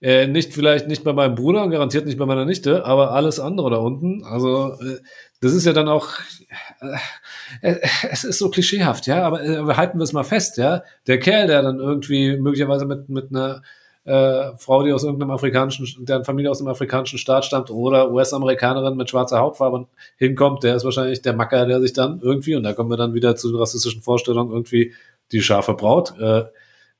äh, 0.00 0.26
nicht 0.26 0.52
vielleicht 0.52 0.88
nicht 0.88 1.04
bei 1.04 1.12
meinem 1.12 1.34
Bruder 1.34 1.62
und 1.62 1.70
garantiert 1.70 2.06
nicht 2.06 2.18
bei 2.18 2.26
meiner 2.26 2.44
Nichte, 2.44 2.84
aber 2.84 3.12
alles 3.12 3.40
andere 3.40 3.70
da 3.70 3.76
unten. 3.76 4.24
Also 4.24 4.72
äh, 4.80 4.98
das 5.40 5.52
ist 5.52 5.64
ja 5.64 5.72
dann 5.72 5.88
auch, 5.88 6.08
äh, 7.62 7.72
äh, 7.72 7.88
es 8.10 8.24
ist 8.24 8.38
so 8.38 8.50
klischeehaft, 8.50 9.06
ja. 9.06 9.22
Aber 9.22 9.42
äh, 9.42 9.74
halten 9.74 9.98
wir 9.98 10.04
es 10.04 10.12
mal 10.12 10.24
fest, 10.24 10.58
ja. 10.58 10.82
Der 11.06 11.18
Kerl, 11.18 11.46
der 11.46 11.62
dann 11.62 11.78
irgendwie 11.78 12.36
möglicherweise 12.36 12.84
mit 12.86 13.08
mit 13.08 13.30
einer 13.30 13.62
äh, 14.06 14.56
Frau, 14.56 14.84
die 14.84 14.92
aus 14.92 15.02
irgendeinem 15.02 15.32
afrikanischen, 15.32 16.04
deren 16.06 16.24
Familie 16.24 16.50
aus 16.50 16.60
einem 16.60 16.68
afrikanischen 16.68 17.18
Staat 17.18 17.44
stammt 17.44 17.70
oder 17.70 18.12
US-Amerikanerin 18.12 18.96
mit 18.96 19.10
schwarzer 19.10 19.40
Hautfarbe 19.40 19.88
hinkommt, 20.16 20.62
der 20.62 20.76
ist 20.76 20.84
wahrscheinlich 20.84 21.22
der 21.22 21.34
Macker, 21.34 21.66
der 21.66 21.80
sich 21.80 21.92
dann 21.92 22.20
irgendwie, 22.22 22.54
und 22.54 22.62
da 22.62 22.72
kommen 22.72 22.88
wir 22.88 22.96
dann 22.96 23.14
wieder 23.14 23.34
zu 23.34 23.50
den 23.50 23.58
rassistischen 23.58 24.02
Vorstellungen, 24.02 24.52
irgendwie 24.52 24.94
die 25.32 25.42
scharfe 25.42 25.74
Braut 25.74 26.14
äh, 26.20 26.44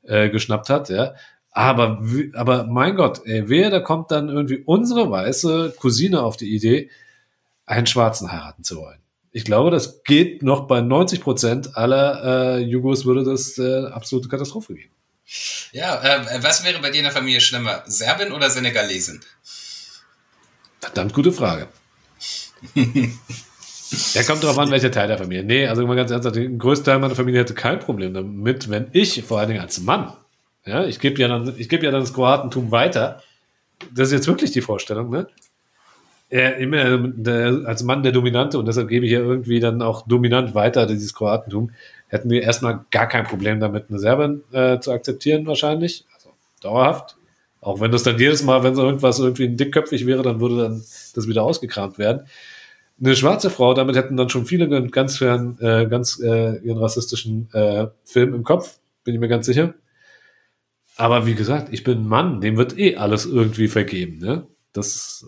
äh, 0.02 0.30
geschnappt 0.30 0.68
hat, 0.68 0.88
ja. 0.90 1.14
Aber, 1.52 2.02
aber 2.34 2.64
mein 2.64 2.96
Gott, 2.96 3.22
ey, 3.24 3.48
wer, 3.48 3.70
da 3.70 3.80
kommt 3.80 4.10
dann 4.10 4.28
irgendwie 4.28 4.62
unsere 4.66 5.10
weiße 5.10 5.74
Cousine 5.78 6.22
auf 6.22 6.36
die 6.36 6.54
Idee, 6.54 6.90
einen 7.66 7.86
Schwarzen 7.86 8.30
heiraten 8.30 8.64
zu 8.64 8.76
wollen. 8.76 8.98
Ich 9.30 9.44
glaube, 9.44 9.70
das 9.70 10.02
geht 10.02 10.42
noch 10.42 10.66
bei 10.66 10.80
90 10.80 11.20
Prozent 11.20 11.76
aller 11.76 12.56
äh, 12.56 12.58
Jugos 12.58 13.06
würde 13.06 13.22
das 13.22 13.58
äh, 13.58 13.86
absolute 13.86 14.28
Katastrophe 14.28 14.74
geben. 14.74 14.95
Ja, 15.72 16.02
äh, 16.02 16.42
was 16.42 16.64
wäre 16.64 16.80
bei 16.80 16.90
dir 16.90 16.98
in 16.98 17.04
der 17.04 17.12
Familie 17.12 17.40
schlimmer? 17.40 17.82
Serbin 17.86 18.32
oder 18.32 18.48
Senegalesin? 18.48 19.20
Verdammt 20.80 21.12
gute 21.12 21.32
Frage. 21.32 21.68
ja, 22.74 24.22
kommt 24.22 24.44
drauf 24.44 24.58
an, 24.58 24.70
welcher 24.70 24.90
Teil 24.90 25.08
der 25.08 25.18
Familie. 25.18 25.44
Nee, 25.44 25.66
also 25.66 25.86
mal 25.86 25.96
ganz 25.96 26.10
ernsthaft, 26.10 26.36
der 26.36 26.48
größte 26.48 26.84
Teil 26.84 26.98
meiner 26.98 27.14
Familie 27.14 27.40
hätte 27.40 27.54
kein 27.54 27.80
Problem 27.80 28.14
damit, 28.14 28.70
wenn 28.70 28.88
ich, 28.92 29.22
vor 29.24 29.40
allen 29.40 29.48
Dingen 29.48 29.60
als 29.60 29.80
Mann, 29.80 30.12
ja, 30.66 30.84
ich 30.84 30.98
gebe 30.98 31.20
ja 31.20 31.28
dann, 31.28 31.56
gebe 31.56 31.84
ja 31.84 31.90
dann 31.90 32.00
das 32.00 32.12
Kroatentum 32.12 32.70
weiter. 32.70 33.22
Das 33.94 34.08
ist 34.08 34.12
jetzt 34.12 34.26
wirklich 34.26 34.50
die 34.50 34.60
Vorstellung, 34.60 35.10
ne? 35.10 35.28
Er, 36.28 36.56
immer 36.56 36.98
der, 36.98 37.62
als 37.66 37.84
Mann 37.84 38.02
der 38.02 38.10
Dominante 38.10 38.58
und 38.58 38.66
deshalb 38.66 38.88
gebe 38.88 39.06
ich 39.06 39.12
ja 39.12 39.20
irgendwie 39.20 39.60
dann 39.60 39.80
auch 39.80 40.08
dominant 40.08 40.56
weiter 40.56 40.86
dieses 40.86 41.14
Kroatentum. 41.14 41.70
Hätten 42.08 42.30
wir 42.30 42.42
erstmal 42.42 42.84
gar 42.90 43.08
kein 43.08 43.24
Problem 43.24 43.60
damit, 43.60 43.86
eine 43.88 43.98
Serbin 43.98 44.44
äh, 44.52 44.78
zu 44.78 44.92
akzeptieren, 44.92 45.46
wahrscheinlich. 45.46 46.04
Also 46.14 46.30
dauerhaft. 46.62 47.16
Auch 47.60 47.80
wenn 47.80 47.90
das 47.90 48.04
dann 48.04 48.18
jedes 48.18 48.44
Mal, 48.44 48.62
wenn 48.62 48.76
so 48.76 48.84
irgendwas 48.84 49.18
irgendwie 49.18 49.48
dickköpfig 49.48 50.06
wäre, 50.06 50.22
dann 50.22 50.40
würde 50.40 50.62
dann 50.62 50.84
das 51.14 51.26
wieder 51.26 51.42
ausgekramt 51.42 51.98
werden. 51.98 52.26
Eine 53.00 53.16
schwarze 53.16 53.50
Frau, 53.50 53.74
damit 53.74 53.96
hätten 53.96 54.16
dann 54.16 54.28
schon 54.28 54.46
viele 54.46 54.68
ganz 54.88 55.18
fern, 55.18 55.58
äh, 55.60 55.86
ganz 55.86 56.20
äh, 56.20 56.58
ihren 56.58 56.78
rassistischen 56.78 57.48
äh, 57.52 57.88
Film 58.04 58.34
im 58.34 58.44
Kopf, 58.44 58.78
bin 59.04 59.14
ich 59.14 59.20
mir 59.20 59.28
ganz 59.28 59.46
sicher. 59.46 59.74
Aber 60.96 61.26
wie 61.26 61.34
gesagt, 61.34 61.68
ich 61.72 61.84
bin 61.84 62.02
ein 62.02 62.08
Mann, 62.08 62.40
dem 62.40 62.56
wird 62.56 62.78
eh 62.78 62.96
alles 62.96 63.26
irgendwie 63.26 63.68
vergeben. 63.68 64.18
Ne? 64.18 64.46
Das 64.72 65.26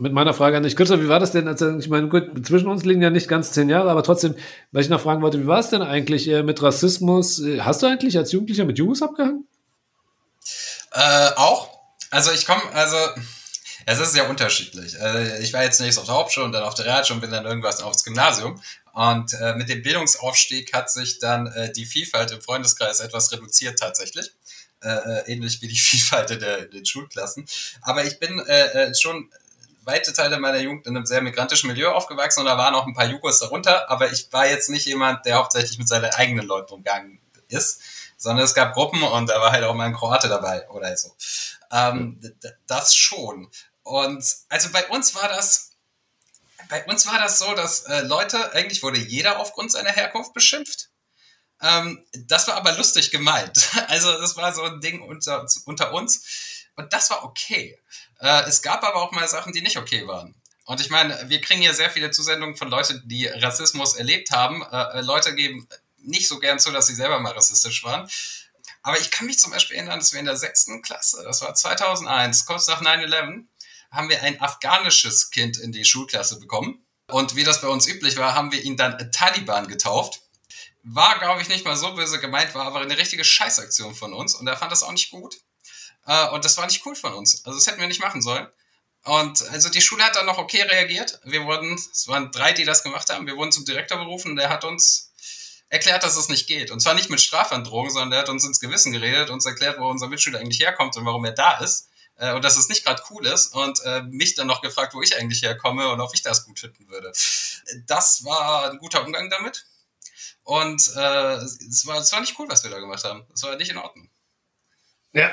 mit 0.00 0.14
meiner 0.14 0.32
Frage 0.32 0.56
an 0.56 0.62
dich, 0.62 0.76
Christoph, 0.76 1.00
wie 1.00 1.08
war 1.08 1.20
das 1.20 1.32
denn? 1.32 1.46
Also, 1.46 1.76
ich 1.78 1.88
meine, 1.88 2.08
gut, 2.08 2.46
zwischen 2.46 2.68
uns 2.68 2.84
liegen 2.84 3.02
ja 3.02 3.10
nicht 3.10 3.28
ganz 3.28 3.52
zehn 3.52 3.68
Jahre, 3.68 3.90
aber 3.90 4.02
trotzdem, 4.02 4.34
weil 4.72 4.82
ich 4.82 4.88
noch 4.88 5.00
fragen 5.00 5.20
wollte, 5.20 5.40
wie 5.40 5.46
war 5.46 5.60
es 5.60 5.68
denn 5.68 5.82
eigentlich 5.82 6.26
äh, 6.28 6.42
mit 6.42 6.62
Rassismus? 6.62 7.38
Äh, 7.40 7.60
Hast 7.60 7.82
du 7.82 7.86
eigentlich 7.86 8.16
als 8.16 8.32
Jugendlicher 8.32 8.64
mit 8.64 8.78
Jugos 8.78 9.02
abgehangen? 9.02 9.46
Äh, 10.92 11.30
auch. 11.36 11.68
Also 12.10 12.32
ich 12.32 12.46
komme, 12.46 12.62
also 12.72 12.96
es 13.84 14.00
ist 14.00 14.12
sehr 14.12 14.30
unterschiedlich. 14.30 14.98
Äh, 14.98 15.42
ich 15.42 15.52
war 15.52 15.62
jetzt 15.62 15.76
zunächst 15.76 15.98
auf 15.98 16.06
der 16.06 16.14
Hauptschule 16.14 16.46
und 16.46 16.52
dann 16.52 16.64
auf 16.64 16.74
der 16.74 16.86
Realschule 16.86 17.16
und 17.16 17.20
bin 17.20 17.30
dann 17.30 17.44
irgendwas 17.44 17.82
aufs 17.82 18.02
Gymnasium. 18.02 18.60
Und 18.94 19.34
äh, 19.34 19.54
mit 19.54 19.68
dem 19.68 19.82
Bildungsaufstieg 19.82 20.72
hat 20.72 20.90
sich 20.90 21.18
dann 21.18 21.46
äh, 21.48 21.70
die 21.72 21.84
Vielfalt 21.84 22.32
im 22.32 22.40
Freundeskreis 22.40 23.00
etwas 23.00 23.30
reduziert 23.32 23.78
tatsächlich. 23.78 24.32
Äh, 24.82 24.88
äh, 24.88 25.32
ähnlich 25.32 25.60
wie 25.60 25.68
die 25.68 25.78
Vielfalt 25.78 26.30
in, 26.30 26.40
in 26.40 26.70
den 26.70 26.86
Schulklassen. 26.86 27.46
Aber 27.82 28.04
ich 28.06 28.18
bin 28.18 28.40
äh, 28.40 28.94
schon 28.94 29.30
weite 29.84 30.12
Teile 30.12 30.38
meiner 30.38 30.58
Jugend 30.58 30.86
in 30.86 30.96
einem 30.96 31.06
sehr 31.06 31.22
migrantischen 31.22 31.68
Milieu 31.68 31.90
aufgewachsen 31.92 32.40
und 32.40 32.46
da 32.46 32.58
waren 32.58 32.74
auch 32.74 32.86
ein 32.86 32.94
paar 32.94 33.06
Jugos 33.06 33.38
darunter, 33.38 33.90
aber 33.90 34.12
ich 34.12 34.32
war 34.32 34.46
jetzt 34.46 34.70
nicht 34.70 34.86
jemand, 34.86 35.24
der 35.26 35.36
hauptsächlich 35.36 35.78
mit 35.78 35.88
seinen 35.88 36.10
eigenen 36.12 36.46
Leuten 36.46 36.74
umgegangen 36.74 37.20
ist, 37.48 37.80
sondern 38.16 38.44
es 38.44 38.54
gab 38.54 38.74
Gruppen 38.74 39.02
und 39.02 39.28
da 39.28 39.40
war 39.40 39.52
halt 39.52 39.64
auch 39.64 39.74
mal 39.74 39.86
ein 39.86 39.94
Kroate 39.94 40.28
dabei 40.28 40.68
oder 40.68 40.94
so. 40.96 41.14
Ähm, 41.72 42.20
das 42.66 42.94
schon. 42.94 43.50
Und 43.82 44.24
also 44.48 44.70
bei 44.70 44.86
uns 44.88 45.14
war 45.14 45.28
das, 45.28 45.72
bei 46.68 46.84
uns 46.84 47.06
war 47.06 47.18
das 47.18 47.38
so, 47.38 47.54
dass 47.54 47.80
äh, 47.84 48.02
Leute, 48.02 48.52
eigentlich 48.52 48.82
wurde 48.82 48.98
jeder 48.98 49.40
aufgrund 49.40 49.72
seiner 49.72 49.90
Herkunft 49.90 50.34
beschimpft. 50.34 50.90
Ähm, 51.62 52.04
das 52.12 52.46
war 52.46 52.56
aber 52.56 52.72
lustig 52.72 53.10
gemeint. 53.10 53.70
Also 53.88 54.12
das 54.20 54.36
war 54.36 54.52
so 54.54 54.62
ein 54.62 54.80
Ding 54.80 55.02
unter, 55.02 55.46
unter 55.64 55.92
uns. 55.92 56.68
Und 56.76 56.92
das 56.92 57.10
war 57.10 57.24
okay. 57.24 57.79
Äh, 58.20 58.42
es 58.48 58.62
gab 58.62 58.84
aber 58.84 59.02
auch 59.02 59.12
mal 59.12 59.26
Sachen, 59.28 59.52
die 59.52 59.62
nicht 59.62 59.76
okay 59.76 60.06
waren. 60.06 60.34
Und 60.66 60.80
ich 60.80 60.90
meine, 60.90 61.28
wir 61.28 61.40
kriegen 61.40 61.62
hier 61.62 61.74
sehr 61.74 61.90
viele 61.90 62.10
Zusendungen 62.10 62.56
von 62.56 62.68
Leuten, 62.68 63.02
die 63.06 63.26
Rassismus 63.26 63.96
erlebt 63.96 64.30
haben. 64.30 64.62
Äh, 64.62 64.98
äh, 64.98 65.00
Leute 65.00 65.34
geben 65.34 65.66
nicht 65.98 66.28
so 66.28 66.38
gern 66.38 66.58
zu, 66.58 66.70
dass 66.70 66.86
sie 66.86 66.94
selber 66.94 67.18
mal 67.18 67.32
rassistisch 67.32 67.82
waren. 67.82 68.08
Aber 68.82 68.98
ich 68.98 69.10
kann 69.10 69.26
mich 69.26 69.38
zum 69.38 69.50
Beispiel 69.50 69.76
erinnern, 69.76 69.98
dass 69.98 70.12
wir 70.12 70.20
in 70.20 70.26
der 70.26 70.36
sechsten 70.36 70.80
Klasse, 70.80 71.22
das 71.24 71.42
war 71.42 71.54
2001, 71.54 72.46
kurz 72.46 72.66
nach 72.68 72.80
9-11, 72.80 73.44
haben 73.90 74.08
wir 74.08 74.22
ein 74.22 74.40
afghanisches 74.40 75.30
Kind 75.30 75.58
in 75.58 75.72
die 75.72 75.84
Schulklasse 75.84 76.38
bekommen. 76.38 76.86
Und 77.08 77.34
wie 77.34 77.44
das 77.44 77.60
bei 77.60 77.68
uns 77.68 77.88
üblich 77.88 78.16
war, 78.16 78.34
haben 78.34 78.52
wir 78.52 78.62
ihn 78.62 78.76
dann 78.76 79.10
Taliban 79.10 79.66
getauft. 79.66 80.22
War, 80.82 81.18
glaube 81.18 81.42
ich, 81.42 81.48
nicht 81.48 81.64
mal 81.64 81.76
so 81.76 81.94
böse 81.94 82.20
gemeint, 82.20 82.54
war 82.54 82.66
aber 82.66 82.80
eine 82.80 82.96
richtige 82.96 83.24
Scheißaktion 83.24 83.94
von 83.94 84.14
uns. 84.14 84.34
Und 84.34 84.46
er 84.46 84.56
fand 84.56 84.72
das 84.72 84.82
auch 84.82 84.92
nicht 84.92 85.10
gut. 85.10 85.36
Äh, 86.06 86.28
und 86.30 86.44
das 86.44 86.56
war 86.56 86.66
nicht 86.66 86.84
cool 86.86 86.94
von 86.94 87.14
uns. 87.14 87.44
Also 87.44 87.58
das 87.58 87.66
hätten 87.66 87.80
wir 87.80 87.88
nicht 87.88 88.00
machen 88.00 88.22
sollen. 88.22 88.46
Und 89.04 89.42
also 89.50 89.70
die 89.70 89.80
Schule 89.80 90.04
hat 90.04 90.16
dann 90.16 90.26
noch 90.26 90.38
okay 90.38 90.62
reagiert. 90.62 91.20
Wir 91.24 91.44
wurden, 91.44 91.74
es 91.74 92.06
waren 92.08 92.30
drei, 92.32 92.52
die 92.52 92.64
das 92.64 92.82
gemacht 92.82 93.08
haben. 93.08 93.26
Wir 93.26 93.36
wurden 93.36 93.52
zum 93.52 93.64
Direktor 93.64 93.98
berufen 93.98 94.32
und 94.32 94.36
der 94.36 94.50
hat 94.50 94.64
uns 94.64 95.12
erklärt, 95.70 96.02
dass 96.02 96.16
es 96.16 96.28
nicht 96.28 96.46
geht. 96.46 96.70
Und 96.70 96.80
zwar 96.80 96.94
nicht 96.94 97.08
mit 97.08 97.20
Strafandrohung, 97.20 97.90
sondern 97.90 98.10
der 98.10 98.20
hat 98.20 98.28
uns 98.28 98.44
ins 98.44 98.60
Gewissen 98.60 98.92
geredet, 98.92 99.30
uns 99.30 99.46
erklärt, 99.46 99.78
wo 99.78 99.88
unser 99.88 100.08
Mitschüler 100.08 100.40
eigentlich 100.40 100.60
herkommt 100.60 100.96
und 100.96 101.06
warum 101.06 101.24
er 101.24 101.32
da 101.32 101.58
ist. 101.58 101.88
Äh, 102.16 102.34
und 102.34 102.44
dass 102.44 102.56
es 102.56 102.68
nicht 102.68 102.84
gerade 102.84 103.02
cool 103.10 103.26
ist. 103.26 103.54
Und 103.54 103.80
äh, 103.84 104.02
mich 104.02 104.34
dann 104.34 104.48
noch 104.48 104.60
gefragt, 104.60 104.92
wo 104.94 105.00
ich 105.00 105.16
eigentlich 105.16 105.42
herkomme 105.42 105.88
und 105.88 106.00
ob 106.00 106.12
ich 106.14 106.22
das 106.22 106.44
gut 106.44 106.58
finden 106.58 106.88
würde. 106.88 107.12
Das 107.86 108.24
war 108.24 108.70
ein 108.70 108.78
guter 108.78 109.04
Umgang 109.04 109.30
damit. 109.30 109.64
Und 110.42 110.92
äh, 110.96 111.34
es, 111.36 111.86
war, 111.86 111.98
es 111.98 112.12
war 112.12 112.20
nicht 112.20 112.38
cool, 112.38 112.48
was 112.48 112.64
wir 112.64 112.70
da 112.70 112.80
gemacht 112.80 113.04
haben. 113.04 113.24
Es 113.32 113.42
war 113.44 113.56
nicht 113.56 113.70
in 113.70 113.78
Ordnung. 113.78 114.10
Ja, 115.12 115.30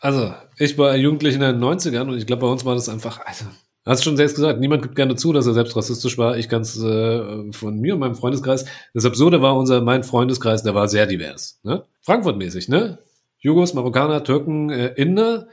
also 0.00 0.34
ich 0.58 0.76
war 0.78 0.96
Jugendlich 0.96 1.34
in 1.34 1.40
den 1.40 1.62
90ern 1.62 2.08
und 2.08 2.18
ich 2.18 2.26
glaube, 2.26 2.42
bei 2.42 2.48
uns 2.48 2.64
war 2.64 2.74
das 2.74 2.88
einfach, 2.88 3.20
also, 3.24 3.44
hast 3.84 4.00
du 4.00 4.04
schon 4.04 4.16
selbst 4.16 4.34
gesagt, 4.34 4.58
niemand 4.58 4.82
gibt 4.82 4.96
gerne 4.96 5.14
zu, 5.14 5.32
dass 5.32 5.46
er 5.46 5.54
selbst 5.54 5.76
rassistisch 5.76 6.18
war. 6.18 6.36
Ich 6.36 6.48
ganz 6.48 6.76
äh, 6.76 7.52
von 7.52 7.78
mir 7.78 7.94
und 7.94 8.00
meinem 8.00 8.14
Freundeskreis. 8.14 8.64
Das 8.94 9.04
Absurde 9.04 9.40
war 9.40 9.56
unser, 9.56 9.80
mein 9.80 10.02
Freundeskreis, 10.02 10.62
der 10.62 10.74
war 10.74 10.88
sehr 10.88 11.06
divers. 11.06 11.60
Ne? 11.62 11.84
Frankfurt-mäßig, 12.02 12.68
ne? 12.68 12.98
Jugos, 13.38 13.74
Marokkaner, 13.74 14.22
Türken, 14.22 14.70
äh, 14.70 14.94
Inder, 14.94 15.48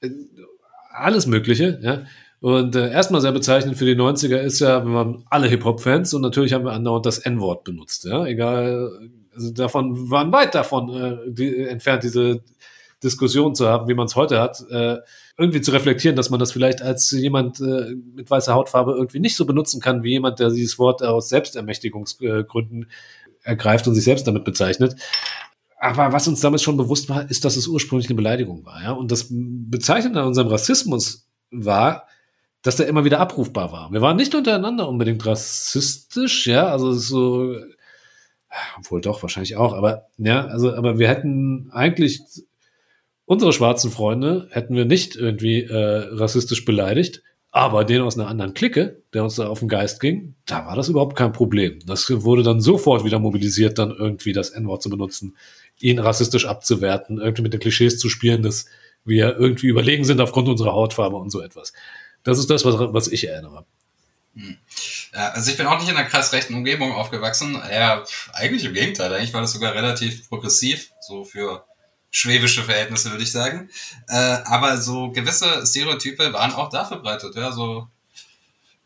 äh, 0.00 0.10
alles 0.92 1.26
Mögliche, 1.26 1.78
ja. 1.82 2.02
Und 2.40 2.74
äh, 2.74 2.90
erstmal 2.90 3.20
sehr 3.20 3.32
bezeichnend 3.32 3.76
für 3.76 3.84
die 3.84 3.94
90er 3.94 4.38
ist 4.38 4.60
ja, 4.60 4.84
wir 4.84 4.94
waren 4.94 5.24
alle 5.28 5.46
Hip-Hop-Fans 5.46 6.14
und 6.14 6.22
natürlich 6.22 6.54
haben 6.54 6.64
wir 6.64 6.72
andauernd 6.72 7.04
das 7.04 7.18
N-Wort 7.18 7.64
benutzt, 7.64 8.04
ja. 8.04 8.24
Egal, 8.24 8.90
also 9.34 9.52
davon 9.52 10.10
waren 10.10 10.32
weit 10.32 10.54
davon 10.54 10.88
äh, 10.90 11.16
die, 11.30 11.56
entfernt, 11.58 12.02
diese 12.02 12.42
Diskussion 13.02 13.54
zu 13.54 13.68
haben, 13.68 13.88
wie 13.88 13.94
man 13.94 14.06
es 14.06 14.16
heute 14.16 14.40
hat, 14.40 14.64
äh, 14.70 14.98
irgendwie 15.38 15.60
zu 15.60 15.70
reflektieren, 15.70 16.16
dass 16.16 16.30
man 16.30 16.38
das 16.38 16.52
vielleicht 16.52 16.82
als 16.82 17.10
jemand 17.10 17.60
äh, 17.60 17.94
mit 18.14 18.30
weißer 18.30 18.54
Hautfarbe 18.54 18.92
irgendwie 18.92 19.20
nicht 19.20 19.36
so 19.36 19.46
benutzen 19.46 19.80
kann, 19.80 20.02
wie 20.02 20.10
jemand, 20.10 20.38
der 20.38 20.50
dieses 20.50 20.78
Wort 20.78 21.02
aus 21.02 21.28
Selbstermächtigungsgründen 21.30 22.90
ergreift 23.42 23.88
und 23.88 23.94
sich 23.94 24.04
selbst 24.04 24.26
damit 24.26 24.44
bezeichnet. 24.44 24.96
Aber 25.78 26.12
was 26.12 26.28
uns 26.28 26.40
damals 26.40 26.62
schon 26.62 26.76
bewusst 26.76 27.08
war, 27.08 27.28
ist, 27.30 27.44
dass 27.44 27.56
es 27.56 27.66
ursprünglich 27.66 28.08
eine 28.08 28.16
Beleidigung 28.16 28.66
war. 28.66 28.82
Ja? 28.82 28.92
Und 28.92 29.10
das 29.10 29.28
Bezeichnende 29.30 30.20
an 30.20 30.26
unserem 30.26 30.48
Rassismus 30.48 31.26
war, 31.50 32.06
dass 32.62 32.76
der 32.76 32.88
immer 32.88 33.04
wieder 33.06 33.20
abrufbar 33.20 33.72
war. 33.72 33.90
Wir 33.90 34.02
waren 34.02 34.18
nicht 34.18 34.34
untereinander 34.34 34.88
unbedingt 34.88 35.24
rassistisch, 35.24 36.46
ja, 36.46 36.66
also 36.66 36.92
so, 36.92 37.56
obwohl 38.78 39.00
doch, 39.00 39.22
wahrscheinlich 39.22 39.56
auch, 39.56 39.72
aber 39.72 40.08
ja, 40.18 40.44
also, 40.44 40.74
aber 40.74 40.98
wir 40.98 41.08
hätten 41.08 41.70
eigentlich 41.72 42.20
unsere 43.30 43.52
schwarzen 43.52 43.92
Freunde 43.92 44.48
hätten 44.50 44.74
wir 44.74 44.84
nicht 44.84 45.14
irgendwie 45.14 45.62
äh, 45.62 46.08
rassistisch 46.10 46.64
beleidigt, 46.64 47.22
aber 47.52 47.84
den 47.84 48.02
aus 48.02 48.18
einer 48.18 48.26
anderen 48.26 48.54
Clique, 48.54 49.04
der 49.14 49.22
uns 49.22 49.36
da 49.36 49.46
auf 49.46 49.60
den 49.60 49.68
Geist 49.68 50.00
ging, 50.00 50.34
da 50.46 50.66
war 50.66 50.74
das 50.74 50.88
überhaupt 50.88 51.16
kein 51.16 51.30
Problem. 51.30 51.78
Das 51.86 52.10
wurde 52.10 52.42
dann 52.42 52.60
sofort 52.60 53.04
wieder 53.04 53.20
mobilisiert, 53.20 53.78
dann 53.78 53.92
irgendwie 53.92 54.32
das 54.32 54.50
N-Wort 54.50 54.82
zu 54.82 54.90
benutzen, 54.90 55.36
ihn 55.78 56.00
rassistisch 56.00 56.44
abzuwerten, 56.44 57.18
irgendwie 57.18 57.42
mit 57.42 57.52
den 57.52 57.60
Klischees 57.60 58.00
zu 58.00 58.08
spielen, 58.08 58.42
dass 58.42 58.66
wir 59.04 59.36
irgendwie 59.38 59.68
überlegen 59.68 60.04
sind 60.04 60.20
aufgrund 60.20 60.48
unserer 60.48 60.72
Hautfarbe 60.72 61.14
und 61.14 61.30
so 61.30 61.40
etwas. 61.40 61.72
Das 62.24 62.36
ist 62.36 62.50
das, 62.50 62.64
was, 62.64 62.74
was 62.78 63.06
ich 63.06 63.28
erinnere. 63.28 63.64
Hm. 64.34 64.56
Ja, 65.14 65.28
also 65.28 65.52
ich 65.52 65.56
bin 65.56 65.66
auch 65.66 65.78
nicht 65.78 65.88
in 65.88 65.96
einer 65.96 66.08
krass 66.08 66.32
rechten 66.32 66.54
Umgebung 66.54 66.92
aufgewachsen. 66.92 67.56
Ja, 67.72 68.02
eigentlich 68.32 68.64
im 68.64 68.74
Gegenteil. 68.74 69.14
Eigentlich 69.14 69.32
war 69.32 69.40
das 69.40 69.52
sogar 69.52 69.72
relativ 69.72 70.28
progressiv, 70.28 70.90
so 71.00 71.24
für 71.24 71.64
schwäbische 72.10 72.64
Verhältnisse, 72.64 73.10
würde 73.10 73.22
ich 73.22 73.32
sagen. 73.32 73.70
Äh, 74.08 74.14
aber 74.44 74.76
so 74.80 75.10
gewisse 75.10 75.64
Stereotype 75.66 76.32
waren 76.32 76.52
auch 76.52 76.68
da 76.70 76.84
verbreitet. 76.84 77.34
Ja, 77.36 77.52
so, 77.52 77.88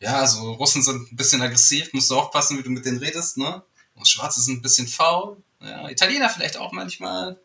ja, 0.00 0.26
so 0.26 0.52
Russen 0.52 0.82
sind 0.82 1.10
ein 1.12 1.16
bisschen 1.16 1.40
aggressiv, 1.42 1.92
musst 1.92 2.10
du 2.10 2.16
aufpassen, 2.16 2.58
wie 2.58 2.62
du 2.62 2.70
mit 2.70 2.84
denen 2.84 2.98
redest, 2.98 3.38
ne? 3.38 3.62
Und 3.94 4.08
Schwarze 4.08 4.40
sind 4.42 4.58
ein 4.58 4.62
bisschen 4.62 4.88
faul. 4.88 5.36
Ja, 5.60 5.88
Italiener 5.88 6.28
vielleicht 6.28 6.58
auch 6.58 6.72
manchmal. 6.72 7.38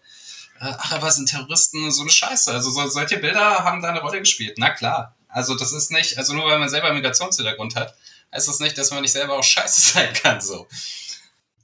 äh, 0.60 0.74
ach, 0.78 0.92
aber 0.94 1.12
sind 1.12 1.30
Terroristen 1.30 1.90
so 1.92 2.02
eine 2.02 2.10
Scheiße. 2.10 2.52
Also 2.52 2.72
so, 2.72 2.88
solche 2.90 3.18
Bilder 3.18 3.64
haben 3.64 3.82
da 3.82 3.90
eine 3.90 4.02
Rolle 4.02 4.20
gespielt. 4.20 4.58
Na 4.58 4.72
klar. 4.72 5.16
Also 5.30 5.56
das 5.56 5.72
ist 5.72 5.92
nicht, 5.92 6.18
also 6.18 6.34
nur 6.34 6.46
weil 6.46 6.60
man 6.60 6.70
selber 6.70 6.92
Migrationshintergrund 6.92 7.76
hat, 7.76 7.96
heißt 8.34 8.48
das 8.48 8.60
nicht, 8.60 8.78
dass 8.78 8.92
man 8.92 9.02
nicht 9.02 9.12
selber 9.12 9.38
auch 9.38 9.44
scheiße 9.44 9.82
sein 9.94 10.14
kann. 10.14 10.42
So. 10.42 10.68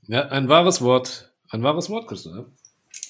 Ja, 0.08 0.28
ein 0.30 0.48
wahres 0.48 0.82
Wort. 0.82 1.32
Ein 1.50 1.64
wahres 1.64 1.90
Wort, 1.90 2.08
Christo. 2.08 2.46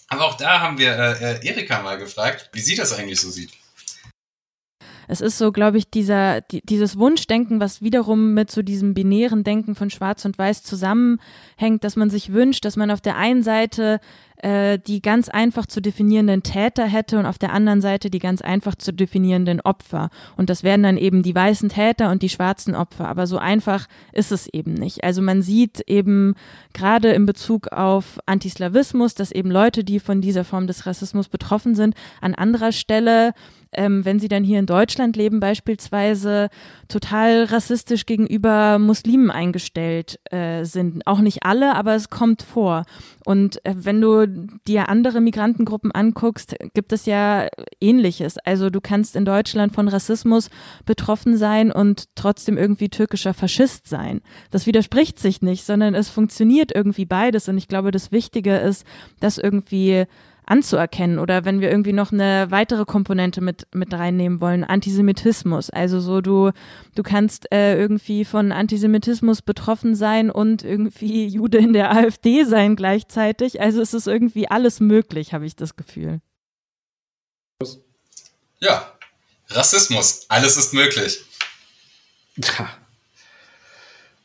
Aber 0.07 0.25
auch 0.25 0.37
da 0.37 0.61
haben 0.61 0.77
wir 0.77 0.91
äh, 0.97 1.37
äh, 1.37 1.47
Erika 1.47 1.81
mal 1.81 1.97
gefragt, 1.97 2.49
wie 2.53 2.61
sie 2.61 2.75
das 2.75 2.93
eigentlich 2.93 3.19
so 3.19 3.29
sieht. 3.29 3.51
Es 5.07 5.21
ist 5.21 5.37
so, 5.37 5.51
glaube 5.51 5.77
ich, 5.77 5.89
dieser, 5.89 6.41
die, 6.41 6.61
dieses 6.61 6.97
Wunschdenken, 6.97 7.59
was 7.59 7.81
wiederum 7.81 8.33
mit 8.33 8.49
so 8.49 8.61
diesem 8.61 8.93
binären 8.93 9.43
Denken 9.43 9.75
von 9.75 9.89
Schwarz 9.89 10.25
und 10.25 10.37
Weiß 10.37 10.63
zusammenhängt, 10.63 11.83
dass 11.83 11.95
man 11.95 12.09
sich 12.09 12.33
wünscht, 12.33 12.65
dass 12.65 12.75
man 12.75 12.89
auf 12.89 13.01
der 13.01 13.15
einen 13.15 13.43
Seite 13.43 13.99
äh, 14.37 14.79
die 14.79 15.01
ganz 15.01 15.29
einfach 15.29 15.65
zu 15.65 15.81
definierenden 15.81 16.43
Täter 16.43 16.85
hätte 16.85 17.17
und 17.19 17.25
auf 17.25 17.37
der 17.37 17.53
anderen 17.53 17.81
Seite 17.81 18.09
die 18.09 18.19
ganz 18.19 18.41
einfach 18.41 18.75
zu 18.75 18.93
definierenden 18.93 19.61
Opfer. 19.61 20.09
Und 20.37 20.49
das 20.49 20.63
wären 20.63 20.83
dann 20.83 20.97
eben 20.97 21.23
die 21.23 21.35
weißen 21.35 21.69
Täter 21.69 22.11
und 22.11 22.21
die 22.21 22.29
schwarzen 22.29 22.75
Opfer. 22.75 23.07
Aber 23.07 23.27
so 23.27 23.37
einfach 23.37 23.87
ist 24.11 24.31
es 24.31 24.47
eben 24.47 24.73
nicht. 24.73 25.03
Also 25.03 25.21
man 25.21 25.41
sieht 25.41 25.81
eben 25.87 26.35
gerade 26.73 27.09
in 27.11 27.25
Bezug 27.25 27.69
auf 27.71 28.19
Antislawismus, 28.25 29.15
dass 29.15 29.31
eben 29.31 29.51
Leute, 29.51 29.83
die 29.83 29.99
von 29.99 30.21
dieser 30.21 30.43
Form 30.43 30.67
des 30.67 30.85
Rassismus 30.85 31.29
betroffen 31.29 31.75
sind, 31.75 31.95
an 32.21 32.35
anderer 32.35 32.71
Stelle 32.71 33.33
ähm, 33.75 34.05
wenn 34.05 34.19
sie 34.19 34.27
dann 34.27 34.43
hier 34.43 34.59
in 34.59 34.65
Deutschland 34.65 35.15
leben, 35.15 35.39
beispielsweise 35.39 36.49
total 36.87 37.43
rassistisch 37.45 38.05
gegenüber 38.05 38.79
Muslimen 38.79 39.29
eingestellt 39.29 40.19
äh, 40.31 40.63
sind. 40.63 41.05
Auch 41.05 41.19
nicht 41.19 41.43
alle, 41.43 41.75
aber 41.75 41.95
es 41.95 42.09
kommt 42.09 42.41
vor. 42.41 42.85
Und 43.25 43.63
äh, 43.65 43.73
wenn 43.75 44.01
du 44.01 44.27
dir 44.67 44.89
andere 44.89 45.21
Migrantengruppen 45.21 45.91
anguckst, 45.91 46.55
gibt 46.73 46.93
es 46.93 47.05
ja 47.05 47.47
Ähnliches. 47.79 48.37
Also 48.37 48.69
du 48.69 48.81
kannst 48.81 49.15
in 49.15 49.25
Deutschland 49.25 49.73
von 49.73 49.87
Rassismus 49.87 50.49
betroffen 50.85 51.37
sein 51.37 51.71
und 51.71 52.05
trotzdem 52.15 52.57
irgendwie 52.57 52.89
türkischer 52.89 53.33
Faschist 53.33 53.87
sein. 53.87 54.21
Das 54.51 54.67
widerspricht 54.67 55.19
sich 55.19 55.41
nicht, 55.41 55.65
sondern 55.65 55.95
es 55.95 56.09
funktioniert 56.09 56.73
irgendwie 56.73 57.05
beides. 57.05 57.47
Und 57.49 57.57
ich 57.57 57.67
glaube, 57.67 57.91
das 57.91 58.11
Wichtige 58.11 58.57
ist, 58.57 58.85
dass 59.19 59.37
irgendwie 59.37 60.05
anzuerkennen 60.45 61.19
oder 61.19 61.45
wenn 61.45 61.61
wir 61.61 61.69
irgendwie 61.69 61.93
noch 61.93 62.11
eine 62.11 62.47
weitere 62.49 62.85
Komponente 62.85 63.41
mit, 63.41 63.67
mit 63.73 63.93
reinnehmen 63.93 64.41
wollen, 64.41 64.63
Antisemitismus. 64.63 65.69
Also 65.69 65.99
so 65.99 66.21
du, 66.21 66.51
du 66.95 67.03
kannst 67.03 67.51
äh, 67.51 67.77
irgendwie 67.77 68.25
von 68.25 68.51
Antisemitismus 68.51 69.41
betroffen 69.41 69.95
sein 69.95 70.29
und 70.29 70.63
irgendwie 70.63 71.27
Jude 71.35 71.57
in 71.57 71.73
der 71.73 71.91
AfD 71.91 72.43
sein 72.43 72.75
gleichzeitig. 72.75 73.61
Also 73.61 73.81
es 73.81 73.93
ist 73.93 74.07
irgendwie 74.07 74.47
alles 74.47 74.79
möglich, 74.79 75.33
habe 75.33 75.45
ich 75.45 75.55
das 75.55 75.75
Gefühl. 75.75 76.21
Ja, 78.59 78.91
Rassismus, 79.49 80.25
alles 80.29 80.57
ist 80.57 80.73
möglich. 80.73 81.23
Tja. 82.41 82.69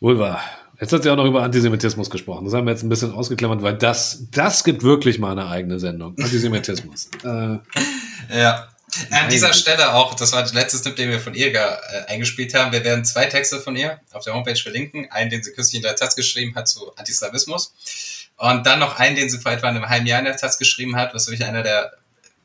Wohl 0.01 0.19
wahr. 0.19 0.43
Jetzt 0.81 0.95
hat 0.95 1.03
sie 1.03 1.11
auch 1.11 1.17
noch 1.17 1.27
über 1.27 1.43
Antisemitismus 1.43 2.09
gesprochen. 2.09 2.47
Das 2.47 2.55
haben 2.55 2.65
wir 2.65 2.73
jetzt 2.73 2.83
ein 2.83 2.89
bisschen 2.89 3.13
ausgeklammert, 3.13 3.63
weil 3.63 3.77
das, 3.77 4.25
das 4.31 4.65
gibt 4.65 4.83
wirklich 4.83 5.19
mal 5.19 5.33
eine 5.33 5.47
eigene 5.47 5.79
Sendung. 5.79 6.17
Antisemitismus. 6.19 7.11
äh, 7.23 7.59
ja. 8.39 8.69
An 9.11 9.29
dieser 9.29 9.53
Stelle 9.53 9.95
auch, 9.95 10.15
das 10.15 10.33
war 10.33 10.43
der 10.43 10.53
letzte 10.53 10.83
Tipp, 10.83 10.97
den 10.97 11.11
wir 11.11 11.21
von 11.21 11.35
ihr 11.35 11.55
äh, 11.55 11.69
eingespielt 12.09 12.55
haben. 12.55 12.73
Wir 12.73 12.83
werden 12.83 13.05
zwei 13.05 13.27
Texte 13.27 13.61
von 13.61 13.77
ihr 13.77 14.01
auf 14.13 14.25
der 14.25 14.35
Homepage 14.35 14.57
verlinken. 14.57 15.07
Einen, 15.13 15.31
den 15.31 15.43
sie 15.43 15.53
kürzlich 15.53 15.77
in 15.77 15.83
der 15.83 15.95
Taz 15.95 16.17
geschrieben 16.17 16.55
hat 16.57 16.67
zu 16.67 16.93
Antislawismus. 16.97 18.29
Und 18.37 18.67
dann 18.67 18.81
noch 18.81 18.99
einen, 18.99 19.15
den 19.15 19.29
sie 19.29 19.39
vor 19.39 19.53
etwa 19.53 19.69
einem 19.69 19.89
halben 19.89 20.07
Jahr 20.07 20.19
in 20.19 20.25
der 20.25 20.37
Taz 20.37 20.59
geschrieben 20.59 20.97
hat, 20.97 21.15
was 21.15 21.29
wirklich 21.29 21.47
einer 21.47 21.63
der 21.63 21.93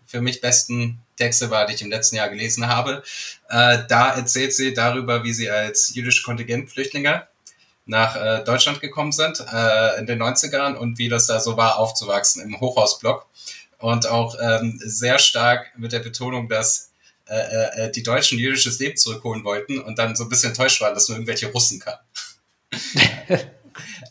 für 0.05 0.21
mich 0.21 0.41
besten 0.41 0.99
Texte 1.15 1.49
war, 1.49 1.65
die 1.65 1.73
ich 1.73 1.81
im 1.81 1.89
letzten 1.89 2.17
Jahr 2.17 2.29
gelesen 2.29 2.67
habe. 2.67 3.01
Äh, 3.49 3.79
da 3.87 4.13
erzählt 4.13 4.53
sie 4.53 4.73
darüber, 4.73 5.23
wie 5.23 5.33
sie 5.33 5.49
als 5.49 5.95
jüdische 5.95 6.21
Kontingentflüchtlinge 6.23 7.25
nach 7.85 8.15
äh, 8.15 8.43
Deutschland 8.43 8.81
gekommen 8.81 9.11
sind 9.11 9.39
äh, 9.51 9.99
in 9.99 10.05
den 10.05 10.21
90ern 10.21 10.75
und 10.75 10.97
wie 10.97 11.09
das 11.09 11.27
da 11.27 11.39
so 11.39 11.55
war, 11.57 11.77
aufzuwachsen 11.77 12.41
im 12.41 12.59
Hochhausblock. 12.59 13.27
Und 13.77 14.07
auch 14.07 14.35
ähm, 14.41 14.79
sehr 14.83 15.19
stark 15.19 15.77
mit 15.77 15.91
der 15.91 15.99
Betonung, 15.99 16.49
dass 16.49 16.91
äh, 17.27 17.85
äh, 17.85 17.91
die 17.91 18.03
Deutschen 18.03 18.39
jüdisches 18.39 18.79
Leben 18.79 18.97
zurückholen 18.97 19.43
wollten 19.43 19.79
und 19.79 19.99
dann 19.99 20.15
so 20.15 20.23
ein 20.23 20.29
bisschen 20.29 20.49
enttäuscht 20.49 20.81
waren, 20.81 20.93
dass 20.93 21.09
nur 21.09 21.17
irgendwelche 21.17 21.47
Russen 21.47 21.79
kamen. 21.79 21.99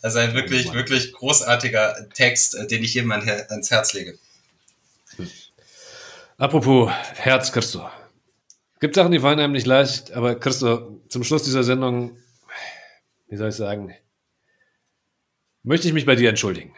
also 0.02 0.18
ein 0.18 0.34
wirklich, 0.34 0.72
wirklich 0.72 1.12
großartiger 1.12 2.08
Text, 2.12 2.54
äh, 2.54 2.66
den 2.66 2.84
ich 2.84 2.94
jedem 2.94 3.12
ans 3.12 3.70
Herz 3.70 3.92
lege. 3.92 4.18
Apropos 6.38 6.90
Herz, 7.14 7.52
Christo. 7.52 7.88
Gibt 8.80 8.96
Sachen, 8.96 9.12
die 9.12 9.20
fallen 9.20 9.38
einem 9.38 9.52
nicht 9.52 9.66
leicht, 9.66 10.12
aber 10.12 10.34
Christo, 10.34 11.00
zum 11.08 11.24
Schluss 11.24 11.44
dieser 11.44 11.62
Sendung 11.62 12.16
wie 13.26 13.36
soll 13.36 13.48
ich 13.48 13.54
sagen, 13.54 13.94
möchte 15.62 15.88
ich 15.88 15.94
mich 15.94 16.06
bei 16.06 16.14
dir 16.14 16.28
entschuldigen. 16.28 16.74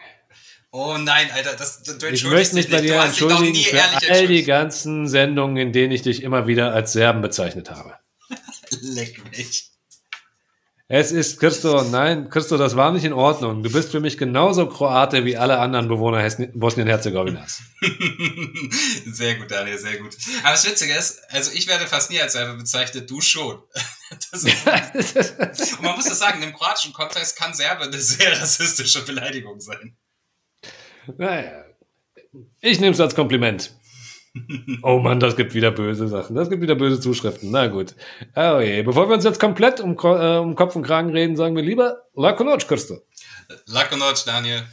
Oh 0.71 0.97
nein, 0.99 1.29
Alter, 1.31 1.55
das, 1.55 1.83
du 1.83 2.07
Ich 2.07 2.25
möchte 2.25 2.55
mich 2.55 2.69
bei 2.69 2.81
dir 2.81 3.01
entschuldigen 3.01 3.55
für 3.55 3.81
all 4.09 4.27
die 4.27 4.43
ganzen 4.43 5.07
Sendungen, 5.07 5.57
in 5.57 5.71
denen 5.71 5.91
ich 5.91 6.01
dich 6.01 6.23
immer 6.23 6.45
wieder 6.45 6.73
als 6.73 6.93
Serben 6.93 7.21
bezeichnet 7.21 7.71
habe. 7.71 7.97
Leck 8.81 9.21
mich. 9.31 9.71
Es 10.89 11.11
ist, 11.11 11.37
Christo, 11.37 11.83
nein, 11.83 12.29
Christo, 12.29 12.57
das 12.57 12.77
war 12.77 12.93
nicht 12.93 13.03
in 13.03 13.11
Ordnung. 13.11 13.61
Du 13.61 13.69
bist 13.69 13.91
für 13.91 13.99
mich 13.99 14.17
genauso 14.17 14.69
Kroate 14.69 15.25
wie 15.25 15.35
alle 15.35 15.59
anderen 15.59 15.89
Bewohner 15.89 16.25
Bosnien-Herzegowinas. 16.53 17.61
sehr 19.05 19.35
gut, 19.35 19.51
Daniel, 19.51 19.77
sehr 19.77 19.97
gut. 19.97 20.15
Aber 20.43 20.51
das 20.51 20.65
Witzige 20.65 20.93
ist, 20.93 21.19
also 21.29 21.51
ich 21.51 21.67
werde 21.67 21.87
fast 21.87 22.09
nie 22.09 22.21
als 22.21 22.31
Serbe 22.31 22.57
bezeichnet, 22.57 23.09
du 23.09 23.19
schon. 23.19 23.57
und 24.31 25.81
man 25.81 25.95
muss 25.97 26.05
das 26.05 26.19
sagen, 26.19 26.41
im 26.41 26.53
kroatischen 26.53 26.93
Kontext 26.93 27.37
kann 27.37 27.53
Serbe 27.53 27.83
eine 27.83 27.99
sehr 27.99 28.39
rassistische 28.39 29.03
Beleidigung 29.03 29.59
sein. 29.59 29.97
Naja, 31.17 31.65
ich 32.61 32.79
nehme 32.79 32.93
es 32.93 33.01
als 33.01 33.13
Kompliment. 33.13 33.75
Oh 34.83 34.99
Mann, 34.99 35.19
das 35.19 35.35
gibt 35.35 35.53
wieder 35.53 35.71
böse 35.71 36.07
Sachen. 36.07 36.35
Das 36.35 36.49
gibt 36.49 36.61
wieder 36.61 36.75
böse 36.75 36.99
Zuschriften. 36.99 37.51
Na 37.51 37.67
gut. 37.67 37.95
Oh 38.35 38.59
je. 38.59 38.83
Bevor 38.83 39.09
wir 39.09 39.15
uns 39.15 39.23
jetzt 39.23 39.39
komplett 39.39 39.79
um, 39.79 39.97
äh, 40.01 40.37
um 40.37 40.55
Kopf 40.55 40.75
und 40.75 40.83
Kragen 40.83 41.09
reden, 41.09 41.35
sagen 41.35 41.55
wir 41.55 41.63
lieber 41.63 42.03
Lako 42.15 42.43
Noc, 42.43 42.67
Christo. 42.67 42.97
Lako 43.65 43.97
Noc, 43.97 44.23
Daniel. 44.25 44.63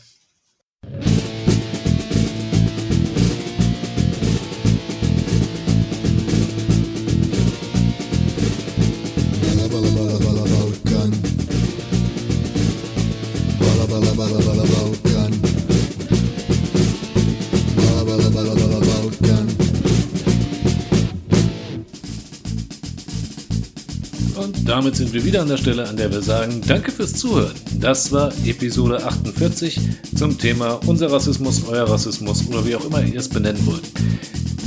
Damit 24.65 24.97
sind 24.97 25.13
wir 25.13 25.25
wieder 25.25 25.43
an 25.43 25.49
der 25.49 25.57
Stelle, 25.57 25.89
an 25.89 25.97
der 25.97 26.11
wir 26.11 26.23
sagen, 26.23 26.61
danke 26.67 26.91
fürs 26.91 27.13
Zuhören. 27.13 27.53
Das 27.81 28.13
war 28.13 28.33
Episode 28.45 29.05
48 29.05 29.79
zum 30.17 30.39
Thema 30.39 30.81
unser 30.87 31.13
Rassismus, 31.13 31.63
euer 31.69 31.89
Rassismus 31.89 32.47
oder 32.49 32.65
wie 32.67 32.75
auch 32.75 32.85
immer 32.85 33.03
ihr 33.03 33.21
es 33.21 33.29
benennen 33.29 33.65
wollt. 33.67 33.83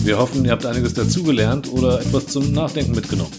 Wir 0.03 0.17
hoffen, 0.17 0.45
ihr 0.45 0.51
habt 0.51 0.65
einiges 0.65 0.93
dazugelernt 0.93 1.71
oder 1.71 1.99
etwas 1.99 2.27
zum 2.27 2.51
Nachdenken 2.53 2.93
mitgenommen. 2.93 3.31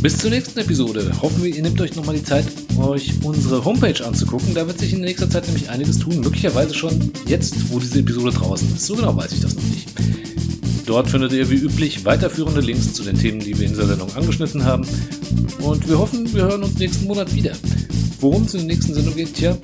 Bis 0.00 0.18
zur 0.18 0.30
nächsten 0.30 0.58
Episode 0.58 1.12
hoffen 1.20 1.42
wir, 1.42 1.54
ihr 1.54 1.62
nehmt 1.62 1.80
euch 1.80 1.94
nochmal 1.94 2.16
die 2.16 2.24
Zeit, 2.24 2.46
euch 2.78 3.12
unsere 3.22 3.64
Homepage 3.64 4.04
anzugucken. 4.04 4.54
Da 4.54 4.66
wird 4.66 4.78
sich 4.78 4.92
in 4.94 5.02
nächster 5.02 5.28
Zeit 5.28 5.46
nämlich 5.46 5.68
einiges 5.70 5.98
tun. 5.98 6.20
Möglicherweise 6.20 6.74
schon 6.74 7.12
jetzt, 7.26 7.70
wo 7.70 7.78
diese 7.78 8.00
Episode 8.00 8.32
draußen 8.32 8.74
ist. 8.74 8.86
So 8.86 8.96
genau 8.96 9.16
weiß 9.16 9.32
ich 9.32 9.40
das 9.40 9.54
noch 9.54 9.62
nicht. 9.64 9.88
Dort 10.86 11.10
findet 11.10 11.32
ihr 11.32 11.48
wie 11.50 11.56
üblich 11.56 12.04
weiterführende 12.04 12.60
Links 12.60 12.92
zu 12.92 13.02
den 13.02 13.18
Themen, 13.18 13.40
die 13.40 13.58
wir 13.58 13.66
in 13.66 13.72
dieser 13.72 13.86
Sendung 13.86 14.14
angeschnitten 14.14 14.64
haben. 14.64 14.86
Und 15.60 15.88
wir 15.88 15.98
hoffen, 15.98 16.32
wir 16.32 16.44
hören 16.44 16.62
uns 16.62 16.78
nächsten 16.78 17.06
Monat 17.06 17.34
wieder. 17.34 17.52
Worum 18.20 18.44
es 18.44 18.54
in 18.54 18.60
der 18.60 18.76
nächsten 18.76 18.94
Sendung 18.94 19.14
geht, 19.14 19.34
tja, 19.34 19.56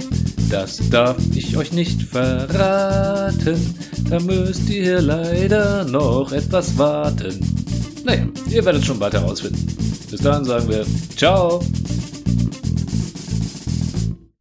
das 0.50 0.80
darf 0.90 1.16
ich 1.34 1.56
euch 1.56 1.72
nicht 1.72 2.02
verraten. 2.02 3.74
Da 4.08 4.20
müsst 4.20 4.68
ihr 4.68 5.00
leider 5.00 5.84
noch 5.84 6.30
etwas 6.32 6.76
warten. 6.76 7.40
Naja, 8.04 8.26
ihr 8.50 8.64
werdet 8.64 8.84
schon 8.84 8.98
bald 8.98 9.14
herausfinden. 9.14 9.66
Bis 10.10 10.20
dahin 10.20 10.44
sagen 10.44 10.68
wir 10.68 10.84
Ciao. 11.16 11.60